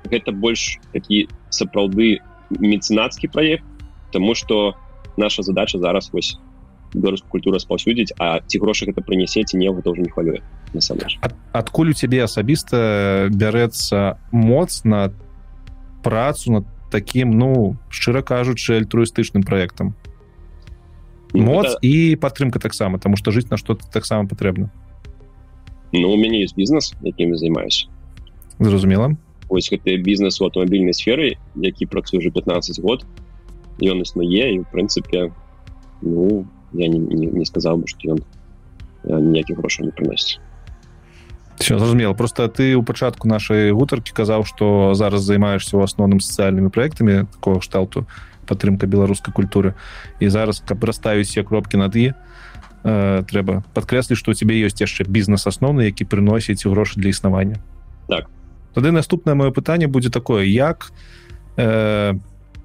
гэта 0.07 0.33
больш 0.33 0.79
такі 0.93 1.29
сапраўды 1.51 2.19
мецэнацкі 2.51 3.29
праект 3.29 3.65
тому 4.13 4.35
что 4.35 4.69
у 4.69 4.87
наша 5.17 5.43
задача 5.43 5.79
зараз 5.79 6.11
вось 6.13 6.39
беларускую 6.95 7.31
культуру 7.31 7.59
спаўсюдзіць 7.59 8.15
а 8.19 8.41
ці 8.47 8.59
грошы 8.63 8.87
гэта 8.87 9.03
прынясеце 9.03 9.59
не 9.59 9.69
гэта 9.69 9.91
уже 9.91 10.03
не 10.03 10.09
хвалюе 10.09 10.41
Ад, 11.21 11.35
адкуль 11.53 11.91
у 11.91 11.97
цябе 11.97 12.23
асабіста 12.25 13.29
бярэцца 13.33 14.19
моц 14.31 14.85
на 14.85 15.13
працу 16.03 16.53
над 16.53 16.65
таким 16.91 17.37
ну 17.37 17.77
шчыра 17.91 18.23
кажучы 18.23 18.77
альтруістычным 18.77 19.43
проектам 19.43 19.97
ну, 21.33 21.43
моц 21.43 21.75
гэта... 21.75 21.79
і 21.83 22.17
падтрымка 22.17 22.61
таксама 22.61 22.99
тому 22.99 23.17
что 23.17 23.31
жыць 23.31 23.51
на 23.51 23.57
что 23.57 23.75
таксама 23.75 24.29
патрэбна. 24.29 24.71
Ну 25.93 26.13
у 26.13 26.17
мяне 26.17 26.43
есть 26.43 26.57
бізнес 26.57 26.95
якім 27.03 27.37
займаюсь 27.37 27.89
зразумела 28.59 29.17
ось 29.49 29.71
гэты 29.71 29.97
бізнес 30.03 30.41
у 30.41 30.49
аўтамабільнай 30.49 30.95
сферы 30.95 31.37
які 31.55 31.87
працую 31.87 32.21
уже 32.21 32.31
15 32.31 32.81
год 32.81 33.07
ён 33.81 34.03
існуе 34.03 34.55
і 34.55 34.59
в 34.61 34.67
прынцыпе 34.73 35.33
ну 36.03 36.47
я 36.73 36.89
не, 36.89 36.99
не, 36.99 37.27
не 37.27 37.45
сказал 37.45 37.79
бы 37.79 37.87
что 37.87 38.17
ён 38.17 38.21
ніякіх 39.05 39.59
грошай 39.59 39.87
не 39.87 39.93
прыносіць 39.93 40.41
все 41.59 41.79
зразумела 41.79 42.15
просто 42.15 42.49
ты 42.49 42.75
у 42.75 42.83
пачатку 42.83 43.29
нашай 43.29 43.71
гутаркі 43.71 44.13
казаў 44.13 44.45
что 44.45 44.95
зараз 44.95 45.23
займаешься 45.23 45.77
у 45.77 45.83
асноўным 45.83 46.21
сацыяльнымі 46.21 46.71
проектамі 46.71 47.27
такого 47.33 47.61
кшталту 47.61 48.07
падтрымка 48.47 48.87
беларускай 48.87 49.35
культуры 49.35 49.75
і 50.21 50.29
зараз 50.29 50.63
каб 50.67 50.85
расставіць 50.85 51.29
все 51.29 51.43
кропки 51.43 51.77
над 51.77 51.97
і 51.97 52.13
э, 52.13 53.25
трэба 53.27 53.63
падкрэсліць 53.75 54.19
што 54.19 54.31
у 54.31 54.35
тебе 54.35 54.59
ёсць 54.63 54.81
яшчэ 54.81 55.05
бізнес 55.05 55.47
асноўны 55.47 55.87
які 55.87 56.05
прыносіць 56.05 56.67
грошы 56.67 57.01
для 57.01 57.11
існавання 57.11 57.59
так 58.09 58.31
тады 58.77 58.93
наступнае 58.93 59.33
маё 59.33 59.51
пытанне 59.57 59.89
будзе 59.89 60.13
такое 60.13 60.45
як 60.45 60.93
э, 61.57 62.13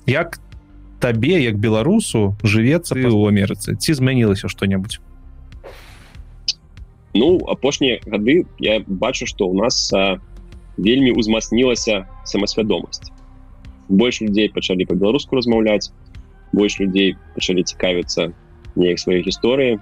як 0.06 0.40
табе 1.00 1.40
як 1.40 1.56
беларусу 1.58 2.36
жывецца 2.44 3.00
у 3.00 3.24
Амерыцы? 3.32 3.80
Ці 3.80 3.96
змянілася 3.96 4.52
што-небудзь? 4.52 5.00
Ну 7.16 7.40
апошнія 7.48 8.04
гады 8.06 8.44
я 8.60 8.84
бачу 8.88 9.26
што 9.26 9.48
ў 9.48 9.56
нас 9.56 9.76
а, 9.96 10.20
вельмі 10.78 11.12
узмацнілася 11.16 12.08
самасвядомасць. 12.24 13.12
Больш 13.88 14.22
людзей 14.22 14.52
пачалі 14.52 14.88
па-беларуску 14.88 15.36
размаўляць 15.36 15.92
больш 16.52 16.80
людзей 16.80 17.16
пачалі 17.36 17.64
цікавіцца 17.64 18.32
неяк 18.76 19.00
сваёй 19.00 19.24
гісторыі 19.24 19.80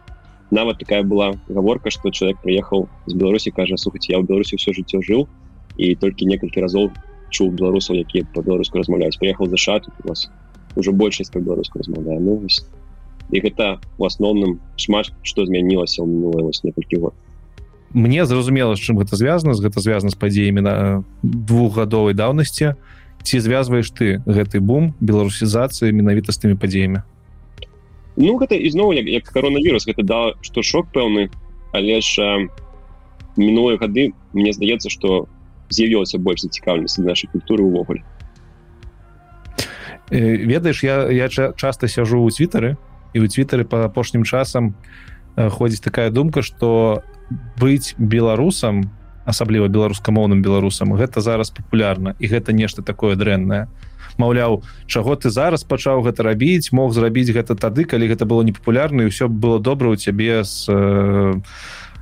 нават 0.50 0.82
такая 0.82 1.02
была 1.04 1.34
гаворка 1.50 1.94
што 1.94 2.10
чалавек 2.10 2.42
прыехаў 2.42 2.90
з 3.06 3.14
беларусі 3.14 3.54
кажа 3.54 3.78
слухаць 3.78 4.10
я 4.10 4.18
ў 4.18 4.26
беларусі 4.26 4.58
ўсё 4.58 4.74
жыццё 4.74 5.02
жыў 5.06 5.26
і 5.80 5.96
толькі 5.96 6.28
некалькі 6.28 6.60
разоў 6.66 6.92
чуў 7.32 7.56
беларусаў 7.56 8.04
якія 8.04 8.28
па-беларуску 8.36 8.82
размаўляюць 8.82 9.18
прыехаў 9.22 9.48
за 9.48 9.58
шат 9.58 9.88
у 9.88 10.08
вас 10.12 10.28
уже 10.76 10.92
большасць 10.92 11.32
па-беларуску 11.32 11.80
размаўляе 11.80 12.20
ну, 12.20 12.42
і 13.32 13.38
гэта 13.40 13.80
у 13.98 14.06
асноўным 14.06 14.60
шмат 14.76 15.14
што 15.24 15.46
змянілася 15.48 16.04
ў 16.04 16.08
мінулыя 16.10 16.44
вось 16.46 16.64
некалькі 16.68 17.06
год 17.06 17.14
мне 17.94 18.26
зразумела 18.26 18.76
з 18.76 18.84
чым 18.84 19.00
гэта 19.00 19.16
звязана 19.16 19.56
з 19.56 19.64
гэта 19.64 19.80
звязана 19.80 20.12
з 20.12 20.20
падзеямі 20.20 20.62
на 20.62 20.74
двухгадовай 21.24 22.14
даўнасці 22.14 22.76
ці 23.24 23.36
звязваеш 23.40 23.90
ты 23.96 24.20
гэты 24.26 24.60
бум 24.60 24.94
беларусізацыі 25.00 25.96
менавіта 25.96 26.36
з 26.36 26.44
тымі 26.44 26.60
падзеямі 26.60 27.06
Ну 28.20 28.36
гэта 28.36 28.60
ізноў 28.60 28.92
як, 29.00 29.08
як 29.08 29.32
коронавірус 29.32 29.88
гэта 29.88 30.04
да 30.04 30.20
што 30.44 30.60
шок 30.60 30.92
пэўны 30.92 31.30
але 31.72 32.02
ж 32.04 32.50
мінулыя 33.38 33.80
гады 33.80 34.12
мне 34.34 34.52
здаецца 34.52 34.90
што 34.92 35.30
з'явілася 35.70 36.20
больш 36.20 36.46
зацікаўнасць 36.46 37.00
нашай 37.00 37.30
культуры 37.32 37.64
ўвогуле 37.64 38.04
ведаеш 40.10 40.84
я 40.84 41.10
я 41.10 41.30
часто 41.30 41.88
сяжу 41.88 42.22
у 42.26 42.30
твиттары 42.30 42.78
і 43.14 43.26
у 43.26 43.28
твиттары 43.28 43.66
по 43.66 43.86
апошнім 43.86 44.24
часам 44.24 44.76
ходзіць 45.36 45.86
такая 45.86 46.10
думка 46.10 46.42
что 46.42 47.04
быць 47.60 47.94
беларусам 47.98 48.90
асабліва 49.30 49.70
беларускамоўным 49.70 50.42
беларусам 50.42 50.98
гэта 50.98 51.22
зараз 51.22 51.54
папулярна 51.54 52.16
і 52.20 52.26
гэта 52.28 52.54
нешта 52.54 52.82
такое 52.82 53.16
дрэннае. 53.16 53.70
Маўляў 54.18 54.64
чаго 54.90 55.16
ты 55.16 55.30
зараз 55.30 55.64
пачаў 55.64 56.02
гэта 56.04 56.26
рабіць 56.26 56.74
мог 56.74 56.92
зрабіць 56.92 57.30
гэта 57.32 57.56
тады 57.56 57.86
калі 57.86 58.10
гэта 58.10 58.26
было 58.26 58.42
непапулярна 58.44 59.06
і 59.06 59.14
ўсё 59.14 59.30
было 59.30 59.62
добра 59.62 59.94
у 59.94 59.96
цябе 59.96 60.44
з 60.44 60.66
э, 60.68 61.40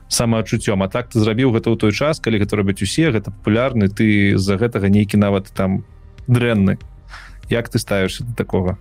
самаадчуццём. 0.10 0.84
А 0.84 0.88
так 0.88 1.10
ты 1.10 1.20
зрабіў 1.20 1.52
гэта 1.52 1.72
ў 1.72 1.78
той 1.78 1.92
час 1.92 2.20
калі 2.20 2.40
гэта 2.40 2.56
робяць 2.56 2.82
усе 2.82 3.12
гэта 3.12 3.32
папулярны 3.32 3.90
ты 3.90 4.38
з-за 4.38 4.58
гэтага 4.58 4.90
нейкі 4.90 5.18
нават 5.18 5.52
там 5.54 5.84
дрэнны. 6.28 6.78
Як 7.50 7.70
ты 7.70 7.80
ставішся 7.80 8.24
до 8.24 8.36
такого 8.36 8.78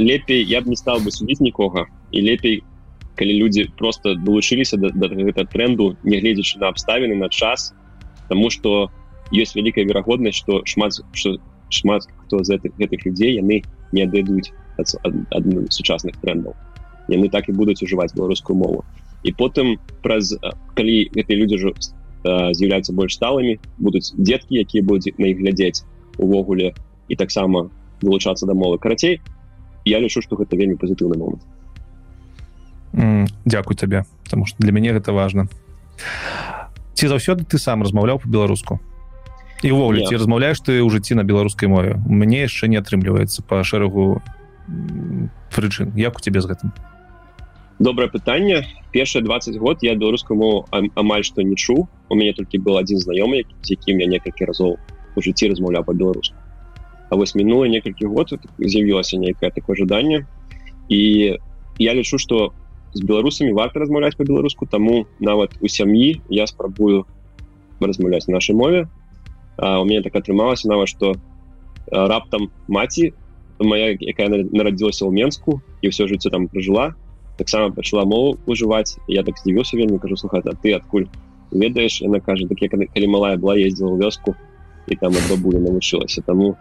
лепей 0.00 0.44
я 0.44 0.60
б 0.60 0.68
не 0.68 0.76
стал 0.76 1.00
бы 1.00 1.10
судіць 1.10 1.40
нікога. 1.40 1.86
І 2.10 2.22
лепей 2.22 2.62
калі 3.16 3.34
людзі 3.42 3.68
просто 3.76 4.14
далучыліся 4.14 4.76
да, 4.76 4.88
да 4.94 5.08
гэта 5.08 5.44
тренду 5.44 5.96
нягледзячы 6.04 6.58
на 6.58 6.68
абставіны 6.68 7.14
на 7.16 7.28
час. 7.28 7.74
Тому 8.28 8.50
что 8.50 8.90
ёсць 9.32 9.54
вялікая 9.54 9.84
верагоднасць 9.84 10.40
что 10.40 10.62
шмат 10.64 10.92
что 11.12 11.38
шмат 11.68 12.08
хто 12.24 12.42
з 12.44 12.56
гэтых 12.56 12.76
гэтых 12.78 13.06
людзей 13.06 13.36
яны 13.36 13.62
не 13.92 14.02
адыдуць 14.02 14.52
ад, 14.78 14.88
ад, 15.04 15.14
ад 15.30 15.72
сучасных 15.72 16.16
трендаў. 16.20 16.56
Яны 17.08 17.28
так 17.28 17.48
і 17.48 17.52
будуць 17.52 17.82
ужываць 17.82 18.14
беларускую 18.14 18.56
мову 18.56 18.84
і 19.22 19.32
потым 19.36 19.76
праз 20.02 20.36
калі 20.74 20.96
гэтыя 21.14 21.36
людзі 21.36 21.54
ўжо 21.60 21.70
з'яўляюцца 22.24 22.92
больш 22.92 23.16
сталымі 23.16 23.60
будуць 23.78 24.12
дзеткі 24.16 24.60
якія 24.60 24.84
будуць 24.84 25.12
на 25.16 25.32
іх 25.32 25.40
глядзець 25.40 25.84
увогуле 26.16 26.72
і 27.08 27.14
таксама 27.16 27.68
вылучацца 28.00 28.46
да 28.46 28.54
мовы 28.54 28.78
карацей 28.78 29.20
я 29.84 30.00
лічу 30.00 30.20
што 30.20 30.36
гэта 30.36 30.56
вельмі 30.56 30.76
пазітыўны 30.76 31.16
момант. 31.16 31.42
Mm, 32.92 33.28
Дякую 33.44 33.76
табе 33.76 34.04
потому 34.24 34.46
что 34.46 34.56
для 34.60 34.72
мяне 34.72 34.92
гэта 34.92 35.12
важно 35.12 35.48
ці 36.94 37.08
заўсёды 37.08 37.44
ты 37.44 37.58
сам 37.58 37.82
размаўляў 37.82 38.20
по-беларуску 38.20 38.80
і 39.62 39.72
ўвогуле 39.72 40.08
ці 40.08 40.16
размаўляеш 40.16 40.60
ты 40.60 40.80
ў 40.80 40.88
жыцці 40.88 41.16
на 41.20 41.24
беларускай 41.24 41.68
мове? 41.68 42.00
Мне 42.08 42.48
яшчэ 42.48 42.68
не 42.68 42.80
атрымліваецца 42.80 43.44
по 43.44 43.60
шэрагу 43.60 44.24
прычын. 45.52 45.92
Як 45.96 46.16
у 46.16 46.20
цябе 46.20 46.40
з 46.40 46.48
гэтым 46.48 46.72
добрае 47.80 48.10
пытанне 48.12 48.68
першыя 48.92 49.24
20 49.24 49.56
год. 49.56 49.82
Я 49.82 49.96
беларускую 49.96 50.38
мову 50.38 50.68
амаль 50.70 51.24
што 51.24 51.42
не 51.42 51.56
чу. 51.56 51.88
У 52.08 52.14
мяне 52.14 52.36
толькі 52.36 52.60
был 52.60 52.76
адзін 52.76 53.00
знаёмы 53.00 53.48
з 53.64 53.74
якім 53.74 54.04
я 54.04 54.06
некалькі 54.06 54.44
разоў 54.44 54.76
у 55.16 55.18
жыцці 55.18 55.50
размаўляў 55.50 55.84
по-беларуску 55.84 56.36
А 57.10 57.16
вось 57.16 57.34
мінула 57.34 57.66
некалькі 57.66 58.06
год 58.06 58.30
з'явілася 58.58 59.18
нейкае 59.18 59.50
такое 59.50 59.74
жаданне 59.74 60.26
і 60.88 61.00
я 61.78 61.94
лічу 61.94 62.18
что 62.18 62.52
з 62.94 63.02
беларусамі 63.02 63.52
варта 63.52 63.80
размаўляць 63.80 64.14
по-беларуску 64.14 64.66
таму 64.66 65.06
нават 65.18 65.56
у 65.60 65.68
сям'і 65.68 66.22
я 66.28 66.46
спрабую 66.46 67.06
размаўляць 67.80 68.28
нашай 68.28 68.54
мове 68.54 68.86
а, 69.56 69.80
у 69.80 69.84
мяне 69.84 70.02
так 70.02 70.14
атрымалася 70.14 70.68
нават 70.68 70.88
что 70.88 71.14
раптам 71.90 72.50
маці 72.68 73.12
моя 73.58 73.96
якая 73.98 74.28
нарадзілася 74.30 75.06
ў 75.06 75.10
менску 75.10 75.62
і 75.82 75.90
ўсё 75.90 76.06
жыццё 76.06 76.30
там 76.30 76.46
прыжыла 76.46 76.94
таксама 77.40 77.72
пачала 77.72 78.04
мову 78.04 78.36
ужываць 78.44 79.00
я 79.08 79.24
так 79.24 79.40
здзівіўся 79.40 79.80
вельмі 79.80 79.98
кажу 79.98 80.20
слухаць 80.20 80.44
а 80.44 80.52
ты 80.52 80.76
адкуль 80.76 81.08
ведаеш? 81.50 82.00
Яна 82.02 82.20
кажа 82.20 82.46
так 82.46 82.58
калі 82.70 83.06
малая 83.08 83.36
была 83.36 83.56
ездзіла 83.56 83.96
ў 83.96 83.98
вёску 84.04 84.36
і 84.86 84.96
там 84.96 85.16
ад 85.16 85.24
бабуля 85.30 85.58
навучылася 85.58 86.22
таму 86.22 86.56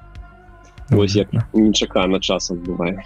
Вось 0.89 1.15
як 1.15 1.29
нечакана 1.53 2.19
часам 2.19 2.63
бывае 2.63 3.03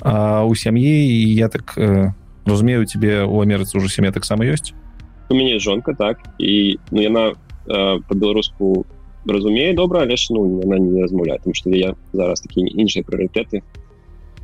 а 0.00 0.44
у 0.44 0.54
сям'і 0.54 1.34
я 1.34 1.48
так 1.48 1.74
э, 1.78 2.12
разумею 2.44 2.86
тебе 2.86 3.24
у 3.24 3.42
Амерыцы 3.42 3.78
уже 3.78 3.88
сям'я 3.88 4.12
таксама 4.12 4.44
ёсць? 4.44 4.74
У 5.30 5.34
мяне 5.34 5.58
жонка 5.58 5.94
так 5.94 6.20
і 6.38 6.78
ну 6.90 7.00
яна 7.00 7.32
э, 7.66 7.98
по-беларуску 8.08 8.86
разумее 9.26 9.74
добра 9.74 10.02
але 10.02 10.16
ж 10.16 10.28
ну 10.30 10.60
яна 10.60 10.78
не 10.78 11.02
размаўляе 11.02 11.38
там 11.38 11.54
что 11.54 11.70
я 11.70 11.94
зараз 12.12 12.40
такі 12.40 12.66
іншыя 12.66 13.02
прыоритеты 13.02 13.62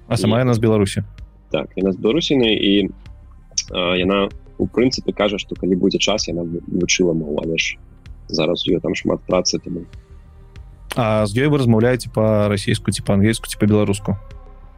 а 0.09 0.17
сама 0.17 0.41
яна 0.41 0.55
з 0.55 0.59
беларусі 0.59 1.05
так 1.53 1.77
яна 1.77 1.93
з 1.93 2.01
беларусіны 2.01 2.49
і 2.57 2.73
э, 2.89 3.93
яна 4.01 4.29
у 4.59 4.67
прынцыпе 4.67 5.13
кажа 5.13 5.39
что 5.39 5.55
калі 5.55 5.77
будзе 5.77 5.99
час 5.99 6.29
яна 6.29 6.49
вучыла 6.67 7.13
мову 7.13 7.41
але 7.45 7.59
ж 7.61 7.77
зараз 8.29 8.65
ее 8.67 8.81
там 8.81 8.95
шмат 8.95 9.21
працы 9.29 9.61
тому 9.61 9.85
А 10.95 11.25
з 11.25 11.33
ёй 11.37 11.49
вы 11.49 11.57
размаўляеце 11.57 12.13
па-расійску 12.13 12.93
ці 12.93 13.01
па-ангельску 13.01 13.49
ці 13.49 13.57
па-беларуску? 13.57 14.17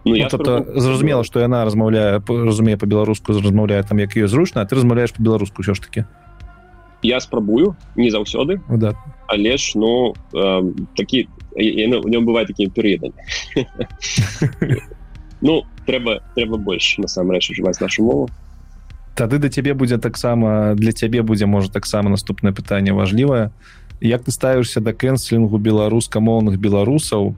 Ну, 0.04 0.14
ну, 0.14 0.28
тобто 0.30 0.62
зразумела 0.78 1.24
што 1.24 1.40
яна 1.40 1.64
размаўляе 1.64 2.20
разумее 2.20 2.76
па-беларуску 2.76 3.32
размаўляе 3.32 3.82
там 3.82 3.98
як 3.98 4.14
ее 4.16 4.28
зручна 4.28 4.66
ты 4.66 4.76
размаўляеш 4.76 5.16
па-беларуску 5.16 5.62
ўсё 5.62 5.74
ж 5.74 5.80
таки 5.80 6.04
я 7.04 7.20
спрабую 7.20 7.76
не 7.96 8.10
заўсёды. 8.10 8.60
Да. 8.68 8.94
але 9.26 9.56
ж 9.56 9.72
ну 9.76 10.14
э, 10.32 10.72
такі 10.96 11.28
у 11.56 12.08
нем 12.08 12.26
бывае 12.26 12.46
такімі 12.46 12.70
перыядамі 12.70 13.14
ну 15.40 15.62
трэба 15.86 16.20
трэба 16.34 16.56
больш 16.56 16.98
насамрэч 16.98 17.50
ужываць 17.50 17.80
нашу 17.80 18.04
мову. 18.04 18.30
Тады 19.14 19.38
да 19.38 19.48
цябе 19.48 19.74
будзе 19.74 19.98
таксама 19.98 20.74
для 20.74 20.92
цябе 20.92 21.22
будзе 21.22 21.46
можа 21.46 21.70
таксама 21.70 22.10
наступнае 22.10 22.52
пытанне 22.52 22.92
важлівае 22.92 23.50
як 24.00 24.24
ты 24.24 24.30
ставішся 24.30 24.80
да 24.80 24.92
кэнслінгу 24.92 25.58
беларускамоўных 25.58 26.58
беларусаў 26.58 27.34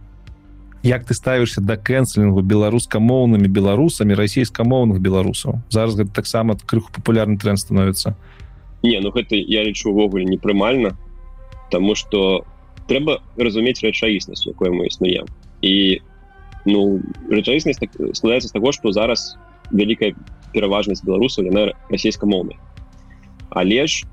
як 0.82 1.04
ты 1.04 1.14
ставішся 1.14 1.60
да 1.60 1.76
кэнслінгу 1.76 2.42
беларускамоўнымі 2.42 3.48
беларусамі 3.48 4.14
расійскамоўных 4.14 5.00
беларусаў 5.00 5.60
зараз 5.70 5.94
гэта 5.96 6.10
таксама 6.12 6.56
крыху 6.56 6.90
папулярны 6.92 7.38
тренд 7.38 7.58
становіцца 7.58 8.16
не 8.82 8.98
ну 9.00 9.10
гэта 9.10 9.36
я 9.36 9.62
лічу 9.62 9.90
увогуле 9.90 10.24
непрымальна 10.24 10.96
тому 11.70 11.94
что 11.94 12.44
трэба 12.88 13.20
разумець 13.36 13.82
рэчаіснасць 13.82 14.46
якое 14.46 14.70
мы 14.70 14.86
існуем 14.86 15.26
і 15.62 16.00
ну 16.66 17.00
рэчаіснасць 17.30 17.78
так, 17.78 17.94
складаецца 18.18 18.48
з 18.48 18.54
таго 18.54 18.72
што 18.74 18.92
зараз 18.92 19.36
вялікая 19.70 20.12
пераважнасць 20.52 21.04
беларусаў 21.06 21.46
яна 21.50 21.70
расійскамоўнай 21.90 22.58
але 23.50 23.86
ж 23.86 24.06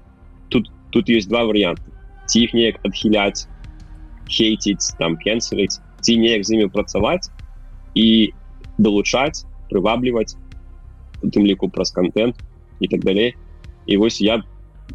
тут 0.50 0.70
тут 0.92 1.10
есть 1.10 1.30
два 1.30 1.44
варианты 1.50 1.90
ці 2.30 2.46
іх 2.46 2.54
неяк 2.54 2.80
адхіляць 2.86 3.50
хейціць 4.30 4.94
там 5.00 5.18
кенселіць 5.18 5.82
ці 6.02 6.18
неяк 6.18 6.46
з 6.46 6.58
імі 6.58 6.70
працаваць 6.70 7.30
і 7.98 8.34
далучаць 8.78 9.46
прывабліваць 9.70 10.38
тым 11.24 11.46
ліку 11.46 11.70
праз 11.70 11.92
контент 11.92 12.38
і 12.80 12.88
так 12.88 13.02
далей 13.02 13.34
і 13.86 13.98
вось 13.98 14.22
я 14.22 14.42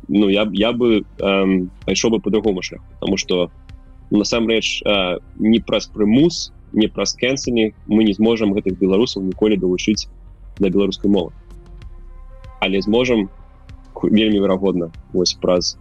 ну 0.09 0.29
я 0.29 0.49
я 0.53 0.73
бы 0.73 1.05
эм, 1.19 1.71
пайшоў 1.87 2.17
бы 2.17 2.21
по-другому 2.21 2.63
шлях 2.63 2.83
потому 3.01 3.17
что 3.17 3.51
насамрэч 4.11 4.83
э, 4.85 5.19
не 5.39 5.61
праз 5.61 5.87
прымус 5.87 6.53
не 6.73 6.89
праз 6.89 7.15
кэнсені 7.15 7.75
мы 7.87 8.05
не 8.05 8.13
зможам 8.13 8.53
гэтых 8.53 8.79
беларусаў 8.79 9.23
ніколі 9.23 9.57
далучыць 9.57 10.09
да 10.59 10.69
беларускай 10.69 11.11
мовы. 11.11 11.33
Але 12.61 12.81
зможам 12.83 13.29
вельмі 14.03 14.41
верагодна 14.41 14.91
вось 15.13 15.35
праз 15.35 15.77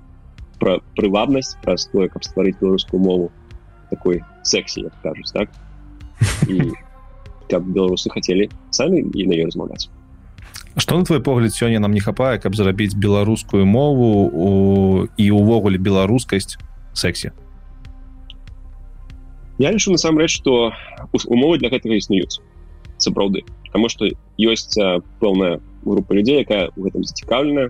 пра 0.60 0.80
прывабнасць 0.98 1.58
праз 1.62 1.86
тое 1.94 2.10
каб 2.10 2.26
стварыць 2.26 2.58
беларускую 2.62 3.02
мову 3.02 3.32
такой 3.90 4.24
сексі 4.44 4.90
як 4.90 4.94
кажуць 5.04 5.32
так? 5.34 5.50
І 6.50 6.74
каб 7.50 7.64
беларусы 7.68 8.10
хацелі 8.10 8.50
самі 8.72 9.06
і 9.14 9.28
на 9.28 9.34
ёй 9.38 9.46
размаўляць 9.46 9.90
что 10.78 10.98
на 10.98 11.06
твой 11.06 11.22
погляд 11.22 11.54
сёння 11.54 11.80
нам 11.80 11.94
не 11.94 12.02
хапае 12.02 12.38
каб 12.40 12.56
зарабіць 12.56 12.96
беларускую 12.96 13.66
мову 13.66 14.10
у 14.34 15.08
і 15.18 15.32
увогуле 15.32 15.78
беларускасць 15.78 16.58
сексі 16.94 17.32
я 19.58 19.72
лічу 19.72 19.92
насамрэч 19.92 20.32
что 20.32 20.74
умовы 21.26 21.58
для 21.58 21.70
гэтага 21.70 21.98
існуюць 21.98 22.40
сапраўды 22.98 23.44
потому 23.68 23.90
что 23.90 24.08
ёсць 24.38 24.78
пэўная 25.20 25.60
група 25.84 26.14
людзей 26.14 26.42
якая 26.42 26.70
у 26.76 26.86
гэтым 26.88 27.04
зацікаўленая 27.04 27.70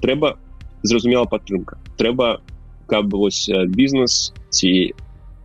трэба 0.00 0.36
зразумела 0.82 1.24
падтрымка 1.24 1.78
трэба 1.96 2.40
каб 2.86 3.12
вось 3.12 3.48
бізнес 3.68 4.32
ці 4.50 4.94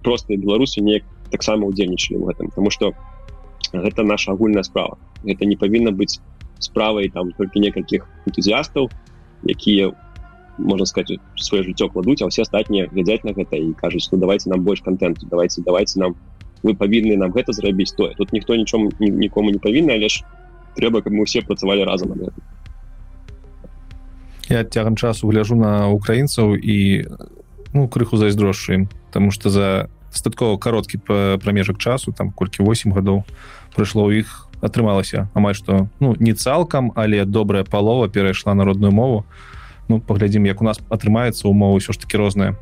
простыя 0.03 0.37
беларусы 0.37 0.81
неяк 0.81 1.03
таксама 1.31 1.67
удзельнічалі 1.67 2.21
в 2.21 2.27
гэтым 2.31 2.49
потому 2.53 2.69
что 2.69 2.93
гэта 3.73 4.03
наша 4.03 4.31
агульная 4.31 4.63
справа. 4.63 4.97
Гэта 5.23 5.45
не 5.45 5.55
павінна 5.55 5.91
быць 5.91 6.19
справай 6.59 7.09
там 7.09 7.31
только 7.31 7.59
некалькіх 7.59 8.05
энтузіастаў 8.27 8.89
якія 9.43 9.91
можна 10.57 10.85
сказать 10.85 11.19
свое 11.35 11.63
жыццё 11.63 11.89
кладуць 11.89 12.21
а 12.21 12.27
все 12.27 12.43
астатнія 12.43 12.87
глядзяць 12.91 13.23
на 13.23 13.33
гэта 13.33 13.57
і 13.57 13.73
кажуць 13.73 14.09
ну 14.11 14.17
давайте 14.17 14.49
нам 14.49 14.61
больш 14.61 14.81
контенту 14.81 15.27
давайте 15.29 15.61
давайте 15.61 15.99
нам 15.99 16.15
вы 16.63 16.75
павінны 16.75 17.17
нам 17.17 17.31
гэта 17.31 17.53
зрабіць 17.53 17.91
то 17.91 18.13
тут 18.17 18.33
ніхто 18.33 18.55
нічом 18.55 18.89
нікому 18.99 19.51
не 19.51 19.59
павінны 19.59 19.93
але 19.93 20.09
ж 20.09 20.23
трэба 20.75 21.01
каб 21.01 21.13
мы 21.13 21.25
все 21.25 21.41
працавалі 21.41 21.83
разам 21.83 22.13
я 24.49 24.63
цягам 24.63 24.95
часу 24.95 25.27
гляжу 25.27 25.55
на 25.55 25.89
украінцаў 25.89 26.55
і 26.55 27.07
ну 27.73 27.87
крыху 27.87 28.17
зайздрошчу 28.17 28.73
ім 28.73 28.87
потому 29.09 29.31
что 29.31 29.49
за 29.49 29.89
дастаткова 30.11 30.57
кароткі 30.57 30.97
прамежак 31.41 31.77
часу 31.77 32.13
там 32.13 32.31
колькі 32.31 32.63
8 32.63 32.93
гадоў 32.93 33.25
прыйшло 33.73 34.05
ў 34.05 34.21
іх 34.21 34.47
атрымалася 34.61 35.27
амаль 35.33 35.57
што 35.57 35.89
ну 35.99 36.15
не 36.19 36.33
цалкам 36.33 36.93
але 36.95 37.25
добрая 37.25 37.65
палова 37.65 38.07
перайшла 38.07 38.53
народную 38.53 38.93
мову 38.93 39.25
ну 39.93 40.01
паглядзім 40.01 40.49
як 40.49 40.65
у 40.65 40.65
нас 40.65 40.81
атрымаецца 40.89 41.45
умова 41.45 41.77
ўсё 41.77 41.93
ж 41.93 42.01
таки 42.01 42.17
розная 42.17 42.57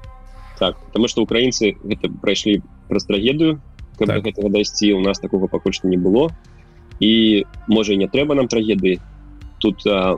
так 0.60 0.76
потому 0.92 1.08
что 1.08 1.24
украінцы 1.24 1.80
гэта 1.80 2.12
прайшлі 2.12 2.60
праз 2.92 3.08
трагедыю 3.08 3.64
так. 4.06 4.24
гэтага 4.24 4.50
дайсці 4.50 4.94
у 4.94 5.02
нас 5.02 5.20
такого 5.20 5.48
пакуль 5.48 5.74
што 5.74 5.88
не 5.88 5.98
было. 5.98 6.32
І 7.00 7.46
можа 7.68 7.96
не 7.96 8.08
трэба 8.08 8.36
нам 8.36 8.48
трагедыі 8.48 9.00
тут 9.60 9.82
а, 9.88 10.18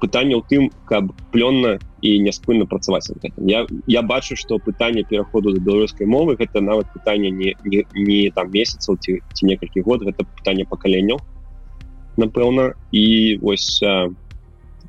пытанне 0.00 0.36
ў 0.36 0.42
тым 0.48 0.62
каб 0.84 1.12
плённа 1.32 1.78
і 2.00 2.20
няспынна 2.22 2.66
працаваць 2.66 3.10
я 3.36 3.66
я 3.86 4.02
бачу 4.02 4.36
что 4.36 4.58
пытанне 4.58 5.02
пераходу 5.02 5.52
до 5.52 5.60
беларускай 5.60 6.06
мовы 6.06 6.36
гэта 6.36 6.60
нават 6.60 6.86
пытанне 6.92 7.30
не, 7.30 7.56
не, 7.64 7.84
не 7.94 8.30
там 8.30 8.52
месяцаў 8.52 8.96
ці 9.00 9.20
ці 9.34 9.46
некалькі 9.46 9.80
год 9.82 10.04
гэта 10.04 10.24
пытанне 10.24 10.64
пакаленняў 10.64 11.18
напэўна. 12.16 12.74
І 12.92 13.38
вось 13.42 13.82
а, 13.82 14.10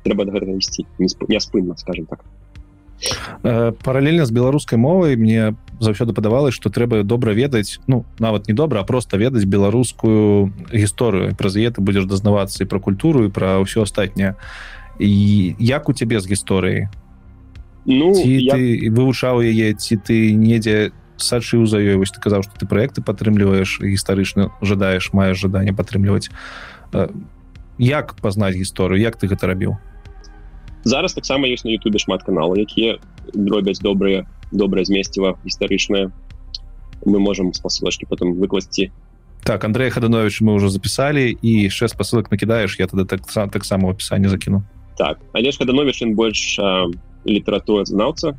трэба 0.04 0.24
до 0.24 0.32
гэтага 0.36 0.56
ісці 0.56 0.86
няспынна 0.98 1.76
скажем 1.76 2.06
так. 2.06 2.24
Э, 3.42 3.72
паралельна 3.72 4.26
з 4.26 4.32
беларускай 4.32 4.78
мовай 4.78 5.16
мне 5.16 5.56
заўсёды 5.80 6.12
падавалось 6.12 6.54
что 6.54 6.68
трэба 6.68 7.02
добра 7.02 7.32
ведаць 7.32 7.80
ну 7.86 8.04
нават 8.18 8.48
не 8.48 8.54
добра 8.54 8.84
просто 8.84 9.16
ведаць 9.16 9.48
беларускую 9.48 10.52
гісторыю 10.68 11.34
праз 11.34 11.56
е 11.56 11.70
ты 11.70 11.80
будзеш 11.80 12.04
дазнавацца 12.04 12.64
і 12.64 12.68
пра 12.68 12.78
культуру 12.78 13.24
і 13.24 13.32
пра 13.32 13.56
ўсё 13.64 13.88
астатняе 13.88 14.36
і 15.00 15.56
як 15.58 15.88
у 15.88 15.92
цябе 15.96 16.20
з 16.20 16.28
гісторыяй 16.28 16.88
ну 17.86 18.12
я... 18.12 18.52
ты 18.52 18.92
вывучаў 18.92 19.40
яе 19.40 19.72
ці 19.72 19.96
ты 19.96 20.36
недзе 20.36 20.92
сачыў 21.16 21.64
за 21.64 21.80
ёй 21.80 21.96
вось 21.96 22.12
ты 22.12 22.20
казаў 22.20 22.44
что 22.44 22.52
ты 22.60 22.68
проекты 22.68 23.00
падтрымліваеш 23.00 23.80
гістарычна 23.80 24.52
жадаеш 24.60 25.12
маеш 25.12 25.40
жаданне 25.40 25.72
падтрымліваць. 25.72 26.28
Э, 26.92 27.08
як 27.78 28.16
пазнаць 28.20 28.56
гісторыю? 28.56 29.00
Як 29.00 29.16
ты 29.16 29.28
гэта 29.28 29.48
рабіў 29.48 29.80
зараз 30.84 31.14
таксама 31.14 31.48
ёсць 31.48 31.64
на 31.64 31.70
Ютубе 31.70 31.98
шмат 31.98 32.22
каналаў 32.22 32.56
якія 32.56 32.98
дробяць 33.34 33.80
добрыя 33.80 34.26
добрае 34.52 34.84
змесціва 34.84 35.38
гістарычнае. 35.44 36.10
Мы 37.04 37.18
можем 37.18 37.52
спасылачки 37.54 38.04
потом 38.04 38.34
выкласці. 38.34 38.92
Так 39.44 39.64
Андрей 39.64 39.90
хаданович 39.90 40.40
мы 40.40 40.52
уже 40.52 40.68
записали 40.68 41.36
і 41.42 41.70
шесть 41.70 41.96
посылок 41.96 42.30
накідаешь 42.30 42.78
я 42.78 42.86
тады 42.86 43.04
так 43.04 43.22
таксама 43.50 43.88
в 43.88 43.90
описании 43.92 44.28
закіну. 44.28 44.62
Так 44.98 45.18
але 45.32 45.52
хаданович 45.52 46.02
больш 46.14 46.58
літаратура 47.26 47.84
знаўца 47.84 48.36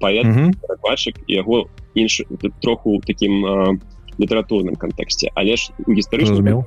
паэтчык 0.00 1.20
яго 1.28 1.68
інш 1.94 2.22
троху 2.62 3.00
таким 3.06 3.78
літаратурным 4.18 4.76
кантэксце. 4.76 5.28
Але 5.34 5.56
ж 5.56 5.70
у 5.86 5.92
гістарычным 5.92 6.64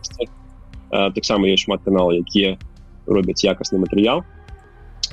таксама 0.90 1.48
есть 1.48 1.64
шмат 1.64 1.82
канал 1.84 2.12
якія 2.12 2.58
робяць 3.06 3.44
якасны 3.44 3.80
матэрыял 3.84 4.24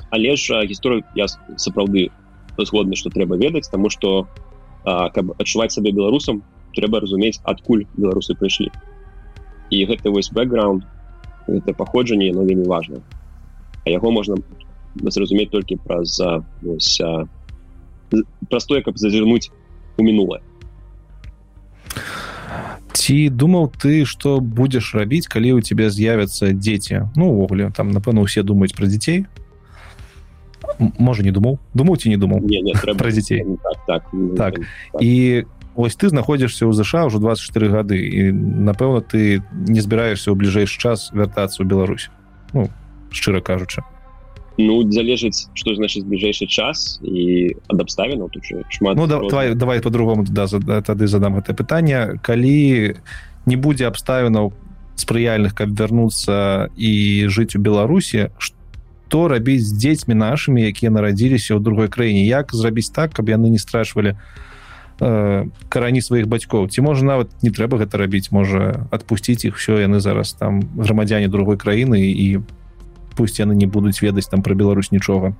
але 0.09 0.35
ж 0.35 0.63
гісторыю 0.65 1.03
я 1.15 1.27
сапраўды 1.57 2.09
згодны 2.57 2.95
что 2.95 3.09
трэба 3.09 3.37
ведаць 3.37 3.69
тому 3.71 3.89
что 3.89 4.27
каб 4.83 5.33
адчуваць 5.39 5.71
сабе 5.71 5.91
беларусам 5.91 6.43
трэба 6.75 7.01
разумець 7.01 7.39
адкуль 7.43 7.85
беларусы 7.97 8.35
прыйшлі. 8.35 8.71
І 9.71 9.85
гэта 9.85 10.11
вось 10.11 10.31
бэкграунд 10.31 10.83
это 11.47 11.73
паходжанне 11.73 12.31
но 12.33 12.43
вельмі 12.43 12.67
важно 12.67 13.01
а 13.85 13.89
яго 13.89 14.11
можна 14.11 14.37
зразумець 14.95 15.49
толькі 15.49 15.79
праз 15.83 16.19
простое 18.49 18.81
каб 18.81 18.97
зазірнуць 18.97 19.51
у 19.97 20.03
мінулае. 20.03 20.41
Ці 22.91 23.29
думаў 23.29 23.71
ты 23.81 24.05
что 24.05 24.39
будзеш 24.39 24.93
рабіць 24.93 25.27
калі 25.27 25.53
у 25.57 25.61
тебя 25.61 25.89
з'явятся 25.89 26.51
дзеці? 26.51 27.09
Ну 27.15 27.31
увогуле 27.31 27.71
там 27.71 27.91
напэўна 27.91 28.21
усе 28.21 28.43
думаюць 28.43 28.75
пра 28.75 28.85
дзяцей 28.85 29.25
можа 30.97 31.23
не 31.23 31.31
думаў 31.31 31.59
думаў 31.73 31.97
ці 31.97 32.09
не 32.09 32.17
думаў 32.17 32.41
не, 32.41 32.61
не, 32.61 32.73
пра 32.73 33.11
дзяцей 33.11 33.45
так, 33.63 33.77
так, 33.87 34.03
так. 34.37 34.53
так. 34.55 35.01
і 35.01 35.45
ось 35.75 35.95
ты 35.95 36.09
знаходзішся 36.09 36.67
ў 36.67 36.75
ЗША 36.75 37.07
ўжо 37.07 37.19
24 37.19 37.71
гады 37.71 37.95
і 37.97 38.31
напэўна 38.67 39.01
ты 39.01 39.39
не 39.51 39.79
збіраешься 39.79 40.31
ў 40.31 40.35
бліжэйшы 40.35 40.77
час 40.77 41.09
вяртацца 41.15 41.63
ў 41.63 41.65
Беларусь. 41.67 42.11
Ну, 42.51 42.67
шчыра 43.11 43.39
кажучы. 43.39 43.83
Ну 44.59 44.83
залежыць 44.91 45.47
што 45.55 45.73
значыць 45.75 46.03
бліжэйшы 46.03 46.45
час 46.51 46.99
і 47.01 47.55
ад 47.71 47.79
абставінаў 47.79 48.27
тут 48.35 48.43
шмат 48.69 48.99
ну, 48.99 49.07
да, 49.07 49.23
давай, 49.23 49.55
давай 49.55 49.79
по-другому 49.79 50.27
да, 50.27 50.47
тады 50.83 51.07
задам 51.07 51.39
гэта 51.39 51.55
пытанне. 51.55 52.19
Калі 52.19 52.99
не 53.47 53.55
будзе 53.55 53.87
абставінаў 53.87 54.51
спрыяльных 54.99 55.55
каб 55.55 55.71
вярнуцца 55.71 56.67
і 56.75 56.91
жыць 57.31 57.55
у 57.55 57.63
Беларусі 57.63 58.29
што 59.11 59.27
рабіць 59.27 59.67
з 59.67 59.75
дзецьмі 59.75 60.15
нашымі 60.15 60.63
якія 60.71 60.87
нарадзіліся 60.87 61.51
ў 61.51 61.59
другой 61.59 61.91
краіне 61.91 62.23
як 62.23 62.55
зрабіць 62.55 62.95
так 62.95 63.11
каб 63.11 63.27
яны 63.27 63.51
не 63.51 63.59
страшвалі 63.59 64.15
э, 64.15 65.51
карані 65.67 65.99
сваіх 65.99 66.31
бацькоў? 66.31 66.71
Ці 66.71 66.79
можа 66.79 67.03
нават 67.03 67.27
не 67.43 67.51
трэба 67.51 67.75
гэта 67.83 67.99
рабіць 67.99 68.31
можа 68.31 68.87
адпусціць 68.87 69.43
іх 69.43 69.59
все 69.59 69.83
яны 69.83 69.99
зараз 69.99 70.31
там 70.39 70.63
грамадзяне 70.79 71.27
другой 71.27 71.59
краіны 71.59 71.99
і 71.99 72.39
пусть 73.19 73.35
яны 73.43 73.51
не 73.51 73.67
будуць 73.67 73.99
ведаць 73.99 74.31
там 74.31 74.47
пра 74.47 74.55
Беларусь 74.55 74.95
нічога. 74.95 75.35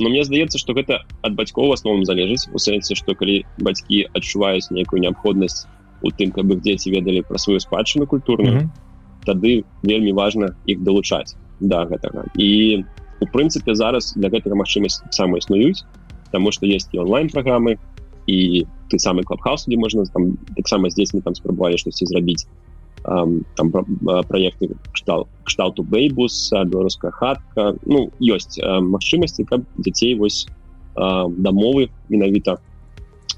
Но 0.00 0.08
мне 0.08 0.24
здаецца 0.24 0.56
что 0.56 0.72
гэта 0.72 1.04
ад 1.20 1.36
бацькоў 1.36 1.76
асновам 1.76 2.08
залежыць 2.08 2.48
у 2.56 2.56
сэнсе 2.56 2.96
что 2.96 3.12
калі 3.12 3.44
бацькі 3.60 4.08
адчуваюць 4.16 4.72
нейкую 4.72 5.04
неабходнасць 5.04 5.68
у 6.00 6.08
тым 6.08 6.32
каб 6.32 6.48
іх 6.56 6.64
дзеці 6.64 6.96
ведалі 6.96 7.20
пра 7.20 7.36
сваю 7.36 7.60
спадчыну 7.60 8.08
культурную 8.08 8.56
mm 8.56 8.64
-hmm. 8.64 9.28
тады 9.28 9.68
вельмі 9.84 10.16
важна 10.16 10.56
іх 10.64 10.80
далучаць 10.80 11.36
да 11.62 11.86
гэтага 11.86 12.26
і 12.36 12.82
у 13.22 13.26
прынцыпе 13.30 13.74
зараз 13.78 14.12
для 14.18 14.28
гэтага 14.34 14.58
магчымасць 14.58 15.02
сама 15.14 15.38
існуюць 15.38 15.86
тому 16.34 16.50
что 16.50 16.66
есть 16.66 16.90
і 16.92 17.02
онлайн 17.06 17.30
праграмы 17.30 17.78
і 18.26 18.66
ты 18.90 18.98
самы 18.98 19.22
клабхаус 19.22 19.66
где 19.66 19.76
можна 19.76 20.04
там 20.06 20.36
таксама 20.56 20.90
з 20.90 20.98
дзецьмі 20.98 21.22
там 21.22 21.34
спрабавалі 21.34 21.78
штосьці 21.78 22.06
зрабіць 22.06 22.46
um, 23.04 23.42
там 23.54 23.70
проекты 24.28 24.74
кштал 24.92 25.28
кшталту 25.44 25.82
бейбус 25.82 26.50
беларуская 26.52 27.10
хатка. 27.10 27.74
Ну 27.86 28.10
ёсць 28.20 28.58
магчымасці 28.62 29.44
каб 29.44 29.66
дзяцей 29.78 30.14
вось 30.14 30.46
дамовы 30.94 31.90
менавіта 32.08 32.58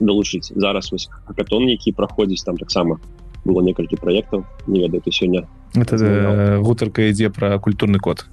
далучыць 0.01 0.53
зараз 0.57 0.91
вось 0.93 1.09
хакатон 1.27 1.69
які 1.69 1.93
праходзіць 1.93 2.45
там 2.45 2.57
таксама 2.57 2.99
было 3.45 3.61
некалькі 3.61 3.97
проектаў 3.97 4.45
не 4.67 4.81
ведаю 4.81 5.03
ты 5.03 5.11
сёння 5.13 5.47
это 5.75 5.97
э, 5.97 6.59
гутарка 6.59 7.03
ідзе 7.11 7.31
про 7.31 7.59
культурны 7.59 7.99
код. 7.99 8.27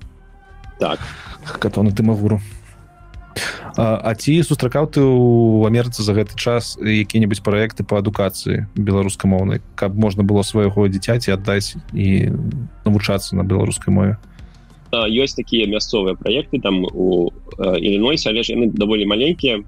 Так. 0.80 1.00
Катона 1.60 1.92
тымагуру 1.92 2.42
А 3.78 4.14
ці 4.20 4.44
сустракаў 4.44 4.92
ты 4.92 5.00
ў 5.00 5.64
Амерыцы 5.64 6.04
за 6.04 6.12
гэты 6.12 6.36
час 6.36 6.76
які-небудзь 6.76 7.40
праекты 7.40 7.88
по 7.88 7.96
адукацыі 8.04 8.68
беларускамоўнай 8.76 9.64
каб 9.80 9.96
можна 9.96 10.28
было 10.28 10.44
свайго 10.44 10.92
дзіцяці 10.92 11.32
аддаць 11.32 11.80
і 11.96 12.36
навучацца 12.84 13.40
на 13.40 13.48
беларускай 13.48 13.96
мове? 13.96 14.20
Ёсць 14.92 15.40
такія 15.40 15.72
мясцовыя 15.72 16.20
праекты 16.20 16.60
там 16.60 16.84
у 16.84 17.32
ілінойсе 17.58 18.30
але 18.30 18.44
ж 18.44 18.52
яны 18.52 18.68
даволі 18.76 19.08
маленькія. 19.08 19.64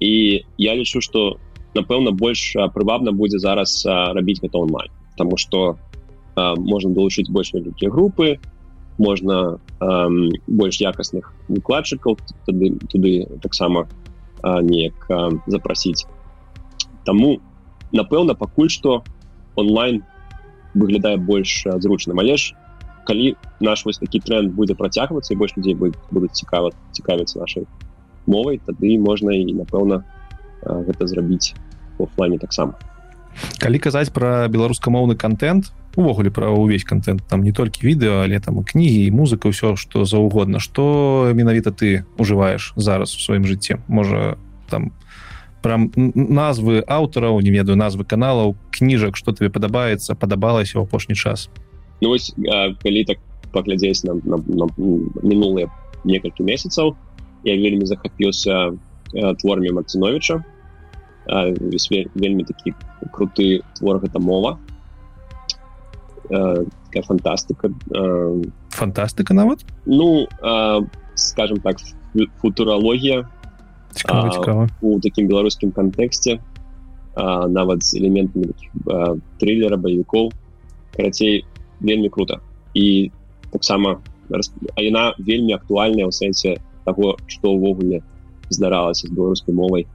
І 0.00 0.42
я 0.58 0.74
лічу 0.74 1.00
что 1.00 1.38
напэўна 1.74 2.12
больш 2.12 2.54
прывабна 2.74 3.12
будзе 3.12 3.38
зараз 3.38 3.82
рабіць 3.86 4.40
гэта 4.40 4.58
онлайн. 4.58 4.90
Потому 5.12 5.36
что 5.36 5.78
можна 6.36 6.94
долучыць 6.94 7.30
больш 7.30 7.52
вялікія 7.52 7.90
групы 7.90 8.38
можна 8.98 9.58
эм, 9.80 10.30
больш 10.46 10.80
якасных 10.80 11.32
выкладчыкаў 11.48 12.18
туды, 12.46 12.78
туды 12.90 13.26
таксама 13.42 13.86
неяк 14.42 15.06
запрасіць 15.46 16.06
Таму 17.08 17.40
напэўна 17.92 18.34
пакуль 18.36 18.68
што 18.68 19.02
онлайн 19.56 20.02
выглядае 20.74 21.16
больш 21.16 21.64
зручным. 21.64 22.20
Але 22.20 22.36
ж 22.36 22.52
калі 23.08 23.32
наш 23.64 23.86
вось 23.88 23.98
такі 23.98 24.20
тренд 24.20 24.52
будзе 24.52 24.76
працягвацца 24.76 25.32
і 25.32 25.38
больш 25.40 25.56
людзей 25.56 25.74
будуць 25.74 26.36
цікава 26.36 26.70
цікавіцца 26.92 27.40
нашай 27.40 27.64
мовай 28.28 28.60
тады 28.60 28.98
можна 29.00 29.32
і 29.32 29.56
напэўна 29.56 30.04
гэта 30.62 31.06
зрабіць 31.06 31.54
офлайне 31.98 32.38
таксама 32.38 32.74
калі 33.62 33.78
казаць 33.78 34.10
пра 34.14 34.46
беларускамоўны 34.50 35.14
контент 35.14 35.70
увогуле 35.98 36.30
пра 36.30 36.50
ўвесь 36.54 36.86
контент 36.86 37.26
там 37.26 37.42
не 37.42 37.52
толькі 37.52 37.86
відэо 37.86 38.22
але 38.22 38.38
там 38.38 38.62
кнігі 38.62 39.06
і 39.06 39.14
музыка 39.14 39.50
ўсё 39.50 39.74
што 39.74 40.06
заўгодна. 40.06 40.62
Што 40.62 41.30
менавіта 41.34 41.74
ты 41.74 42.06
ужываеш 42.18 42.72
зараз 42.78 43.14
у 43.14 43.20
сваім 43.20 43.44
жыцці? 43.50 43.82
Можа 43.90 44.38
там 44.70 44.94
прям 45.62 45.90
назвы 46.14 46.86
аўтараў 46.86 47.42
не 47.42 47.50
ведаю 47.50 47.74
назвы 47.74 48.06
каналаў 48.06 48.54
кніжак 48.70 49.18
што 49.18 49.34
тебе 49.34 49.50
падабаецца 49.50 50.14
падабалася 50.14 50.78
ў 50.78 50.86
апошні 50.86 51.18
час? 51.18 51.50
Ну, 51.98 52.14
вось, 52.14 52.30
а, 52.46 52.70
калі 52.78 53.02
так 53.02 53.18
паглядзець 53.50 54.06
на, 54.06 54.14
на, 54.22 54.38
на 54.38 54.66
мінулыя 55.26 55.66
некалькі 56.06 56.46
месяцаў 56.46 56.94
я 57.42 57.58
вельмі 57.58 57.90
захапіўся 57.90 58.78
творамі 59.12 59.72
марціновича 59.72 60.42
вельмі 62.14 62.44
такі 62.44 62.74
круты 63.12 63.60
твор 63.78 64.00
гэта 64.00 64.18
мова 64.18 64.58
такая 66.28 67.02
фантастыка 67.04 67.72
фантастыка 68.70 69.34
нават? 69.34 69.64
ну 69.86 70.28
скажем 71.14 71.60
так 71.60 71.76
футурологія 72.40 73.28
у 74.80 75.00
такім 75.00 75.28
беларускім 75.28 75.72
кантэксце 75.72 76.38
нават 77.48 77.82
з 77.82 77.98
элементамі 77.98 78.52
трылера 79.40 79.76
баевікоў 79.76 80.30
карацей 80.94 81.44
вельмі 81.80 82.08
круто. 82.08 82.40
І 82.74 83.10
таксама 83.50 84.00
яна 84.76 85.14
вельмі 85.18 85.56
актуальная 85.56 86.06
ў 86.06 86.12
сэнсе 86.12 86.58
таго 86.84 87.16
што 87.26 87.54
ўвогуле 87.56 88.02
здаралася 88.50 89.08
з 89.08 89.12
беларускай 89.12 89.54
мовай. 89.54 89.86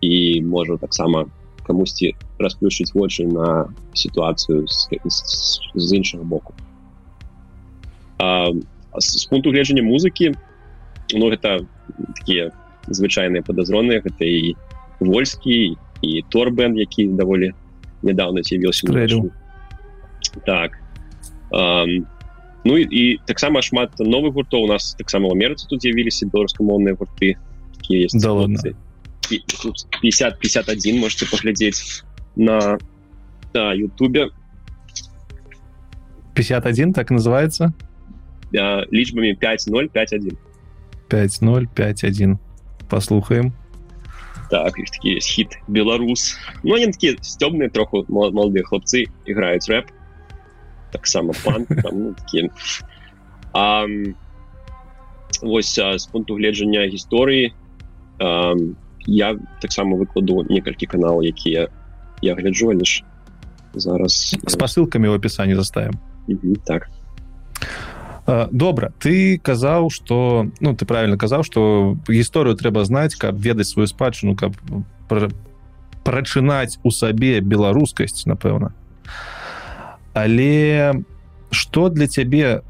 І 0.00 0.42
можа 0.42 0.76
таксама 0.76 1.26
камусьці 1.66 2.14
расплюшыць 2.38 2.94
вочы 2.94 3.26
на 3.26 3.68
сітуацыю 3.92 4.64
з, 4.66 4.88
з, 5.04 5.60
з 5.74 5.88
іншага 5.92 6.24
боку. 6.24 6.54
А, 8.18 8.50
з 8.98 9.26
пункту 9.26 9.50
гледжання 9.50 9.82
музыкі 9.82 10.32
ну 11.14 11.30
гэта 11.30 11.66
такія 12.16 12.50
звычайныя 12.88 13.44
падазроныя 13.44 14.00
гэта 14.04 14.24
і 14.24 14.56
вольскі 15.00 15.76
і 16.02 16.10
торбен 16.32 16.78
які 16.78 17.08
даволі 17.18 17.52
нядаўна 18.02 18.42
з'явіўся 18.42 18.88
так. 20.46 20.78
А, 21.52 21.86
ну 22.64 22.76
і, 22.78 22.84
і 22.90 23.20
таксама 23.24 23.62
шмат 23.62 23.98
новых 23.98 24.34
гуртоў. 24.34 24.64
У 24.64 24.70
нас 24.70 24.94
таксама 24.98 25.28
ў 25.28 25.36
амерыцы 25.36 25.66
тут 25.68 25.82
з'явіліся 25.82 26.28
беларускамоўныя 26.32 26.98
гурты 26.98 27.36
якія 27.88 28.04
есть 28.04 28.20
да, 28.20 28.32
ладно. 28.32 28.58
50 30.00 30.38
51 30.38 31.00
можете 31.00 31.26
поглядеть 31.26 32.04
на 32.36 32.78
да, 33.52 33.74
ютубе. 33.74 34.30
51 36.34 36.92
так 36.92 37.10
называется? 37.10 37.72
Да, 38.52 38.86
лічбами 38.92 39.34
5051 39.34 40.38
5051 41.08 42.38
послухаем. 42.88 43.52
Так 44.50 44.74
такі 44.74 45.20
хит 45.20 45.58
беларус 45.68 46.36
ну 46.62 46.74
они 46.74 46.86
такие 46.86 47.18
сцёбные 47.20 47.68
троху 47.68 48.06
молодые 48.08 48.62
хлопцы 48.62 49.04
играюць 49.26 49.68
рэп. 49.68 49.86
Таксама 50.92 51.34
пан 51.44 51.66
ну, 53.52 54.14
вось 55.42 55.74
з 55.74 56.06
пункту 56.06 56.34
гледжання 56.34 56.86
гісторыі 56.86 57.52
я 58.20 59.36
таксама 59.60 59.96
выкладу 59.96 60.44
некалькі 60.48 60.86
каналаў 60.86 61.22
якія 61.22 61.68
я 62.22 62.34
гляджу 62.34 62.72
лишь 62.72 63.04
зараз 63.74 64.36
с 64.46 64.56
посылками 64.56 65.08
в 65.08 65.14
описании 65.14 65.54
заставим 65.54 65.98
так. 66.64 66.90
Добра 68.52 68.92
ты 69.00 69.38
казаў 69.38 69.90
что 69.90 70.50
ну 70.60 70.76
ты 70.76 70.84
правильно 70.84 71.16
казаў 71.16 71.42
что 71.42 71.96
гісторыю 72.08 72.56
трэба 72.56 72.84
знаць 72.84 73.14
каб 73.14 73.38
ведаць 73.38 73.68
сваю 73.68 73.86
спадчыну 73.86 74.36
каб 74.36 74.52
прачынаць 76.04 76.78
у 76.82 76.90
сабе 76.90 77.40
беларускасць 77.40 78.26
напэўна. 78.26 78.74
Але 80.12 81.04
что 81.50 81.88
для 81.88 82.06
цябе 82.06 82.62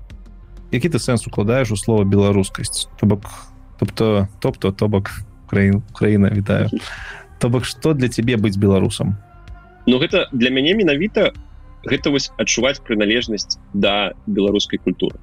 які 0.70 0.89
ты 0.89 0.99
сэнс 0.99 1.27
укладаеш 1.27 1.73
у 1.73 1.77
слова 1.77 2.05
беларускасць? 2.05 2.87
То 3.01 3.07
бок 3.07 3.27
тобто 3.79 4.29
тобто 4.41 4.70
то 4.70 4.89
бок 4.89 5.11
краін 5.49 5.83
краіна 5.97 6.31
вітаю 6.31 6.70
то 7.39 7.49
бок 7.49 7.65
что 7.65 7.95
для 7.95 8.09
цябе 8.09 8.37
быць 8.37 8.61
беларусам 8.61 9.16
Ну 9.89 9.97
гэта 9.97 10.29
для 10.33 10.51
мяне 10.53 10.77
менавіта 10.77 11.33
гэта 11.89 12.12
вось 12.12 12.29
адчуваць 12.37 12.85
прыналежнасць 12.85 13.57
да 13.73 14.12
беларускай 14.27 14.79
культуры. 14.79 15.16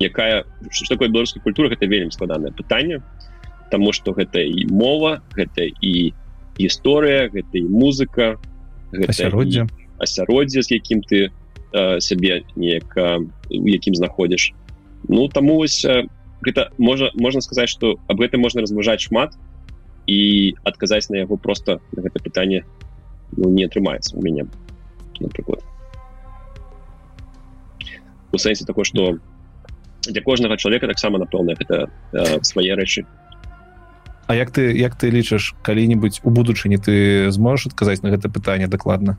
Якая 0.00 0.44
что 0.70 0.88
такое 0.88 1.08
беларуская 1.08 1.42
культура 1.42 1.68
гэта 1.68 1.84
вельмі 1.86 2.10
складанае 2.10 2.52
пытанне 2.52 3.02
Таму 3.70 3.92
что 3.92 4.12
гэта 4.16 4.40
і 4.40 4.64
мова 4.72 5.20
гэта 5.36 5.68
і 5.68 6.14
гісторыя 6.56 7.28
гэта 7.28 7.60
і 7.60 7.68
музыка 7.68 8.40
асяроддзе. 8.94 9.68
асяроддзе 9.98 10.62
з 10.62 10.80
якім 10.80 11.02
ты 11.04 11.28
э, 11.28 12.00
сябе 12.00 12.40
неяк 12.56 12.96
у 12.96 13.68
якім 13.68 13.94
знаходзіш. 13.94 14.52
Ну 15.08 15.28
таму 15.28 15.60
вось 15.60 15.84
гэта 16.44 16.70
можа 16.78 17.10
можна 17.14 17.40
сказаць 17.40 17.70
что 17.70 17.96
об 18.06 18.20
гэтым 18.20 18.40
можна 18.40 18.62
разважаць 18.62 19.00
шмат 19.08 19.34
і 20.06 20.54
адказаць 20.64 21.08
на 21.08 21.16
яго 21.24 21.36
просто 21.36 21.80
на 21.92 22.02
гэта 22.02 22.20
пытанне 22.20 22.64
ну, 23.36 23.50
не 23.50 23.64
атрымаецца 23.64 24.16
у 24.16 24.22
мяне 24.22 24.46
напрыклад 25.20 25.64
у 28.32 28.38
сэнсе 28.38 28.64
такое 28.64 28.84
что 28.84 29.18
для 30.04 30.22
кожнага 30.22 30.56
чалавека 30.56 30.86
таксама 30.86 31.18
напэўна 31.18 31.56
гэта 31.56 31.88
э, 32.12 32.42
свае 32.42 32.74
рэчы 32.74 33.06
А 34.26 34.34
як 34.34 34.50
ты 34.50 34.72
як 34.72 34.96
ты 34.96 35.10
лічаш 35.10 35.54
калі-нибудь 35.62 36.20
у 36.24 36.30
будучыні 36.30 36.78
ты 36.80 37.30
зможаш 37.30 37.66
адказаць 37.66 38.02
на 38.02 38.08
гэта 38.08 38.32
пытанне 38.32 38.68
дакладна? 38.68 39.18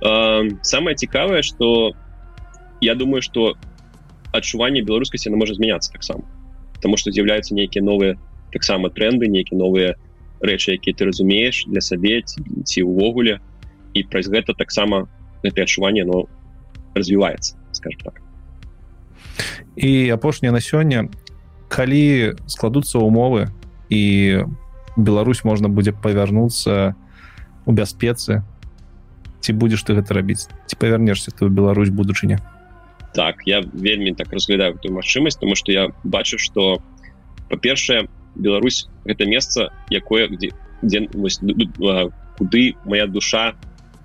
Э, 0.00 0.46
самое 0.62 0.94
цікавае 0.94 1.42
что 1.42 1.92
я 2.80 2.94
думаю 2.94 3.22
что 3.22 3.54
адчуванне 4.32 4.82
беларускасці 4.82 5.30
можа 5.30 5.54
змяняцца 5.54 5.92
таксама 5.92 6.24
тому 6.82 6.96
что 6.96 7.10
з'яўляюцца 7.10 7.54
нейкія 7.54 7.84
новыя 7.84 8.18
таксама 8.52 8.90
тренды 8.90 9.28
нейкія 9.28 9.58
новыя 9.58 9.96
рэчы 10.40 10.78
якія 10.78 10.94
ты 10.94 11.04
разумееш 11.08 11.64
для 11.66 11.80
сабе 11.80 12.22
ці 12.22 12.82
увогуле 12.82 13.40
і 13.94 14.04
праз 14.04 14.28
гэта 14.28 14.54
таксама 14.54 15.08
гэтае 15.42 15.64
адчуванне 15.64 16.04
но 16.04 16.26
развіваецца 16.94 17.56
скажем 17.72 18.00
так. 18.04 18.22
І 19.76 20.10
апошняе 20.10 20.52
на 20.52 20.60
сёння 20.60 21.08
калі 21.68 22.34
складуцца 22.46 22.98
умовы 22.98 23.48
і 23.88 24.44
Беларусь 24.98 25.44
можна 25.44 25.68
будзе 25.68 25.92
павярнуцца 25.92 26.94
у 27.66 27.72
бяспецы 27.72 28.42
ці 29.40 29.52
будзеш 29.52 29.82
ты 29.86 29.94
гэта 29.94 30.14
рабіць? 30.14 30.50
Ці 30.66 30.74
павярнешся 30.74 31.30
ты 31.30 31.46
ў 31.46 31.50
Беларусь 31.54 31.94
будучыня 31.94 32.42
так 33.12 33.42
я 33.46 33.60
вельмі 33.60 34.14
так 34.14 34.32
разглядаю 34.32 34.78
ту 34.78 34.92
магчымасць 34.92 35.38
тому 35.40 35.54
что 35.54 35.72
я 35.72 35.88
бачу 36.04 36.38
что 36.38 36.82
по-першае 37.48 38.08
Беларусь 38.34 38.88
гэта 39.04 39.26
месца 39.26 39.72
якое 39.90 40.28
где 40.28 40.52
дзе 40.82 41.08
куды 42.38 42.74
моя 42.84 43.06
душа 43.06 43.54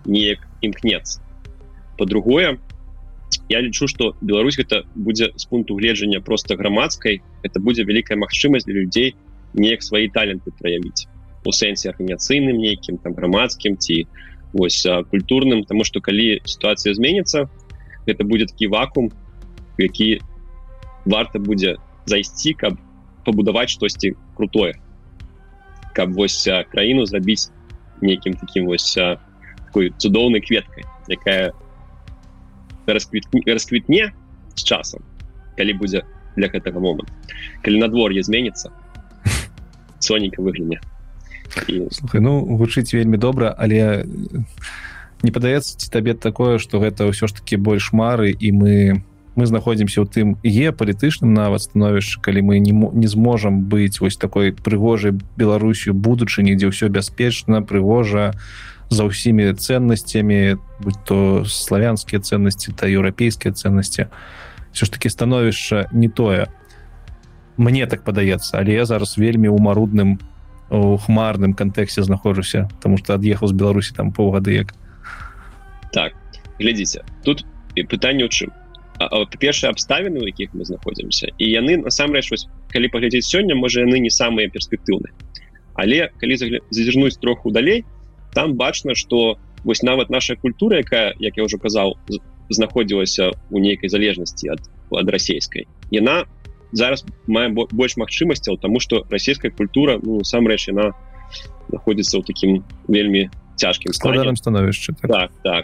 неяк 0.06 0.40
імкнецца. 0.62 1.22
По-другое 1.98 2.58
я 3.50 3.62
лічу 3.62 3.88
что 3.88 4.16
Беларусь 4.22 4.60
это 4.60 4.84
будзе 4.96 5.32
з 5.36 5.46
пункту 5.46 5.76
гледжання 5.76 6.22
просто 6.22 6.56
грамадскай 6.56 7.22
это 7.44 7.60
будзе 7.60 7.84
вялікая 7.84 8.18
магчымасць 8.18 8.66
для 8.66 8.82
людзей 8.82 9.16
неяк 9.54 9.84
свои 9.84 10.10
таленты 10.10 10.52
праявіць. 10.52 11.08
У 11.46 11.52
сэнсе 11.52 11.92
арганізацыйным 11.92 12.58
нейкім 12.58 12.98
там 12.98 13.14
грамадскім 13.14 13.78
ці 13.78 14.08
вось 14.54 14.88
культурным 15.12 15.64
тому 15.64 15.84
что 15.84 16.02
калі 16.02 16.42
ситуация 16.46 16.94
зменится 16.94 17.50
это 18.06 18.24
будет 18.24 18.50
такі 18.50 18.68
вакуум 18.68 19.12
які 19.78 20.22
варта 21.06 21.40
будзе 21.40 21.76
зайсці 22.06 22.54
каб 22.54 22.78
пабудаваць 23.26 23.70
штосьці 23.70 24.16
крутое. 24.36 24.74
Каб 25.94 26.14
вось 26.14 26.50
краіну 26.72 27.06
зрабіць 27.06 27.50
нейкім 28.02 28.34
таким 28.34 28.66
вось 28.66 28.94
такой 29.66 29.94
цудоўнай 29.98 30.42
кветкай 30.42 30.84
якая 31.08 31.54
расквітне 32.88 34.12
з 34.56 34.64
часам 34.64 35.02
калі 35.58 35.74
будзе 35.74 36.04
для 36.36 36.48
гэтага 36.48 36.80
момант. 36.80 37.12
Калі 37.62 37.80
надвор'е 37.80 38.24
зменится 38.24 38.72
сонейка 40.00 40.42
выгляне 40.42 40.82
і... 41.68 41.88
ну 42.14 42.42
гучыць 42.58 42.94
вельмі 42.94 43.18
добра 43.18 43.56
але 43.58 44.06
не 45.24 45.32
падаецца 45.32 45.80
ці 45.80 45.88
табе 45.90 46.14
такое 46.14 46.60
что 46.60 46.80
гэта 46.80 47.08
ўсё 47.08 47.28
ж 47.28 47.40
таки 47.40 47.56
больш 47.56 47.92
мары 47.94 48.32
і 48.32 48.52
мы 48.52 48.76
мы 49.34 49.50
знаходзімся 49.50 50.04
ў 50.04 50.08
тым 50.14 50.28
геапалітычным 50.46 51.34
нават 51.34 51.66
становішча 51.66 52.22
калі 52.22 52.46
мы 52.46 52.60
не 52.60 52.76
не 52.76 53.08
зможам 53.08 53.66
быць 53.66 53.98
вось 53.98 54.20
такой 54.20 54.54
прыгожай 54.54 55.18
беларусю 55.38 55.98
будучыні 55.98 56.54
дзе 56.54 56.70
ўсё 56.70 56.92
бяспечна 56.94 57.66
прыгожа 57.66 58.38
за 58.94 59.10
ўсімі 59.10 59.54
ценнасцямі 59.58 60.62
будь 60.80 61.00
то 61.06 61.46
славянскія 61.46 62.22
ценнасці 62.22 62.78
та 62.78 62.86
еўрапейскія 62.86 63.54
ценнасці. 63.54 64.06
Все 64.72 64.86
ж 64.86 64.92
таки 64.92 65.10
становішча 65.10 65.90
не 65.92 66.10
тое. 66.10 66.48
Мне 67.58 67.86
так 67.88 68.04
падаецца 68.04 68.62
але 68.62 68.78
я 68.78 68.86
зараз 68.86 69.18
вельмі 69.18 69.50
ў 69.50 69.58
марудным 69.58 70.20
у 70.70 70.98
хмарным 70.98 71.54
кантэксце 71.54 72.04
знаходжуся 72.04 72.70
тому 72.82 72.98
что 72.98 73.14
ад'ехаў 73.18 73.48
з 73.50 73.54
беларусі 73.54 73.94
там 73.98 74.12
паўгады 74.12 74.54
як 74.54 74.74
так 75.94 76.18
глядзіце 76.60 77.06
тут 77.24 77.46
і 77.76 77.86
пытанне 77.90 78.26
у 78.26 78.32
чым 78.34 78.52
па-першае 78.98 79.72
абставіны 79.74 80.22
у 80.22 80.28
якіх 80.30 80.54
мы 80.54 80.66
знаходзімся 80.66 81.32
і 81.38 81.46
яны 81.50 81.78
насамрэч 81.82 82.30
вось 82.34 82.46
калі 82.74 82.90
паглядзець 82.94 83.26
сёння 83.30 83.58
можа 83.58 83.86
яны 83.86 84.00
не 84.00 84.14
самыя 84.14 84.50
перспектыўныя 84.50 85.14
але 85.74 86.10
калі 86.22 86.38
зазірнуць 86.38 87.18
троху 87.18 87.52
далей 87.52 87.86
там 88.34 88.54
бачна 88.54 88.96
что 88.96 89.38
вось 89.64 89.82
нават 89.82 90.10
наша 90.10 90.36
культура 90.36 90.78
якая 90.78 91.14
як 91.20 91.38
я 91.38 91.44
ўжо 91.44 91.58
казаў 91.58 91.98
знаходзілася 92.50 93.32
у 93.50 93.60
нейкай 93.60 93.90
залежнасці 93.90 94.54
ад 94.54 94.62
ад 94.94 95.10
расійскай 95.10 95.66
яна 95.92 96.26
зараз 96.74 97.06
мае 97.28 97.50
больш 97.54 97.98
магчымасцяў 97.98 98.58
тому 98.62 98.80
что 98.80 99.06
расійская 99.10 99.52
культура 99.52 100.00
ну 100.02 100.24
сам-рэч 100.24 100.70
яна 100.70 100.94
находится 101.70 102.18
ў 102.20 102.24
таким 102.26 102.62
вельмі 102.88 103.30
цяжкім 103.56 103.94
складаным 103.94 104.36
становішча 104.36 104.94
так. 105.02 105.10
так 105.10 105.32
так 105.44 105.64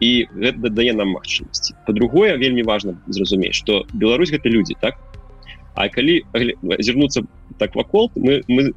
і 0.00 0.26
гэта 0.32 0.70
дае 0.70 0.92
нам 0.92 1.14
магчымасці. 1.16 1.74
По-другое 1.86 2.36
вельмі 2.36 2.62
важно 2.62 2.98
зразумець 3.06 3.54
что 3.54 3.86
Беларусь 3.92 4.30
гэта 4.30 4.48
людзі 4.48 4.76
так? 4.80 4.98
А 5.74 5.88
калі 5.88 6.22
зірнуцца 6.78 7.22
так 7.58 7.74
вакол 7.74 8.10
мы, 8.14 8.42
мы 8.48 8.74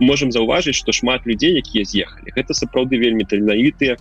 можемм 0.00 0.32
заўважыць 0.32 0.76
что 0.76 0.92
шмат 0.92 1.26
людзей 1.26 1.56
якія 1.56 1.84
з'ехалі. 1.84 2.32
Гэта 2.36 2.54
сапраўды 2.54 2.98
вельмі 2.98 3.24
таленавітыя 3.24 3.96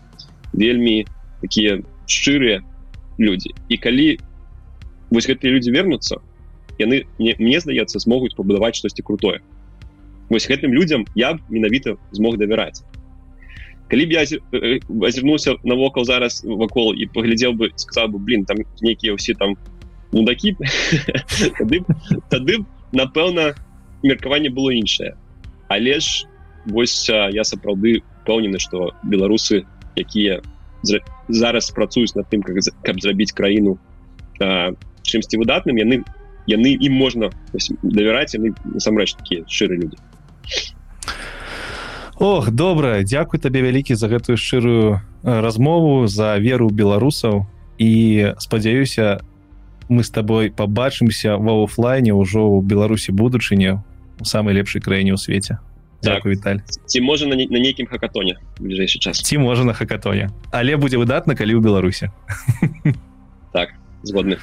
вельмі 0.54 1.06
такія 1.42 1.80
шчырыя 2.08 2.64
людзі. 3.20 3.54
І 3.70 3.78
калі 3.78 4.18
вось 5.10 5.28
гэтыя 5.28 5.54
людзі 5.54 5.72
вернуцца 5.72 6.20
яны 6.78 7.06
не 7.18 7.36
мне 7.40 7.60
здаецца 7.60 8.00
змогуць 8.00 8.36
пабудаваць 8.38 8.76
штосьці 8.78 9.02
крутое. 9.02 9.42
Вось 10.30 10.48
гэтым 10.50 10.74
людям 10.74 11.06
я 11.16 11.38
менавіта 11.50 11.96
змог 12.12 12.38
давяраць 12.38 12.84
калі 13.88 14.06
б 14.06 14.12
я 14.12 14.22
азірнуўся 15.08 15.56
навокал 15.64 16.06
зараз 16.06 16.44
вакол 16.44 16.94
і 16.94 17.08
паглядзеў 17.14 17.56
бы 17.56 17.72
сказал 17.76 18.12
бы 18.12 18.20
блин 18.20 18.46
там 18.46 18.64
нейкія 18.82 19.16
ўсе 19.16 19.34
там 19.34 19.56
мудакі 20.12 20.56
тады, 22.32 22.64
напэўна 22.92 23.56
меркаванне 24.04 24.50
было 24.50 24.72
іншае. 24.72 25.16
Але 25.68 26.00
ж 26.00 26.28
вось 26.66 27.10
я 27.10 27.44
сапраўды 27.44 28.04
пэўнены 28.28 28.60
что 28.60 28.92
беларусы 29.04 29.64
якія 29.96 30.42
зараз 31.28 31.72
працуюць 31.72 32.16
над 32.16 32.30
тым 32.30 32.44
как 32.44 32.60
каб 32.84 33.02
зрабіць 33.02 33.32
краіну 33.32 33.80
чымсьці 34.38 35.40
выдатным 35.40 35.80
яны 35.80 36.04
яны 36.48 36.76
ім 36.76 36.94
можна 36.94 37.32
давяраць 37.84 38.36
яны 38.36 38.54
насамрэч 38.64 39.16
такія 39.16 39.48
шчыры 39.48 39.80
люди 39.80 39.98
Ох 42.20 42.50
добра 42.50 43.04
дзякуй 43.06 43.38
табе 43.38 43.62
вялікі 43.62 43.94
за 43.94 44.10
гэтую 44.10 44.42
шчырую 44.42 45.06
размову 45.22 46.10
за 46.10 46.34
веру 46.42 46.74
беларусаў. 46.74 47.46
І 47.78 48.34
спадзяюся 48.42 49.22
мы 49.86 50.02
с 50.02 50.10
тобой 50.10 50.50
побачымся 50.50 51.38
ва 51.38 51.62
офлайне 51.62 52.18
ўжо 52.18 52.42
ў 52.42 52.66
беларусі 52.66 53.14
будучыня 53.14 53.86
у 54.18 54.26
самой 54.26 54.58
лепшай 54.58 54.82
краіне 54.82 55.14
ў 55.14 55.22
свеце. 55.22 55.62
Так. 56.02 56.26
Віталь. 56.26 56.66
Ці 56.90 57.02
можа 57.02 57.30
на, 57.30 57.38
на 57.38 57.60
нейкім 57.62 57.86
хакатоне 57.86 58.42
бліжэйшы 58.58 58.98
час? 58.98 59.22
Ці 59.22 59.38
можа 59.38 59.62
на 59.62 59.78
хакатоне. 59.78 60.34
Але 60.50 60.74
будзе 60.78 60.98
выдатна 60.98 61.38
калі 61.38 61.58
ў 61.58 61.62
беларусе 61.62 62.10
так 63.54 63.78
згодных 64.02 64.42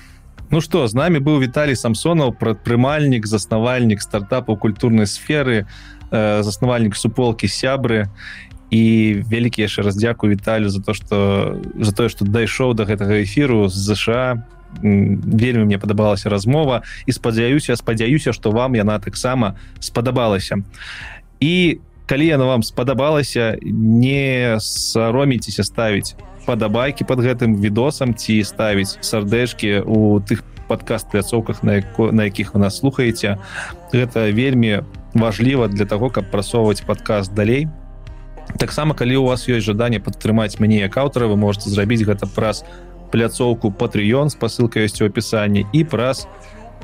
Ну 0.51 0.61
что 0.61 0.87
з 0.87 0.95
нами 0.95 1.19
быў 1.19 1.43
Віталій 1.43 1.75
самсонаў 1.75 2.39
прадпрымальнік 2.39 3.27
заснавальнік 3.27 4.03
стартапу 4.03 4.55
культурнай 4.55 5.07
сферы 5.07 5.67
э, 5.67 5.67
заснавальнік 6.11 6.97
суполки 6.97 7.49
сябры 7.49 8.09
і 8.71 8.83
вялікі 9.31 9.63
яшчэ 9.63 9.87
раз 9.87 9.97
дзякую 9.97 10.35
Віталю 10.35 10.69
за 10.69 10.83
то 10.83 10.95
что 10.95 11.61
за 11.79 11.93
тое 11.93 12.09
что 12.09 12.25
дайшоў 12.25 12.75
до 12.75 12.85
гэтага 12.85 13.23
эфіру 13.23 13.69
з 13.69 13.95
ЗША 13.95 14.43
вельмі 14.83 15.65
мне 15.65 15.79
падабалася 15.79 16.29
размова. 16.29 16.83
І 17.07 17.13
спадзяюся 17.13 17.77
спадзяюся 17.77 18.33
что 18.33 18.51
вам 18.51 18.75
яна 18.75 18.99
таксама 18.99 19.55
спадабалася 19.81 20.65
і 21.41 21.79
калі 22.07 22.27
яна 22.27 22.45
вам 22.45 22.63
спадабалася 22.63 23.57
не 23.63 24.57
сароміцеся 24.61 25.65
ставіць 25.65 26.15
падабайкі 26.47 27.05
под 27.05 27.21
гэтым 27.25 27.57
відосам 27.61 28.15
ці 28.15 28.45
ставіць 28.45 28.99
сардэшки 29.01 29.81
у 29.81 30.21
тых 30.21 30.45
подкаст 30.69 31.11
пляцоўках 31.11 31.63
на 31.63 31.81
яко, 31.81 32.13
на 32.13 32.25
якіх 32.25 32.55
вы 32.55 32.61
нас 32.61 32.79
слухаеце 32.79 33.39
гэта 33.93 34.31
вельмі 34.33 34.85
важліва 35.15 35.69
для 35.69 35.87
того 35.87 36.11
каб 36.11 36.31
прасоўваць 36.31 36.83
подкаст 36.83 37.35
далей. 37.35 37.69
Таксама 38.59 38.95
калі 38.95 39.17
у 39.17 39.25
вас 39.27 39.49
ёсць 39.49 39.65
жаданне 39.65 40.01
падтрымаць 40.01 40.61
мяне 40.61 40.81
як 40.85 40.97
аўтара 40.97 41.27
вы 41.27 41.37
можете 41.37 41.71
зрабіць 41.71 42.05
гэта 42.05 42.27
праз 42.27 42.65
пляцоўку 43.15 43.71
патreён 43.71 44.29
с 44.31 44.35
посылкой 44.35 44.85
ёсць 44.85 45.01
у 45.01 45.07
опісанні 45.07 45.67
і 45.73 45.85
праз 45.85 46.27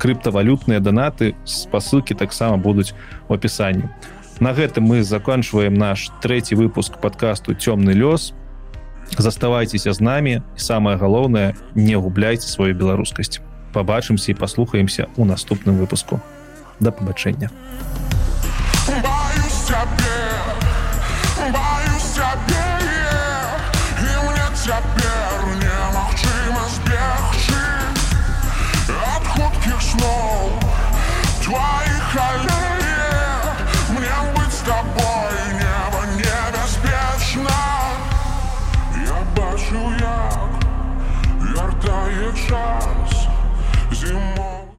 крыптавалютныя 0.01 0.79
данаты 0.79 1.35
спасылкі 1.45 2.15
таксама 2.15 2.57
будуць 2.57 2.93
у 3.27 3.35
опісанні 3.35 3.89
на 4.39 4.53
гэтым 4.57 4.89
мы 4.89 5.03
заканчиваем 5.03 5.75
наш 5.75 6.09
третий 6.21 6.55
выпуск 6.55 6.97
подкасту 6.97 7.53
цёмны 7.53 7.93
лёс 7.93 8.33
заставайцеся 9.17 9.93
з 9.93 10.01
намі 10.01 10.41
самое 10.55 10.97
галоўнае 10.97 11.53
не 11.75 11.95
губляйте 11.95 12.47
сваю 12.47 12.73
беларускасць 12.73 13.41
побачымся 13.73 14.31
і 14.31 14.35
паслухаемся 14.35 15.07
у 15.17 15.25
наступным 15.25 15.77
выпуску 15.77 16.21
да 16.79 16.91
пабачэння 16.91 17.49